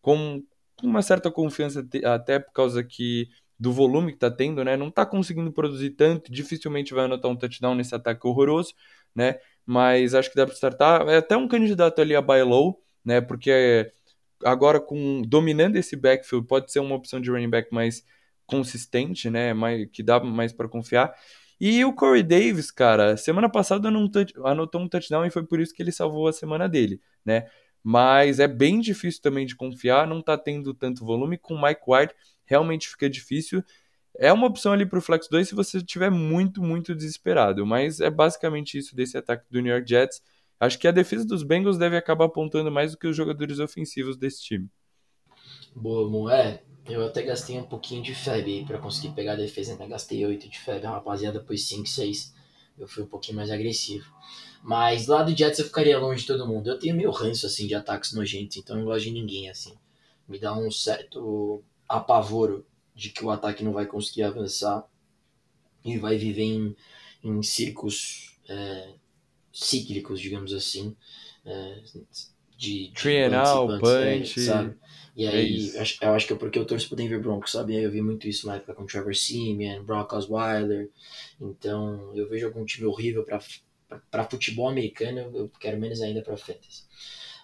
com 0.00 0.42
uma 0.86 1.02
certa 1.02 1.30
confiança, 1.30 1.86
até 2.04 2.38
por 2.38 2.52
causa 2.52 2.82
que 2.84 3.28
do 3.58 3.72
volume 3.72 4.12
que 4.12 4.18
tá 4.18 4.30
tendo, 4.30 4.64
né, 4.64 4.76
não 4.76 4.90
tá 4.90 5.04
conseguindo 5.04 5.52
produzir 5.52 5.90
tanto, 5.90 6.32
dificilmente 6.32 6.94
vai 6.94 7.04
anotar 7.04 7.30
um 7.30 7.36
touchdown 7.36 7.74
nesse 7.74 7.94
ataque 7.94 8.26
horroroso, 8.26 8.72
né, 9.14 9.38
mas 9.66 10.14
acho 10.14 10.30
que 10.30 10.36
dá 10.36 10.46
para 10.46 10.54
startar. 10.54 11.08
É 11.08 11.18
até 11.18 11.36
um 11.36 11.46
candidato 11.46 12.00
ali 12.00 12.14
a 12.16 12.22
buy 12.22 12.42
low, 12.42 12.82
né? 13.04 13.20
Porque 13.20 13.92
agora 14.44 14.80
com 14.80 15.22
dominando 15.22 15.76
esse 15.76 15.94
backfield 15.96 16.46
pode 16.46 16.72
ser 16.72 16.80
uma 16.80 16.96
opção 16.96 17.20
de 17.20 17.30
running 17.30 17.50
back 17.50 17.72
mais 17.72 18.04
consistente, 18.46 19.30
né? 19.30 19.54
Mais, 19.54 19.88
que 19.92 20.02
dá 20.02 20.18
mais 20.20 20.52
para 20.52 20.68
confiar. 20.68 21.14
E 21.60 21.84
o 21.84 21.92
Corey 21.94 22.22
Davis, 22.22 22.70
cara, 22.70 23.16
semana 23.16 23.48
passada 23.48 23.88
anotou 23.88 24.80
um 24.80 24.88
touchdown 24.88 25.26
e 25.26 25.30
foi 25.30 25.44
por 25.46 25.60
isso 25.60 25.74
que 25.74 25.82
ele 25.82 25.92
salvou 25.92 26.26
a 26.26 26.32
semana 26.32 26.68
dele, 26.68 27.00
né? 27.24 27.46
Mas 27.82 28.38
é 28.38 28.46
bem 28.46 28.80
difícil 28.80 29.22
também 29.22 29.46
de 29.46 29.56
confiar, 29.56 30.06
não 30.06 30.22
tá 30.22 30.36
tendo 30.36 30.74
tanto 30.74 31.04
volume. 31.04 31.38
Com 31.38 31.54
o 31.54 31.62
Mike 31.62 31.82
White 31.86 32.14
realmente 32.44 32.88
fica 32.88 33.08
difícil. 33.08 33.64
É 34.18 34.32
uma 34.32 34.46
opção 34.46 34.72
ali 34.72 34.84
para 34.84 34.98
o 34.98 35.02
Flex 35.02 35.28
2 35.28 35.48
se 35.48 35.54
você 35.54 35.78
estiver 35.78 36.10
muito, 36.10 36.62
muito 36.62 36.94
desesperado. 36.94 37.64
Mas 37.64 38.00
é 38.00 38.10
basicamente 38.10 38.76
isso 38.76 38.94
desse 38.94 39.16
ataque 39.16 39.44
do 39.50 39.60
New 39.60 39.72
York 39.72 39.88
Jets. 39.88 40.22
Acho 40.58 40.78
que 40.78 40.86
a 40.86 40.92
defesa 40.92 41.24
dos 41.24 41.42
Bengals 41.42 41.78
deve 41.78 41.96
acabar 41.96 42.26
apontando 42.26 42.70
mais 42.70 42.92
do 42.92 42.98
que 42.98 43.06
os 43.06 43.16
jogadores 43.16 43.58
ofensivos 43.58 44.16
desse 44.16 44.42
time. 44.42 44.68
Boa, 45.74 46.08
Moé. 46.08 46.62
Eu 46.86 47.06
até 47.06 47.22
gastei 47.22 47.56
um 47.56 47.64
pouquinho 47.64 48.02
de 48.02 48.14
febre 48.14 48.64
para 48.66 48.78
conseguir 48.78 49.14
pegar 49.14 49.32
a 49.32 49.36
defesa. 49.36 49.76
Né? 49.76 49.86
Gastei 49.86 50.26
8 50.26 50.48
de 50.48 50.58
febre, 50.58 50.86
rapaziada, 50.86 51.38
depois 51.38 51.66
5, 51.66 51.86
6. 51.86 52.34
Eu 52.78 52.88
fui 52.88 53.04
um 53.04 53.06
pouquinho 53.06 53.36
mais 53.36 53.50
agressivo. 53.50 54.12
Mas 54.62 55.06
lá 55.06 55.22
do 55.22 55.36
Jets 55.36 55.58
eu 55.58 55.64
ficaria 55.64 55.98
longe 55.98 56.22
de 56.22 56.26
todo 56.26 56.46
mundo. 56.46 56.68
Eu 56.68 56.78
tenho 56.78 56.94
meio 56.94 57.10
ranço 57.10 57.46
assim 57.46 57.66
de 57.66 57.74
ataques 57.74 58.12
nojentos, 58.12 58.56
então 58.56 58.76
eu 58.76 58.80
não 58.80 58.86
gosto 58.86 59.04
de 59.04 59.10
ninguém 59.10 59.48
assim. 59.48 59.74
Me 60.28 60.38
dá 60.38 60.56
um 60.56 60.70
certo 60.70 61.62
apavoro 61.88 62.64
de 62.94 63.10
que 63.10 63.24
o 63.24 63.30
ataque 63.30 63.64
não 63.64 63.72
vai 63.72 63.86
conseguir 63.86 64.22
avançar 64.22 64.86
e 65.84 65.96
vai 65.96 66.16
viver 66.16 66.42
em, 66.42 66.76
em 67.24 67.42
círculos 67.42 68.38
é, 68.48 68.92
cíclicos, 69.52 70.20
digamos 70.20 70.52
assim, 70.52 70.94
é, 71.44 71.80
de, 72.56 72.88
de 72.88 72.92
Trienal, 72.92 73.66
punch, 73.78 74.40
é, 74.40 74.44
sabe? 74.44 74.76
E 75.16 75.24
é 75.24 75.28
aí, 75.28 75.70
é 75.74 76.06
eu 76.06 76.12
acho 76.12 76.26
que 76.26 76.32
é 76.32 76.36
porque 76.36 76.58
eu 76.58 76.64
torço 76.64 76.86
pro 76.86 76.96
Denver 76.96 77.20
Broncos, 77.20 77.52
sabe? 77.52 77.74
Eu 77.74 77.90
vi 77.90 78.00
muito 78.00 78.28
isso 78.28 78.46
na 78.46 78.56
época 78.56 78.74
com 78.74 78.86
Trevor 78.86 79.14
Simeon, 79.14 79.82
Brock 79.82 80.12
Osweiler. 80.12 80.88
Então, 81.40 82.12
eu 82.14 82.28
vejo 82.28 82.46
algum 82.46 82.64
time 82.64 82.86
horrível 82.86 83.24
para 83.24 83.40
futebol 84.30 84.68
americano, 84.68 85.30
eu 85.34 85.50
quero 85.60 85.78
menos 85.78 86.00
ainda 86.00 86.22
para 86.22 86.36
fantasy. 86.36 86.84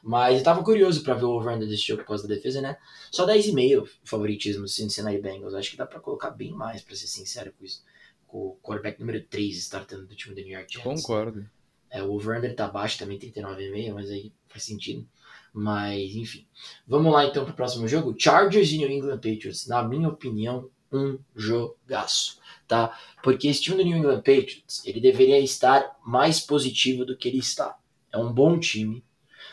Mas 0.02 0.38
eu 0.38 0.44
tava 0.44 0.62
curioso 0.62 1.02
para 1.02 1.14
ver 1.14 1.24
o 1.24 1.30
over-under 1.30 1.68
desse 1.68 1.86
jogo 1.86 2.02
por 2.02 2.08
causa 2.08 2.28
da 2.28 2.34
defesa, 2.34 2.60
né? 2.60 2.76
Só 3.10 3.26
10,5 3.26 3.88
favoritismo 4.04 4.62
do 4.62 4.68
Cincinnati 4.68 5.18
Bengals. 5.18 5.54
Acho 5.54 5.70
que 5.70 5.76
dá 5.76 5.84
para 5.84 5.98
colocar 5.98 6.30
bem 6.30 6.52
mais, 6.52 6.80
para 6.82 6.94
ser 6.94 7.08
sincero 7.08 7.52
com 7.58 7.64
isso. 7.64 7.82
Com 8.26 8.38
o 8.38 8.56
quarterback 8.62 9.00
número 9.00 9.20
3 9.24 9.56
startando 9.56 10.06
do 10.06 10.14
time 10.14 10.34
do 10.34 10.42
New 10.42 10.52
York 10.52 10.72
Jets. 10.72 10.84
Concordo. 10.84 11.48
É, 11.90 12.02
o 12.02 12.12
over-under 12.12 12.54
tá 12.54 12.68
baixo 12.68 12.98
também, 12.98 13.18
39,5, 13.18 13.94
mas 13.94 14.10
aí 14.10 14.32
faz 14.48 14.64
sentido. 14.64 15.08
Mas, 15.52 16.14
enfim. 16.14 16.46
Vamos 16.86 17.12
lá 17.12 17.24
então 17.24 17.44
pro 17.44 17.54
próximo 17.54 17.88
jogo. 17.88 18.14
Chargers 18.16 18.70
e 18.70 18.78
New 18.78 18.90
England 18.90 19.16
Patriots. 19.16 19.66
Na 19.66 19.82
minha 19.82 20.08
opinião, 20.08 20.70
um 20.96 21.18
jogaço, 21.34 22.40
tá? 22.66 22.98
Porque 23.22 23.48
esse 23.48 23.62
time 23.62 23.76
do 23.76 23.84
New 23.84 23.96
England 23.96 24.16
Patriots, 24.18 24.82
ele 24.84 25.00
deveria 25.00 25.38
estar 25.38 25.96
mais 26.04 26.40
positivo 26.40 27.04
do 27.04 27.16
que 27.16 27.28
ele 27.28 27.38
está. 27.38 27.78
É 28.12 28.18
um 28.18 28.32
bom 28.32 28.58
time, 28.58 29.04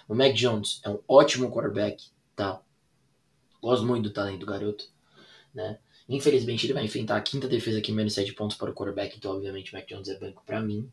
o 0.07 0.15
Mac 0.15 0.33
Jones 0.33 0.81
é 0.83 0.89
um 0.89 0.99
ótimo 1.07 1.51
quarterback, 1.51 2.05
tá? 2.35 2.61
Gosto 3.61 3.85
muito 3.85 4.03
do 4.03 4.13
talento 4.13 4.39
do 4.39 4.45
garoto, 4.45 4.85
né? 5.53 5.79
Infelizmente 6.07 6.65
ele 6.65 6.73
vai 6.73 6.83
enfrentar 6.83 7.15
a 7.15 7.21
quinta 7.21 7.47
defesa 7.47 7.81
que 7.81 7.91
menos 7.91 8.13
7 8.13 8.33
pontos 8.33 8.57
para 8.57 8.69
o 8.69 8.73
quarterback, 8.73 9.17
então 9.17 9.31
obviamente 9.31 9.73
o 9.73 9.77
Mac 9.77 9.87
Jones 9.87 10.09
é 10.09 10.19
banco 10.19 10.43
para 10.45 10.61
mim, 10.61 10.91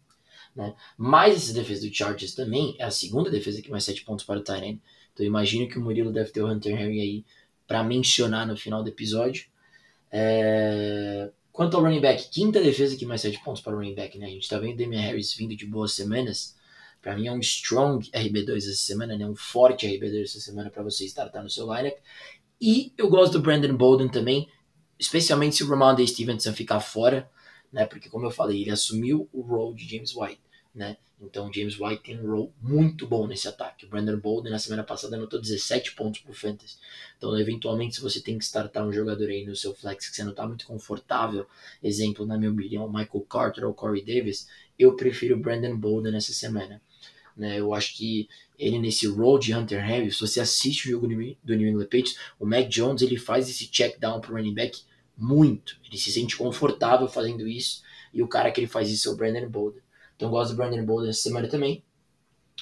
né? 0.54 0.74
Mas 0.96 1.36
essa 1.36 1.52
defesa 1.52 1.86
do 1.86 1.94
Chargers 1.94 2.34
também 2.34 2.76
é 2.78 2.84
a 2.84 2.90
segunda 2.90 3.30
defesa 3.30 3.60
que 3.60 3.70
mais 3.70 3.84
7 3.84 4.04
pontos 4.04 4.24
para 4.24 4.38
o 4.38 4.42
Tyrene. 4.42 4.80
Então 5.12 5.26
imagino 5.26 5.68
que 5.68 5.78
o 5.78 5.80
Murilo 5.80 6.12
deve 6.12 6.30
ter 6.30 6.42
o 6.42 6.48
Hunter 6.48 6.80
Henry 6.80 7.00
aí 7.00 7.24
para 7.66 7.82
mencionar 7.82 8.46
no 8.46 8.56
final 8.56 8.82
do 8.82 8.88
episódio. 8.88 9.49
É... 10.10 11.30
Quanto 11.52 11.76
ao 11.76 11.82
running 11.82 12.00
back, 12.00 12.28
quinta 12.30 12.60
defesa 12.60 12.96
que 12.96 13.04
mais 13.04 13.20
7 13.20 13.42
pontos 13.44 13.60
para 13.60 13.74
o 13.74 13.76
running 13.76 13.94
back, 13.94 14.18
né? 14.18 14.26
A 14.26 14.30
gente 14.30 14.48
tá 14.48 14.58
vendo 14.58 14.74
o 14.74 14.76
Damian 14.76 15.00
Harris 15.00 15.34
vindo 15.34 15.54
de 15.54 15.66
boas 15.66 15.92
semanas, 15.92 16.56
para 17.02 17.14
mim 17.16 17.26
é 17.26 17.32
um 17.32 17.40
strong 17.40 18.08
RB2 18.10 18.56
essa 18.56 18.74
semana, 18.74 19.16
né? 19.16 19.26
um 19.26 19.34
forte 19.34 19.86
RB2 19.86 20.22
essa 20.22 20.40
semana 20.40 20.70
para 20.70 20.82
você 20.82 21.04
startar 21.04 21.42
no 21.42 21.50
seu 21.50 21.72
lineup. 21.72 21.98
E 22.60 22.92
eu 22.96 23.08
gosto 23.08 23.32
do 23.34 23.40
Brandon 23.40 23.74
Bolden 23.74 24.08
também, 24.08 24.48
especialmente 24.98 25.56
se 25.56 25.64
o 25.64 25.68
Ramondre 25.68 26.06
Stevenson 26.06 26.52
ficar 26.52 26.80
fora, 26.80 27.28
né? 27.72 27.86
Porque 27.86 28.08
como 28.08 28.26
eu 28.26 28.30
falei, 28.30 28.60
ele 28.60 28.70
assumiu 28.70 29.28
o 29.32 29.40
role 29.40 29.74
de 29.74 29.88
James 29.88 30.14
White, 30.14 30.40
né? 30.74 30.96
Então 31.20 31.52
James 31.52 31.78
White 31.78 32.02
tem 32.02 32.18
um 32.18 32.30
role 32.30 32.52
muito 32.62 33.06
bom 33.06 33.26
nesse 33.26 33.46
ataque. 33.46 33.84
O 33.84 33.88
Brandon 33.88 34.16
Bolden 34.16 34.50
na 34.50 34.58
semana 34.58 34.82
passada 34.82 35.16
anotou 35.16 35.40
17 35.40 35.92
pontos 35.92 36.20
pro 36.20 36.32
Fantasy. 36.32 36.76
Então, 37.18 37.38
eventualmente, 37.38 37.96
se 37.96 38.00
você 38.00 38.20
tem 38.20 38.38
que 38.38 38.44
startar 38.44 38.86
um 38.86 38.92
jogador 38.92 39.28
aí 39.28 39.44
no 39.44 39.54
seu 39.54 39.74
flex 39.74 40.08
que 40.08 40.16
você 40.16 40.24
não 40.24 40.32
tá 40.32 40.46
muito 40.46 40.66
confortável, 40.66 41.46
exemplo, 41.82 42.24
na 42.24 42.38
minha 42.38 42.50
opinião, 42.50 42.88
Michael 42.88 43.26
Carter 43.28 43.66
ou 43.66 43.74
Corey 43.74 44.02
Davis, 44.02 44.48
eu 44.78 44.96
prefiro 44.96 45.36
o 45.36 45.40
Brandon 45.40 45.76
Bolden 45.76 46.12
nessa 46.12 46.32
semana. 46.32 46.80
Né? 47.36 47.60
Eu 47.60 47.74
acho 47.74 47.96
que 47.96 48.28
ele 48.58 48.78
nesse 48.78 49.06
role 49.06 49.42
de 49.42 49.54
Hunter 49.54 49.82
Henry, 49.82 50.10
se 50.10 50.20
você 50.20 50.40
assiste 50.40 50.88
o 50.88 50.90
jogo 50.92 51.06
do 51.08 51.54
New 51.54 51.68
England 51.68 51.84
Patriots, 51.84 52.16
o 52.38 52.46
Mac 52.46 52.68
Jones 52.68 53.02
ele 53.02 53.16
faz 53.16 53.48
esse 53.48 53.68
check 53.68 53.98
down 53.98 54.20
pro 54.20 54.34
running 54.34 54.54
back 54.54 54.82
muito. 55.16 55.78
Ele 55.86 55.98
se 55.98 56.10
sente 56.10 56.36
confortável 56.36 57.08
fazendo 57.08 57.46
isso 57.46 57.82
e 58.12 58.22
o 58.22 58.28
cara 58.28 58.50
que 58.50 58.60
ele 58.60 58.66
faz 58.66 58.90
isso 58.90 59.08
é 59.08 59.12
o 59.12 59.16
Brandon 59.16 59.48
Bolden. 59.48 59.82
Então 60.20 60.28
eu 60.28 60.32
gosto 60.32 60.50
do 60.50 60.56
Brandon 60.58 60.84
Bolden 60.84 61.08
essa 61.08 61.22
semana 61.22 61.48
também. 61.48 61.82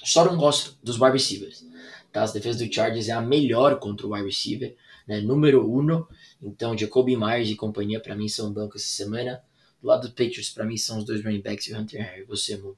Só 0.05 0.25
não 0.25 0.37
gosto 0.37 0.79
dos 0.81 0.95
wide 0.95 1.15
receivers. 1.15 1.67
Tá? 2.13 2.23
As 2.23 2.33
defesas 2.33 2.65
do 2.65 2.73
Chargers 2.73 3.09
é 3.09 3.13
a 3.13 3.21
melhor 3.21 3.81
contra 3.81 4.07
o 4.07 4.13
wide 4.13 4.27
receiver, 4.27 4.77
né? 5.09 5.21
número 5.21 5.69
uno. 5.69 6.07
Então 6.41 6.79
Jacoby 6.79 7.17
Myers 7.17 7.51
e 7.51 7.57
companhia 7.57 7.99
para 7.99 8.15
mim 8.15 8.29
são 8.29 8.53
banco 8.53 8.77
essa 8.77 8.87
semana. 8.87 9.43
Do 9.83 9.89
lado 9.89 10.07
do 10.07 10.11
Patriots, 10.11 10.51
para 10.51 10.65
mim 10.65 10.77
são 10.77 10.99
os 10.99 11.05
dois 11.05 11.25
running 11.25 11.41
backs 11.41 11.67
e 11.67 11.73
o 11.73 11.79
Hunter 11.79 12.01
Henry. 12.01 12.25
Você, 12.27 12.57
Mo. 12.57 12.77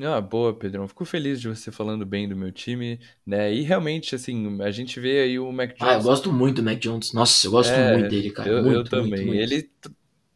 Ah, 0.00 0.22
boa, 0.22 0.54
Pedrão. 0.54 0.88
Fico 0.88 1.04
feliz 1.04 1.38
de 1.38 1.48
você 1.48 1.70
falando 1.70 2.06
bem 2.06 2.26
do 2.26 2.34
meu 2.34 2.50
time, 2.50 2.98
né? 3.26 3.52
E 3.52 3.60
realmente, 3.60 4.14
assim, 4.14 4.60
a 4.62 4.70
gente 4.70 4.98
vê 4.98 5.20
aí 5.20 5.38
o 5.38 5.52
Mac 5.52 5.76
Jones. 5.78 5.82
Ah, 5.82 5.98
eu 5.98 6.02
gosto 6.02 6.32
muito 6.32 6.56
do 6.56 6.62
Mac 6.62 6.78
Jones. 6.78 7.12
Nossa, 7.12 7.46
eu 7.46 7.50
gosto 7.50 7.70
é, 7.70 7.92
muito 7.92 8.08
dele, 8.08 8.30
cara. 8.30 8.48
Eu, 8.48 8.62
muito, 8.62 8.76
eu 8.76 8.84
também. 8.84 9.10
Muito, 9.10 9.26
muito. 9.26 9.40
Ele 9.40 9.70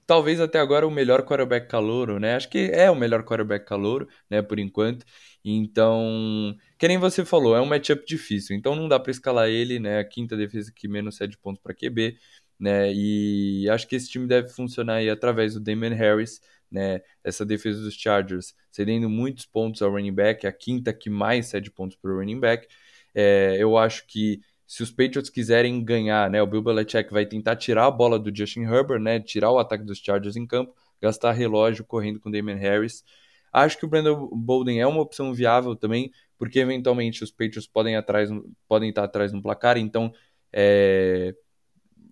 talvez 0.08 0.40
até 0.40 0.58
agora 0.58 0.86
o 0.86 0.90
melhor 0.90 1.22
quarterback 1.22 1.68
calouro, 1.68 2.18
né? 2.18 2.34
Acho 2.34 2.48
que 2.48 2.70
é 2.72 2.90
o 2.90 2.96
melhor 2.96 3.22
quarterback 3.24 3.66
calouro, 3.66 4.08
né, 4.30 4.40
por 4.40 4.58
enquanto. 4.58 5.04
Então, 5.44 6.56
que 6.78 6.88
nem 6.88 6.96
você 6.98 7.24
falou, 7.26 7.54
é 7.54 7.60
um 7.60 7.66
matchup 7.66 8.04
difícil. 8.06 8.56
Então 8.56 8.74
não 8.74 8.88
dá 8.88 8.98
para 8.98 9.10
escalar 9.10 9.48
ele, 9.48 9.78
né? 9.78 9.98
A 9.98 10.04
quinta 10.04 10.34
defesa 10.34 10.72
que 10.74 10.88
menos 10.88 11.16
7 11.16 11.36
pontos 11.38 11.62
para 11.62 11.74
QB, 11.74 12.16
né? 12.58 12.90
E 12.92 13.68
acho 13.70 13.86
que 13.86 13.96
esse 13.96 14.08
time 14.10 14.26
deve 14.26 14.48
funcionar 14.48 14.94
aí 14.94 15.10
através 15.10 15.52
do 15.54 15.60
Damon 15.60 15.94
Harris, 15.94 16.40
né? 16.70 17.00
Essa 17.22 17.44
defesa 17.44 17.82
dos 17.82 17.94
Chargers 17.94 18.54
cedendo 18.72 19.10
muitos 19.10 19.44
pontos 19.44 19.82
ao 19.82 19.90
running 19.90 20.14
back, 20.14 20.46
a 20.46 20.52
quinta 20.52 20.90
que 20.92 21.10
mais 21.10 21.48
cede 21.48 21.70
pontos 21.70 21.98
para 21.98 22.10
o 22.10 22.16
running 22.16 22.40
back. 22.40 22.66
É, 23.14 23.56
eu 23.58 23.76
acho 23.76 24.06
que 24.06 24.40
se 24.68 24.82
os 24.82 24.90
Patriots 24.90 25.30
quiserem 25.30 25.82
ganhar, 25.82 26.30
né, 26.30 26.42
o 26.42 26.46
Bill 26.46 26.60
Belichick 26.60 27.10
vai 27.10 27.24
tentar 27.24 27.56
tirar 27.56 27.86
a 27.86 27.90
bola 27.90 28.18
do 28.18 28.30
Justin 28.36 28.64
Herbert, 28.64 29.00
né, 29.00 29.18
tirar 29.18 29.50
o 29.50 29.58
ataque 29.58 29.82
dos 29.82 29.96
Chargers 29.98 30.36
em 30.36 30.46
campo, 30.46 30.74
gastar 31.00 31.32
relógio 31.32 31.86
correndo 31.86 32.20
com 32.20 32.30
Damon 32.30 32.56
Harris. 32.56 33.02
Acho 33.50 33.78
que 33.78 33.86
o 33.86 33.88
Brandon 33.88 34.28
Bolden 34.30 34.78
é 34.78 34.86
uma 34.86 35.00
opção 35.00 35.32
viável 35.32 35.74
também, 35.74 36.12
porque 36.36 36.58
eventualmente 36.58 37.24
os 37.24 37.30
Patriots 37.30 37.66
podem, 37.66 37.96
atrás, 37.96 38.28
podem 38.68 38.90
estar 38.90 39.04
atrás 39.04 39.32
no 39.32 39.40
placar, 39.40 39.78
então 39.78 40.12
é, 40.52 41.34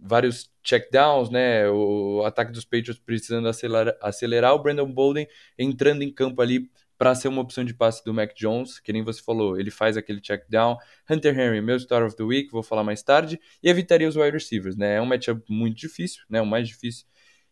vários 0.01 0.51
checkdowns, 0.63 1.29
né? 1.29 1.69
O 1.69 2.25
ataque 2.25 2.53
dos 2.53 2.65
Patriots 2.65 2.99
precisando 2.99 3.49
acelerar, 3.49 3.95
acelerar 4.01 4.55
o 4.55 4.63
Brandon 4.63 4.91
Bolden 4.91 5.29
entrando 5.59 6.03
em 6.03 6.11
campo 6.11 6.41
ali 6.41 6.71
para 6.99 7.15
ser 7.15 7.29
uma 7.29 7.43
opção 7.43 7.65
de 7.65 7.75
passe 7.75 8.05
do 8.05 8.15
Mac 8.15 8.33
Jones, 8.35 8.79
que 8.81 8.93
nem 8.93 9.03
você 9.03 9.23
falou, 9.23 9.59
ele 9.59 9.71
faz 9.71 9.97
aquele 9.97 10.21
checkdown. 10.23 10.77
Hunter 11.11 11.39
Henry, 11.39 11.61
meu 11.61 11.79
Star 11.79 12.05
of 12.05 12.17
the 12.17 12.23
Week, 12.23 12.51
vou 12.51 12.63
falar 12.63 12.85
mais 12.85 13.03
tarde, 13.03 13.39
e 13.63 13.69
evitaria 13.69 14.09
os 14.09 14.17
wide 14.17 14.33
receivers, 14.33 14.77
né? 14.77 14.97
É 14.97 15.01
um 15.01 15.07
matchup 15.07 15.43
muito 15.49 15.77
difícil, 15.77 16.23
né? 16.29 16.41
O 16.41 16.47
mais 16.47 16.69
difícil 16.69 17.07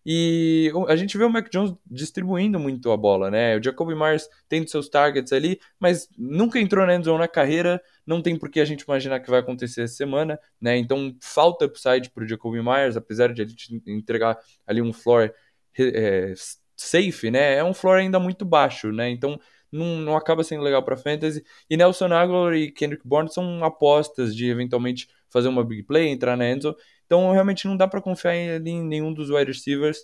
e 0.07 0.71
a 0.87 0.97
gente 0.97 1.17
vê 1.17 1.25
o 1.25 1.31
Mac 1.31 1.49
Jones 1.51 1.75
distribuindo 1.87 2.59
muito 2.59 2.93
a 2.93 2.97
bola, 2.97 3.31
né? 3.31 3.57
O 3.57 3.63
Jacoby 3.63 3.95
Myers 3.95 4.29
tem 4.49 4.67
seus 4.67 4.89
targets 4.89 5.33
ali, 5.33 5.59
mas 5.81 6.09
nunca 6.19 6.61
entrou 6.61 6.87
na 6.87 6.95
endzone 6.95 7.21
na 7.21 7.29
carreira, 7.29 7.81
não 8.07 8.21
tem 8.21 8.39
por 8.39 8.51
que 8.51 8.61
a 8.61 8.65
gente 8.67 8.83
imaginar 8.83 9.21
que 9.21 9.31
vai 9.31 9.41
acontecer 9.41 9.83
essa 9.83 9.95
semana, 9.95 10.39
né? 10.61 10.77
Então 10.77 11.17
falta 11.23 11.65
upside 11.65 12.11
para 12.11 12.23
o 12.23 12.29
Jacoby 12.29 12.63
Myers, 12.63 12.99
apesar 12.99 13.33
de 13.33 13.41
ele 13.43 13.55
entregar 13.87 14.37
ali 14.67 14.83
um 14.83 14.93
floor 14.93 15.33
é, 15.79 16.35
safe, 16.77 17.31
né? 17.31 17.57
É 17.57 17.65
um 17.65 17.75
floor 17.75 17.99
ainda 17.99 18.19
muito 18.19 18.45
baixo, 18.45 18.91
né? 18.93 19.11
Então 19.11 19.39
não, 19.71 19.99
não 19.99 20.17
acaba 20.17 20.45
sendo 20.45 20.63
legal 20.63 20.83
para 20.83 20.97
fantasy. 20.97 21.45
E 21.69 21.77
Nelson 21.77 22.07
Aguilar 22.07 22.55
e 22.55 22.71
Kendrick 22.71 23.07
Bourne 23.07 23.33
são 23.33 23.65
apostas 23.65 24.35
de 24.35 24.49
eventualmente 24.49 25.09
fazer 25.29 25.49
uma 25.49 25.65
big 25.65 25.83
play, 25.83 26.09
entrar 26.09 26.37
na 26.37 26.49
endzone. 26.49 26.77
Então 27.07 27.33
realmente 27.33 27.67
não 27.67 27.77
dá 27.77 27.89
para 27.89 28.01
confiar 28.01 28.35
em, 28.37 28.83
nenhum 28.83 29.13
dos 29.13 29.31
wide 29.31 29.51
receivers. 29.51 29.99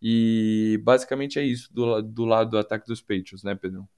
E 0.00 0.80
basicamente 0.84 1.38
é 1.38 1.42
isso 1.42 1.72
do, 1.72 2.02
do 2.02 2.24
lado 2.24 2.50
do 2.50 2.58
ataque 2.58 2.86
dos 2.86 3.00
Patriots, 3.00 3.42
né, 3.42 3.54
Pedro? 3.54 3.88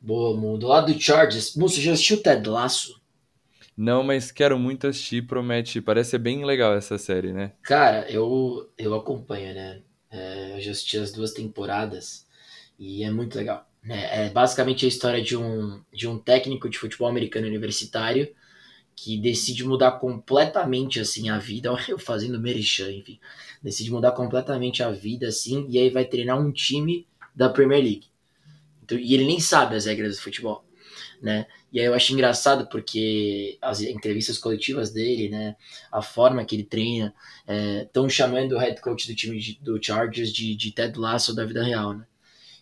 Boa, 0.00 0.36
Mu. 0.36 0.56
Do 0.56 0.68
lado 0.68 0.92
do 0.92 0.98
Chargers, 0.98 1.54
Mu, 1.54 1.68
você 1.68 1.80
já 1.80 1.92
assistiu 1.92 2.16
o 2.16 2.22
Ted 2.22 2.48
Lasso? 2.48 3.00
Não, 3.76 4.02
mas 4.02 4.32
quero 4.32 4.58
muito 4.58 4.86
assistir, 4.86 5.26
promete. 5.26 5.80
Parece 5.80 6.10
ser 6.10 6.18
bem 6.18 6.44
legal 6.44 6.74
essa 6.74 6.98
série, 6.98 7.32
né? 7.32 7.52
Cara, 7.62 8.10
eu, 8.10 8.70
eu 8.76 8.94
acompanho, 8.94 9.54
né? 9.54 9.82
É, 10.10 10.56
eu 10.56 10.60
já 10.60 10.72
assisti 10.72 10.98
as 10.98 11.12
duas 11.12 11.32
temporadas 11.32 12.26
e 12.78 13.04
é 13.04 13.10
muito 13.10 13.36
legal. 13.36 13.68
Né? 13.82 14.26
É 14.26 14.30
basicamente 14.30 14.84
a 14.84 14.88
história 14.88 15.22
de 15.22 15.36
um, 15.36 15.80
de 15.92 16.08
um 16.08 16.18
técnico 16.18 16.68
de 16.68 16.78
futebol 16.78 17.08
americano 17.08 17.46
universitário 17.46 18.28
que 18.94 19.16
decide 19.16 19.64
mudar 19.64 19.92
completamente 19.92 21.00
assim 21.00 21.30
a 21.30 21.38
vida, 21.38 21.70
eu 21.88 21.98
fazendo 21.98 22.40
merchan, 22.40 22.90
enfim, 22.92 23.18
decide 23.62 23.90
mudar 23.90 24.12
completamente 24.12 24.82
a 24.82 24.90
vida 24.90 25.28
assim, 25.28 25.66
e 25.68 25.78
aí 25.78 25.88
vai 25.88 26.04
treinar 26.04 26.38
um 26.38 26.52
time 26.52 27.06
da 27.34 27.48
Premier 27.48 27.82
League. 27.82 28.06
Então, 28.82 28.98
e 28.98 29.14
ele 29.14 29.24
nem 29.24 29.40
sabe 29.40 29.76
as 29.76 29.86
regras 29.86 30.16
do 30.16 30.22
futebol, 30.22 30.64
né? 31.20 31.46
E 31.72 31.78
aí 31.78 31.86
eu 31.86 31.94
acho 31.94 32.12
engraçado 32.12 32.66
porque 32.68 33.58
as 33.60 33.80
entrevistas 33.80 34.38
coletivas 34.38 34.90
dele, 34.90 35.28
né, 35.28 35.54
a 35.92 36.00
forma 36.00 36.44
que 36.44 36.56
ele 36.56 36.64
treina, 36.64 37.14
estão 37.82 38.06
é, 38.06 38.08
chamando 38.08 38.52
o 38.52 38.58
head 38.58 38.80
coach 38.80 39.06
do 39.06 39.14
time 39.14 39.38
de, 39.38 39.58
do 39.60 39.82
Chargers 39.82 40.32
de, 40.32 40.54
de 40.56 40.72
Ted 40.72 40.98
Lasso 40.98 41.34
da 41.34 41.44
vida 41.44 41.62
real, 41.62 41.94
né? 41.94 42.06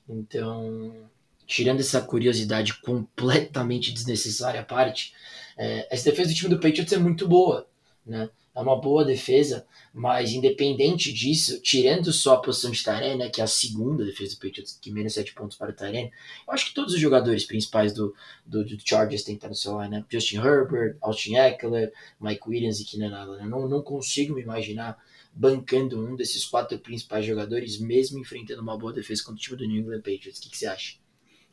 Então, 0.08 1.08
tirando 1.46 1.80
essa 1.80 2.00
curiosidade 2.00 2.74
completamente 2.80 3.92
desnecessária 3.92 4.60
à 4.60 4.64
parte, 4.64 5.14
é, 5.56 5.86
essa 5.90 6.10
defesa 6.10 6.30
do 6.30 6.34
time 6.34 6.50
do 6.50 6.60
Patriots 6.60 6.92
é 6.92 6.98
muito 6.98 7.28
boa, 7.28 7.66
né? 8.04 8.28
É 8.58 8.60
uma 8.60 8.74
boa 8.74 9.04
defesa, 9.04 9.64
mas 9.94 10.32
independente 10.32 11.12
disso, 11.12 11.60
tirando 11.60 12.12
só 12.12 12.34
a 12.34 12.40
posição 12.40 12.72
de 12.72 12.82
Tyrene, 12.82 13.14
né, 13.14 13.28
que 13.28 13.40
é 13.40 13.44
a 13.44 13.46
segunda 13.46 14.04
defesa 14.04 14.34
do 14.34 14.40
Patriots, 14.40 14.76
que 14.82 14.90
menos 14.90 15.14
7 15.14 15.32
pontos 15.32 15.56
para 15.56 15.70
o 15.70 15.72
Tyrene, 15.72 16.10
eu 16.44 16.52
acho 16.52 16.66
que 16.66 16.74
todos 16.74 16.92
os 16.92 16.98
jogadores 16.98 17.44
principais 17.44 17.92
do, 17.92 18.12
do, 18.44 18.64
do 18.64 18.76
Chargers 18.84 19.24
no 19.28 19.54
seu 19.54 19.80
line, 19.80 19.98
né? 19.98 20.04
Justin 20.10 20.38
Herbert, 20.38 20.96
Austin 21.00 21.36
Eckler, 21.36 21.92
Mike 22.20 22.48
Williams 22.48 22.80
e 22.80 22.84
Keenan 22.84 23.16
Allen. 23.16 23.44
Eu 23.44 23.48
não, 23.48 23.68
não 23.68 23.80
consigo 23.80 24.34
me 24.34 24.42
imaginar 24.42 24.98
bancando 25.32 26.04
um 26.04 26.16
desses 26.16 26.44
quatro 26.44 26.76
principais 26.80 27.24
jogadores, 27.24 27.78
mesmo 27.78 28.18
enfrentando 28.18 28.60
uma 28.60 28.76
boa 28.76 28.92
defesa 28.92 29.22
contra 29.22 29.38
o 29.38 29.40
time 29.40 29.56
do 29.56 29.68
New 29.68 29.82
England 29.82 29.98
Patriots. 29.98 30.40
O 30.40 30.42
que, 30.42 30.50
que 30.50 30.58
você 30.58 30.66
acha? 30.66 30.97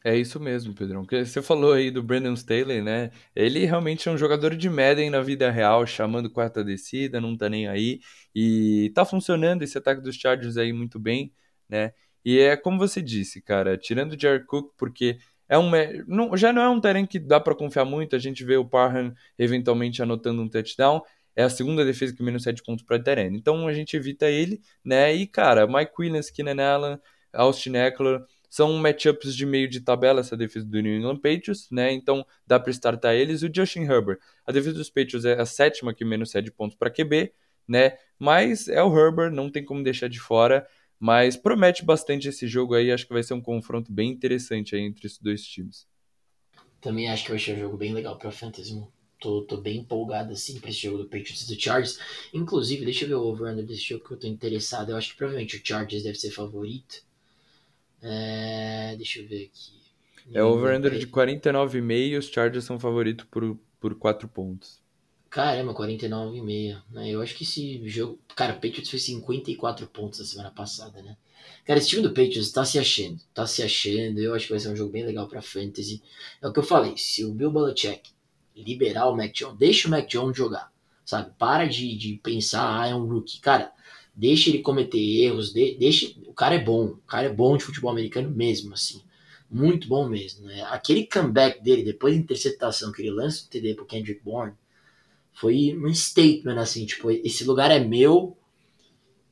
É 0.08 0.16
isso 0.16 0.40
mesmo, 0.40 0.72
Pedrão. 0.76 1.04
Você 1.04 1.42
falou 1.42 1.74
aí 1.74 1.90
do 1.90 2.04
Brandon 2.04 2.34
Staley, 2.34 2.80
né? 2.80 3.10
Ele 3.36 3.66
realmente 3.66 4.08
é 4.08 4.12
um 4.12 4.18
jogador 4.18 4.56
de 4.56 4.70
Madden 4.70 5.10
na 5.10 5.20
vida 5.20 5.50
real, 5.50 5.84
chamando 5.88 6.30
quarta 6.30 6.64
descida, 6.64 7.20
não 7.20 7.36
tá 7.36 7.50
nem 7.50 7.68
aí. 7.68 8.00
E 8.34 8.92
tá 8.94 9.04
funcionando 9.04 9.64
esse 9.64 9.80
ataque 9.80 10.02
dos 10.02 10.16
Chargers 10.16 10.58
aí 10.58 10.72
muito 10.72 11.00
bem, 11.00 11.34
né? 11.68 11.92
E 12.24 12.38
é 12.38 12.56
como 12.56 12.78
você 12.78 13.02
disse, 13.02 13.42
cara, 13.42 13.80
tirando 13.80 14.14
o 14.14 14.20
Jared 14.20 14.46
Cook, 14.46 14.74
porque 14.78 15.18
é 15.50 15.58
um 15.58 15.72
não, 16.08 16.38
já 16.38 16.54
não 16.54 16.62
é 16.62 16.70
um 16.70 16.80
terreno 16.80 17.08
que 17.08 17.18
dá 17.18 17.40
para 17.40 17.56
confiar 17.56 17.86
muito. 17.86 18.16
A 18.16 18.20
gente 18.20 18.44
vê 18.44 18.58
o 18.58 18.66
Parham 18.66 19.12
eventualmente 19.40 20.04
anotando 20.04 20.40
um 20.40 20.48
touchdown. 20.48 21.02
É 21.36 21.44
a 21.44 21.50
segunda 21.50 21.84
defesa 21.84 22.16
que 22.16 22.22
menos 22.22 22.44
7 22.44 22.62
pontos 22.62 22.86
para 22.86 23.00
terreno. 23.02 23.36
Então 23.36 23.68
a 23.68 23.74
gente 23.74 23.98
evita 23.98 24.30
ele, 24.30 24.62
né? 24.84 25.12
E 25.16 25.26
cara, 25.26 25.66
Mike 25.66 25.94
Williams, 26.00 26.30
Keenan 26.30 26.62
Allen, 26.64 27.00
Austin 27.34 27.76
Eckler 27.76 28.22
são 28.50 28.74
matchups 28.74 29.36
de 29.36 29.46
meio 29.46 29.70
de 29.70 29.82
tabela 29.82 30.22
essa 30.22 30.36
defesa 30.38 30.66
do 30.66 30.80
New 30.80 30.98
England 30.98 31.18
Patriots, 31.18 31.68
né? 31.72 31.92
Então 31.92 32.26
dá 32.46 32.60
para 32.60 32.72
startar 32.72 33.16
eles. 33.16 33.44
O 33.44 33.50
Justin 33.54 33.82
Herbert, 33.82 34.20
a 34.46 34.52
defesa 34.52 34.76
dos 34.76 34.90
Patriots 34.90 35.26
é 35.26 35.40
a 35.40 35.46
sétima 35.46 35.94
que 35.94 36.06
menos 36.06 36.32
cede 36.32 36.52
pontos 36.52 36.78
para 36.78 36.90
QB, 36.90 37.32
né? 37.68 37.98
Mas 38.18 38.68
é 38.68 38.82
o 38.84 38.98
Herbert, 38.98 39.32
não 39.32 39.50
tem 39.50 39.64
como 39.64 39.84
deixar 39.84 40.08
de 40.08 40.20
fora. 40.20 40.66
Mas 41.00 41.36
promete 41.36 41.84
bastante 41.84 42.30
esse 42.30 42.48
jogo 42.48 42.74
aí. 42.74 42.92
Acho 42.92 43.06
que 43.06 43.14
vai 43.14 43.24
ser 43.24 43.34
um 43.34 43.42
confronto 43.42 43.92
bem 43.92 44.10
interessante 44.10 44.76
aí 44.76 44.82
entre 44.82 45.06
esses 45.08 45.20
dois 45.20 45.44
times. 45.44 45.88
Também 46.80 47.10
acho 47.10 47.26
que 47.26 47.32
vai 47.32 47.40
ser 47.40 47.56
um 47.56 47.60
jogo 47.60 47.78
bem 47.78 47.94
legal 47.94 48.18
para 48.18 48.32
Fantasy. 48.32 48.82
Tô, 49.20 49.42
tô 49.42 49.58
bem 49.58 49.80
empolgado 49.80 50.34
assim 50.34 50.60
para 50.60 50.70
esse 50.70 50.80
jogo 50.80 51.00
do 51.00 51.06
Patriots 51.06 51.50
e 51.50 51.56
do 51.56 51.60
Chargers. 51.60 52.00
Inclusive, 52.34 52.86
deixa 52.86 53.06
eu 53.06 53.10
ver 53.10 53.16
o 53.16 53.24
over-under 53.24 53.66
desse 53.66 53.82
jogo 53.82 54.06
que 54.06 54.12
eu 54.14 54.20
tô 54.20 54.28
interessado. 54.28 54.92
Eu 54.92 54.98
acho 54.98 55.12
que 55.12 55.18
provavelmente 55.18 55.58
o 55.58 55.62
Chargers 55.64 56.04
deve 56.04 56.18
ser 56.18 56.32
favorito. 56.32 57.04
É, 58.02 58.96
deixa 58.98 59.20
eu 59.20 59.28
ver 59.28 59.46
aqui. 59.46 59.86
É 60.34 60.44
over-under 60.44 60.98
de 60.98 61.08
49,5 61.08 62.18
os 62.18 62.28
Chargers 62.28 62.66
são 62.66 62.80
favoritos 62.80 63.26
por, 63.30 63.58
por 63.80 63.96
4 63.96 64.28
pontos. 64.28 64.84
Caramba, 65.30 65.74
49,5. 65.74 66.82
Né? 66.92 67.10
Eu 67.10 67.22
acho 67.22 67.36
que 67.36 67.44
esse 67.44 67.88
jogo. 67.90 68.20
Cara, 68.36 68.54
o 68.54 68.56
Patriots 68.56 68.90
fez 68.90 69.04
54 69.04 69.86
pontos 69.88 70.20
na 70.20 70.26
semana 70.26 70.52
passada, 70.52 71.02
né? 71.02 71.18
Cara, 71.66 71.78
esse 71.78 71.90
time 71.90 72.02
do 72.02 72.10
Patriots 72.10 72.52
tá 72.52 72.64
se 72.64 72.80
achando. 72.80 73.20
Tá 73.34 73.46
se 73.46 73.62
achando. 73.62 74.20
Eu 74.20 74.34
acho 74.34 74.46
que 74.46 74.54
vai 74.54 74.60
ser 74.60 74.70
um 74.70 74.76
jogo 74.76 74.92
bem 74.92 75.06
legal 75.06 75.28
pra 75.28 75.42
Fantasy. 75.42 76.02
É 76.42 76.48
o 76.48 76.54
que 76.54 76.60
eu 76.60 76.64
falei. 76.64 76.96
Se 76.96 77.26
o 77.26 77.34
Bill 77.34 77.52
Belichick 77.52 78.12
liberar 78.56 79.10
o 79.10 79.16
Mac 79.18 79.34
Jones, 79.34 79.58
deixa 79.58 79.88
o 79.88 79.92
Mac 79.92 80.08
Jones 80.08 80.38
jogar. 80.38 80.72
Sabe? 81.04 81.34
Para 81.38 81.68
de, 81.68 81.96
de 81.98 82.20
pensar, 82.24 82.82
ah, 82.82 82.88
é 82.88 82.96
um 82.96 83.06
rookie. 83.06 83.40
Cara, 83.40 83.72
deixa 84.16 84.50
ele 84.50 84.60
cometer 84.60 84.98
erros. 84.98 85.54
De, 85.54 85.76
deixa. 85.76 86.14
O 86.26 86.34
cara 86.34 86.56
é 86.56 86.64
bom. 86.64 86.86
O 86.86 87.08
cara 87.08 87.28
é 87.28 87.34
bom 87.34 87.58
de 87.58 87.64
futebol 87.64 87.92
americano 87.92 88.30
mesmo, 88.30 88.74
assim. 88.74 89.02
Muito 89.50 89.88
bom 89.88 90.08
mesmo. 90.08 90.46
Né? 90.46 90.62
Aquele 90.70 91.06
comeback 91.06 91.64
dele, 91.64 91.84
depois 91.84 92.16
da 92.16 92.22
interceptação 92.22 92.92
que 92.92 93.02
ele 93.02 93.12
lança 93.12 93.46
o 93.46 93.50
TD 93.50 93.76
pro 93.76 93.86
Kendrick 93.86 94.22
Bourne 94.24 94.54
foi 95.36 95.78
um 95.78 95.94
statement, 95.94 96.58
assim, 96.58 96.86
tipo, 96.86 97.12
esse 97.12 97.44
lugar 97.44 97.70
é 97.70 97.78
meu, 97.78 98.38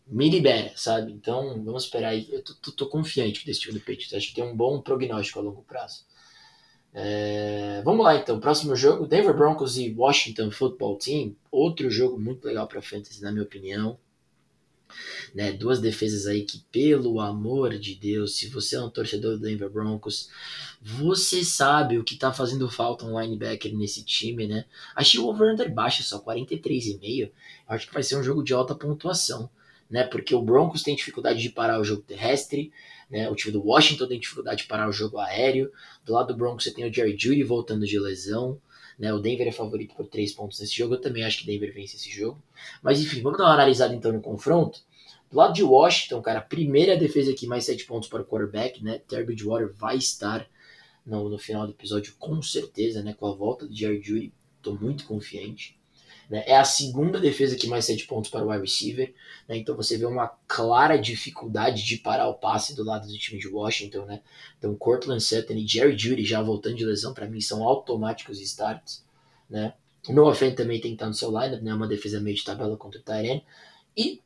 me 0.05 0.29
libera, 0.29 0.73
sabe? 0.75 1.13
Então, 1.13 1.63
vamos 1.63 1.85
esperar 1.85 2.09
aí. 2.09 2.27
Eu 2.29 2.43
tô, 2.43 2.53
tô, 2.55 2.71
tô 2.73 2.87
confiante 2.87 3.45
desse 3.45 3.61
time 3.61 3.73
do 3.73 3.79
Patriots. 3.79 4.13
Acho 4.13 4.27
que 4.27 4.35
tem 4.35 4.43
um 4.43 4.55
bom 4.55 4.81
prognóstico 4.81 5.39
a 5.39 5.41
longo 5.41 5.63
prazo. 5.63 6.05
É, 6.93 7.81
vamos 7.85 8.03
lá, 8.03 8.17
então. 8.17 8.39
Próximo 8.39 8.75
jogo, 8.75 9.07
Denver 9.07 9.35
Broncos 9.35 9.77
e 9.77 9.93
Washington 9.93 10.51
Football 10.51 10.97
Team. 10.97 11.35
Outro 11.49 11.89
jogo 11.89 12.19
muito 12.19 12.45
legal 12.45 12.67
para 12.67 12.81
Fantasy, 12.81 13.21
na 13.21 13.31
minha 13.31 13.43
opinião. 13.43 13.97
Né, 15.33 15.51
duas 15.51 15.79
defesas 15.79 16.27
aí 16.27 16.43
que, 16.43 16.63
pelo 16.71 17.19
amor 17.19 17.77
de 17.77 17.95
Deus, 17.95 18.37
se 18.37 18.47
você 18.47 18.75
é 18.75 18.81
um 18.81 18.89
torcedor 18.89 19.37
do 19.37 19.41
Denver 19.41 19.69
Broncos, 19.69 20.29
você 20.81 21.43
sabe 21.43 21.97
o 21.97 22.03
que 22.03 22.15
tá 22.15 22.31
fazendo 22.31 22.69
falta 22.69 23.05
um 23.05 23.19
linebacker 23.19 23.73
nesse 23.73 24.03
time, 24.03 24.45
né? 24.45 24.65
Achei 24.95 25.19
o 25.19 25.27
over-under 25.27 25.73
baixo, 25.73 26.03
só 26.03 26.19
43,5. 26.19 27.31
Acho 27.67 27.87
que 27.87 27.93
vai 27.93 28.03
ser 28.03 28.17
um 28.17 28.23
jogo 28.23 28.43
de 28.43 28.53
alta 28.53 28.75
pontuação, 28.75 29.49
né? 29.89 30.03
Porque 30.03 30.35
o 30.35 30.41
Broncos 30.41 30.83
tem 30.83 30.95
dificuldade 30.95 31.41
de 31.41 31.49
parar 31.49 31.79
o 31.79 31.83
jogo 31.83 32.01
terrestre, 32.01 32.71
né? 33.09 33.29
O 33.29 33.35
time 33.35 33.53
do 33.53 33.65
Washington 33.65 34.07
tem 34.07 34.19
dificuldade 34.19 34.63
de 34.63 34.67
parar 34.67 34.89
o 34.89 34.93
jogo 34.93 35.17
aéreo. 35.19 35.71
Do 36.05 36.13
lado 36.13 36.27
do 36.27 36.37
Broncos 36.37 36.65
você 36.65 36.71
tem 36.71 36.87
o 36.87 36.93
Jerry 36.93 37.15
Judy 37.17 37.43
voltando 37.43 37.85
de 37.85 37.99
lesão. 37.99 38.59
Né, 38.97 39.11
o 39.13 39.19
Denver 39.19 39.47
é 39.47 39.51
favorito 39.51 39.95
por 39.95 40.07
3 40.07 40.33
pontos 40.33 40.59
nesse 40.59 40.75
jogo. 40.75 40.95
Eu 40.95 41.01
também 41.01 41.23
acho 41.23 41.39
que 41.39 41.45
Denver 41.45 41.73
vence 41.73 41.95
esse 41.95 42.09
jogo. 42.09 42.41
Mas 42.81 43.01
enfim, 43.01 43.21
vamos 43.21 43.37
dar 43.37 43.45
uma 43.45 43.53
analisada 43.53 43.93
então 43.93 44.11
no 44.11 44.21
confronto. 44.21 44.81
Do 45.31 45.37
lado 45.37 45.53
de 45.53 45.63
Washington, 45.63 46.21
cara, 46.21 46.41
primeira 46.41 46.95
defesa 46.95 47.31
aqui, 47.31 47.47
mais 47.47 47.65
7 47.65 47.85
pontos 47.85 48.07
para 48.07 48.21
o 48.21 48.25
quarterback, 48.25 48.83
né? 48.83 48.99
Terry 48.99 49.23
Bridgewater 49.23 49.73
vai 49.73 49.97
estar 49.97 50.47
no, 51.05 51.27
no 51.27 51.37
final 51.37 51.65
do 51.65 51.73
episódio, 51.73 52.13
com 52.19 52.41
certeza, 52.41 53.01
né? 53.01 53.13
Com 53.13 53.27
a 53.27 53.33
volta 53.33 53.67
do 53.67 53.75
Jerry 53.75 54.01
Judy, 54.01 54.33
tô 54.61 54.73
muito 54.73 55.05
confiante. 55.05 55.77
Né? 56.33 56.43
É 56.47 56.57
a 56.57 56.63
segunda 56.63 57.19
defesa 57.19 57.55
que 57.55 57.67
mais 57.67 57.85
7 57.85 58.07
pontos 58.07 58.31
para 58.31 58.43
o 58.43 58.49
wide 58.49 58.61
receiver. 58.61 59.13
Né? 59.47 59.57
Então 59.57 59.75
você 59.75 59.99
vê 59.99 60.05
uma 60.07 60.27
clara 60.47 60.97
dificuldade 60.97 61.85
de 61.85 61.97
parar 61.97 62.27
o 62.27 62.33
passe 62.33 62.75
do 62.75 62.83
lado 62.83 63.07
do 63.07 63.17
time 63.19 63.39
de 63.39 63.47
Washington. 63.47 64.05
Né? 64.05 64.19
Então 64.57 64.73
Cortland 64.73 65.21
Sutton 65.21 65.53
e 65.53 65.67
Jerry 65.67 65.95
Judy 65.95 66.25
já 66.25 66.41
voltando 66.41 66.77
de 66.77 66.85
lesão, 66.85 67.13
para 67.13 67.27
mim 67.27 67.39
são 67.39 67.61
automáticos 67.63 68.41
starts. 68.41 69.05
Né? 69.47 69.75
Noah 70.09 70.33
Fent 70.33 70.55
também 70.55 70.81
tem 70.81 70.89
que 70.89 70.95
estar 70.95 71.05
no 71.05 71.13
seu 71.13 71.29
lineup, 71.29 71.61
né? 71.61 71.71
uma 71.71 71.87
defesa 71.87 72.19
meio 72.19 72.35
de 72.35 72.43
tabela 72.43 72.75
contra 72.77 72.99
o 72.99 73.03
Tyrene. 73.03 73.45
E 73.95 74.19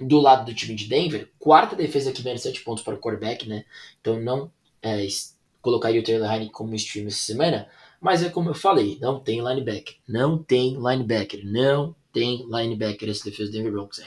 do 0.00 0.18
lado 0.18 0.46
do 0.46 0.54
time 0.54 0.74
de 0.74 0.86
Denver, 0.86 1.30
quarta 1.38 1.76
defesa 1.76 2.12
que 2.12 2.22
menos 2.22 2.40
7 2.40 2.64
pontos 2.64 2.82
para 2.82 2.94
o 2.94 2.98
quarterback, 2.98 3.46
né? 3.46 3.66
Então 4.00 4.18
não 4.18 4.50
é, 4.82 5.06
colocaria 5.60 6.00
o 6.00 6.04
Taylor 6.04 6.30
Heineken 6.30 6.50
como 6.50 6.74
stream 6.74 7.08
essa 7.08 7.18
semana, 7.18 7.68
mas 8.00 8.22
é 8.22 8.28
como 8.28 8.50
eu 8.50 8.54
falei, 8.54 8.98
não 9.00 9.20
tem 9.20 9.40
linebacker, 9.40 9.96
não 10.08 10.42
tem 10.42 10.74
linebacker, 10.74 11.44
não 11.44 11.94
tem 12.12 12.46
linebacker 12.48 13.08
essa 13.08 13.24
defesa 13.24 13.50
do 13.50 13.56
Denver 13.56 13.72
Broncos, 13.72 13.98
é 13.98 14.06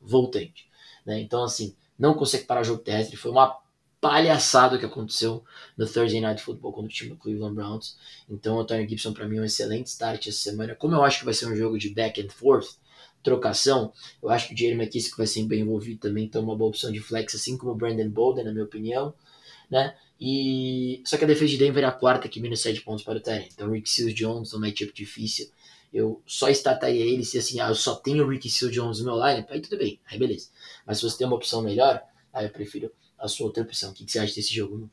revoltante, 0.00 0.68
né? 1.04 1.20
Então 1.20 1.42
assim, 1.42 1.74
não 1.98 2.14
consegue 2.14 2.44
parar 2.44 2.60
o 2.60 2.64
jogo 2.64 2.82
terrestre, 2.82 3.16
foi 3.16 3.30
uma 3.30 3.58
palhaçada 4.00 4.78
que 4.78 4.84
aconteceu 4.84 5.44
no 5.76 5.86
Thursday 5.86 6.20
Night 6.20 6.42
Football 6.42 6.72
contra 6.72 6.88
o 6.88 6.92
time 6.92 7.10
do 7.10 7.16
Cleveland 7.16 7.54
Browns. 7.54 7.96
Então 8.30 8.56
o 8.56 8.64
Tony 8.64 8.88
Gibson 8.88 9.12
para 9.12 9.26
mim 9.26 9.38
é 9.38 9.40
um 9.40 9.44
excelente 9.44 9.86
start 9.88 10.26
essa 10.28 10.38
semana. 10.38 10.74
Como 10.74 10.94
eu 10.94 11.02
acho 11.02 11.20
que 11.20 11.24
vai 11.24 11.34
ser 11.34 11.46
um 11.46 11.56
jogo 11.56 11.76
de 11.78 11.90
back 11.90 12.20
and 12.20 12.30
forth, 12.30 12.76
trocação, 13.22 13.92
eu 14.22 14.30
acho 14.30 14.48
que 14.48 14.54
o 14.54 14.56
Jerry 14.56 14.74
McKissick 14.74 15.16
vai 15.16 15.26
ser 15.26 15.44
bem 15.44 15.60
envolvido 15.60 16.00
também, 16.00 16.24
então 16.24 16.42
uma 16.42 16.56
boa 16.56 16.70
opção 16.70 16.92
de 16.92 17.00
flex, 17.00 17.34
assim 17.34 17.56
como 17.56 17.72
o 17.72 17.74
Brandon 17.74 18.08
Bolden, 18.08 18.44
na 18.44 18.52
minha 18.52 18.64
opinião, 18.64 19.12
né? 19.70 19.94
E 20.20 21.00
só 21.04 21.16
que 21.16 21.24
a 21.24 21.26
defesa 21.28 21.52
de 21.52 21.58
Denver 21.58 21.84
é 21.84 21.86
a 21.86 21.92
quarta 21.92 22.28
que 22.28 22.40
menos 22.40 22.60
7 22.60 22.80
pontos 22.80 23.04
para 23.04 23.18
o 23.18 23.20
Tyrant. 23.20 23.48
Então, 23.52 23.70
Rick 23.70 23.88
Seals 23.88 24.14
Jones 24.14 24.52
no 24.52 24.60
matchup 24.60 24.92
difícil. 24.92 25.48
Eu 25.92 26.22
só 26.26 26.48
estataria 26.48 27.04
ele 27.04 27.24
se 27.24 27.38
assim, 27.38 27.60
ah, 27.60 27.68
eu 27.68 27.74
só 27.74 27.94
tenho 27.94 28.24
o 28.24 28.28
Rick 28.28 28.50
Seals 28.50 28.74
Jones 28.74 28.98
no 28.98 29.06
meu 29.06 29.14
line, 29.14 29.46
aí 29.48 29.60
tudo 29.60 29.78
bem, 29.78 29.98
aí 30.06 30.18
beleza. 30.18 30.50
Mas 30.86 30.98
se 30.98 31.04
você 31.04 31.18
tem 31.18 31.26
uma 31.26 31.36
opção 31.36 31.62
melhor, 31.62 32.02
aí 32.32 32.46
eu 32.46 32.50
prefiro 32.50 32.90
a 33.18 33.26
sua 33.26 33.46
outra 33.46 33.62
opção. 33.62 33.90
O 33.90 33.94
que, 33.94 34.04
que 34.04 34.12
você 34.12 34.18
acha 34.18 34.34
desse 34.34 34.54
jogo? 34.54 34.90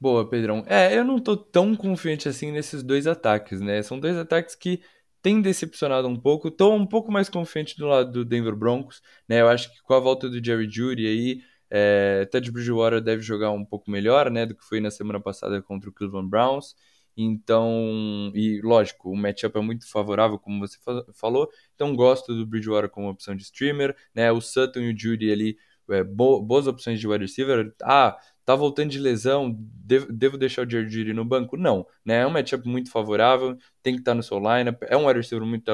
Boa, 0.00 0.26
Pedrão. 0.26 0.64
É, 0.66 0.96
eu 0.96 1.04
não 1.04 1.18
tô 1.18 1.36
tão 1.36 1.76
confiante 1.76 2.26
assim 2.28 2.50
nesses 2.50 2.82
dois 2.82 3.06
ataques, 3.06 3.60
né? 3.60 3.82
São 3.82 4.00
dois 4.00 4.16
ataques 4.16 4.54
que 4.54 4.80
tem 5.20 5.42
decepcionado 5.42 6.08
um 6.08 6.16
pouco. 6.16 6.48
Estou 6.48 6.74
um 6.74 6.86
pouco 6.86 7.12
mais 7.12 7.28
confiante 7.28 7.76
do 7.76 7.86
lado 7.86 8.10
do 8.10 8.24
Denver 8.24 8.56
Broncos, 8.56 9.02
né? 9.28 9.42
Eu 9.42 9.48
acho 9.48 9.70
que 9.70 9.82
com 9.82 9.92
a 9.92 10.00
volta 10.00 10.28
do 10.28 10.42
Jerry 10.42 10.70
Judy 10.70 11.06
aí, 11.06 11.42
é, 11.70 12.26
Ted 12.26 12.50
Bridgewater 12.50 13.00
deve 13.00 13.22
jogar 13.22 13.50
um 13.52 13.64
pouco 13.64 13.90
melhor, 13.90 14.30
né, 14.30 14.44
do 14.46 14.54
que 14.54 14.64
foi 14.64 14.80
na 14.80 14.90
semana 14.90 15.20
passada 15.20 15.62
contra 15.62 15.88
o 15.88 15.92
Cleveland 15.92 16.28
Browns. 16.28 16.74
Então, 17.16 18.32
e 18.34 18.60
lógico, 18.62 19.10
o 19.10 19.16
matchup 19.16 19.58
é 19.58 19.60
muito 19.60 19.88
favorável, 19.90 20.38
como 20.38 20.60
você 20.60 20.78
falou. 21.12 21.48
Então, 21.74 21.94
gosto 21.94 22.34
do 22.34 22.46
Bridgewater 22.46 22.88
como 22.88 23.08
opção 23.10 23.34
de 23.36 23.42
streamer, 23.42 23.96
né? 24.14 24.32
O 24.32 24.40
Sutton 24.40 24.80
e 24.80 24.92
o 24.92 24.98
Judy 24.98 25.30
ali, 25.30 25.58
é, 25.90 26.02
bo 26.02 26.40
boas 26.40 26.66
opções 26.66 26.98
de 27.00 27.06
wide 27.06 27.24
receiver. 27.24 27.74
Ah, 27.82 28.16
tá 28.44 28.54
voltando 28.56 28.90
de 28.90 28.98
lesão, 28.98 29.54
devo, 29.58 30.12
devo 30.12 30.38
deixar 30.38 30.66
o 30.66 30.70
Jerry 30.70 30.88
Judy 30.88 31.12
no 31.12 31.24
banco? 31.24 31.56
Não, 31.56 31.86
né? 32.04 32.20
É 32.22 32.26
um 32.26 32.30
matchup 32.30 32.66
muito 32.66 32.90
favorável, 32.90 33.56
tem 33.82 33.94
que 33.94 34.00
estar 34.00 34.12
tá 34.12 34.14
no 34.16 34.22
seu 34.22 34.38
lineup, 34.38 34.82
é 34.82 34.96
um 34.96 35.06
wide 35.06 35.20
receiver 35.20 35.46
muito 35.46 35.64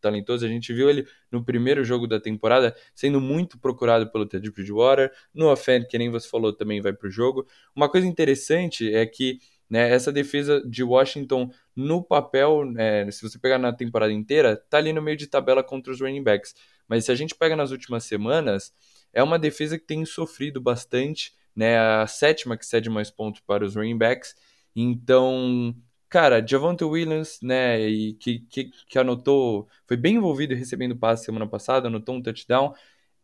talentoso, 0.00 0.44
a 0.44 0.48
gente 0.48 0.72
viu 0.72 0.88
ele 0.88 1.06
no 1.30 1.44
primeiro 1.44 1.84
jogo 1.84 2.06
da 2.06 2.20
temporada 2.20 2.74
sendo 2.94 3.20
muito 3.20 3.58
procurado 3.58 4.10
pelo 4.10 4.26
Ted 4.26 4.50
Bridgewater, 4.50 5.12
no 5.34 5.50
offend, 5.50 5.86
que 5.86 5.98
nem 5.98 6.10
você 6.10 6.28
falou, 6.28 6.52
também 6.52 6.80
vai 6.80 6.92
pro 6.92 7.10
jogo. 7.10 7.46
Uma 7.74 7.88
coisa 7.88 8.06
interessante 8.06 8.92
é 8.94 9.04
que 9.06 9.38
né, 9.68 9.90
essa 9.90 10.10
defesa 10.10 10.62
de 10.66 10.82
Washington 10.82 11.50
no 11.76 12.02
papel, 12.02 12.64
é, 12.76 13.10
se 13.10 13.22
você 13.22 13.38
pegar 13.38 13.58
na 13.58 13.72
temporada 13.72 14.12
inteira, 14.12 14.56
tá 14.56 14.78
ali 14.78 14.92
no 14.92 15.02
meio 15.02 15.16
de 15.16 15.26
tabela 15.26 15.62
contra 15.62 15.92
os 15.92 16.00
running 16.00 16.22
backs. 16.22 16.54
Mas 16.88 17.04
se 17.04 17.12
a 17.12 17.14
gente 17.14 17.34
pega 17.34 17.54
nas 17.54 17.70
últimas 17.70 18.04
semanas, 18.04 18.72
é 19.12 19.22
uma 19.22 19.38
defesa 19.38 19.78
que 19.78 19.84
tem 19.84 20.04
sofrido 20.04 20.60
bastante, 20.60 21.34
né? 21.54 21.78
A 21.78 22.06
sétima 22.06 22.56
que 22.56 22.64
cede 22.64 22.88
mais 22.88 23.10
pontos 23.10 23.42
para 23.46 23.64
os 23.64 23.76
running 23.76 23.98
backs. 23.98 24.34
Então, 24.74 25.74
cara, 26.08 26.44
Javonte 26.46 26.84
Williams, 26.84 27.38
né, 27.42 27.80
e 27.88 28.14
que, 28.14 28.40
que, 28.40 28.70
que 28.88 28.98
anotou, 28.98 29.68
foi 29.86 29.96
bem 29.96 30.16
envolvido 30.16 30.54
recebendo 30.54 30.96
passe 30.96 31.24
semana 31.24 31.46
passada, 31.46 31.88
anotou 31.88 32.14
um 32.16 32.22
touchdown. 32.22 32.74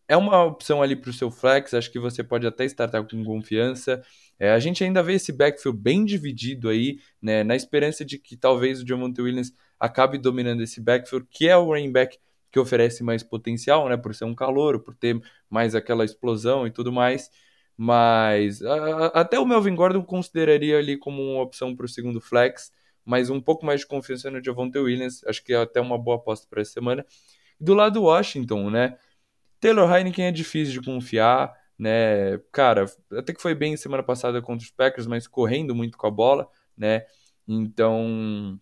É 0.06 0.16
uma 0.16 0.44
opção 0.44 0.82
ali 0.82 0.96
para 0.96 1.10
o 1.10 1.12
seu 1.12 1.30
flex, 1.30 1.74
acho 1.74 1.90
que 1.90 1.98
você 1.98 2.22
pode 2.22 2.46
até 2.46 2.64
startar 2.66 3.06
com 3.08 3.24
confiança. 3.24 4.02
É, 4.38 4.50
a 4.52 4.58
gente 4.58 4.84
ainda 4.84 5.02
vê 5.02 5.14
esse 5.14 5.32
backfield 5.32 5.78
bem 5.80 6.04
dividido 6.04 6.68
aí, 6.68 6.98
né, 7.22 7.42
na 7.44 7.56
esperança 7.56 8.04
de 8.04 8.18
que 8.18 8.36
talvez 8.36 8.82
o 8.82 8.86
Javonte 8.86 9.22
Williams 9.22 9.52
acabe 9.80 10.18
dominando 10.18 10.62
esse 10.62 10.80
backfield, 10.80 11.26
que 11.30 11.48
é 11.48 11.56
o 11.56 11.66
running 11.66 11.92
back 11.92 12.18
que 12.50 12.58
oferece 12.60 13.02
mais 13.02 13.22
potencial, 13.22 13.88
né, 13.88 13.96
por 13.96 14.14
ser 14.14 14.24
um 14.26 14.34
calor, 14.34 14.80
por 14.80 14.94
ter 14.94 15.20
mais 15.50 15.74
aquela 15.74 16.04
explosão 16.04 16.66
e 16.66 16.70
tudo 16.70 16.92
mais. 16.92 17.30
Mas 17.76 18.62
a, 18.62 19.06
até 19.08 19.38
o 19.38 19.46
Melvin 19.46 19.74
Gordon 19.74 20.02
consideraria 20.04 20.78
ali 20.78 20.96
como 20.96 21.22
uma 21.22 21.42
opção 21.42 21.74
para 21.74 21.86
o 21.86 21.88
segundo 21.88 22.20
flex, 22.20 22.70
mas 23.04 23.30
um 23.30 23.40
pouco 23.40 23.64
mais 23.66 23.80
de 23.80 23.86
confiança 23.86 24.30
no 24.30 24.42
Javonte 24.42 24.78
Williams, 24.78 25.22
acho 25.26 25.44
que 25.44 25.52
é 25.52 25.56
até 25.56 25.80
uma 25.80 25.98
boa 25.98 26.16
aposta 26.16 26.46
para 26.48 26.62
essa 26.62 26.72
semana. 26.72 27.04
Do 27.60 27.74
lado 27.74 27.94
do 27.94 28.02
Washington, 28.04 28.70
né? 28.70 28.96
Taylor 29.60 29.90
Heineken 29.90 30.26
é 30.26 30.32
difícil 30.32 30.80
de 30.80 30.86
confiar, 30.86 31.54
né? 31.78 32.38
Cara, 32.52 32.86
até 33.12 33.32
que 33.32 33.40
foi 33.40 33.54
bem 33.54 33.76
semana 33.76 34.02
passada 34.02 34.40
contra 34.42 34.64
os 34.64 34.70
Packers, 34.70 35.06
mas 35.06 35.26
correndo 35.26 35.74
muito 35.74 35.96
com 35.98 36.06
a 36.06 36.10
bola, 36.10 36.48
né? 36.76 37.04
Então, 37.46 38.58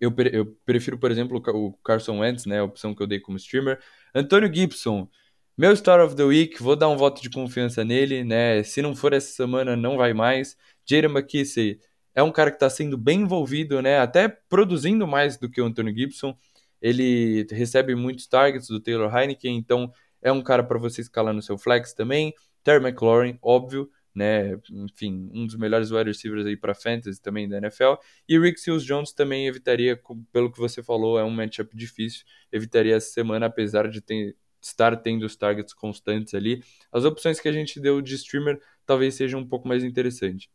eu, 0.00 0.12
eu 0.32 0.46
prefiro, 0.64 0.98
por 0.98 1.10
exemplo, 1.10 1.42
o 1.46 1.72
Carson 1.84 2.18
Wentz, 2.20 2.46
né? 2.46 2.60
A 2.60 2.64
opção 2.64 2.94
que 2.94 3.02
eu 3.02 3.06
dei 3.06 3.20
como 3.20 3.36
streamer. 3.36 3.80
Antônio 4.14 4.52
Gibson, 4.52 5.08
meu 5.56 5.74
Star 5.76 6.00
of 6.00 6.16
the 6.16 6.24
Week, 6.24 6.62
vou 6.62 6.74
dar 6.74 6.88
um 6.88 6.96
voto 6.96 7.20
de 7.22 7.30
confiança 7.30 7.84
nele, 7.84 8.24
né? 8.24 8.62
Se 8.62 8.80
não 8.82 8.96
for 8.96 9.12
essa 9.12 9.32
semana, 9.32 9.76
não 9.76 9.96
vai 9.96 10.14
mais. 10.14 10.56
Jaden 10.88 11.10
McKissick 11.10 11.80
é 12.14 12.22
um 12.22 12.32
cara 12.32 12.50
que 12.50 12.56
está 12.56 12.68
sendo 12.70 12.96
bem 12.96 13.22
envolvido, 13.22 13.80
né? 13.80 13.98
Até 13.98 14.28
produzindo 14.28 15.06
mais 15.06 15.36
do 15.36 15.48
que 15.48 15.60
o 15.60 15.64
Anthony 15.64 15.94
Gibson. 15.94 16.36
Ele 16.80 17.46
recebe 17.50 17.94
muitos 17.94 18.26
targets 18.26 18.68
do 18.68 18.80
Taylor 18.80 19.14
Heineken, 19.14 19.56
então 19.56 19.92
é 20.22 20.32
um 20.32 20.42
cara 20.42 20.62
para 20.64 20.78
você 20.78 21.00
escalar 21.00 21.34
no 21.34 21.42
seu 21.42 21.58
flex 21.58 21.92
também. 21.92 22.34
Terry 22.62 22.82
McLaurin, 22.84 23.38
óbvio, 23.42 23.90
né? 24.14 24.58
Enfim, 24.70 25.30
um 25.32 25.46
dos 25.46 25.56
melhores 25.56 25.90
wide 25.90 26.10
receivers 26.10 26.46
aí 26.46 26.56
para 26.56 26.74
fantasy 26.74 27.20
também 27.20 27.48
da 27.48 27.58
NFL. 27.58 27.94
E 28.28 28.38
Rick 28.38 28.60
Seals 28.60 28.84
Jones 28.84 29.12
também 29.12 29.46
evitaria, 29.46 30.00
pelo 30.32 30.50
que 30.50 30.58
você 30.58 30.82
falou, 30.82 31.18
é 31.18 31.24
um 31.24 31.30
matchup 31.30 31.76
difícil, 31.76 32.24
evitaria 32.50 32.96
essa 32.96 33.10
semana, 33.10 33.46
apesar 33.46 33.88
de 33.88 34.00
ter, 34.00 34.36
estar 34.60 34.96
tendo 34.96 35.24
os 35.24 35.36
targets 35.36 35.72
constantes 35.72 36.34
ali. 36.34 36.62
As 36.92 37.04
opções 37.04 37.40
que 37.40 37.48
a 37.48 37.52
gente 37.52 37.80
deu 37.80 38.00
de 38.00 38.14
streamer 38.14 38.60
talvez 38.84 39.14
sejam 39.14 39.40
um 39.40 39.46
pouco 39.46 39.68
mais 39.68 39.84
interessante. 39.84 40.50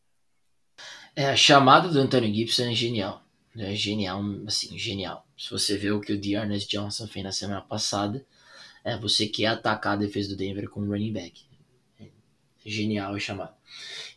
É, 1.15 1.29
a 1.29 1.35
chamada 1.35 1.87
do 1.87 1.97
Antonio 1.97 2.33
Gibson 2.33 2.63
é 2.63 2.73
genial. 2.75 3.23
É 3.57 3.73
genial, 3.73 4.21
assim, 4.45 4.77
genial. 4.77 5.25
Se 5.37 5.49
você 5.49 5.77
vê 5.77 5.89
o 5.89 6.01
que 6.01 6.11
o 6.11 6.19
Dearness 6.19 6.67
Johnson 6.67 7.07
fez 7.07 7.23
na 7.23 7.31
semana 7.31 7.61
passada, 7.61 8.25
é, 8.83 8.97
você 8.97 9.25
quer 9.25 9.47
atacar 9.47 9.93
a 9.93 9.95
defesa 9.95 10.29
do 10.29 10.35
Denver 10.35 10.69
com 10.69 10.81
um 10.81 10.87
running 10.87 11.13
back. 11.13 11.41
É 12.01 12.07
genial 12.65 13.15
a 13.15 13.19
chamada. 13.19 13.53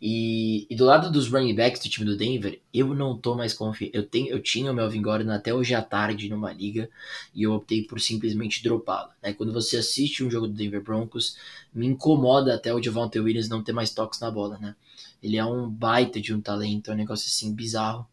E, 0.02 0.66
e, 0.68 0.74
do 0.74 0.84
lado 0.84 1.10
dos 1.10 1.28
running 1.28 1.54
backs 1.54 1.80
do 1.80 1.88
time 1.88 2.04
do 2.04 2.16
Denver, 2.16 2.60
eu 2.74 2.92
não 2.92 3.16
tô 3.16 3.36
mais 3.36 3.54
confiante. 3.54 3.96
Eu, 3.96 4.04
tenho, 4.04 4.28
eu 4.28 4.42
tinha 4.42 4.72
o 4.72 4.74
Melvin 4.74 5.02
Gordon 5.02 5.30
até 5.30 5.54
hoje 5.54 5.74
à 5.74 5.82
tarde 5.82 6.28
numa 6.28 6.52
liga 6.52 6.90
e 7.32 7.44
eu 7.44 7.52
optei 7.52 7.84
por 7.84 8.00
simplesmente 8.00 8.60
dropá-lo. 8.60 9.10
Né? 9.22 9.32
Quando 9.32 9.52
você 9.52 9.76
assiste 9.76 10.24
um 10.24 10.30
jogo 10.30 10.48
do 10.48 10.54
Denver 10.54 10.82
Broncos, 10.82 11.36
me 11.72 11.86
incomoda 11.86 12.54
até 12.56 12.74
o 12.74 12.82
Javante 12.82 13.20
Williams 13.20 13.48
não 13.48 13.62
ter 13.62 13.72
mais 13.72 13.90
toques 13.90 14.18
na 14.18 14.30
bola. 14.30 14.58
Né? 14.58 14.74
Ele 15.22 15.36
é 15.36 15.44
um 15.44 15.68
baita 15.68 16.20
de 16.20 16.34
um 16.34 16.40
talento, 16.40 16.90
é 16.90 16.94
um 16.94 16.96
negócio 16.96 17.26
assim 17.26 17.54
bizarro 17.54 18.06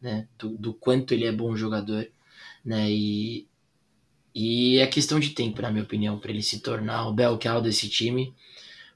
né? 0.00 0.26
Do, 0.38 0.56
do 0.56 0.74
quanto 0.74 1.12
ele 1.12 1.26
é 1.26 1.32
bom 1.32 1.54
jogador, 1.54 2.08
né? 2.64 2.90
E, 2.90 3.46
e 4.34 4.78
é 4.78 4.86
questão 4.86 5.20
de 5.20 5.30
tempo, 5.30 5.60
na 5.60 5.70
minha 5.70 5.84
opinião, 5.84 6.18
para 6.18 6.30
ele 6.30 6.42
se 6.42 6.60
tornar 6.60 7.08
o 7.08 7.12
bel 7.12 7.38
cow 7.38 7.60
desse 7.60 7.88
time, 7.88 8.34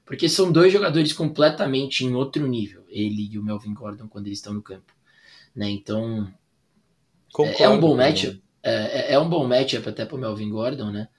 porque 0.05 0.27
são 0.27 0.51
dois 0.51 0.73
jogadores 0.73 1.13
completamente 1.13 2.03
em 2.03 2.13
outro 2.15 2.47
nível, 2.47 2.83
ele 2.89 3.29
e 3.31 3.37
o 3.37 3.43
Melvin 3.43 3.73
Gordon 3.73 4.07
quando 4.07 4.27
eles 4.27 4.39
estão 4.39 4.53
no 4.53 4.61
campo, 4.61 4.93
né? 5.55 5.69
Então 5.69 6.31
Concordo, 7.31 7.63
é, 7.63 7.69
um 7.69 7.79
bom 7.79 7.95
matchup, 7.95 8.41
é, 8.63 8.73
é, 8.73 9.13
é 9.13 9.19
um 9.19 9.29
bom 9.29 9.47
matchup 9.47 9.87
até 9.87 10.05
para 10.05 10.15
o 10.15 10.19
Melvin 10.19 10.49
Gordon, 10.49 10.91
né? 10.91 11.09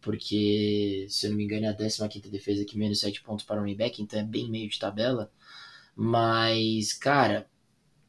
Porque, 0.00 1.06
se 1.10 1.26
eu 1.26 1.30
não 1.30 1.36
me 1.36 1.44
engano, 1.44 1.66
é 1.66 1.68
a 1.70 1.74
15 1.74 2.30
defesa 2.30 2.64
que 2.64 2.78
menos 2.78 3.00
7 3.00 3.20
pontos 3.20 3.44
para 3.44 3.56
o 3.56 3.60
running 3.60 3.76
back, 3.76 4.00
então 4.00 4.20
é 4.20 4.22
bem 4.22 4.48
meio 4.48 4.68
de 4.68 4.78
tabela. 4.78 5.30
Mas, 6.00 6.92
cara, 6.92 7.48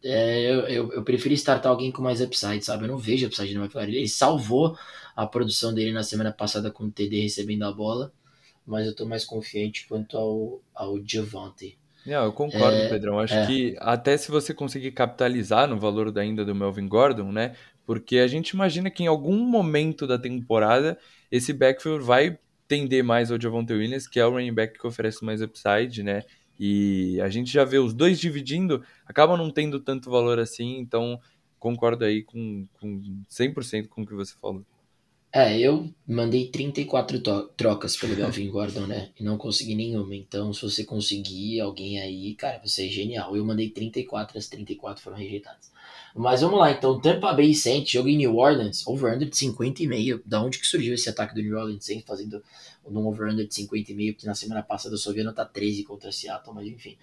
é, 0.04 0.42
eu, 0.42 0.60
eu, 0.68 0.94
eu 0.94 1.04
prefiro 1.04 1.34
startar 1.34 1.72
alguém 1.72 1.92
com 1.92 2.04
mais 2.04 2.22
upside, 2.22 2.64
sabe? 2.64 2.84
Eu 2.84 2.90
não 2.90 3.00
vejo 3.00 3.26
upside 3.26 3.56
no 3.56 3.64
McLaren. 3.64 3.90
Ele 3.90 4.08
salvou 4.08 4.78
a 5.16 5.26
produção 5.26 5.74
dele 5.74 5.92
na 5.92 6.04
semana 6.04 6.32
passada 6.32 6.70
com 6.70 6.84
o 6.84 6.92
TD 6.92 7.22
recebendo 7.22 7.64
a 7.64 7.72
bola, 7.72 8.14
mas 8.64 8.86
eu 8.86 8.96
tô 8.96 9.08
mais 9.08 9.26
confiante 9.26 9.88
quanto 9.88 10.16
ao, 10.16 10.62
ao 10.76 11.04
Giovanni. 11.04 11.80
Não, 12.06 12.26
eu 12.26 12.32
concordo, 12.32 12.78
é, 12.78 12.90
Pedrão. 12.90 13.18
Acho 13.18 13.34
é. 13.34 13.48
que 13.48 13.76
até 13.80 14.16
se 14.16 14.30
você 14.30 14.54
conseguir 14.54 14.92
capitalizar 14.92 15.68
no 15.68 15.80
valor 15.80 16.16
ainda 16.20 16.46
do 16.46 16.54
Melvin 16.54 16.88
Gordon, 16.88 17.32
né? 17.32 17.56
Porque 17.88 18.20
a 18.20 18.28
gente 18.28 18.52
imagina 18.52 18.92
que 18.92 19.02
em 19.02 19.08
algum 19.08 19.40
momento 19.40 20.06
da 20.06 20.20
temporada 20.20 20.96
esse 21.32 21.52
backfield 21.52 22.04
vai 22.04 22.38
tender 22.68 23.04
mais 23.04 23.32
ao 23.32 23.42
Javonte 23.42 23.74
Williams, 23.74 24.08
que 24.08 24.20
é 24.20 24.26
o 24.26 24.30
running 24.30 24.54
back 24.54 24.78
que 24.78 24.86
oferece 24.86 25.26
mais 25.26 25.42
upside, 25.42 26.04
né? 26.04 26.22
E 26.60 27.20
a 27.22 27.30
gente 27.30 27.52
já 27.52 27.64
vê 27.64 27.78
os 27.78 27.94
dois 27.94 28.20
dividindo, 28.20 28.84
acaba 29.06 29.38
não 29.38 29.50
tendo 29.50 29.80
tanto 29.80 30.12
valor 30.12 30.40
assim, 30.40 30.78
então 30.78 31.20
concordo 31.58 32.04
aí 32.04 32.24
com, 32.24 32.68
com 32.80 33.02
100% 33.30 33.88
com 33.88 34.02
o 34.02 34.06
que 34.06 34.14
você 34.14 34.36
falou. 34.42 34.66
É, 35.32 35.60
eu 35.60 35.88
mandei 36.08 36.48
34 36.48 37.20
trocas 37.56 37.96
pelo 37.96 38.16
Melvin 38.16 38.50
Gordon, 38.50 38.88
né? 38.88 39.10
E 39.20 39.24
não 39.24 39.38
consegui 39.38 39.76
nenhuma. 39.76 40.16
Então, 40.16 40.52
se 40.52 40.62
você 40.64 40.84
conseguir 40.84 41.60
alguém 41.62 42.00
aí, 42.02 42.34
cara, 42.34 42.60
você 42.64 42.88
é 42.88 42.90
genial. 42.90 43.38
Eu 43.38 43.46
mandei 43.46 43.70
34, 43.70 44.38
as 44.40 44.48
34 44.48 45.04
foram 45.04 45.18
rejeitadas. 45.18 45.72
Mas 46.16 46.42
vamos 46.42 46.60
lá, 46.60 46.72
então. 46.72 47.00
Tampa 47.00 47.32
Bay 47.32 47.54
Saints, 47.54 47.92
jogo 47.92 48.10
em 48.10 48.18
New 48.18 48.38
Orleans, 48.38 48.86
over-under 48.88 49.30
de 49.30 49.36
50,5. 49.36 50.22
Da 50.26 50.42
onde 50.42 50.58
que 50.58 50.66
surgiu 50.66 50.96
esse 50.96 51.08
ataque 51.08 51.36
do 51.36 51.44
New 51.44 51.56
Orleans 51.56 51.86
Saints 51.86 52.06
fazendo 52.08 52.44
um 52.84 53.06
over-under 53.06 53.48
de 53.48 53.54
50,5? 53.54 54.14
Porque 54.14 54.26
na 54.26 54.34
semana 54.34 54.64
passada 54.64 54.96
eu 54.96 54.98
só 54.98 55.14
vi 55.14 55.22
nota 55.22 55.46
13 55.46 55.84
contra 55.84 56.12
Seattle, 56.12 56.56
mas 56.56 56.68
enfim. 56.68 56.98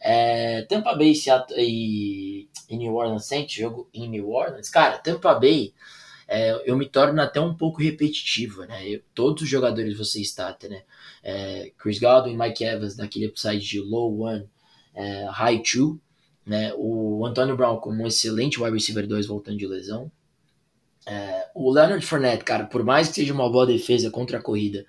É, 0.00 0.62
Tampa 0.62 0.94
Bay 0.94 1.16
Seattle, 1.16 1.60
e, 1.60 2.48
e 2.68 2.76
New 2.76 2.94
Orleans 2.94 3.24
Saints, 3.24 3.52
jogo 3.52 3.88
em 3.92 4.08
New 4.08 4.30
Orleans. 4.30 4.68
Cara, 4.68 4.98
Tampa 4.98 5.34
Bay 5.34 5.74
é, 6.32 6.62
eu 6.64 6.78
me 6.78 6.88
torno 6.88 7.20
até 7.20 7.38
um 7.38 7.54
pouco 7.54 7.82
repetitivo, 7.82 8.64
né? 8.64 8.88
Eu, 8.88 9.02
todos 9.14 9.42
os 9.42 9.48
jogadores 9.48 9.98
você 9.98 10.18
starta, 10.22 10.66
né? 10.66 10.82
É, 11.22 11.70
Chris 11.76 11.98
Godwin, 11.98 12.38
Mike 12.38 12.64
Evans, 12.64 12.96
daquele 12.96 13.26
upside 13.26 13.60
de 13.60 13.78
low 13.78 14.20
one, 14.20 14.48
é, 14.94 15.26
high 15.26 15.60
two, 15.62 16.00
né? 16.46 16.72
O 16.78 17.26
Antonio 17.26 17.54
Brown 17.54 17.76
como 17.76 18.02
um 18.02 18.06
excelente 18.06 18.58
wide 18.58 18.72
receiver 18.72 19.06
2 19.06 19.26
voltando 19.26 19.58
de 19.58 19.66
lesão. 19.66 20.10
É, 21.06 21.50
o 21.54 21.70
Leonard 21.70 22.04
Fournette, 22.06 22.44
cara, 22.44 22.64
por 22.64 22.82
mais 22.82 23.08
que 23.08 23.16
seja 23.16 23.34
uma 23.34 23.50
boa 23.50 23.66
defesa 23.66 24.10
contra 24.10 24.38
a 24.38 24.42
corrida 24.42 24.86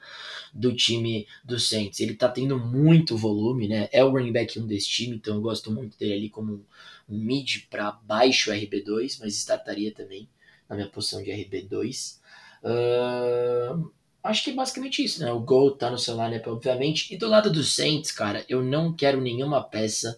do 0.53 0.73
time 0.73 1.27
do 1.43 1.59
Saints, 1.59 1.99
ele 1.99 2.13
tá 2.13 2.29
tendo 2.29 2.57
muito 2.57 3.17
volume, 3.17 3.67
né? 3.67 3.89
É 3.91 4.01
o 4.01 4.11
running 4.11 4.31
back 4.31 4.57
1 4.57 4.65
desse 4.65 4.87
time, 4.87 5.17
então 5.17 5.35
eu 5.35 5.41
gosto 5.41 5.69
muito 5.69 5.97
dele 5.97 6.13
ali 6.13 6.29
como 6.29 6.65
um, 7.09 7.17
mid 7.17 7.67
para 7.69 7.91
baixo 7.91 8.49
RB2, 8.49 9.17
mas 9.19 9.35
startaria 9.35 9.91
também 9.93 10.29
na 10.69 10.75
minha 10.75 10.89
posição 10.89 11.21
de 11.21 11.31
RB2. 11.31 12.19
Uh, 12.63 13.91
acho 14.23 14.43
que 14.43 14.51
é 14.51 14.53
basicamente 14.53 15.03
isso, 15.03 15.21
né? 15.21 15.31
O 15.31 15.39
Gol 15.39 15.71
tá 15.71 15.89
no 15.89 15.97
seu 15.97 16.15
lineup, 16.15 16.47
obviamente. 16.47 17.13
E 17.13 17.17
do 17.17 17.27
lado 17.27 17.51
dos 17.51 17.75
Saints, 17.75 18.11
cara, 18.11 18.45
eu 18.47 18.63
não 18.63 18.93
quero 18.93 19.21
nenhuma 19.21 19.63
peça 19.63 20.17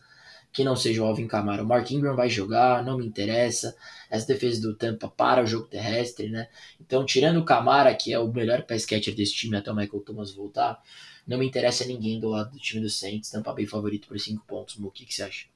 que 0.56 0.64
não 0.64 0.76
seja 0.76 1.04
o 1.04 1.06
Alvin 1.06 1.28
Kamara. 1.28 1.64
O 1.64 1.68
Mark 1.68 1.92
Ingram 1.92 2.16
vai 2.16 2.30
jogar, 2.30 2.84
não 2.84 2.98
me 2.98 3.06
interessa. 3.06 3.76
Essa 4.10 4.28
defesa 4.28 4.62
do 4.62 4.74
Tampa 4.74 5.10
para 5.10 5.44
o 5.44 5.48
jogo 5.48 5.68
terrestre, 5.68 6.30
né? 6.30 6.48
Então, 6.80 7.06
tirando 7.06 7.38
o 7.38 7.46
Kamara, 7.46 7.94
que 7.94 8.14
é 8.14 8.20
o 8.20 8.32
melhor 8.32 8.64
pass 8.64 8.86
catcher 8.86 9.14
desse 9.14 9.34
time 9.34 9.58
até 9.58 9.70
o 9.70 9.76
Michael 9.76 10.04
Thomas 10.04 10.34
voltar, 10.34 10.82
não 11.28 11.40
me 11.40 11.46
interessa 11.46 11.84
ninguém 11.86 12.20
do 12.20 12.30
lado 12.30 12.52
do 12.52 12.60
time 12.60 12.82
do 12.82 12.90
Saints. 12.90 13.30
Tampa 13.32 13.52
bem 13.52 13.66
favorito 13.66 14.08
por 14.08 14.18
5 14.18 14.46
pontos. 14.46 14.78
O 14.80 14.92
que, 14.92 15.06
que 15.06 15.14
você 15.14 15.24
acha? 15.24 15.55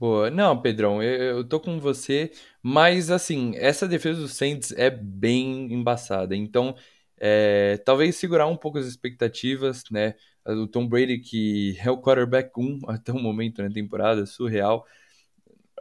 Boa. 0.00 0.30
Não, 0.30 0.60
Pedrão, 0.60 1.02
eu, 1.02 1.38
eu 1.38 1.44
tô 1.48 1.60
com 1.60 1.78
você, 1.78 2.32
mas 2.62 3.10
assim, 3.10 3.52
essa 3.56 3.86
defesa 3.86 4.18
do 4.22 4.28
Saints 4.28 4.72
é 4.72 4.88
bem 4.90 5.70
embaçada. 5.74 6.34
Então, 6.34 6.74
é, 7.18 7.76
talvez 7.84 8.16
segurar 8.16 8.46
um 8.46 8.56
pouco 8.56 8.78
as 8.78 8.86
expectativas, 8.86 9.84
né? 9.90 10.14
O 10.46 10.66
Tom 10.66 10.88
Brady, 10.88 11.18
que 11.18 11.76
é 11.84 11.90
o 11.90 12.00
quarterback 12.00 12.50
1 12.58 12.78
até 12.88 13.12
o 13.12 13.18
momento 13.18 13.62
na 13.62 13.70
temporada, 13.70 14.24
surreal. 14.24 14.86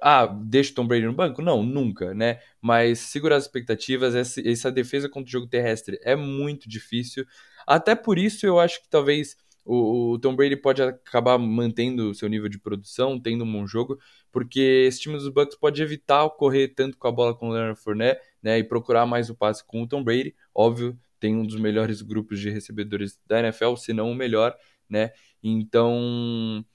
Ah, 0.02 0.26
deixa 0.28 0.72
o 0.72 0.76
Tom 0.76 0.88
Brady 0.88 1.06
no 1.06 1.14
banco? 1.14 1.42
Não, 1.42 1.62
nunca, 1.64 2.14
né? 2.14 2.40
Mas 2.62 3.00
segurar 3.00 3.36
as 3.38 3.44
expectativas, 3.46 4.16
essa, 4.16 4.42
essa 4.48 4.72
defesa 4.72 5.10
contra 5.10 5.28
o 5.28 5.32
jogo 5.32 5.48
terrestre 5.48 6.00
é 6.04 6.16
muito 6.16 6.70
difícil. 6.70 7.26
Até 7.68 7.96
por 7.96 8.18
isso 8.18 8.46
eu 8.46 8.60
acho 8.60 8.82
que 8.82 8.90
talvez 8.90 9.36
o, 9.66 10.14
o, 10.14 10.20
Tom 10.20 10.36
Brady 10.36 10.56
pode 10.56 10.82
acabar 10.82 11.38
mantendo 11.38 12.14
seu 12.14 12.28
nível 12.28 12.50
de 12.50 12.60
produção, 12.60 13.20
tendo 13.20 13.44
um 13.44 13.52
bom 13.52 13.68
jogo, 13.68 14.00
porque 14.32 14.60
esse 14.88 15.02
time 15.02 15.16
dos 15.16 15.30
Bucks 15.30 15.58
pode 15.58 15.82
evitar 15.82 16.28
correr 16.32 16.70
tanto 16.70 16.98
com 16.98 17.08
a 17.08 17.12
bola 17.12 17.36
com 17.36 17.50
o 17.50 17.52
Leonard 17.52 17.80
Fournette, 17.80 18.22
né, 18.42 18.58
e 18.58 18.64
procurar 18.64 19.06
mais 19.06 19.30
o 19.30 19.36
passe 19.36 19.66
com 19.66 19.84
o 19.84 19.88
Tom 19.88 20.04
Brady. 20.04 20.36
Óbvio, 20.54 20.98
tem 21.20 21.36
um 21.36 21.46
dos 21.46 21.60
melhores 21.60 22.02
grupos 22.02 22.40
de 22.40 22.50
recebedores 22.50 23.20
da 23.28 23.40
NFL, 23.40 23.76
se 23.76 23.94
não 23.94 24.12
o 24.12 24.16
melhor, 24.16 24.56
né? 24.90 25.12
Então, 25.44 26.66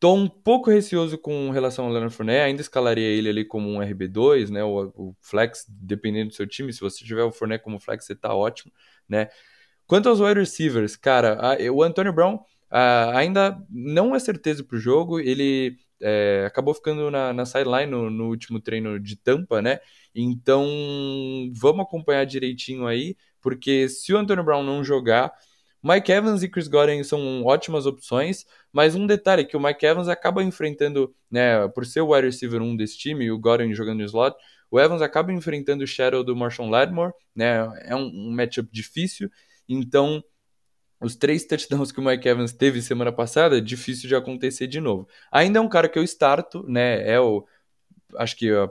tô 0.00 0.14
um 0.14 0.28
pouco 0.28 0.70
receoso 0.70 1.16
com 1.18 1.50
relação 1.50 1.86
ao 1.86 1.90
Leonard 1.90 2.14
Fournette, 2.14 2.40
ainda 2.40 2.60
escalaria 2.60 3.06
ele 3.06 3.28
ali 3.28 3.44
como 3.44 3.70
um 3.70 3.78
RB2, 3.78 4.50
né, 4.50 4.64
o, 4.64 4.92
o 4.94 5.16
flex, 5.20 5.64
dependendo 5.68 6.30
do 6.30 6.34
seu 6.34 6.46
time, 6.46 6.72
se 6.72 6.80
você 6.80 7.04
tiver 7.04 7.22
o 7.22 7.32
Fournette 7.32 7.64
como 7.64 7.80
flex, 7.80 8.04
você 8.04 8.14
tá 8.14 8.34
ótimo, 8.34 8.72
né? 9.08 9.28
Quanto 9.86 10.08
aos 10.08 10.20
wide 10.20 10.40
receivers, 10.40 10.96
cara, 10.96 11.38
a, 11.40 11.72
o 11.72 11.82
Antonio 11.82 12.12
Brown 12.12 12.38
a, 12.70 13.16
ainda 13.16 13.58
não 13.70 14.14
é 14.14 14.18
certeza 14.18 14.64
pro 14.64 14.78
jogo. 14.78 15.20
Ele 15.20 15.76
é, 16.02 16.44
acabou 16.46 16.74
ficando 16.74 17.10
na, 17.10 17.32
na 17.32 17.46
sideline 17.46 17.90
no, 17.90 18.10
no, 18.10 18.28
último 18.28 18.60
treino 18.60 18.98
de 18.98 19.16
Tampa, 19.16 19.62
né? 19.62 19.80
Então 20.14 20.66
vamos 21.54 21.82
acompanhar 21.84 22.24
direitinho 22.24 22.86
aí, 22.86 23.16
porque 23.40 23.88
se 23.88 24.12
o 24.12 24.18
Antonio 24.18 24.44
Brown 24.44 24.62
não 24.62 24.84
jogar, 24.84 25.32
Mike 25.82 26.10
Evans 26.10 26.42
e 26.42 26.48
Chris 26.48 26.66
Godwin 26.68 27.02
são 27.04 27.44
ótimas 27.44 27.86
opções, 27.86 28.46
mas 28.72 28.94
um 28.94 29.06
detalhe 29.06 29.42
é 29.42 29.44
que 29.44 29.56
o 29.56 29.60
Mike 29.60 29.84
Evans 29.84 30.08
acaba 30.08 30.42
enfrentando, 30.42 31.14
né, 31.30 31.68
por 31.68 31.84
ser 31.84 32.00
o 32.00 32.12
wide 32.14 32.26
receiver 32.26 32.62
1 32.62 32.76
desse 32.76 32.96
time, 32.98 33.26
e 33.26 33.30
o 33.30 33.38
Godwin 33.38 33.74
jogando 33.74 33.98
no 33.98 34.04
slot, 34.04 34.34
o 34.70 34.80
Evans 34.80 35.02
acaba 35.02 35.32
enfrentando 35.32 35.84
o 35.84 35.86
Shadow 35.86 36.24
do 36.24 36.34
Marshall 36.34 36.68
Lattimore, 36.68 37.12
né? 37.34 37.70
É 37.84 37.94
um, 37.94 38.06
um 38.06 38.30
matchup 38.34 38.68
difícil. 38.72 39.30
Então, 39.68 40.22
os 41.00 41.16
três 41.16 41.44
touchdowns 41.44 41.92
que 41.92 42.00
o 42.00 42.04
Mike 42.04 42.28
Evans 42.28 42.52
teve 42.52 42.80
semana 42.80 43.12
passada, 43.12 43.60
difícil 43.60 44.08
de 44.08 44.14
acontecer 44.14 44.66
de 44.66 44.80
novo. 44.80 45.08
Ainda 45.30 45.58
é 45.58 45.62
um 45.62 45.68
cara 45.68 45.88
que 45.88 45.98
eu 45.98 46.04
starto, 46.04 46.64
né? 46.68 47.08
É 47.08 47.20
o 47.20 47.46
acho 48.16 48.36
que 48.36 48.48
é 48.48 48.62
o 48.62 48.70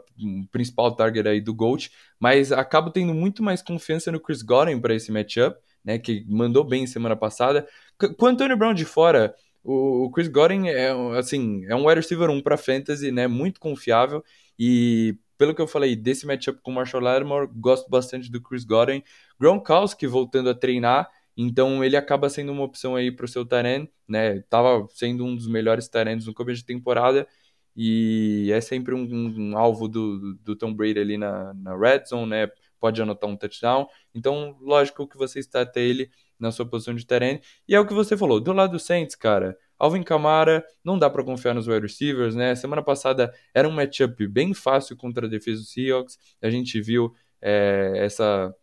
principal 0.52 0.95
target 0.95 1.28
aí 1.28 1.41
do 1.41 1.53
Gold, 1.53 1.91
mas 2.20 2.52
acabo 2.52 2.90
tendo 2.90 3.14
muito 3.14 3.44
mais 3.44 3.61
confiança 3.61 4.11
no 4.11 4.20
Chris 4.20 4.41
Godwin 4.41 4.80
para 4.80 4.95
esse 4.95 5.11
matchup, 5.11 5.60
né? 5.84 5.99
Que 5.99 6.26
mandou 6.28 6.64
bem 6.64 6.88
semana 6.88 7.15
passada. 7.15 7.68
Com 7.98 8.26
o 8.26 8.30
Antonio 8.30 8.57
Brown 8.57 8.74
de 8.74 8.86
fora, 8.86 9.36
o, 9.64 10.10
Chris 10.11 10.28
Godwin 10.28 10.70
é, 10.70 10.91
assim, 11.18 11.65
é 11.68 11.76
um 11.76 11.88
wide 11.88 12.02
receiver 12.02 12.30
1 12.30 12.41
para 12.41 12.57
fantasy, 12.57 13.11
né? 13.11 13.28
Muito 13.28 13.60
confiável. 13.60 14.24
E 14.57 15.18
pelo 15.38 15.53
que 15.55 15.61
eu 15.61 15.68
falei 15.68 15.95
desse 15.95 16.26
matchup 16.26 16.60
com 16.61 16.72
o 16.72 16.73
Marshall 16.76 17.03
Lattimore, 17.03 17.49
gosto 17.55 17.89
bastante 17.89 18.31
do 18.31 18.41
Chris 18.41 18.64
Godwin. 18.64 19.03
Gronkowski 19.39 20.07
voltando 20.07 20.49
a 20.49 20.55
treinar, 20.55 21.10
então 21.35 21.84
ele 21.84 21.97
acaba 21.97 22.30
sendo 22.30 22.51
uma 22.51 22.64
opção 22.64 22.95
aí 22.95 23.11
para 23.11 23.26
o 23.26 23.27
seu 23.27 23.45
Tyrant, 23.45 23.89
né? 24.07 24.41
Tava 24.49 24.88
sendo 24.91 25.26
um 25.26 25.35
dos 25.35 25.47
melhores 25.47 25.88
Tyrants 25.88 26.26
no 26.26 26.34
começo 26.34 26.61
de 26.61 26.65
temporada 26.65 27.27
e 27.76 28.51
é 28.53 28.61
sempre 28.61 28.93
um, 28.93 29.03
um, 29.03 29.57
alvo 29.57 29.88
do, 29.88 30.35
do, 30.35 30.55
Tom 30.55 30.73
Brady 30.73 30.99
ali 30.99 31.18
na, 31.18 31.53
na 31.55 31.76
red 31.76 32.05
zone, 32.05 32.30
né? 32.30 32.47
Pode 32.80 33.01
anotar 33.01 33.30
um 33.30 33.35
touchdown. 33.35 33.88
Então, 34.14 34.55
lógico 34.61 35.07
que 35.07 35.18
você 35.18 35.39
está 35.39 35.61
até 35.61 35.81
ele 35.81 36.11
na 36.39 36.51
sua 36.51 36.65
posição 36.65 36.93
de 36.93 37.05
terreno. 37.05 37.39
E 37.68 37.73
é 37.73 37.80
o 37.80 37.88
que 37.88 37.93
você 37.93 38.15
falou, 38.18 38.39
do 38.39 38.53
lado 38.53 38.73
do 38.73 38.80
Saints, 38.80 39.15
cara, 39.15 39.57
Alvin 39.79 40.03
Kamara, 40.03 40.65
não 40.83 40.97
dá 40.97 41.09
para 41.09 41.23
confiar 41.23 41.53
nos 41.53 41.67
wide 41.67 41.81
receivers, 41.81 42.35
né? 42.35 42.55
Semana 42.55 42.81
passada 42.81 43.33
era 43.53 43.67
um 43.67 43.71
matchup 43.71 44.27
bem 44.27 44.53
fácil 44.53 44.95
contra 44.95 45.27
a 45.27 45.29
defesa 45.29 45.61
do 45.61 45.67
Seahawks. 45.67 46.17
A 46.41 46.49
gente 46.49 46.79
viu 46.81 47.13
é, 47.41 47.93
essa 47.95 48.53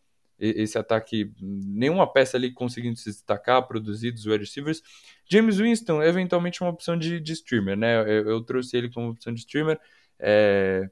esse 0.40 0.78
ataque, 0.78 1.30
nenhuma 1.38 2.10
peça 2.10 2.36
ali 2.36 2.50
conseguindo 2.50 2.96
se 2.98 3.10
destacar, 3.10 3.66
produzir 3.66 4.10
dos 4.10 4.24
wide 4.24 4.38
receivers. 4.38 4.82
James 5.30 5.58
Winston, 5.58 6.02
eventualmente 6.02 6.62
uma 6.62 6.70
opção 6.70 6.98
de, 6.98 7.20
de 7.20 7.32
streamer, 7.34 7.76
né? 7.76 8.00
Eu, 8.00 8.26
eu, 8.26 8.40
trouxe 8.40 8.76
ele 8.76 8.90
como 8.90 9.10
opção 9.10 9.34
de 9.34 9.40
streamer. 9.40 9.78
É... 10.18 10.88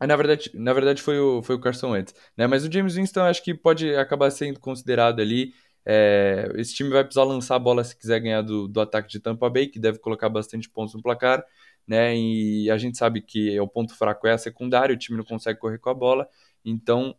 Na 0.00 0.14
verdade, 0.16 0.50
na 0.52 0.74
verdade 0.74 1.00
foi 1.00 1.18
o, 1.18 1.42
foi 1.42 1.54
o 1.54 1.60
Carson 1.60 1.92
Wentz, 1.92 2.14
né? 2.36 2.46
Mas 2.46 2.64
o 2.64 2.72
James 2.72 2.96
Winston 2.96 3.20
acho 3.22 3.42
que 3.42 3.54
pode 3.54 3.94
acabar 3.94 4.30
sendo 4.30 4.60
considerado 4.60 5.20
ali. 5.20 5.54
É... 5.86 6.50
Esse 6.56 6.74
time 6.74 6.90
vai 6.90 7.04
precisar 7.04 7.24
lançar 7.24 7.54
a 7.54 7.60
bola 7.60 7.84
se 7.84 7.96
quiser 7.96 8.20
ganhar 8.20 8.42
do, 8.42 8.66
do 8.66 8.80
ataque 8.80 9.08
de 9.08 9.20
Tampa 9.20 9.48
Bay, 9.48 9.68
que 9.68 9.78
deve 9.78 9.98
colocar 9.98 10.28
bastante 10.28 10.68
pontos 10.68 10.94
no 10.94 11.02
placar, 11.02 11.44
né? 11.86 12.16
E 12.16 12.68
a 12.70 12.76
gente 12.76 12.98
sabe 12.98 13.22
que 13.22 13.58
o 13.60 13.68
ponto 13.68 13.94
fraco 13.94 14.26
é 14.26 14.32
a 14.32 14.38
secundária, 14.38 14.94
o 14.94 14.98
time 14.98 15.16
não 15.16 15.24
consegue 15.24 15.60
correr 15.60 15.78
com 15.78 15.88
a 15.88 15.94
bola, 15.94 16.28
então 16.64 17.14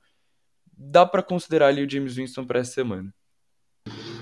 dá 0.77 1.05
para 1.05 1.23
considerar 1.23 1.67
ali 1.67 1.83
o 1.83 1.89
James 1.89 2.15
Winston 2.15 2.45
para 2.45 2.59
essa 2.59 2.73
semana. 2.73 3.13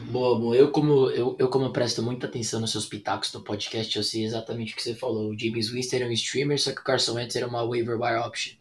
Boa, 0.09 0.39
boa. 0.39 0.55
Eu 0.55 0.71
como, 0.71 1.09
eu, 1.09 1.35
eu 1.39 1.49
como 1.49 1.73
presto 1.73 2.01
muita 2.01 2.27
atenção 2.27 2.61
nos 2.61 2.71
seus 2.71 2.85
pitacos 2.85 3.33
no 3.33 3.41
podcast, 3.41 3.97
eu 3.97 4.03
sei 4.03 4.23
exatamente 4.23 4.73
o 4.73 4.75
que 4.75 4.83
você 4.83 4.93
falou. 4.93 5.31
O 5.31 5.37
James 5.37 5.69
Winston 5.69 5.95
era 5.97 6.05
um 6.05 6.11
streamer, 6.11 6.61
só 6.61 6.71
que 6.71 6.79
o 6.79 6.83
Carson 6.83 7.15
Wentz 7.15 7.35
era 7.35 7.47
uma 7.47 7.63
waiver 7.63 7.99
wire 7.99 8.19
option. 8.19 8.55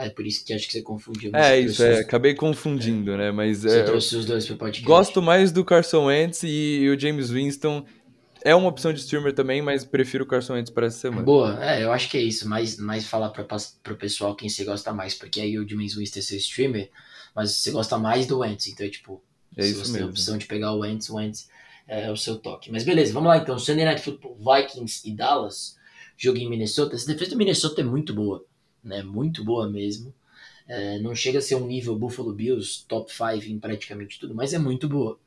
É 0.00 0.10
por 0.10 0.26
isso 0.26 0.44
que 0.44 0.52
acho 0.52 0.66
que 0.66 0.72
você 0.72 0.82
confundiu. 0.82 1.30
É 1.34 1.60
isso, 1.60 1.82
é, 1.82 2.00
acabei 2.00 2.34
confundindo, 2.34 3.12
é. 3.12 3.16
né? 3.16 3.30
Mas 3.30 3.58
você 3.58 3.80
é, 3.80 3.82
trouxe 3.82 4.16
os 4.16 4.24
dois 4.24 4.46
pro 4.46 4.56
podcast. 4.56 4.86
Gosto 4.86 5.20
mais 5.20 5.52
do 5.52 5.64
Carson 5.64 6.06
Wentz 6.06 6.42
e, 6.42 6.48
e, 6.82 6.88
o 6.88 6.98
James 6.98 7.30
Winston 7.30 7.84
é 8.42 8.54
uma 8.54 8.68
opção 8.68 8.92
de 8.92 9.00
streamer 9.00 9.34
também, 9.34 9.60
mas 9.60 9.84
prefiro 9.84 10.24
o 10.24 10.26
Carson 10.26 10.54
Wentz 10.54 10.70
para 10.70 10.86
essa 10.86 10.98
semana. 10.98 11.22
Boa, 11.22 11.62
é, 11.62 11.84
eu 11.84 11.92
acho 11.92 12.08
que 12.08 12.16
é 12.16 12.22
isso. 12.22 12.48
Mais, 12.48 12.78
mais 12.78 13.06
falar 13.06 13.28
para 13.30 13.44
pro 13.82 13.96
pessoal 13.96 14.34
quem 14.34 14.48
você 14.48 14.64
gosta 14.64 14.92
mais, 14.92 15.14
porque 15.14 15.40
aí 15.40 15.58
o 15.58 15.68
James 15.68 15.94
Winston 15.94 16.18
é 16.18 16.22
seu 16.22 16.38
streamer, 16.38 16.90
mas 17.34 17.52
você 17.52 17.70
gosta 17.70 17.98
mais 17.98 18.26
do 18.26 18.38
Wentz, 18.38 18.68
então 18.68 18.86
é 18.86 18.88
tipo, 18.88 19.22
é 19.56 19.62
se 19.62 19.74
você 19.74 19.92
tem 19.92 20.02
a 20.02 20.06
opção 20.06 20.38
de 20.38 20.46
pegar 20.46 20.72
o 20.72 20.80
Wentz, 20.80 21.10
o 21.10 21.16
Wentz 21.16 21.48
é 21.86 22.10
o 22.10 22.16
seu 22.16 22.38
toque. 22.38 22.70
Mas 22.70 22.84
beleza, 22.84 23.12
vamos 23.12 23.28
lá 23.28 23.38
então. 23.38 23.58
Sunday 23.58 23.84
Night 23.84 24.00
Football, 24.00 24.36
Vikings 24.38 25.08
e 25.08 25.12
Dallas, 25.12 25.76
jogo 26.16 26.38
em 26.38 26.48
Minnesota. 26.48 26.94
Essa 26.94 27.12
defesa 27.12 27.32
do 27.32 27.36
Minnesota 27.36 27.80
é 27.80 27.84
muito 27.84 28.14
boa, 28.14 28.44
né? 28.82 29.02
Muito 29.02 29.44
boa 29.44 29.68
mesmo. 29.68 30.14
É, 30.66 30.98
não 31.00 31.14
chega 31.14 31.38
a 31.38 31.42
ser 31.42 31.56
um 31.56 31.66
nível 31.66 31.98
Buffalo 31.98 32.32
Bills, 32.32 32.84
top 32.86 33.12
5 33.12 33.50
em 33.50 33.58
praticamente 33.58 34.20
tudo, 34.20 34.34
mas 34.34 34.52
é 34.52 34.58
muito 34.58 34.88
boa. 34.88 35.18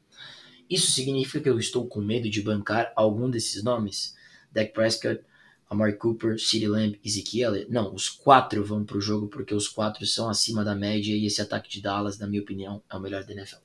Isso 0.69 0.91
significa 0.91 1.41
que 1.41 1.49
eu 1.49 1.59
estou 1.59 1.85
com 1.85 2.01
medo 2.01 2.29
de 2.29 2.41
bancar 2.41 2.93
algum 2.95 3.29
desses 3.29 3.63
nomes? 3.63 4.15
Dak 4.51 4.71
Prescott, 4.71 5.21
Amari 5.69 5.97
Cooper, 5.97 6.39
CeeDee 6.39 6.67
Lamb, 6.67 6.99
Ezekiel? 7.03 7.69
Não, 7.69 7.93
os 7.93 8.07
quatro 8.07 8.63
vão 8.63 8.85
para 8.85 8.97
o 8.97 9.01
jogo 9.01 9.27
porque 9.27 9.53
os 9.53 9.67
quatro 9.67 10.05
são 10.05 10.29
acima 10.29 10.63
da 10.63 10.75
média 10.75 11.13
e 11.13 11.25
esse 11.25 11.41
ataque 11.41 11.69
de 11.69 11.81
Dallas, 11.81 12.17
na 12.17 12.27
minha 12.27 12.41
opinião, 12.41 12.81
é 12.89 12.95
o 12.95 12.99
melhor 12.99 13.23
da 13.23 13.33
NFL. 13.33 13.57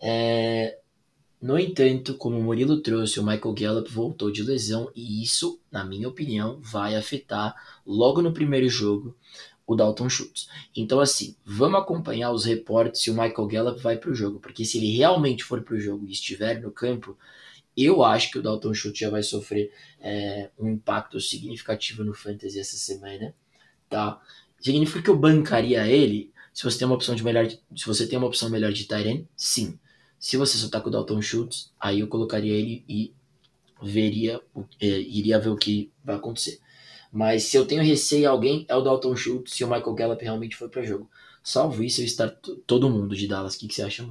É... 0.00 0.78
No 1.42 1.58
entanto, 1.58 2.14
como 2.14 2.38
o 2.38 2.42
Murilo 2.42 2.80
trouxe, 2.80 3.18
o 3.18 3.24
Michael 3.24 3.54
Gallup 3.54 3.90
voltou 3.90 4.30
de 4.30 4.44
lesão 4.44 4.92
e 4.94 5.20
isso, 5.24 5.60
na 5.72 5.84
minha 5.84 6.08
opinião, 6.08 6.60
vai 6.62 6.94
afetar 6.94 7.52
logo 7.84 8.22
no 8.22 8.32
primeiro 8.32 8.68
jogo 8.68 9.16
o 9.66 9.74
Dalton 9.74 10.08
Schultz. 10.08 10.48
Então, 10.76 11.00
assim, 11.00 11.34
vamos 11.44 11.80
acompanhar 11.80 12.30
os 12.30 12.44
reportes 12.44 13.02
se 13.02 13.10
o 13.10 13.14
Michael 13.14 13.48
Gallup 13.48 13.80
vai 13.80 13.96
para 13.96 14.10
o 14.10 14.14
jogo, 14.14 14.38
porque 14.38 14.64
se 14.64 14.78
ele 14.78 14.96
realmente 14.96 15.42
for 15.42 15.62
para 15.62 15.74
o 15.74 15.80
jogo 15.80 16.06
e 16.06 16.12
estiver 16.12 16.60
no 16.60 16.70
campo, 16.70 17.18
eu 17.76 18.04
acho 18.04 18.30
que 18.30 18.38
o 18.38 18.42
Dalton 18.42 18.72
Schultz 18.72 19.00
já 19.00 19.10
vai 19.10 19.24
sofrer 19.24 19.72
é, 20.00 20.48
um 20.56 20.68
impacto 20.68 21.18
significativo 21.20 22.04
no 22.04 22.14
fantasy 22.14 22.60
essa 22.60 22.76
semana, 22.76 23.34
tá? 23.88 24.20
Significa 24.60 25.02
que 25.02 25.10
eu 25.10 25.18
bancaria 25.18 25.86
ele 25.88 26.32
se 26.52 26.62
você 26.64 26.78
tem 26.78 26.86
uma 26.86 26.94
opção 26.94 27.14
de 27.14 27.24
melhor, 27.24 27.48
se 27.48 27.86
você 27.86 28.06
tem 28.06 28.18
uma 28.18 28.28
opção 28.28 28.50
melhor 28.50 28.72
de 28.72 28.84
Tyrant, 28.84 29.24
sim. 29.36 29.78
Se 30.22 30.36
você 30.36 30.70
tá 30.70 30.80
com 30.80 30.88
o 30.88 30.92
Dalton 30.92 31.20
Schultz, 31.20 31.72
aí 31.80 31.98
eu 31.98 32.06
colocaria 32.06 32.54
ele 32.54 32.84
e 32.88 33.12
veria, 33.82 34.40
é, 34.80 34.86
iria 34.86 35.40
ver 35.40 35.48
o 35.48 35.56
que 35.56 35.90
vai 36.04 36.14
acontecer. 36.14 36.60
Mas 37.10 37.42
se 37.42 37.56
eu 37.56 37.66
tenho 37.66 37.82
receio 37.82 38.30
alguém, 38.30 38.64
é 38.68 38.76
o 38.76 38.82
Dalton 38.82 39.16
Schultz 39.16 39.52
se 39.52 39.64
o 39.64 39.66
Michael 39.66 39.94
Gallup 39.94 40.22
realmente 40.22 40.54
for 40.54 40.68
para 40.68 40.84
jogo. 40.84 41.10
Salvo 41.42 41.82
isso, 41.82 42.00
eu 42.00 42.04
estar 42.04 42.28
todo 42.68 42.88
mundo 42.88 43.16
de 43.16 43.26
Dallas. 43.26 43.56
O 43.56 43.58
que, 43.58 43.66
que 43.66 43.74
você 43.74 43.82
acha? 43.82 44.08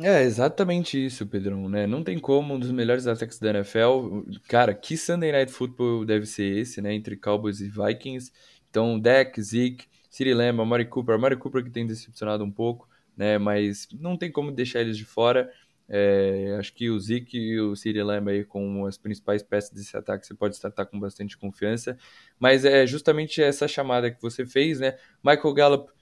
É 0.00 0.22
exatamente 0.22 1.04
isso, 1.04 1.26
Pedrão, 1.26 1.68
né? 1.68 1.86
Não 1.86 2.02
tem 2.02 2.18
como, 2.18 2.54
um 2.54 2.58
dos 2.58 2.70
melhores 2.70 3.06
ataques 3.06 3.38
da 3.38 3.50
NFL. 3.50 4.24
Cara, 4.48 4.72
que 4.72 4.96
Sunday 4.96 5.32
Night 5.32 5.52
Football 5.52 6.06
deve 6.06 6.24
ser 6.24 6.60
esse, 6.60 6.80
né? 6.80 6.94
Entre 6.94 7.14
Cowboys 7.14 7.60
e 7.60 7.68
Vikings. 7.68 8.32
Então, 8.70 8.98
Dak, 8.98 9.40
Zeke, 9.42 9.84
Siri 10.08 10.32
Lamb, 10.32 10.62
Amari 10.62 10.86
Cooper. 10.86 11.14
Amari 11.14 11.36
Cooper 11.36 11.62
que 11.62 11.68
tem 11.70 11.86
decepcionado 11.86 12.42
um 12.42 12.50
pouco, 12.50 12.88
né? 13.16 13.38
Mas 13.38 13.88
não 13.92 14.16
tem 14.16 14.30
como 14.30 14.52
deixar 14.52 14.80
eles 14.80 14.96
de 14.96 15.04
fora. 15.04 15.50
É, 15.88 16.56
acho 16.58 16.72
que 16.72 16.88
o 16.88 16.98
Zeke 16.98 17.36
e 17.36 17.60
o 17.60 17.76
Siri 17.76 18.02
Lamb 18.02 18.30
aí 18.30 18.44
com 18.44 18.86
as 18.86 18.96
principais 18.96 19.42
peças 19.42 19.70
desse 19.70 19.94
ataque 19.96 20.26
você 20.26 20.34
pode 20.34 20.58
tratar 20.58 20.86
com 20.86 20.98
bastante 20.98 21.36
confiança. 21.36 21.98
Mas 22.38 22.64
é 22.64 22.86
justamente 22.86 23.42
essa 23.42 23.68
chamada 23.68 24.10
que 24.10 24.20
você 24.22 24.46
fez, 24.46 24.80
né? 24.80 24.96
Michael 25.22 25.54
Gallup 25.54 25.92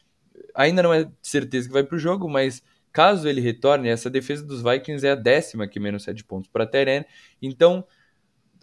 ainda 0.55 0.83
não 0.83 0.93
é 0.93 1.11
certeza 1.21 1.69
que 1.69 1.73
vai 1.73 1.85
para 1.85 1.97
o 1.97 1.99
jogo, 1.99 2.29
mas 2.29 2.63
caso 2.93 3.29
ele 3.29 3.41
retorne, 3.41 3.89
essa 3.89 4.11
defesa 4.11 4.45
dos 4.45 4.63
Vikings 4.63 5.07
é 5.07 5.13
a 5.13 5.15
décima 5.15 5.69
que 5.69 5.81
menos 5.81 6.05
7 6.05 6.25
pontos 6.25 6.51
para 6.51 6.67
Teren. 6.67 7.05
Então, 7.41 7.85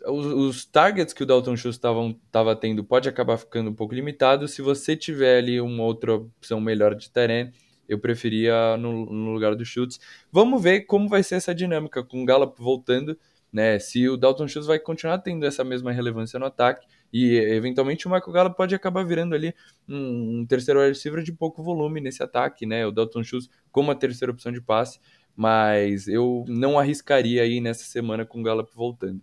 os, 0.06 0.26
os, 0.26 0.66
targets 0.66 1.14
que 1.14 1.24
o 1.24 1.26
Dalton 1.26 1.56
Schultz 1.56 1.78
estava 1.78 2.56
tendo 2.56 2.84
pode 2.84 3.10
acabar 3.10 3.38
ficando 3.38 3.70
um 3.70 3.74
pouco 3.74 3.94
limitado. 3.94 4.48
Se 4.48 4.62
você 4.62 4.96
tiver 4.96 5.40
ali 5.40 5.60
uma 5.60 5.84
outra 5.84 6.16
opção 6.16 6.60
melhor 6.62 6.94
de 6.96 7.10
Teren, 7.10 7.52
eu 7.88 8.00
preferia 8.00 8.78
no, 8.78 9.06
no 9.06 9.32
lugar 9.32 9.56
do 9.56 9.66
Schultz. 9.66 10.00
Vamos 10.32 10.62
ver 10.62 10.82
como 10.82 11.08
vai 11.08 11.24
ser 11.24 11.36
essa 11.36 11.54
dinâmica 11.54 12.04
com 12.04 12.22
o 12.22 12.26
Gallup 12.26 12.62
voltando, 12.62 13.18
né? 13.52 13.80
Se 13.80 14.08
o 14.08 14.18
Dalton 14.18 14.48
Schultz 14.48 14.68
vai 14.68 14.80
continuar 14.80 15.20
tendo 15.20 15.46
essa 15.46 15.64
mesma 15.64 15.92
relevância 15.92 16.40
no 16.40 16.46
ataque 16.46 16.86
e 17.12 17.36
eventualmente 17.36 18.08
o 18.08 18.12
Michael 18.12 18.32
Gallup 18.32 18.58
pode 18.58 18.76
acabar 18.76 19.04
virando 19.06 19.34
ali 19.34 19.54
um, 19.88 20.40
um 20.40 20.46
terceiro 20.46 20.82
receiver 20.82 21.24
de 21.24 21.32
pouco 21.32 21.64
volume 21.64 22.02
nesse 22.02 22.22
ataque, 22.22 22.66
né? 22.66 22.86
O 22.86 22.92
Dalton 22.92 23.24
Schultz 23.24 23.50
como 23.72 23.92
a 23.92 23.96
terceira 23.96 24.32
opção 24.32 24.52
de 24.52 24.62
passe, 24.62 25.00
mas 25.36 26.08
eu 26.08 26.44
não 26.48 26.78
arriscaria 26.78 27.44
aí 27.44 27.62
nessa 27.62 27.84
semana 27.84 28.26
com 28.26 28.42
o 28.42 28.44
Gallup 28.44 28.70
voltando. 28.76 29.22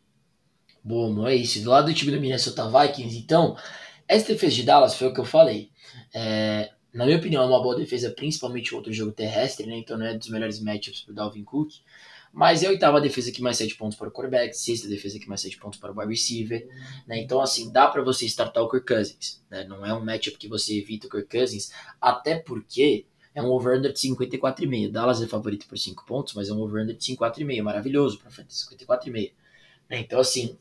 Bom, 0.82 1.26
é 1.26 1.34
isso. 1.34 1.62
Do 1.62 1.70
lado 1.70 1.86
do 1.86 1.94
time 1.94 2.12
do 2.12 2.20
Minnesota 2.20 2.68
Vikings, 2.68 3.16
então, 3.16 3.56
essa 4.06 4.32
defesa 4.32 4.54
de 4.54 4.62
Dallas 4.64 4.94
foi 4.94 5.08
o 5.08 5.14
que 5.14 5.20
eu 5.20 5.24
falei. 5.24 5.70
É, 6.14 6.70
na 6.94 7.04
minha 7.04 7.18
opinião, 7.18 7.42
é 7.42 7.46
uma 7.46 7.60
boa 7.60 7.74
defesa, 7.74 8.10
principalmente 8.10 8.74
outro 8.74 8.92
jogo 8.92 9.10
terrestre, 9.10 9.66
né? 9.66 9.76
Então 9.76 9.98
não 9.98 10.06
é 10.06 10.16
dos 10.16 10.28
melhores 10.28 10.60
matchups 10.60 11.00
para 11.00 11.12
o 11.12 11.14
Dalvin 11.14 11.42
Cook. 11.42 11.72
Mas 12.32 12.62
é 12.62 12.66
a 12.66 12.70
oitava 12.70 13.00
defesa 13.00 13.30
que 13.30 13.40
mais 13.40 13.56
7 13.56 13.76
pontos 13.76 13.96
para 13.96 14.08
o 14.08 14.10
quarterback, 14.10 14.56
sexta 14.56 14.88
defesa 14.88 15.20
que 15.20 15.28
mais 15.28 15.40
7 15.40 15.56
pontos 15.58 15.78
para 15.78 15.92
o 15.92 15.96
wide 15.96 16.10
receiver. 16.10 16.68
Né? 17.06 17.20
Então, 17.20 17.40
assim, 17.40 17.70
dá 17.70 17.86
para 17.86 18.02
você 18.02 18.26
startar 18.26 18.62
o 18.62 18.68
Kirk 18.68 18.86
Cousins. 18.86 19.40
Né? 19.48 19.64
Não 19.64 19.86
é 19.86 19.94
um 19.94 20.04
matchup 20.04 20.36
que 20.36 20.48
você 20.48 20.76
evita 20.78 21.06
o 21.06 21.10
Kirk 21.10 21.28
Cousins, 21.28 21.70
até 22.00 22.36
porque 22.36 23.06
é 23.34 23.40
um 23.40 23.50
over-under 23.50 23.92
de 23.92 24.00
54,5. 24.00 24.90
Dallas 24.90 25.22
é 25.22 25.28
favorito 25.28 25.66
por 25.68 25.78
5 25.78 26.04
pontos, 26.04 26.34
mas 26.34 26.48
é 26.48 26.52
um 26.52 26.60
over-under 26.60 26.96
de 26.96 27.04
54,5. 27.04 27.62
Maravilhoso 27.62 28.18
para 28.18 28.32
frente, 28.32 28.52
54,5. 28.52 29.32
Né? 29.88 30.00
Então, 30.00 30.18
assim, 30.18 30.58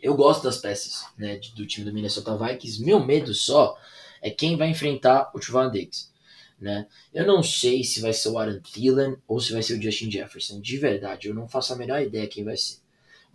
eu 0.00 0.14
gosto 0.14 0.44
das 0.44 0.58
peças 0.58 1.06
né, 1.18 1.40
do 1.56 1.66
time 1.66 1.84
do 1.84 1.92
Minnesota 1.92 2.36
Vikings. 2.36 2.84
Meu 2.84 3.04
medo 3.04 3.34
só 3.34 3.76
é 4.22 4.30
quem 4.30 4.56
vai 4.56 4.70
enfrentar 4.70 5.30
o 5.34 5.40
Trevon 5.40 5.70
Diggs. 5.70 6.10
Né? 6.58 6.86
Eu 7.12 7.26
não 7.26 7.42
sei 7.42 7.82
se 7.82 8.00
vai 8.00 8.12
ser 8.12 8.28
o 8.28 8.38
Aaron 8.38 8.60
Thielen 8.60 9.16
ou 9.26 9.40
se 9.40 9.52
vai 9.52 9.62
ser 9.62 9.76
o 9.76 9.82
Justin 9.82 10.08
Jefferson. 10.10 10.60
De 10.60 10.78
verdade, 10.78 11.26
eu 11.26 11.34
não 11.34 11.48
faço 11.48 11.72
a 11.72 11.76
menor 11.76 12.00
ideia 12.00 12.28
quem 12.28 12.44
vai 12.44 12.56
ser. 12.56 12.76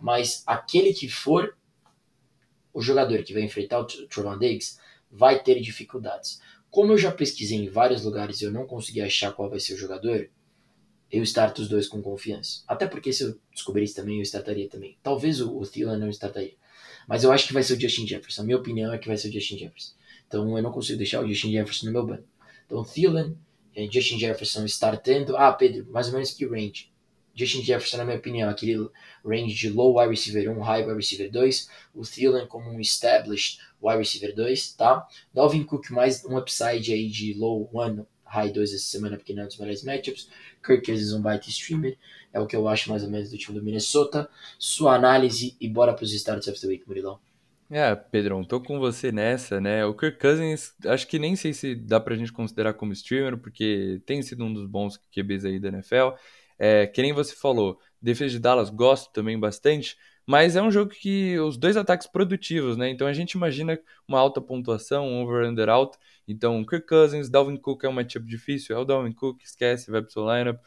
Mas 0.00 0.42
aquele 0.46 0.94
que 0.94 1.08
for 1.08 1.54
o 2.72 2.80
jogador 2.80 3.22
que 3.22 3.34
vai 3.34 3.42
enfrentar 3.42 3.80
o 3.80 3.84
Trevon 3.84 4.38
Diggs 4.38 4.78
vai 5.10 5.42
ter 5.42 5.60
dificuldades. 5.60 6.40
Como 6.70 6.92
eu 6.92 6.98
já 6.98 7.12
pesquisei 7.12 7.58
em 7.58 7.68
vários 7.68 8.02
lugares 8.02 8.40
e 8.40 8.44
eu 8.44 8.50
não 8.50 8.66
consegui 8.66 9.02
achar 9.02 9.32
qual 9.32 9.50
vai 9.50 9.60
ser 9.60 9.74
o 9.74 9.78
jogador, 9.78 10.30
eu 11.10 11.22
starto 11.22 11.62
os 11.62 11.68
dois 11.68 11.86
com 11.86 12.02
confiança. 12.02 12.62
Até 12.66 12.86
porque 12.86 13.12
se 13.12 13.24
eu 13.24 13.38
descobrisse 13.52 13.94
também, 13.94 14.18
eu 14.18 14.22
startaria 14.22 14.68
também. 14.68 14.96
Talvez 15.02 15.40
o, 15.40 15.58
o 15.58 15.66
Thielen 15.66 15.98
não 15.98 16.10
startaria. 16.10 16.54
Mas 17.06 17.24
eu 17.24 17.32
acho 17.32 17.46
que 17.46 17.54
vai 17.54 17.62
ser 17.62 17.74
o 17.74 17.80
Justin 17.80 18.06
Jefferson. 18.06 18.42
A 18.42 18.44
minha 18.44 18.58
opinião 18.58 18.92
é 18.92 18.98
que 18.98 19.08
vai 19.08 19.16
ser 19.16 19.28
o 19.28 19.32
Justin 19.32 19.58
Jefferson. 19.58 19.97
Então 20.28 20.56
eu 20.56 20.62
não 20.62 20.70
consigo 20.70 20.98
deixar 20.98 21.24
o 21.24 21.26
Justin 21.26 21.52
Jefferson 21.52 21.86
no 21.86 21.92
meu 21.92 22.06
banco. 22.06 22.24
Então 22.66 22.84
Thielen, 22.84 23.36
eh, 23.74 23.88
Justin 23.90 24.18
Jefferson 24.18 24.64
startando. 24.66 25.36
Ah, 25.36 25.52
Pedro, 25.52 25.90
mais 25.90 26.06
ou 26.08 26.12
menos 26.12 26.30
que 26.30 26.46
range? 26.46 26.92
Justin 27.34 27.62
Jefferson, 27.62 27.98
na 27.98 28.04
minha 28.04 28.18
opinião, 28.18 28.50
aquele 28.50 28.88
range 29.24 29.54
de 29.54 29.70
low 29.70 29.98
wide 29.98 30.10
receiver 30.10 30.50
1, 30.50 30.60
high 30.60 30.82
wide 30.82 30.96
receiver 30.96 31.30
2. 31.30 31.68
O 31.94 32.02
Thielen 32.02 32.46
como 32.46 32.68
um 32.68 32.80
established 32.80 33.60
wide 33.80 33.98
receiver 33.98 34.34
2, 34.34 34.72
tá? 34.72 35.06
Dalvin 35.32 35.64
Cook 35.64 35.90
mais 35.90 36.24
um 36.24 36.36
upside 36.36 36.92
aí 36.92 37.08
de 37.08 37.34
low 37.34 37.70
1, 37.72 38.04
high 38.24 38.50
2 38.50 38.74
essa 38.74 38.84
semana, 38.84 39.16
porque 39.16 39.32
não 39.32 39.42
é 39.42 39.44
um 39.44 39.48
dos 39.48 39.56
melhores 39.56 39.84
matchups. 39.84 40.28
Kirk 40.62 40.84
Cousins 40.84 41.12
um 41.12 41.22
baita 41.22 41.48
streamer. 41.48 41.96
É 42.32 42.40
o 42.40 42.46
que 42.46 42.56
eu 42.56 42.68
acho 42.68 42.90
mais 42.90 43.02
ou 43.02 43.10
menos 43.10 43.30
do 43.30 43.38
time 43.38 43.58
do 43.58 43.64
Minnesota. 43.64 44.28
Sua 44.58 44.94
análise 44.94 45.56
e 45.60 45.68
bora 45.68 45.94
para 45.94 46.04
os 46.04 46.12
starts 46.12 46.48
of 46.48 46.60
the 46.60 46.66
week, 46.66 46.86
Murilão. 46.86 47.20
É, 47.70 47.94
Pedrão, 47.94 48.42
tô 48.42 48.62
com 48.62 48.78
você 48.78 49.12
nessa, 49.12 49.60
né? 49.60 49.84
O 49.84 49.94
Kirk 49.94 50.18
Cousins, 50.18 50.74
acho 50.86 51.06
que 51.06 51.18
nem 51.18 51.36
sei 51.36 51.52
se 51.52 51.74
dá 51.74 52.00
pra 52.00 52.16
gente 52.16 52.32
considerar 52.32 52.72
como 52.72 52.94
streamer, 52.94 53.36
porque 53.36 54.00
tem 54.06 54.22
sido 54.22 54.42
um 54.42 54.52
dos 54.52 54.64
bons 54.66 54.96
QBs 55.12 55.44
aí 55.44 55.60
da 55.60 55.68
NFL. 55.68 56.16
É, 56.58 56.86
que 56.86 57.02
nem 57.02 57.12
você 57.12 57.34
falou, 57.36 57.78
defesa 58.00 58.30
de 58.30 58.38
Dallas 58.38 58.70
gosto 58.70 59.12
também 59.12 59.38
bastante, 59.38 59.98
mas 60.26 60.56
é 60.56 60.62
um 60.62 60.70
jogo 60.70 60.90
que 60.92 61.38
os 61.40 61.58
dois 61.58 61.76
ataques 61.76 62.06
produtivos, 62.06 62.76
né? 62.78 62.88
Então 62.88 63.06
a 63.06 63.12
gente 63.12 63.32
imagina 63.32 63.78
uma 64.06 64.18
alta 64.18 64.40
pontuação, 64.40 65.06
um 65.06 65.22
over-under 65.22 65.68
alto. 65.68 65.98
Então, 66.26 66.64
Kirk 66.64 66.86
Cousins, 66.86 67.28
Dalvin 67.28 67.56
Cook 67.58 67.84
é 67.84 67.88
um 67.88 67.92
matchup 67.92 68.26
difícil, 68.26 68.76
é 68.76 68.78
o 68.78 68.84
Dalvin 68.84 69.12
Cook, 69.12 69.42
esquece, 69.42 69.90
vai 69.90 70.00
pro 70.00 70.10
seu 70.10 70.22
lineup. 70.22 70.58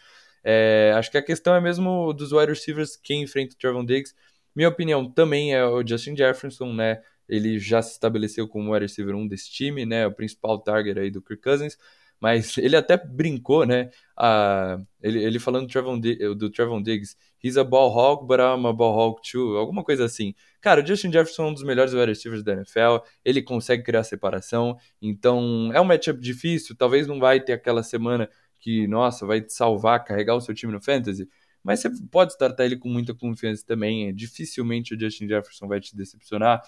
É, 0.43 0.93
acho 0.95 1.09
que 1.11 1.17
a 1.17 1.21
questão 1.23 1.55
é 1.55 1.61
mesmo 1.61 2.13
dos 2.13 2.31
wide 2.31 2.51
receivers 2.51 2.95
que 2.95 3.15
enfrenta 3.15 3.55
o 3.55 3.57
Trevon 3.57 3.85
Diggs. 3.85 4.15
Minha 4.55 4.69
opinião 4.69 5.09
também 5.09 5.53
é 5.53 5.65
o 5.65 5.85
Justin 5.85 6.15
Jefferson, 6.15 6.73
né? 6.73 7.01
Ele 7.27 7.59
já 7.59 7.81
se 7.81 7.93
estabeleceu 7.93 8.47
como 8.47 8.73
wide 8.73 8.85
receiver 8.85 9.15
1 9.15 9.27
desse 9.27 9.49
time, 9.49 9.85
né? 9.85 10.05
O 10.07 10.11
principal 10.11 10.59
target 10.59 10.99
aí 10.99 11.09
do 11.09 11.21
Kirk 11.21 11.41
Cousins. 11.41 11.77
Mas 12.21 12.55
ele 12.59 12.75
até 12.75 12.95
brincou, 12.97 13.65
né? 13.65 13.89
Ah, 14.15 14.77
ele, 15.01 15.23
ele 15.23 15.39
falando 15.39 15.65
do 15.65 15.71
Trevon, 15.71 15.99
do 15.99 16.51
Trevon 16.51 16.79
Diggs, 16.81 17.15
he's 17.43 17.57
a 17.57 17.63
ball 17.63 17.89
hog, 17.89 18.27
but 18.27 18.39
I'm 18.39 18.67
a 18.67 18.73
ball 18.73 18.95
hog 18.95 19.21
too. 19.23 19.57
Alguma 19.57 19.83
coisa 19.83 20.05
assim. 20.05 20.35
Cara, 20.61 20.83
o 20.83 20.85
Justin 20.85 21.11
Jefferson 21.11 21.45
é 21.45 21.47
um 21.47 21.53
dos 21.53 21.63
melhores 21.63 21.93
wide 21.93 22.05
receivers 22.05 22.43
da 22.43 22.53
NFL. 22.53 23.03
Ele 23.25 23.41
consegue 23.41 23.81
criar 23.81 24.03
separação. 24.03 24.77
Então, 25.01 25.71
é 25.73 25.81
um 25.81 25.83
matchup 25.83 26.19
difícil. 26.21 26.75
Talvez 26.77 27.07
não 27.07 27.19
vai 27.19 27.39
ter 27.39 27.53
aquela 27.53 27.81
semana 27.81 28.29
que, 28.59 28.87
nossa, 28.87 29.25
vai 29.25 29.41
te 29.41 29.51
salvar, 29.51 30.03
carregar 30.05 30.35
o 30.35 30.41
seu 30.41 30.53
time 30.53 30.71
no 30.71 30.79
fantasy. 30.79 31.27
Mas 31.63 31.79
você 31.79 31.89
pode 32.09 32.33
startar 32.33 32.65
ele 32.65 32.77
com 32.77 32.89
muita 32.89 33.13
confiança 33.13 33.65
também. 33.65 34.13
Dificilmente 34.13 34.95
o 34.95 34.99
Justin 34.99 35.27
Jefferson 35.27 35.67
vai 35.67 35.79
te 35.79 35.95
decepcionar. 35.95 36.61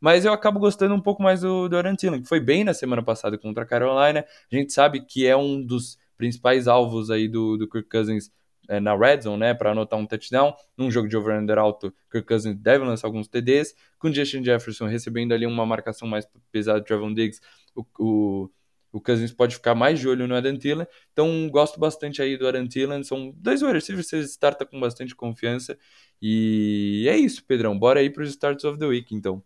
Mas 0.00 0.24
eu 0.24 0.32
acabo 0.32 0.60
gostando 0.60 0.94
um 0.94 1.00
pouco 1.00 1.22
mais 1.22 1.40
do, 1.40 1.68
do 1.68 1.96
Thielen, 1.96 2.22
que 2.22 2.28
foi 2.28 2.40
bem 2.40 2.62
na 2.64 2.72
semana 2.72 3.02
passada 3.02 3.36
contra 3.36 3.64
a 3.64 3.66
Carolina. 3.66 4.24
A 4.50 4.54
gente 4.54 4.72
sabe 4.72 5.00
que 5.00 5.26
é 5.26 5.36
um 5.36 5.60
dos 5.60 5.98
principais 6.16 6.68
alvos 6.68 7.10
aí 7.10 7.28
do, 7.28 7.56
do 7.56 7.68
Kirk 7.68 7.88
Cousins 7.88 8.30
é, 8.68 8.78
na 8.78 8.94
red 8.94 9.22
zone, 9.22 9.38
né, 9.38 9.54
para 9.54 9.72
anotar 9.72 9.98
um 9.98 10.06
touchdown. 10.06 10.54
Num 10.76 10.90
jogo 10.90 11.08
de 11.08 11.16
over-under 11.16 11.58
alto, 11.58 11.92
Kirk 12.10 12.26
Cousins 12.26 12.56
deve 12.56 12.84
lançar 12.84 13.08
alguns 13.08 13.26
TDs. 13.26 13.74
Com 13.98 14.12
Justin 14.12 14.44
Jefferson 14.44 14.86
recebendo 14.86 15.32
ali 15.32 15.46
uma 15.46 15.66
marcação 15.66 16.06
mais 16.06 16.28
pesada 16.52 16.80
de 16.80 16.86
Trevon 16.86 17.12
Diggs, 17.12 17.40
o, 17.74 17.84
o, 17.98 18.50
o 18.92 19.00
Cousins 19.00 19.32
pode 19.32 19.54
ficar 19.54 19.74
mais 19.74 20.00
de 20.00 20.08
olho 20.08 20.26
no 20.26 20.34
Adam 20.34 20.56
Thielen. 20.56 20.86
Então, 21.12 21.48
gosto 21.50 21.78
bastante 21.78 22.22
aí 22.22 22.36
do 22.36 22.46
Adam 22.46 22.66
Thielen. 22.66 23.02
São 23.04 23.32
dois 23.36 23.60
wide 23.60 23.74
receivers 23.74 24.06
você 24.06 24.20
starta 24.20 24.64
com 24.64 24.80
bastante 24.80 25.14
confiança. 25.14 25.78
E 26.20 27.06
é 27.08 27.16
isso, 27.16 27.44
Pedrão. 27.44 27.78
Bora 27.78 28.00
aí 28.00 28.10
para 28.10 28.22
os 28.22 28.30
starts 28.30 28.64
of 28.64 28.78
the 28.78 28.86
week, 28.86 29.14
então. 29.14 29.42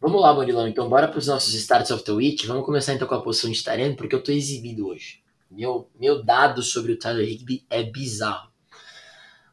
Vamos 0.00 0.20
lá, 0.22 0.32
Murilão. 0.32 0.68
Então, 0.68 0.88
bora 0.88 1.08
para 1.08 1.18
os 1.18 1.26
nossos 1.26 1.52
starts 1.54 1.90
of 1.90 2.04
the 2.04 2.12
week. 2.12 2.46
Vamos 2.46 2.64
começar 2.64 2.94
então 2.94 3.08
com 3.08 3.14
a 3.14 3.22
posição 3.22 3.50
de 3.50 3.62
Tyrene, 3.62 3.96
porque 3.96 4.14
eu 4.14 4.22
tô 4.22 4.30
exibido 4.30 4.86
hoje. 4.86 5.22
Meu, 5.50 5.90
meu 5.98 6.22
dado 6.22 6.62
sobre 6.62 6.92
o 6.92 6.98
Tyler 6.98 7.28
Higby 7.28 7.66
é 7.68 7.82
bizarro. 7.82 8.50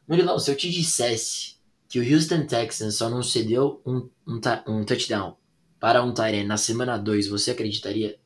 Murilão, 0.06 0.38
se 0.38 0.50
eu 0.50 0.56
te 0.56 0.70
dissesse 0.70 1.56
que 1.88 1.98
o 1.98 2.14
Houston 2.14 2.46
Texans 2.46 2.94
só 2.96 3.10
não 3.10 3.22
cedeu 3.22 3.82
um, 3.84 4.08
um, 4.26 4.40
um 4.66 4.84
touchdown 4.84 5.36
para 5.80 6.02
um 6.02 6.14
Tyrene 6.14 6.46
na 6.46 6.56
semana 6.56 6.96
2, 6.96 7.28
você 7.28 7.50
acreditaria? 7.50 8.18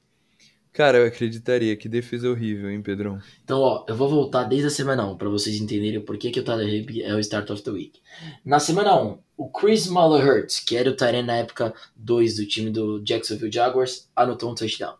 Cara, 0.73 0.99
eu 0.99 1.07
acreditaria. 1.07 1.77
Que 1.77 1.89
defesa 1.89 2.31
horrível, 2.31 2.71
hein, 2.71 2.81
Pedrão? 2.81 3.21
Então, 3.45 3.61
ó, 3.61 3.85
eu 3.87 3.95
vou 3.95 4.09
voltar 4.09 4.45
desde 4.45 4.69
a 4.69 4.71
semana 4.71 5.07
1 5.07 5.19
para 5.19 5.29
vocês 5.29 5.61
entenderem 5.61 6.01
por 6.01 6.17
que, 6.17 6.31
que 6.31 6.41
o 6.41 6.45
Tyler 6.45 6.67
Higby 6.67 7.03
é 7.03 7.15
o 7.15 7.19
start 7.19 7.51
of 7.51 7.63
the 7.63 7.71
week. 7.71 8.01
Na 8.43 8.59
semana 8.59 8.99
1, 8.99 9.19
o 9.37 9.51
Chris 9.51 9.87
Muller 9.87 10.47
que 10.67 10.77
era 10.77 10.89
o 10.89 10.97
Tyrene 10.97 11.27
na 11.27 11.37
época 11.37 11.75
2 11.97 12.37
do 12.37 12.47
time 12.47 12.71
do 12.71 13.03
Jacksonville 13.05 13.53
Jaguars, 13.53 14.09
anotou 14.17 14.51
um 14.51 14.55
touchdown. 14.55 14.95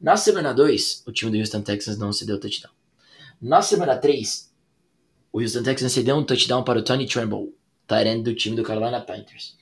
Na 0.00 0.16
semana 0.16 0.54
2, 0.54 1.04
o 1.06 1.12
time 1.12 1.30
do 1.30 1.38
Houston 1.38 1.60
Texans 1.60 1.98
não 1.98 2.12
cedeu 2.12 2.40
touchdown. 2.40 2.72
Na 3.40 3.60
semana 3.60 3.96
3, 3.96 4.50
o 5.30 5.40
Houston 5.40 5.62
Texans 5.62 5.92
cedeu 5.92 6.16
um 6.16 6.24
touchdown 6.24 6.64
para 6.64 6.78
o 6.78 6.82
Tony 6.82 7.06
Tremble, 7.06 7.54
Tyrene 7.86 8.22
do 8.22 8.34
time 8.34 8.56
do 8.56 8.62
Carolina 8.62 9.00
Panthers. 9.00 9.58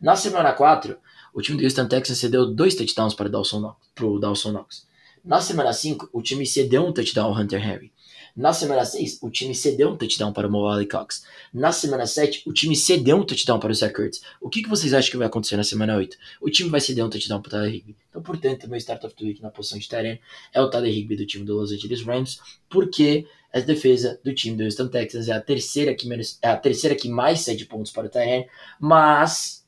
Na 0.00 0.14
semana 0.14 0.52
4, 0.52 0.96
o 1.34 1.42
time 1.42 1.58
do 1.58 1.64
Houston 1.64 1.88
Texans 1.88 2.18
cedeu 2.18 2.46
dois 2.46 2.76
touchdowns 2.76 3.14
para 3.14 3.26
o 3.26 4.18
Dawson 4.20 4.52
Knox. 4.52 4.91
Na 5.24 5.40
semana 5.40 5.72
5, 5.72 6.10
o 6.12 6.20
time 6.20 6.44
cedeu 6.44 6.84
um 6.84 6.92
touchdown 6.92 7.28
ao 7.28 7.40
Hunter 7.40 7.64
Henry. 7.64 7.92
Na 8.34 8.52
semana 8.52 8.84
6, 8.84 9.20
o 9.22 9.30
time 9.30 9.54
cedeu 9.54 9.90
um 9.90 9.96
touchdown 9.96 10.32
para 10.32 10.48
o 10.48 10.50
Mo 10.50 10.64
Cox. 10.90 11.22
Na 11.54 11.70
semana 11.70 12.06
7, 12.06 12.42
o 12.44 12.52
time 12.52 12.74
cedeu 12.74 13.18
um 13.18 13.24
touchdown 13.24 13.60
para 13.60 13.70
o 13.70 13.74
Zach 13.74 13.94
Ertz. 14.00 14.20
O 14.40 14.48
que, 14.48 14.64
que 14.64 14.68
vocês 14.68 14.92
acham 14.92 15.12
que 15.12 15.16
vai 15.16 15.28
acontecer 15.28 15.56
na 15.56 15.62
semana 15.62 15.96
8? 15.96 16.16
O 16.40 16.50
time 16.50 16.70
vai 16.70 16.80
ceder 16.80 17.04
um 17.04 17.10
touchdown 17.10 17.40
para 17.40 17.48
o 17.48 17.50
Tyler 17.52 17.72
Higby. 17.72 17.96
Então, 18.10 18.20
portanto, 18.20 18.68
meu 18.68 18.78
start 18.78 19.04
of 19.04 19.14
the 19.14 19.24
week 19.24 19.40
na 19.40 19.50
posição 19.50 19.78
de 19.78 19.88
terreno 19.88 20.18
é 20.52 20.60
o 20.60 20.68
Tyler 20.68 20.90
Higby 20.90 21.14
do 21.14 21.26
time 21.26 21.44
do 21.44 21.54
Los 21.54 21.70
Angeles 21.70 22.02
Rams, 22.02 22.40
porque 22.68 23.24
a 23.52 23.60
defesa 23.60 24.18
do 24.24 24.34
time 24.34 24.56
do 24.56 24.64
Houston 24.64 24.88
Texans 24.88 25.28
é 25.28 25.32
a 25.32 25.40
terceira 25.40 25.94
que, 25.94 26.08
menos, 26.08 26.36
é 26.42 26.48
a 26.48 26.56
terceira 26.56 26.96
que 26.96 27.08
mais 27.08 27.42
cede 27.42 27.66
pontos 27.66 27.92
para 27.92 28.06
o 28.06 28.10
terreno, 28.10 28.46
mas 28.80 29.64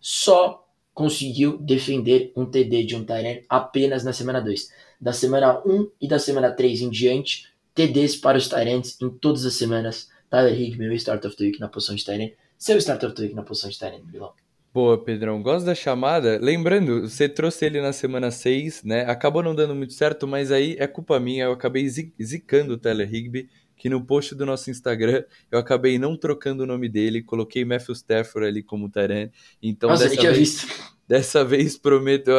só 0.00 0.66
conseguiu 0.92 1.58
defender 1.58 2.32
um 2.34 2.46
TD 2.46 2.84
de 2.84 2.96
um 2.96 3.04
Tyrant 3.04 3.44
apenas 3.48 4.02
na 4.02 4.12
semana 4.12 4.40
2 4.40 4.85
da 5.00 5.12
semana 5.12 5.60
1 5.64 5.90
e 6.00 6.08
da 6.08 6.18
semana 6.18 6.50
3 6.50 6.82
em 6.82 6.90
diante, 6.90 7.48
TDs 7.74 8.16
para 8.16 8.38
os 8.38 8.48
Tyrants 8.48 9.00
em 9.00 9.10
todas 9.10 9.44
as 9.44 9.54
semanas. 9.54 10.08
Tyler 10.30 10.58
Higg, 10.58 10.78
meu 10.78 10.92
Start 10.92 11.24
of 11.24 11.36
the 11.36 11.44
Week 11.44 11.60
na 11.60 11.68
posição 11.68 11.94
de 11.94 12.04
Tyrant. 12.04 12.32
Seu 12.58 12.78
Start 12.78 13.02
of 13.04 13.14
the 13.14 13.22
Week 13.22 13.34
na 13.34 13.42
posição 13.42 13.70
de 13.70 13.78
Tyrant, 13.78 14.02
Bilão. 14.04 14.32
Boa, 14.72 15.02
Pedrão. 15.02 15.42
Gosto 15.42 15.64
da 15.64 15.74
chamada. 15.74 16.38
Lembrando, 16.38 17.08
você 17.08 17.28
trouxe 17.28 17.64
ele 17.64 17.80
na 17.80 17.94
semana 17.94 18.30
6, 18.30 18.82
né? 18.84 19.06
Acabou 19.06 19.42
não 19.42 19.54
dando 19.54 19.74
muito 19.74 19.94
certo, 19.94 20.26
mas 20.26 20.52
aí 20.52 20.76
é 20.78 20.86
culpa 20.86 21.18
minha. 21.18 21.44
Eu 21.44 21.52
acabei 21.52 21.88
zicando 21.88 22.74
o 22.74 22.78
Tyler 22.78 23.08
Higby, 23.08 23.48
que 23.76 23.88
no 23.88 24.04
post 24.04 24.34
do 24.34 24.46
nosso 24.46 24.70
Instagram 24.70 25.24
eu 25.50 25.58
acabei 25.58 25.98
não 25.98 26.16
trocando 26.16 26.62
o 26.62 26.66
nome 26.66 26.88
dele, 26.88 27.22
coloquei 27.22 27.64
Matthew 27.64 27.94
Stafford 27.94 28.48
ali 28.48 28.62
como 28.62 28.88
Tyrant. 28.88 29.30
Então, 29.62 29.90
Nossa, 29.90 30.08
dessa 30.08 30.22
vez... 30.22 30.38
visto. 30.38 30.96
Dessa 31.08 31.44
vez 31.44 31.78
prometo, 31.78 32.32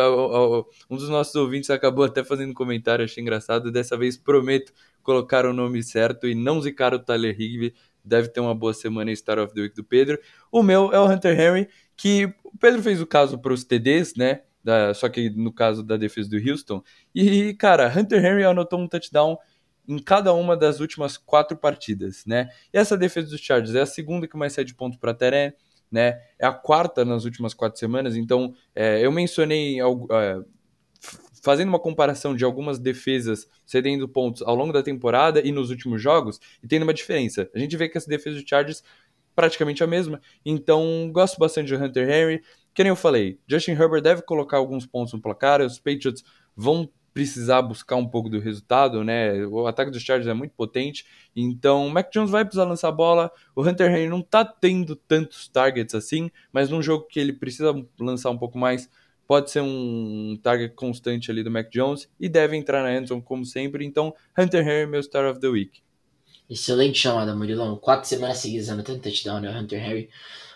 um 0.90 0.98
dos 0.98 1.08
nossos 1.08 1.34
ouvintes 1.36 1.70
acabou 1.70 2.04
até 2.04 2.22
fazendo 2.22 2.50
um 2.50 2.54
comentário, 2.54 3.06
achei 3.06 3.22
engraçado. 3.22 3.72
Dessa 3.72 3.96
vez 3.96 4.18
prometo 4.18 4.74
colocar 5.02 5.46
o 5.46 5.54
nome 5.54 5.82
certo 5.82 6.28
e 6.28 6.36
não 6.36 6.62
zicar 6.62 6.94
o 6.94 7.00
Tyler 7.00 7.34
Higby. 7.40 7.74
Deve 8.04 8.28
ter 8.28 8.42
uma 8.42 8.54
boa 8.54 8.74
semana 8.74 9.10
em 9.10 9.16
Star 9.16 9.40
of 9.40 9.54
the 9.54 9.62
Week 9.62 9.74
do 9.74 9.86
Pedro. 9.86 10.20
O 10.52 10.62
meu 10.62 10.92
é 10.92 11.00
o 11.00 11.10
Hunter 11.10 11.40
Henry, 11.40 11.70
que 11.96 12.26
o 12.44 12.58
Pedro 12.58 12.84
fez 12.84 13.00
o 13.00 13.08
caso 13.08 13.38
para 13.38 13.54
os 13.54 13.64
TDs, 13.64 14.16
né? 14.16 14.42
Da, 14.62 14.94
só 14.94 15.08
que 15.08 15.30
no 15.30 15.54
caso 15.54 15.82
da 15.82 15.96
defesa 15.96 16.30
do 16.30 16.38
Houston. 16.38 16.84
E, 17.16 17.54
cara, 17.54 17.88
Hunter 17.88 18.24
Henry 18.26 18.44
anotou 18.44 18.80
um 18.80 18.88
touchdown 18.88 19.38
em 19.88 20.00
cada 20.00 20.34
uma 20.34 20.58
das 20.58 20.80
últimas 20.80 21.18
quatro 21.18 21.58
partidas, 21.58 22.26
né? 22.26 22.50
E 22.74 22.78
essa 22.78 22.98
defesa 22.98 23.30
dos 23.30 23.40
Chargers 23.40 23.76
é 23.76 23.82
a 23.82 23.86
segunda 23.86 24.28
que 24.28 24.38
mais 24.38 24.54
cede 24.54 24.74
pontos 24.74 25.00
para 25.00 25.14
Terence 25.14 25.56
né? 25.92 26.20
É 26.38 26.46
a 26.46 26.54
quarta 26.54 27.06
nas 27.06 27.26
últimas 27.26 27.54
quatro 27.54 27.80
semanas, 27.80 28.16
então 28.16 28.54
é, 28.76 29.06
eu 29.06 29.12
mencionei 29.12 29.80
é, 29.80 30.42
fazendo 31.42 31.70
uma 31.70 31.80
comparação 31.80 32.36
de 32.36 32.44
algumas 32.44 32.78
defesas 32.78 33.48
cedendo 33.66 34.08
pontos 34.08 34.42
ao 34.42 34.56
longo 34.56 34.74
da 34.74 34.84
temporada 34.84 35.42
e 35.42 35.52
nos 35.52 35.70
últimos 35.70 36.02
jogos, 36.02 36.40
e 36.62 36.68
tendo 36.68 36.84
uma 36.84 36.94
diferença. 36.94 37.50
A 37.54 37.60
gente 37.60 37.76
vê 37.78 37.88
que 37.88 37.98
essa 37.98 38.10
defesa 38.10 38.40
do 38.40 38.48
Chargers 38.48 38.84
praticamente 39.36 39.84
a 39.84 39.88
mesma, 39.88 40.20
então 40.44 41.10
gosto 41.12 41.38
bastante 41.38 41.72
do 41.72 41.84
Hunter 41.84 42.10
Henry. 42.10 42.42
Que 42.74 42.84
nem 42.84 42.90
eu 42.90 42.96
falei, 42.96 43.40
Justin 43.48 43.72
Herbert 43.72 44.02
deve 44.02 44.22
colocar 44.24 44.58
alguns 44.58 44.86
pontos 44.86 45.14
no 45.14 45.22
placar, 45.22 45.62
os 45.62 45.80
Patriots 45.80 46.24
vão 46.56 46.90
precisar 47.18 47.64
buscar 47.64 47.96
um 47.96 48.08
pouco 48.08 48.30
do 48.30 48.40
resultado, 48.40 49.04
né? 49.04 49.44
O 49.48 49.66
ataque 49.66 49.90
dos 49.90 50.04
Chargers 50.04 50.28
é 50.28 50.36
muito 50.36 50.52
potente, 50.52 51.04
então 51.36 51.88
o 51.88 51.90
Mac 51.90 52.14
Jones 52.14 52.30
vai 52.30 52.46
precisar 52.46 52.66
lançar 52.66 52.90
a 52.90 52.92
bola. 52.92 53.32
O 53.56 53.64
Hunter 53.64 53.90
Henry 53.90 54.08
não 54.08 54.22
tá 54.22 54.46
tendo 54.46 54.96
tantos 54.96 55.48
targets 55.48 55.96
assim, 55.96 56.30
mas 56.54 56.70
num 56.70 56.80
jogo 56.80 57.08
que 57.08 57.20
ele 57.20 57.34
precisa 57.34 57.74
lançar 58.00 58.30
um 58.30 58.38
pouco 58.38 58.60
mais, 58.60 58.88
pode 59.28 59.50
ser 59.50 59.62
um 59.62 60.38
target 60.44 60.76
constante 60.76 61.32
ali 61.32 61.44
do 61.44 61.50
Mac 61.50 61.72
Jones 61.72 62.08
e 62.20 62.30
deve 62.30 62.56
entrar 62.56 62.84
na 62.84 62.96
endzone 62.96 63.24
como 63.24 63.44
sempre. 63.44 63.84
Então, 63.84 64.14
Hunter 64.38 64.62
Henry, 64.62 64.86
meu 64.86 65.02
Star 65.02 65.26
of 65.28 65.40
the 65.40 65.48
Week. 65.48 65.82
Excelente 66.48 67.00
chamada, 67.00 67.36
Murilão. 67.36 67.78
Quatro 67.78 68.08
semanas 68.08 68.38
seguidas 68.38 68.70
anotando 68.70 69.00
touchdown, 69.00 69.40
né? 69.40 69.60
Hunter 69.60 69.84
Henry. 69.84 70.10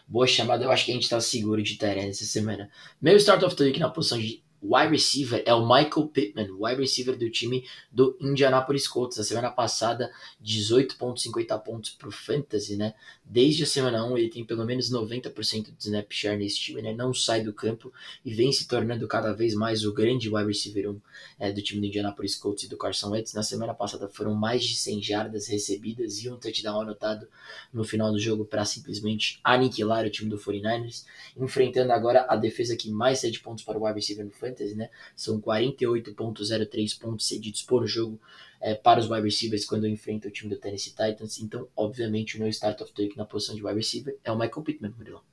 Boa 0.07 0.27
chamada, 0.27 0.63
eu 0.63 0.69
acho 0.69 0.85
que 0.85 0.91
a 0.91 0.93
gente 0.93 1.09
tá 1.09 1.19
seguro 1.19 1.63
de 1.63 1.75
Tyrene 1.75 2.09
essa 2.09 2.23
semana. 2.23 2.69
Meu 3.01 3.17
start 3.17 3.41
of 3.41 3.55
the 3.55 3.63
week 3.63 3.79
na 3.79 3.89
posição 3.89 4.19
de 4.19 4.43
wide 4.61 4.91
receiver 4.91 5.43
é 5.45 5.53
o 5.53 5.61
Michael 5.61 6.07
Pittman, 6.07 6.51
wide 6.51 6.79
receiver 6.79 7.17
do 7.17 7.29
time 7.29 7.65
do 7.91 8.17
Indianapolis 8.19 8.88
Colts. 8.88 9.17
A 9.17 9.23
semana 9.23 9.49
passada, 9.49 10.11
18,50 10.43 11.63
pontos 11.63 11.89
pro 11.91 12.11
Fantasy, 12.11 12.75
né? 12.75 12.93
Desde 13.34 13.64
a 13.64 13.66
semana 13.66 14.06
1, 14.06 14.18
ele 14.18 14.30
tem 14.30 14.44
pelo 14.44 14.66
menos 14.66 14.91
90% 14.91 15.72
de 15.78 15.86
snap 15.86 16.12
share 16.12 16.38
nesse 16.38 16.60
time, 16.60 16.82
né? 16.82 16.94
Não 16.94 17.14
sai 17.14 17.41
do 17.41 17.53
campo 17.53 17.90
e 18.26 18.34
vem 18.34 18.52
se 18.52 18.68
tornando 18.68 19.08
cada 19.08 19.32
vez 19.32 19.53
mais 19.53 19.86
o 19.86 19.94
grande 19.94 20.28
wide 20.28 20.49
receiver 20.49 20.90
1 20.90 21.02
é, 21.40 21.49
do 21.49 21.62
time 21.62 21.80
do 21.80 21.88
Indianapolis 21.88 22.36
Colts 22.36 22.66
e 22.66 22.68
do 22.68 22.76
Carson 22.76 23.12
Wentz. 23.12 23.34
Na 23.34 23.41
semana 23.41 23.74
passada 23.74 24.10
foram 24.10 24.34
mais 24.34 24.66
de 24.66 24.76
100 24.76 25.02
jardas 25.02 25.48
recebidas 25.48 26.22
e 26.22 26.30
um 26.30 26.36
touchdown 26.36 26.82
anotado 26.82 27.26
no 27.72 27.86
final 27.86 28.12
do 28.12 28.20
jogo 28.20 28.44
para 28.44 28.66
simplesmente 28.66 29.40
aniquilar 29.45 30.06
o 30.06 30.10
time 30.10 30.30
do 30.30 30.38
49ers, 30.38 31.06
enfrentando 31.38 31.94
agora 31.94 32.26
a 32.28 32.36
defesa 32.36 32.76
que 32.76 32.91
mais 32.91 33.20
cede 33.20 33.40
pontos 33.40 33.64
para 33.64 33.80
o 33.80 33.86
wide 33.86 33.95
receiver 33.95 34.26
no 34.26 34.32
Fantasy 34.32 34.76
né? 34.76 34.90
São 35.16 35.40
48.03 35.40 36.99
pontos 36.99 37.26
cedidos 37.26 37.62
por 37.62 37.88
jogo 37.88 38.20
é, 38.61 38.75
para 38.75 38.99
os 38.99 39.09
wide 39.09 39.23
receivers 39.23 39.65
quando 39.65 39.88
enfrenta 39.88 40.27
o 40.27 40.31
time 40.31 40.53
do 40.53 40.59
Tennessee 40.59 40.91
Titans. 40.91 41.39
Então, 41.39 41.67
obviamente, 41.75 42.38
o 42.38 42.39
meu 42.39 42.49
start 42.49 42.79
of 42.81 42.93
the 42.93 43.03
week 43.03 43.17
na 43.17 43.25
posição 43.25 43.55
de 43.55 43.63
wide 43.63 43.77
receiver 43.77 44.17
é 44.23 44.31
o 44.31 44.38
Michael 44.38 44.61
Pittman, 44.61 44.93
Murilo. 44.97 45.23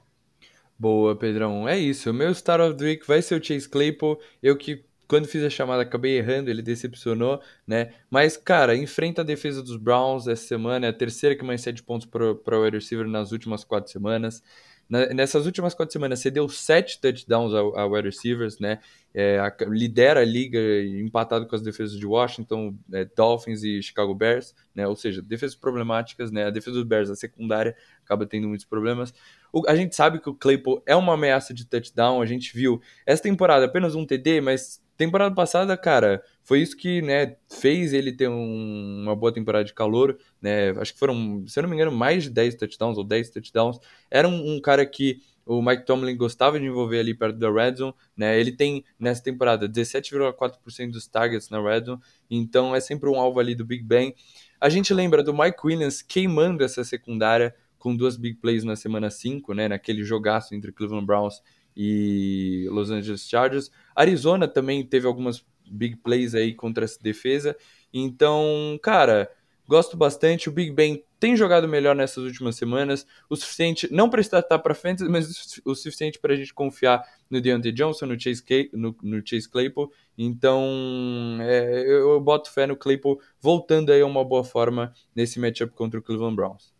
Boa, 0.79 1.15
Pedrão. 1.17 1.69
É 1.69 1.79
isso. 1.79 2.11
O 2.11 2.15
meu 2.15 2.31
start 2.31 2.61
of 2.63 2.77
the 2.77 2.85
week 2.85 3.07
vai 3.07 3.21
ser 3.21 3.41
o 3.41 3.45
Chase 3.45 3.69
Claypool. 3.69 4.21
Eu 4.43 4.57
que 4.57 4.85
quando 5.09 5.27
fiz 5.27 5.43
a 5.43 5.49
chamada 5.49 5.83
acabei 5.83 6.19
errando, 6.19 6.51
ele 6.51 6.61
decepcionou, 6.61 7.41
né? 7.67 7.95
Mas, 8.11 8.37
cara, 8.37 8.77
enfrenta 8.77 9.23
a 9.23 9.25
defesa 9.25 9.63
dos 9.63 9.77
Browns 9.79 10.29
essa 10.29 10.47
semana, 10.47 10.87
é 10.87 10.91
a 10.91 10.93
terceira 10.93 11.35
que 11.35 11.43
mais 11.43 11.63
cede 11.63 11.83
pontos 11.83 12.07
para 12.07 12.59
o 12.59 12.63
wide 12.63 12.77
receiver 12.77 13.09
nas 13.09 13.33
últimas 13.33 13.65
quatro 13.65 13.91
semanas. 13.91 14.43
Nessas 14.89 15.45
últimas 15.45 15.75
quatro 15.75 15.93
semanas, 15.93 16.21
você 16.21 16.31
deu 16.31 16.49
sete 16.49 16.99
touchdowns 16.99 17.53
a, 17.53 17.59
a 17.59 17.87
wide 17.87 18.09
receivers, 18.09 18.59
né? 18.59 18.79
É, 19.13 19.39
a, 19.39 19.55
lidera 19.67 20.21
a 20.21 20.25
liga 20.25 20.59
empatado 21.01 21.47
com 21.47 21.55
as 21.55 21.63
defesas 21.63 21.99
de 21.99 22.07
Washington, 22.07 22.75
é, 22.93 23.05
Dolphins 23.05 23.63
e 23.63 23.83
Chicago 23.83 24.15
Bears, 24.15 24.55
né? 24.75 24.87
Ou 24.87 24.97
seja, 24.97 25.21
defesas 25.21 25.55
problemáticas, 25.55 26.31
né? 26.31 26.47
A 26.47 26.51
defesa 26.51 26.77
dos 26.77 26.85
Bears, 26.85 27.11
a 27.11 27.17
secundária, 27.17 27.77
acaba 28.03 28.25
tendo 28.25 28.49
muitos 28.49 28.65
problemas. 28.65 29.13
O, 29.53 29.63
a 29.69 29.77
gente 29.77 29.95
sabe 29.95 30.21
que 30.21 30.31
o 30.31 30.35
Claypool 30.35 30.83
é 30.87 30.97
uma 30.97 31.15
ameaça 31.15 31.53
de 31.53 31.67
touchdown, 31.67 32.23
a 32.23 32.27
gente 32.27 32.55
viu 32.55 32.81
essa 33.05 33.23
temporada 33.23 33.67
apenas 33.67 33.95
um 33.95 34.07
TD, 34.07 34.41
mas 34.41 34.83
temporada 34.97 35.35
passada, 35.35 35.77
cara, 35.77 36.23
foi 36.49 36.63
isso 36.63 36.75
que, 36.79 37.03
né, 37.03 37.37
fez 37.47 37.93
ele 37.93 38.11
ter 38.11 38.27
um, 38.27 39.03
uma 39.03 39.15
boa 39.15 39.31
temporada 39.31 39.67
de 39.67 39.75
calor, 39.75 40.19
né? 40.41 40.71
Acho 40.81 40.95
que 40.95 40.99
foram, 40.99 41.45
se 41.47 41.59
eu 41.59 41.63
não 41.63 41.69
me 41.69 41.77
engano, 41.77 41.93
mais 41.93 42.23
de 42.23 42.31
10 42.31 42.55
touchdowns 42.55 42.97
ou 42.97 43.05
10 43.05 43.29
touchdowns. 43.29 43.79
Era 44.11 44.27
um, 44.27 44.55
um 44.55 44.59
cara 44.59 44.87
que 44.87 45.21
o 45.45 45.61
Mike 45.61 45.85
Tomlin 45.85 46.17
gostava 46.17 46.59
de 46.59 46.65
envolver 46.65 47.01
ali 47.01 47.13
perto 47.13 47.37
da 47.39 47.53
red 47.53 47.77
zone, 47.77 47.93
né? 48.17 48.41
Ele 48.41 48.51
tem 48.51 48.83
nessa 48.99 49.23
temporada 49.23 49.69
17,4% 49.69 50.91
dos 50.91 51.07
targets 51.07 51.51
na 51.51 51.61
red 51.61 51.85
zone, 51.85 52.01
então 52.31 52.75
é 52.75 52.81
sempre 52.81 53.11
um 53.11 53.21
alvo 53.21 53.39
ali 53.41 53.55
do 53.55 53.67
Big 53.67 53.85
Ben. 53.85 54.15
A 54.59 54.71
gente 54.71 54.95
lembra 54.95 55.23
do 55.23 55.35
Mike 55.35 55.59
Williams 55.63 56.01
queimando 56.01 56.65
essa 56.65 56.83
secundária 56.83 57.55
com 57.79 57.95
duas 57.95 58.17
big 58.17 58.39
plays 58.39 58.65
na 58.65 58.75
semana 58.75 59.11
5, 59.11 59.53
né, 59.53 59.69
naquele 59.69 60.03
jogaço 60.03 60.55
entre 60.55 60.73
Cleveland 60.73 61.05
Browns 61.05 61.43
e 61.77 62.67
Los 62.71 62.91
Angeles 62.91 63.29
Chargers. 63.29 63.71
Arizona 63.95 64.49
também 64.49 64.83
teve 64.83 65.07
algumas 65.07 65.45
big 65.71 65.97
plays 65.97 66.35
aí 66.35 66.55
contra 66.55 66.85
essa 66.85 67.03
defesa. 67.03 67.57
Então, 67.93 68.79
cara, 68.83 69.31
gosto 69.67 69.97
bastante. 69.97 70.49
O 70.49 70.53
Big 70.53 70.73
Ben 70.73 71.03
tem 71.21 71.37
jogado 71.37 71.69
melhor 71.69 71.95
nessas 71.95 72.25
últimas 72.25 72.57
semanas, 72.57 73.07
o 73.29 73.37
suficiente, 73.37 73.89
não 73.91 74.09
para 74.09 74.21
estar 74.21 74.43
para 74.43 74.75
frente, 74.75 75.03
mas 75.05 75.61
o 75.65 75.75
suficiente 75.75 76.19
para 76.19 76.33
a 76.33 76.37
gente 76.37 76.55
confiar 76.55 77.05
no 77.29 77.41
Deontay 77.41 77.73
Johnson, 77.73 78.07
no 78.07 78.19
Chase, 78.19 78.43
Clay, 78.43 78.71
no, 78.73 78.97
no 79.03 79.21
Chase 79.25 79.49
Claypool. 79.49 79.93
Então, 80.17 81.39
é, 81.41 81.83
eu, 81.83 82.11
eu 82.11 82.21
boto 82.21 82.51
fé 82.51 82.67
no 82.67 82.77
Claypool 82.77 83.21
voltando 83.41 83.93
aí 83.93 84.01
a 84.01 84.07
uma 84.07 84.25
boa 84.25 84.45
forma 84.45 84.93
nesse 85.15 85.39
matchup 85.41 85.73
contra 85.75 85.99
o 85.99 86.03
Cleveland 86.03 86.37
Browns. 86.37 86.73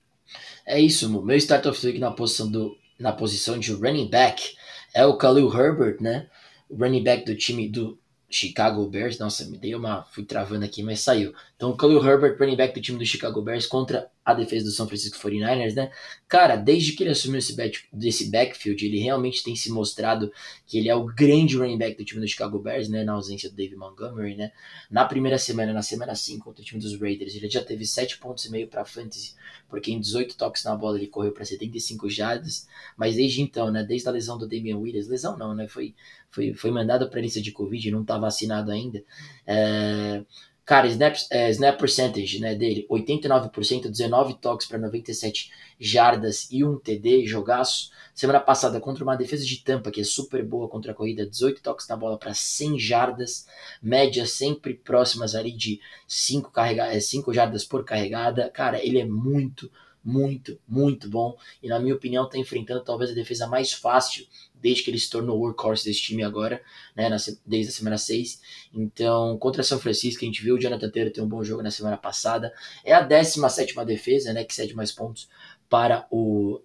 É 0.65 0.81
isso, 0.81 1.09
meu 1.25 1.37
start 1.37 1.67
of 1.67 1.81
the 1.81 1.89
week 1.89 1.99
na 1.99 2.11
posição, 2.11 2.51
do, 2.51 2.77
na 2.99 3.13
posição 3.13 3.59
de 3.59 3.73
running 3.73 4.09
back 4.09 4.57
é 4.95 5.05
o 5.05 5.17
Khalil 5.17 5.53
Herbert, 5.53 5.97
né? 6.01 6.29
O 6.69 6.77
running 6.77 7.03
back 7.03 7.25
do 7.25 7.35
time 7.37 7.69
do 7.69 7.99
Chicago 8.31 8.87
Bears. 8.89 9.19
Nossa, 9.19 9.45
me 9.47 9.59
dei 9.59 9.75
uma. 9.75 10.05
Fui 10.05 10.25
travando 10.25 10.65
aqui, 10.65 10.83
mas 10.83 11.01
saiu. 11.01 11.35
Então, 11.59 11.75
Khalil 11.77 12.01
Herbert, 12.07 12.39
running 12.39 12.55
back 12.55 12.73
do 12.73 12.81
time 12.81 13.01
do 13.01 13.05
Chicago 13.05 13.43
Bears 13.43 13.67
contra 13.67 14.09
a 14.25 14.33
defesa 14.33 14.67
do 14.67 14.71
São 14.71 14.87
Francisco 14.87 15.19
49ers, 15.19 15.75
né? 15.75 15.91
Cara, 16.29 16.55
desde 16.55 16.93
que 16.93 17.03
ele 17.03 17.11
assumiu 17.11 17.41
esse, 17.41 17.57
back, 17.57 17.81
desse 17.93 18.31
backfield, 18.31 18.87
ele 18.87 19.01
realmente 19.01 19.43
tem 19.43 19.57
se 19.57 19.69
mostrado 19.69 20.31
que 20.69 20.79
ele 20.79 20.89
é 20.89 20.95
o 20.95 21.05
grande 21.07 21.57
running 21.57 21.77
back 21.77 21.97
do 21.97 22.05
time 22.05 22.21
do 22.21 22.29
Chicago 22.29 22.61
Bears, 22.61 22.89
né? 22.89 23.03
Na 23.03 23.15
ausência 23.15 23.51
do 23.51 23.57
David 23.57 23.75
Montgomery, 23.75 24.37
né? 24.37 24.53
Na 24.89 25.05
primeira 25.05 25.37
semana, 25.37 25.73
na 25.73 25.83
semana 25.83 26.15
5 26.15 26.45
contra 26.45 26.63
o 26.63 26.65
time 26.65 26.81
dos 26.81 26.95
Raiders, 27.01 27.35
ele 27.35 27.51
já 27.51 27.65
teve 27.65 27.85
7 27.85 28.19
pontos 28.19 28.45
e 28.45 28.53
meio 28.53 28.69
para 28.69 28.85
fantasy, 28.85 29.35
porque 29.69 29.91
em 29.91 29.99
18 29.99 30.37
toques 30.37 30.63
na 30.63 30.77
bola 30.77 30.97
ele 30.97 31.09
correu 31.09 31.33
para 31.33 31.45
75 31.45 32.09
jardas, 32.09 32.69
mas 32.97 33.17
desde 33.17 33.43
então, 33.43 33.69
né? 33.73 33.83
Desde 33.83 34.09
a 34.09 34.13
lesão 34.13 34.39
do 34.39 34.47
Damian 34.47 34.79
Williams, 34.79 35.09
lesão 35.09 35.37
não, 35.37 35.57
né? 35.57 35.67
Foi, 35.67 35.93
foi, 36.31 36.55
foi 36.55 36.71
mandado 36.71 37.11
para 37.11 37.21
lista 37.21 37.41
de 37.41 37.51
Covid, 37.51 37.91
não 37.91 38.05
tá 38.05 38.17
vacinado 38.17 38.71
ainda. 38.71 39.03
É 39.45 40.23
Cara, 40.69 40.87
snap, 40.87 41.17
é, 41.31 41.49
snap 41.49 41.79
percentage 41.79 42.41
né, 42.41 42.55
dele, 42.55 42.87
89%, 42.91 43.89
19 43.89 44.35
toques 44.35 44.67
para 44.67 44.77
97 44.77 45.51
jardas 45.81 46.47
e 46.51 46.63
um 46.63 46.79
TD, 46.79 47.25
jogaço. 47.25 47.91
Semana 48.15 48.39
passada 48.39 48.79
contra 48.79 49.03
uma 49.03 49.17
defesa 49.17 49.47
de 49.47 49.65
Tampa, 49.65 49.91
que 49.91 50.03
é 50.03 50.05
super 50.05 50.45
boa 50.45 50.69
contra 50.69 50.93
a 50.93 50.95
corrida, 50.95 51.27
18 51.27 51.63
toques 51.63 51.89
na 51.89 51.97
bola 51.97 52.19
para 52.19 52.35
100 52.35 52.79
jardas, 52.79 53.47
média 53.81 54.27
sempre 54.27 54.75
próximas 54.75 55.35
ali 55.35 55.53
de 55.53 55.81
5, 56.07 56.51
carrega 56.51 57.01
5 57.01 57.33
jardas 57.33 57.65
por 57.65 57.83
carregada. 57.83 58.51
Cara, 58.51 58.79
ele 58.85 58.99
é 58.99 59.07
muito, 59.07 59.73
muito, 60.09 60.59
muito 60.67 61.11
bom. 61.11 61.37
E 61.63 61.69
na 61.69 61.79
minha 61.79 61.95
opinião, 61.95 62.25
está 62.25 62.39
enfrentando 62.39 62.83
talvez 62.83 63.11
a 63.11 63.15
defesa 63.15 63.47
mais 63.47 63.73
fácil 63.73 64.27
desde 64.55 64.83
que 64.83 64.91
ele 64.91 64.99
se 64.99 65.11
tornou 65.11 65.37
o 65.37 65.41
workhorse 65.41 65.85
desse 65.85 66.01
time 66.01 66.25
agora, 66.25 66.63
né, 66.97 67.09
desde 67.47 67.71
a 67.71 67.75
semana 67.75 67.99
6. 67.99 68.41
Então, 68.73 69.37
contra 69.39 69.63
São 69.63 69.79
Francisco, 69.79 70.25
a 70.25 70.27
gente 70.27 70.43
viu 70.43 70.57
o 70.57 70.59
Jonathan 70.59 70.91
Taylor 70.91 71.13
ter 71.13 71.21
um 71.21 71.29
bom 71.29 71.45
jogo 71.45 71.63
na 71.63 71.71
semana 71.71 71.97
passada. 71.97 72.53
É 72.83 72.93
a 72.93 73.03
17 73.03 73.75
defesa, 73.85 74.33
né, 74.33 74.45
que 74.45 74.55
cede 74.55 74.75
mais 74.75 74.91
pontos 74.91 75.29
para 75.69 76.09
o 76.11 76.61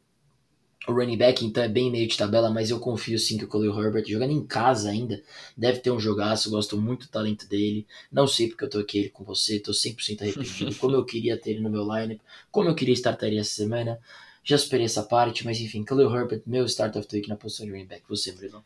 o 0.87 0.91
running 0.91 1.17
back, 1.17 1.45
então 1.45 1.63
é 1.63 1.69
bem 1.69 1.89
meio 1.89 2.07
de 2.07 2.17
tabela, 2.17 2.49
mas 2.49 2.69
eu 2.69 2.79
confio 2.79 3.17
sim 3.17 3.37
que 3.37 3.45
o 3.45 3.47
Khalil 3.47 3.79
Herbert, 3.79 4.05
jogando 4.05 4.31
em 4.31 4.45
casa 4.45 4.89
ainda, 4.89 5.21
deve 5.55 5.79
ter 5.79 5.91
um 5.91 5.99
jogaço, 5.99 6.49
gosto 6.49 6.77
muito 6.77 7.05
do 7.05 7.11
talento 7.11 7.47
dele. 7.47 7.87
Não 8.11 8.27
sei 8.27 8.49
porque 8.49 8.65
eu 8.65 8.69
tô 8.69 8.79
aqui 8.79 9.09
com 9.09 9.23
você, 9.23 9.59
tô 9.59 9.71
100% 9.71 10.21
arrependido, 10.21 10.75
como 10.79 10.95
eu 10.95 11.05
queria 11.05 11.37
ter 11.37 11.51
ele 11.51 11.61
no 11.61 11.69
meu 11.69 11.83
lineup, 11.83 12.19
como 12.51 12.69
eu 12.69 12.75
queria 12.75 12.93
startaria 12.93 13.39
essa 13.39 13.55
semana. 13.55 13.99
Já 14.43 14.57
superei 14.57 14.85
essa 14.85 15.03
parte, 15.03 15.45
mas 15.45 15.61
enfim, 15.61 15.83
Khalil 15.83 16.13
Herbert, 16.13 16.41
meu 16.45 16.65
start 16.65 16.97
of 16.97 17.07
the 17.07 17.15
week 17.15 17.29
na 17.29 17.37
posição 17.37 17.65
de 17.65 17.71
running 17.71 17.87
back. 17.87 18.03
Você, 18.09 18.33
Bruno? 18.33 18.63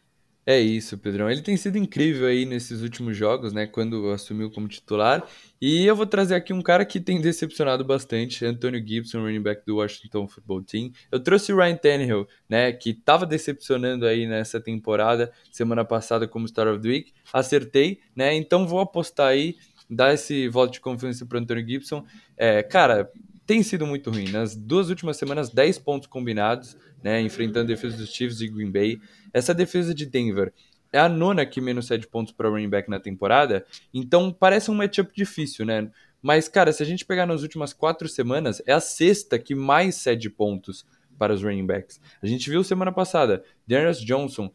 É 0.50 0.58
isso, 0.62 0.98
Pedrão. 0.98 1.30
Ele 1.30 1.42
tem 1.42 1.58
sido 1.58 1.78
incrível 1.78 2.26
aí 2.26 2.46
nesses 2.46 2.82
últimos 2.82 3.18
jogos, 3.18 3.52
né? 3.52 3.68
Quando 3.68 4.10
assumiu 4.12 4.50
como 4.50 4.66
titular. 4.70 5.28
E 5.60 5.86
eu 5.86 5.94
vou 5.94 6.06
trazer 6.06 6.36
aqui 6.36 6.54
um 6.54 6.62
cara 6.62 6.86
que 6.86 7.02
tem 7.02 7.20
decepcionado 7.20 7.84
bastante, 7.84 8.46
Antonio 8.46 8.82
Gibson, 8.82 9.20
running 9.20 9.42
back 9.42 9.66
do 9.66 9.76
Washington 9.76 10.26
Football 10.26 10.64
Team. 10.64 10.92
Eu 11.12 11.20
trouxe 11.20 11.52
o 11.52 11.58
Ryan 11.58 11.76
Tannehill, 11.76 12.28
né? 12.48 12.72
Que 12.72 12.92
estava 12.92 13.26
decepcionando 13.26 14.06
aí 14.06 14.26
nessa 14.26 14.58
temporada, 14.62 15.34
semana 15.52 15.84
passada 15.84 16.26
como 16.26 16.48
Star 16.48 16.70
of 16.70 16.82
the 16.82 16.88
Week. 16.88 17.12
Acertei, 17.34 18.00
né? 18.16 18.34
Então 18.34 18.66
vou 18.66 18.80
apostar 18.80 19.28
aí, 19.28 19.58
dar 19.90 20.14
esse 20.14 20.48
voto 20.48 20.72
de 20.72 20.80
confiança 20.80 21.26
para 21.26 21.40
Antonio 21.40 21.68
Gibson. 21.68 22.06
É, 22.38 22.64
cara, 22.64 23.12
tem 23.48 23.64
sido 23.64 23.88
muito 23.88 24.12
ruim. 24.12 24.30
Nas 24.30 24.56
duas 24.56 24.90
últimas 24.90 25.18
semanas, 25.18 25.50
10 25.50 25.80
pontos 25.80 26.08
combinados, 26.08 26.78
né? 27.04 27.22
Enfrentando 27.22 27.72
a 27.72 27.76
defesa 27.76 27.98
dos 27.98 28.10
Chiefs 28.10 28.42
e 28.42 28.48
Green 28.48 28.72
Bay. 28.72 29.00
Essa 29.34 29.54
defesa 29.54 29.94
de 29.94 30.06
Denver 30.06 30.54
é 30.92 31.00
a 31.00 31.10
nona 31.10 31.46
que 31.46 31.60
menos 31.60 31.88
cede 31.88 32.08
pontos 32.08 32.34
para 32.34 32.50
running 32.50 32.70
back 32.70 32.90
na 32.90 33.00
temporada, 33.00 33.66
então 33.94 34.32
parece 34.32 34.72
um 34.72 34.76
matchup 34.76 35.12
difícil, 35.14 35.66
né? 35.66 35.90
Mas, 36.22 36.48
cara, 36.48 36.72
se 36.72 36.82
a 36.82 36.86
gente 36.86 37.06
pegar 37.06 37.26
nas 37.26 37.44
últimas 37.44 37.74
quatro 37.74 38.08
semanas, 38.08 38.62
é 38.66 38.74
a 38.74 38.80
sexta 38.80 39.38
que 39.38 39.54
mais 39.54 39.96
cede 39.96 40.30
pontos 40.30 40.86
para 41.18 41.34
os 41.34 41.44
running 41.44 41.66
backs. 41.66 42.00
A 42.22 42.28
gente 42.28 42.50
viu 42.50 42.64
semana 42.64 42.92
passada, 42.92 43.44
Darius 43.68 44.00
Johnson 44.00 44.52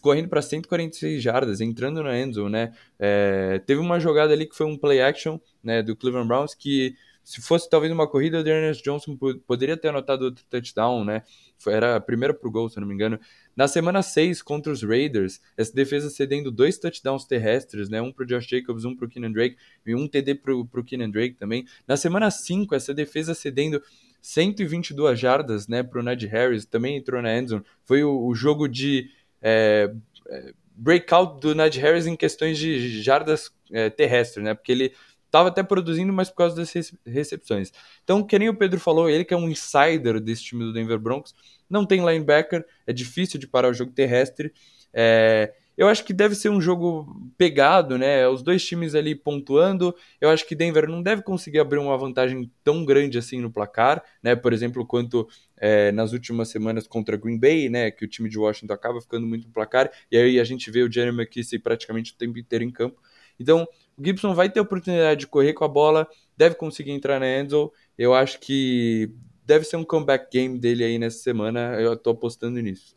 correndo 0.00 0.28
para 0.28 0.40
146 0.40 1.22
jardas, 1.22 1.60
entrando 1.60 2.02
na 2.02 2.18
endzone, 2.18 2.50
né? 2.50 2.72
É, 2.98 3.60
teve 3.66 3.80
uma 3.80 4.00
jogada 4.00 4.32
ali 4.32 4.46
que 4.46 4.56
foi 4.56 4.66
um 4.66 4.76
play 4.76 5.02
action 5.02 5.38
né, 5.62 5.82
do 5.82 5.94
Cleveland 5.94 6.28
Browns 6.28 6.54
que 6.54 6.94
se 7.26 7.42
fosse 7.42 7.68
talvez 7.68 7.92
uma 7.92 8.06
corrida, 8.06 8.40
o 8.40 8.48
Ernest 8.48 8.84
Johnson 8.84 9.18
poderia 9.44 9.76
ter 9.76 9.88
anotado 9.88 10.26
outro 10.26 10.44
touchdown, 10.48 11.04
né? 11.04 11.24
Era 11.66 11.96
a 11.96 12.00
primeira 12.00 12.32
pro 12.32 12.48
gol, 12.48 12.68
se 12.68 12.78
não 12.78 12.86
me 12.86 12.94
engano. 12.94 13.18
Na 13.56 13.66
semana 13.66 14.00
6 14.00 14.42
contra 14.42 14.72
os 14.72 14.84
Raiders, 14.84 15.40
essa 15.56 15.74
defesa 15.74 16.08
cedendo 16.08 16.52
dois 16.52 16.78
touchdowns 16.78 17.24
terrestres, 17.24 17.88
né? 17.88 18.00
Um 18.00 18.12
pro 18.12 18.24
Josh 18.24 18.46
Jacobs, 18.46 18.84
um 18.84 18.94
pro 18.94 19.08
Keenan 19.08 19.32
Drake 19.32 19.56
e 19.84 19.92
um 19.92 20.06
TD 20.06 20.36
pro, 20.36 20.64
pro 20.66 20.84
Keenan 20.84 21.10
Drake 21.10 21.34
também. 21.34 21.66
Na 21.84 21.96
semana 21.96 22.30
5, 22.30 22.72
essa 22.76 22.94
defesa 22.94 23.34
cedendo 23.34 23.82
122 24.22 25.18
jardas, 25.18 25.66
né, 25.66 25.82
pro 25.82 26.04
Najee 26.04 26.28
Harris, 26.28 26.64
também 26.64 26.96
entrou 26.96 27.20
na 27.20 27.36
endzone. 27.36 27.64
Foi 27.84 28.04
o, 28.04 28.24
o 28.24 28.36
jogo 28.36 28.68
de 28.68 29.10
é, 29.42 29.92
é 30.28 30.52
breakout 30.76 31.40
do 31.40 31.56
Najee 31.56 31.80
Harris 31.80 32.06
em 32.06 32.14
questões 32.14 32.56
de 32.56 33.02
jardas 33.02 33.50
é, 33.72 33.90
terrestres, 33.90 34.44
né? 34.44 34.54
Porque 34.54 34.70
ele 34.70 34.92
estava 35.36 35.48
até 35.48 35.62
produzindo, 35.62 36.12
mas 36.12 36.30
por 36.30 36.36
causa 36.36 36.56
das 36.56 36.72
recepções. 37.04 37.72
Então, 38.02 38.22
que 38.22 38.38
nem 38.38 38.48
o 38.48 38.56
Pedro 38.56 38.80
falou, 38.80 39.08
ele 39.08 39.24
que 39.24 39.34
é 39.34 39.36
um 39.36 39.48
insider 39.48 40.18
desse 40.20 40.42
time 40.44 40.64
do 40.64 40.72
Denver 40.72 40.98
Broncos, 40.98 41.34
não 41.68 41.84
tem 41.84 42.04
linebacker, 42.04 42.64
é 42.86 42.92
difícil 42.92 43.38
de 43.38 43.46
parar 43.46 43.68
o 43.68 43.74
jogo 43.74 43.92
terrestre. 43.92 44.52
É, 44.94 45.52
eu 45.76 45.88
acho 45.88 46.04
que 46.04 46.14
deve 46.14 46.34
ser 46.34 46.48
um 46.48 46.60
jogo 46.60 47.30
pegado, 47.36 47.98
né? 47.98 48.26
Os 48.26 48.42
dois 48.42 48.64
times 48.64 48.94
ali 48.94 49.14
pontuando. 49.14 49.94
Eu 50.18 50.30
acho 50.30 50.46
que 50.46 50.54
Denver 50.54 50.88
não 50.88 51.02
deve 51.02 51.22
conseguir 51.22 51.58
abrir 51.58 51.78
uma 51.78 51.98
vantagem 51.98 52.50
tão 52.64 52.82
grande 52.82 53.18
assim 53.18 53.42
no 53.42 53.52
placar, 53.52 54.02
né? 54.22 54.34
Por 54.34 54.54
exemplo, 54.54 54.86
quanto 54.86 55.28
é, 55.54 55.92
nas 55.92 56.12
últimas 56.12 56.48
semanas 56.48 56.86
contra 56.86 57.18
Green 57.18 57.38
Bay, 57.38 57.68
né? 57.68 57.90
Que 57.90 58.06
o 58.06 58.08
time 58.08 58.30
de 58.30 58.38
Washington 58.38 58.72
acaba 58.72 59.02
ficando 59.02 59.26
muito 59.26 59.46
no 59.46 59.52
placar. 59.52 59.90
E 60.10 60.16
aí 60.16 60.40
a 60.40 60.44
gente 60.44 60.70
vê 60.70 60.82
o 60.82 60.90
Jeremy 60.90 61.18
McKissick 61.18 61.62
praticamente 61.62 62.12
o 62.14 62.16
tempo 62.16 62.38
inteiro 62.38 62.64
em 62.64 62.70
campo. 62.70 62.98
Então, 63.38 63.68
o 63.98 64.04
Gibson 64.04 64.34
vai 64.34 64.50
ter 64.50 64.60
oportunidade 64.60 65.20
de 65.20 65.26
correr 65.26 65.52
com 65.54 65.64
a 65.64 65.68
bola, 65.68 66.08
deve 66.36 66.54
conseguir 66.56 66.92
entrar 66.92 67.20
na 67.20 67.26
endzone. 67.40 67.70
Eu 67.96 68.14
acho 68.14 68.38
que 68.40 69.10
deve 69.44 69.64
ser 69.64 69.76
um 69.76 69.84
comeback 69.84 70.30
game 70.30 70.58
dele 70.58 70.84
aí 70.84 70.98
nessa 70.98 71.18
semana. 71.18 71.80
Eu 71.80 71.96
tô 71.96 72.10
apostando 72.10 72.60
nisso. 72.60 72.96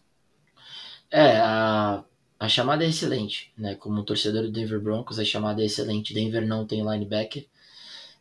É, 1.12 1.38
a, 1.40 2.04
a 2.40 2.48
chamada 2.50 2.84
é 2.84 2.90
excelente, 2.90 3.52
né? 3.58 3.76
Como 3.76 4.04
torcedor 4.04 4.44
do 4.44 4.52
Denver 4.52 4.80
Broncos, 4.80 5.20
a 5.20 5.26
chamada 5.26 5.62
é 5.62 5.66
excelente. 5.66 6.14
Denver 6.14 6.46
não 6.46 6.66
tem 6.66 6.82
linebacker, 6.82 7.48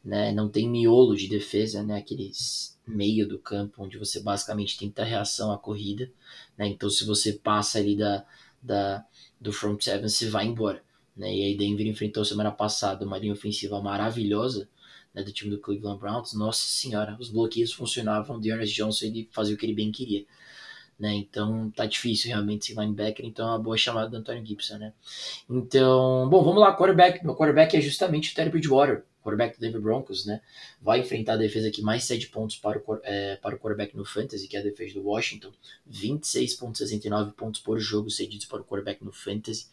né? 0.05 0.33
Não 0.33 0.49
tem 0.49 0.69
miolo 0.69 1.17
de 1.17 1.29
defesa, 1.29 1.83
né? 1.83 1.99
Aqueles 1.99 2.79
meio 2.87 3.29
do 3.29 3.39
campo 3.39 3.85
onde 3.85 3.99
você 3.99 4.21
basicamente 4.21 4.79
tenta 4.79 5.05
reação 5.05 5.53
à 5.53 5.59
corrida, 5.59 6.11
né? 6.57 6.67
Então, 6.69 6.91
se 6.91 7.05
você 7.05 7.35
passa 7.35 7.79
ali 7.79 7.97
da, 7.97 8.25
da 8.63 9.05
do 9.41 9.53
front 9.53 9.83
seven, 9.83 10.09
você 10.09 10.29
vai 10.29 10.47
embora, 10.47 10.83
né? 11.19 11.35
E 11.35 11.43
aí 11.43 11.57
Denver 11.57 11.87
enfrentou 11.87 12.25
semana 12.25 12.53
passada 12.53 13.05
uma 13.05 13.19
linha 13.19 13.33
ofensiva 13.33 13.81
maravilhosa, 13.83 14.69
né, 15.13 15.23
do 15.23 15.33
time 15.33 15.51
do 15.51 15.59
Cleveland 15.59 15.99
Browns, 15.99 16.33
nossa 16.33 16.65
senhora, 16.67 17.17
os 17.19 17.29
bloqueios 17.29 17.73
funcionavam, 17.73 18.37
o 18.37 18.41
Dearness 18.41 18.71
Johnson 18.71 19.07
ele 19.07 19.29
fazia 19.33 19.55
o 19.55 19.59
que 19.59 19.67
ele 19.67 19.75
bem 19.75 19.91
queria. 19.91 20.25
Né, 20.99 21.15
então 21.15 21.71
tá 21.71 21.87
difícil 21.87 22.29
realmente 22.29 22.73
esse 22.73 22.81
linebacker, 22.81 23.25
então 23.25 23.47
é 23.47 23.51
uma 23.51 23.59
boa 23.59 23.77
chamada 23.77 24.09
do 24.11 24.17
Antonio 24.17 24.45
Gibson, 24.45 24.79
né? 24.79 24.93
Então, 25.49 26.29
bom, 26.29 26.43
vamos 26.43 26.61
lá, 26.61 26.77
quarterback. 26.77 27.25
Meu 27.25 27.37
quarterback 27.37 27.77
é 27.77 27.81
justamente 27.81 28.33
o 28.33 28.35
Terry 28.35 28.51
Bridgewater, 28.51 29.05
quarterback 29.29 29.57
do 29.57 29.61
Denver 29.61 29.81
Broncos, 29.81 30.25
né? 30.25 30.41
Vai 30.81 31.01
enfrentar 31.01 31.35
a 31.35 31.37
defesa 31.37 31.71
que 31.71 31.83
mais 31.83 32.05
cede 32.05 32.29
pontos 32.29 32.57
para 32.57 32.79
o, 32.79 33.01
é, 33.03 33.37
para 33.37 33.55
o 33.55 33.59
quarterback 33.59 33.95
no 33.97 34.05
Fantasy, 34.05 34.49
que 34.49 34.57
é 34.57 34.61
a 34.61 34.63
defesa 34.63 34.95
do 34.95 35.03
Washington. 35.07 35.53
26,69 35.91 37.33
pontos 37.35 37.61
por 37.61 37.79
jogo 37.79 38.11
cedidos 38.11 38.47
para 38.47 38.61
o 38.61 38.65
quarterback 38.65 39.05
no 39.05 39.13
Fantasy, 39.13 39.67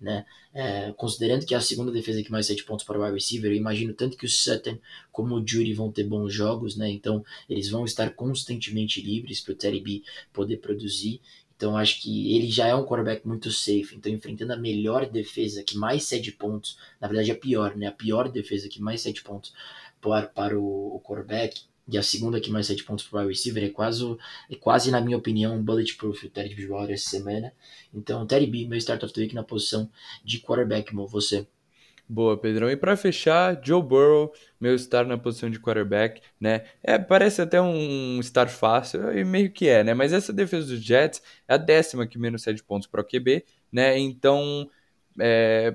né? 0.00 0.24
É, 0.54 0.92
considerando 0.92 1.46
que 1.46 1.54
é 1.54 1.56
a 1.58 1.60
segunda 1.60 1.90
defesa 1.90 2.22
que 2.22 2.30
mais 2.30 2.46
cede 2.46 2.64
pontos 2.64 2.84
para 2.84 2.98
o 2.98 3.02
wide 3.02 3.14
receiver, 3.14 3.50
eu 3.50 3.56
imagino 3.56 3.94
tanto 3.94 4.16
que 4.16 4.26
o 4.26 4.28
Sutton 4.28 4.78
como 5.10 5.34
o 5.34 5.46
Judy 5.46 5.72
vão 5.72 5.90
ter 5.90 6.04
bons 6.04 6.32
jogos, 6.32 6.76
né? 6.76 6.90
Então 6.90 7.24
eles 7.48 7.68
vão 7.68 7.84
estar 7.84 8.10
constantemente 8.14 9.00
livres 9.00 9.40
para 9.40 9.52
o 9.52 9.56
Terry 9.56 9.80
B 9.80 10.02
poder 10.32 10.58
produzir. 10.58 11.20
Então 11.56 11.76
acho 11.76 12.00
que 12.02 12.36
ele 12.36 12.50
já 12.50 12.66
é 12.66 12.74
um 12.74 12.84
quarterback 12.84 13.26
muito 13.26 13.50
safe. 13.50 13.94
Então 13.94 14.12
enfrentando 14.12 14.52
a 14.52 14.56
melhor 14.56 15.08
defesa 15.08 15.62
que 15.62 15.76
mais 15.76 16.04
cede 16.04 16.32
pontos, 16.32 16.78
na 17.00 17.08
verdade 17.08 17.30
a 17.30 17.36
pior, 17.36 17.76
né? 17.76 17.86
A 17.86 17.92
pior 17.92 18.28
defesa 18.30 18.68
que 18.68 18.80
mais 18.80 19.00
cede 19.02 19.22
pontos 19.22 19.52
para, 20.00 20.26
para 20.26 20.58
o, 20.58 20.96
o 20.96 21.00
quarterback 21.00 21.62
e 21.88 21.98
a 21.98 22.02
segunda 22.02 22.40
que 22.40 22.50
mais 22.50 22.66
cede 22.66 22.84
pontos 22.84 23.06
para 23.06 23.24
o 23.24 23.28
receiver 23.28 23.64
é 23.64 23.68
quase, 23.68 24.04
é 24.48 24.54
quase, 24.56 24.90
na 24.90 25.00
minha 25.00 25.16
opinião, 25.18 25.56
um 25.56 25.62
bulletproof 25.62 26.26
o 26.26 26.30
Terry 26.30 26.54
Bridgewater 26.54 26.94
essa 26.94 27.10
semana. 27.10 27.52
Então, 27.92 28.26
Terry 28.26 28.46
B, 28.46 28.66
meu 28.66 28.78
start 28.78 29.02
of 29.02 29.12
the 29.12 29.20
week 29.20 29.34
na 29.34 29.42
posição 29.42 29.90
de 30.24 30.38
quarterback, 30.40 30.94
mo, 30.94 31.06
você. 31.06 31.46
Boa, 32.12 32.36
Pedrão. 32.36 32.70
E 32.70 32.76
para 32.76 32.94
fechar, 32.94 33.58
Joe 33.64 33.82
Burrow, 33.82 34.34
meu 34.60 34.74
estar 34.74 35.06
na 35.06 35.16
posição 35.16 35.48
de 35.48 35.58
quarterback, 35.58 36.20
né? 36.38 36.66
É, 36.82 36.98
parece 36.98 37.40
até 37.40 37.58
um 37.60 38.20
estar 38.20 38.48
fácil, 38.50 39.10
e 39.16 39.24
meio 39.24 39.50
que 39.50 39.66
é, 39.66 39.82
né? 39.82 39.94
Mas 39.94 40.12
essa 40.12 40.30
defesa 40.30 40.66
dos 40.66 40.84
Jets 40.84 41.22
é 41.48 41.54
a 41.54 41.56
décima 41.56 42.06
que 42.06 42.18
menos 42.18 42.42
cede 42.42 42.62
pontos 42.62 42.86
para 42.86 43.00
o 43.00 43.04
QB, 43.04 43.46
né? 43.72 43.98
Então, 43.98 44.68
é, 45.18 45.74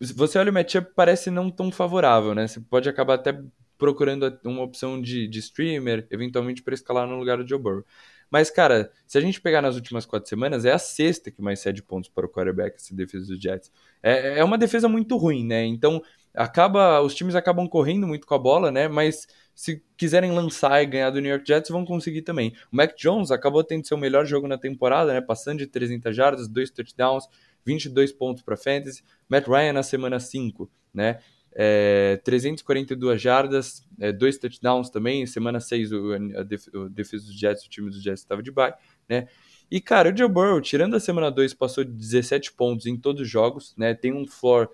você 0.00 0.38
olha 0.38 0.50
o 0.50 0.54
matchup, 0.54 0.90
parece 0.96 1.30
não 1.30 1.50
tão 1.50 1.70
favorável, 1.70 2.34
né? 2.34 2.46
Você 2.48 2.60
pode 2.60 2.88
acabar 2.88 3.14
até 3.16 3.38
procurando 3.76 4.40
uma 4.44 4.62
opção 4.62 5.00
de, 5.00 5.28
de 5.28 5.38
streamer, 5.38 6.06
eventualmente 6.10 6.62
para 6.62 6.72
escalar 6.72 7.06
no 7.06 7.18
lugar 7.18 7.36
do 7.36 7.46
Joe 7.46 7.58
Burrow. 7.58 7.84
Mas, 8.30 8.50
cara, 8.50 8.90
se 9.06 9.16
a 9.16 9.20
gente 9.20 9.40
pegar 9.40 9.62
nas 9.62 9.74
últimas 9.74 10.04
quatro 10.04 10.28
semanas, 10.28 10.64
é 10.64 10.72
a 10.72 10.78
sexta 10.78 11.30
que 11.30 11.40
mais 11.40 11.60
cede 11.60 11.82
pontos 11.82 12.10
para 12.10 12.26
o 12.26 12.28
quarterback, 12.28 12.76
essa 12.76 12.94
defesa 12.94 13.26
dos 13.26 13.40
Jets. 13.40 13.70
É, 14.02 14.38
é 14.38 14.44
uma 14.44 14.58
defesa 14.58 14.88
muito 14.88 15.16
ruim, 15.16 15.44
né? 15.44 15.64
Então, 15.64 16.02
acaba 16.34 17.00
os 17.00 17.14
times 17.14 17.34
acabam 17.34 17.68
correndo 17.68 18.06
muito 18.06 18.26
com 18.26 18.34
a 18.34 18.38
bola, 18.38 18.70
né? 18.70 18.86
Mas 18.86 19.26
se 19.54 19.82
quiserem 19.96 20.30
lançar 20.30 20.82
e 20.82 20.86
ganhar 20.86 21.10
do 21.10 21.20
New 21.20 21.30
York 21.30 21.46
Jets, 21.46 21.70
vão 21.70 21.84
conseguir 21.84 22.22
também. 22.22 22.52
O 22.72 22.76
Mac 22.76 22.94
Jones 22.96 23.30
acabou 23.30 23.64
tendo 23.64 23.86
seu 23.86 23.96
melhor 23.96 24.24
jogo 24.24 24.46
na 24.46 24.56
temporada, 24.56 25.12
né? 25.12 25.20
Passando 25.20 25.58
de 25.58 25.66
300 25.66 26.14
jardas, 26.14 26.48
dois 26.48 26.70
touchdowns, 26.70 27.24
22 27.66 28.12
pontos 28.12 28.42
para 28.42 28.56
fantasy. 28.56 29.02
Matt 29.28 29.48
Ryan 29.48 29.72
na 29.72 29.82
semana 29.82 30.20
5, 30.20 30.70
né? 30.94 31.18
É, 31.60 32.20
342 32.22 33.20
jardas, 33.20 33.84
é, 33.98 34.12
dois 34.12 34.38
touchdowns 34.38 34.90
também. 34.90 35.26
Semana 35.26 35.58
6, 35.58 35.92
o, 35.92 36.12
a, 36.12 36.42
def, 36.44 36.68
a 36.72 36.88
defesa 36.88 37.26
dos 37.26 37.36
Jets, 37.36 37.64
o 37.64 37.68
time 37.68 37.90
dos 37.90 38.00
Jets 38.00 38.20
estava 38.20 38.40
de 38.40 38.52
bye, 38.52 38.72
né? 39.08 39.26
E, 39.68 39.80
cara, 39.80 40.12
o 40.12 40.16
Joe 40.16 40.28
Burrow, 40.28 40.60
tirando 40.60 40.94
a 40.94 41.00
semana 41.00 41.30
2, 41.30 41.52
passou 41.54 41.82
de 41.82 41.90
17 41.90 42.52
pontos 42.52 42.86
em 42.86 42.96
todos 42.96 43.22
os 43.22 43.28
jogos, 43.28 43.74
né? 43.76 43.92
Tem 43.92 44.12
um 44.12 44.24
floor 44.24 44.68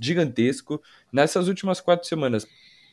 gigantesco. 0.00 0.82
Nessas 1.12 1.46
últimas 1.46 1.78
quatro 1.80 2.08
semanas, 2.08 2.46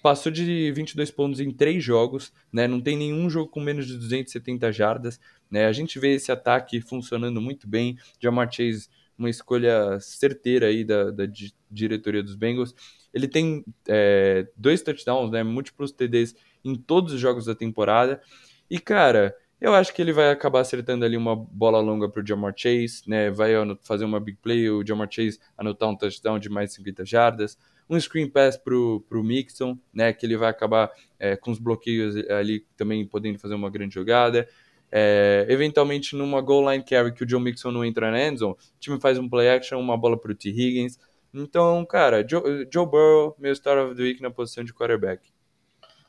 passou 0.03 0.31
de 0.31 0.71
22 0.73 1.09
pontos 1.09 1.39
em 1.39 1.49
três 1.49 1.83
jogos, 1.83 2.33
né? 2.51 2.67
Não 2.67 2.81
tem 2.81 2.97
nenhum 2.97 3.29
jogo 3.29 3.49
com 3.49 3.59
menos 3.61 3.87
de 3.87 3.97
270 3.97 4.71
jardas, 4.73 5.19
né? 5.49 5.65
A 5.67 5.71
gente 5.71 5.97
vê 5.99 6.13
esse 6.15 6.31
ataque 6.31 6.81
funcionando 6.81 7.41
muito 7.41 7.67
bem. 7.67 7.97
Jamar 8.19 8.51
Chase, 8.51 8.89
uma 9.17 9.29
escolha 9.29 9.99
certeira 9.99 10.67
aí 10.67 10.83
da, 10.83 11.11
da 11.11 11.23
diretoria 11.71 12.21
dos 12.21 12.35
Bengals. 12.35 12.75
Ele 13.13 13.27
tem 13.27 13.63
é, 13.87 14.47
dois 14.55 14.81
touchdowns, 14.81 15.31
né, 15.31 15.43
múltiplos 15.43 15.91
TDs 15.91 16.35
em 16.63 16.75
todos 16.75 17.13
os 17.13 17.19
jogos 17.19 17.45
da 17.45 17.55
temporada. 17.55 18.21
E, 18.69 18.79
cara, 18.79 19.35
eu 19.59 19.73
acho 19.73 19.93
que 19.93 20.01
ele 20.01 20.13
vai 20.13 20.29
acabar 20.29 20.59
acertando 20.59 21.03
ali 21.03 21.17
uma 21.17 21.35
bola 21.35 21.79
longa 21.79 22.07
para 22.07 22.21
o 22.21 22.25
Jamar 22.25 22.53
Chase, 22.55 23.01
né? 23.07 23.31
Vai 23.31 23.53
fazer 23.81 24.05
uma 24.05 24.19
big 24.19 24.37
play, 24.41 24.69
o 24.69 24.85
Jamar 24.85 25.07
Chase 25.09 25.39
anotar 25.57 25.89
um 25.89 25.95
touchdown 25.95 26.37
de 26.37 26.47
mais 26.47 26.69
de 26.69 26.75
50 26.75 27.05
jardas. 27.05 27.57
Um 27.89 27.99
screen 27.99 28.29
pass 28.29 28.57
para 28.57 28.75
o 28.75 29.23
Mixon, 29.23 29.79
né? 29.91 30.13
Que 30.13 30.25
ele 30.25 30.37
vai 30.37 30.49
acabar 30.49 30.91
é, 31.17 31.35
com 31.35 31.49
os 31.49 31.57
bloqueios 31.57 32.15
ali 32.29 32.65
também 32.75 33.05
podendo 33.07 33.39
fazer 33.39 33.55
uma 33.55 33.69
grande 33.69 33.95
jogada. 33.95 34.47
É, 34.91 35.45
eventualmente, 35.49 36.15
numa 36.15 36.39
goal 36.39 36.71
line 36.71 36.83
carry 36.83 37.11
que 37.11 37.23
o 37.23 37.29
Joe 37.29 37.41
Mixon 37.41 37.71
não 37.71 37.83
entra 37.83 38.11
na 38.11 38.27
endzone, 38.27 38.53
o 38.53 38.57
time 38.79 38.99
faz 39.01 39.17
um 39.17 39.27
play 39.27 39.49
action, 39.49 39.79
uma 39.79 39.97
bola 39.97 40.17
para 40.17 40.31
o 40.31 40.35
T. 40.35 40.49
Higgins. 40.49 40.99
Então, 41.33 41.85
cara, 41.85 42.25
Joe, 42.27 42.67
Joe 42.71 42.85
Burrow, 42.85 43.35
meu 43.37 43.53
Star 43.55 43.77
of 43.77 43.95
the 43.95 44.01
Week 44.01 44.21
na 44.21 44.31
posição 44.31 44.63
de 44.63 44.73
quarterback. 44.73 45.29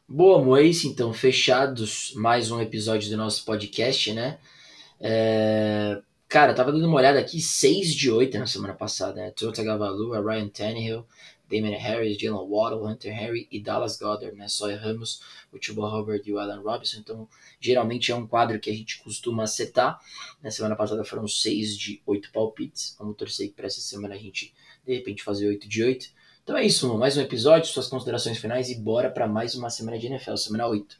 Boa, 0.08 0.42
Moise. 0.42 0.88
Então, 0.88 1.12
fechados 1.12 2.12
mais 2.14 2.50
um 2.50 2.60
episódio 2.60 3.10
do 3.10 3.16
nosso 3.16 3.44
podcast, 3.44 4.12
né? 4.12 4.38
É... 5.00 6.00
Cara, 6.28 6.54
tava 6.54 6.72
dando 6.72 6.86
uma 6.86 6.96
olhada 6.96 7.18
aqui, 7.18 7.40
6 7.40 7.94
de 7.94 8.10
8 8.10 8.38
na 8.38 8.46
semana 8.46 8.74
passada, 8.74 9.14
né? 9.14 9.32
Gavalu, 9.64 10.10
Ryan 10.22 10.48
Tannehill, 10.48 11.06
Damon 11.50 11.76
Harris, 11.78 12.18
Jalen 12.18 12.46
Waddle, 12.46 12.86
Hunter 12.86 13.10
Henry 13.10 13.48
e 13.50 13.58
Dallas 13.58 13.96
Goddard, 13.96 14.36
né? 14.36 14.46
Só 14.48 14.70
erramos 14.70 15.22
o 15.50 15.58
Chuba 15.58 15.88
Hubbard 15.88 16.22
e 16.28 16.32
o 16.32 16.38
Alan 16.38 16.60
Robinson, 16.60 16.98
então 16.98 17.26
geralmente 17.58 18.12
é 18.12 18.14
um 18.14 18.26
quadro 18.26 18.60
que 18.60 18.70
a 18.70 18.74
gente 18.74 18.98
costuma 19.02 19.44
acertar. 19.44 19.98
Na 20.42 20.50
semana 20.50 20.76
passada 20.76 21.02
foram 21.04 21.26
6 21.26 21.76
de 21.76 22.02
8 22.06 22.30
palpites, 22.30 22.94
vamos 22.98 23.16
torcer 23.16 23.48
que 23.48 23.54
para 23.54 23.66
essa 23.66 23.80
semana 23.80 24.14
a 24.14 24.18
gente 24.18 24.54
de 24.88 24.94
repente 24.94 25.22
fazer 25.22 25.46
8 25.46 25.68
de 25.68 25.84
8. 25.84 26.06
Então 26.42 26.56
é 26.56 26.64
isso, 26.64 26.96
mais 26.96 27.16
um 27.16 27.20
episódio, 27.20 27.70
suas 27.70 27.88
considerações 27.88 28.38
finais 28.38 28.70
e 28.70 28.80
bora 28.80 29.10
para 29.10 29.28
mais 29.28 29.54
uma 29.54 29.68
semana 29.68 29.98
de 29.98 30.06
NFL, 30.06 30.36
semana 30.36 30.66
8. 30.66 30.96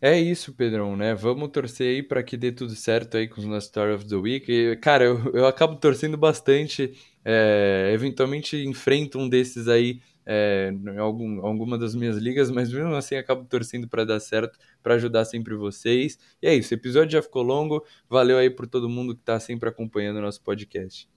É 0.00 0.18
isso, 0.18 0.52
Pedrão, 0.52 0.96
né? 0.96 1.14
Vamos 1.14 1.50
torcer 1.50 1.86
aí 1.86 2.02
para 2.02 2.24
que 2.24 2.36
dê 2.36 2.50
tudo 2.50 2.74
certo 2.74 3.16
aí 3.16 3.28
com 3.28 3.40
os 3.40 3.46
nossos 3.46 3.68
Story 3.68 3.92
of 3.92 4.04
the 4.08 4.16
Week. 4.16 4.50
E, 4.50 4.76
cara, 4.78 5.04
eu, 5.04 5.32
eu 5.32 5.46
acabo 5.46 5.76
torcendo 5.76 6.16
bastante. 6.16 6.92
É, 7.24 7.92
eventualmente 7.94 8.56
enfrento 8.56 9.16
um 9.16 9.28
desses 9.28 9.68
aí 9.68 10.00
é, 10.26 10.72
em 10.72 10.98
algum, 10.98 11.46
alguma 11.46 11.78
das 11.78 11.94
minhas 11.94 12.16
ligas, 12.16 12.50
mas 12.50 12.72
mesmo 12.72 12.92
assim 12.96 13.14
acabo 13.14 13.44
torcendo 13.44 13.86
para 13.86 14.04
dar 14.04 14.18
certo, 14.18 14.58
para 14.82 14.94
ajudar 14.94 15.24
sempre 15.24 15.54
vocês. 15.54 16.18
E 16.42 16.48
é 16.48 16.54
isso, 16.56 16.74
o 16.74 16.76
episódio 16.76 17.12
já 17.12 17.22
ficou 17.22 17.42
longo. 17.42 17.84
Valeu 18.08 18.38
aí 18.38 18.50
por 18.50 18.66
todo 18.66 18.88
mundo 18.88 19.14
que 19.14 19.22
está 19.22 19.38
sempre 19.38 19.68
acompanhando 19.68 20.16
o 20.16 20.22
nosso 20.22 20.42
podcast. 20.42 21.11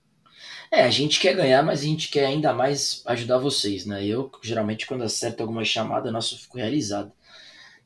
É, 0.72 0.84
a 0.84 0.89
gente 0.89 1.19
quer 1.19 1.35
ganhar, 1.35 1.63
mas 1.63 1.81
a 1.81 1.84
gente 1.84 2.09
quer 2.09 2.26
ainda 2.26 2.53
mais 2.53 3.01
ajudar 3.05 3.38
vocês, 3.38 3.85
né? 3.85 4.05
Eu, 4.05 4.31
geralmente, 4.43 4.85
quando 4.85 5.03
acerto 5.03 5.41
alguma 5.41 5.63
chamada, 5.63 6.11
nossa, 6.11 6.35
eu 6.35 6.39
fico 6.39 6.57
realizado, 6.57 7.11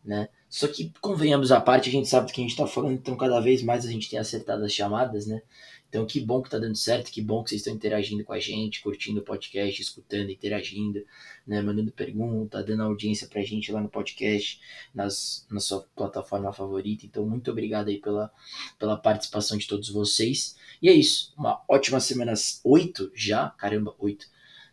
né? 0.03 0.29
Só 0.49 0.67
que, 0.67 0.91
convenhamos 1.01 1.51
à 1.51 1.61
parte, 1.61 1.89
a 1.89 1.91
gente 1.91 2.07
sabe 2.07 2.27
do 2.27 2.33
que 2.33 2.41
a 2.41 2.43
gente 2.43 2.57
tá 2.57 2.65
falando, 2.65 2.93
então 2.93 3.15
cada 3.15 3.39
vez 3.39 3.61
mais 3.61 3.85
a 3.85 3.91
gente 3.91 4.09
tem 4.09 4.17
acertado 4.19 4.63
as 4.65 4.73
chamadas, 4.73 5.27
né? 5.27 5.41
Então, 5.89 6.05
que 6.05 6.19
bom 6.21 6.41
que 6.41 6.51
tá 6.51 6.59
dando 6.59 6.75
certo, 6.75 7.11
que 7.11 7.19
bom 7.19 7.43
que 7.43 7.49
vocês 7.49 7.61
estão 7.61 7.73
interagindo 7.73 8.23
com 8.23 8.31
a 8.31 8.39
gente, 8.39 8.81
curtindo 8.81 9.21
o 9.21 9.23
podcast, 9.23 9.81
escutando, 9.81 10.29
interagindo, 10.29 11.03
né? 11.47 11.61
Mandando 11.63 11.91
pergunta, 11.91 12.63
dando 12.63 12.83
audiência 12.83 13.27
pra 13.27 13.41
gente 13.41 13.71
lá 13.71 13.81
no 13.81 13.89
podcast, 13.89 14.61
nas, 14.93 15.47
na 15.49 15.59
sua 15.59 15.83
plataforma 15.95 16.53
favorita. 16.53 17.07
Então, 17.07 17.25
muito 17.25 17.49
obrigado 17.49 17.87
aí 17.87 17.97
pela, 17.97 18.31
pela 18.77 18.95
participação 18.95 19.57
de 19.57 19.67
todos 19.67 19.89
vocês. 19.89 20.55
E 20.79 20.87
é 20.87 20.93
isso. 20.93 21.33
Uma 21.35 21.59
ótima 21.67 21.99
semana 21.99 22.33
8 22.63 23.11
já. 23.15 23.49
Caramba, 23.49 23.95
8. 23.97 24.27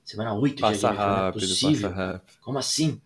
Semana 0.05 0.35
8 0.35 0.61
passa 0.61 0.79
já. 0.79 0.91
Rápido, 0.93 1.45
é 1.45 1.49
possível. 1.49 1.89
Passa 1.91 2.03
rápido. 2.03 2.39
Como 2.43 2.59
assim? 2.59 3.01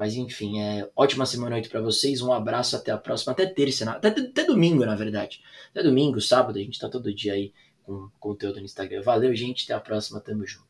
Mas 0.00 0.16
enfim, 0.16 0.62
é 0.62 0.90
ótima 0.96 1.26
semana 1.26 1.56
8 1.56 1.68
para 1.68 1.82
vocês. 1.82 2.22
Um 2.22 2.32
abraço, 2.32 2.74
até 2.74 2.90
a 2.90 2.96
próxima. 2.96 3.32
Até 3.32 3.44
terça, 3.44 3.90
até, 3.90 4.08
até 4.08 4.44
domingo, 4.46 4.86
na 4.86 4.96
verdade. 4.96 5.42
Até 5.72 5.82
domingo, 5.82 6.18
sábado, 6.22 6.58
a 6.58 6.62
gente 6.62 6.80
tá 6.80 6.88
todo 6.88 7.12
dia 7.12 7.34
aí 7.34 7.52
com 7.82 8.08
conteúdo 8.18 8.60
no 8.60 8.64
Instagram. 8.64 9.02
Valeu, 9.02 9.34
gente. 9.34 9.64
Até 9.64 9.74
a 9.74 9.78
próxima. 9.80 10.18
Tamo 10.18 10.46
junto. 10.46 10.69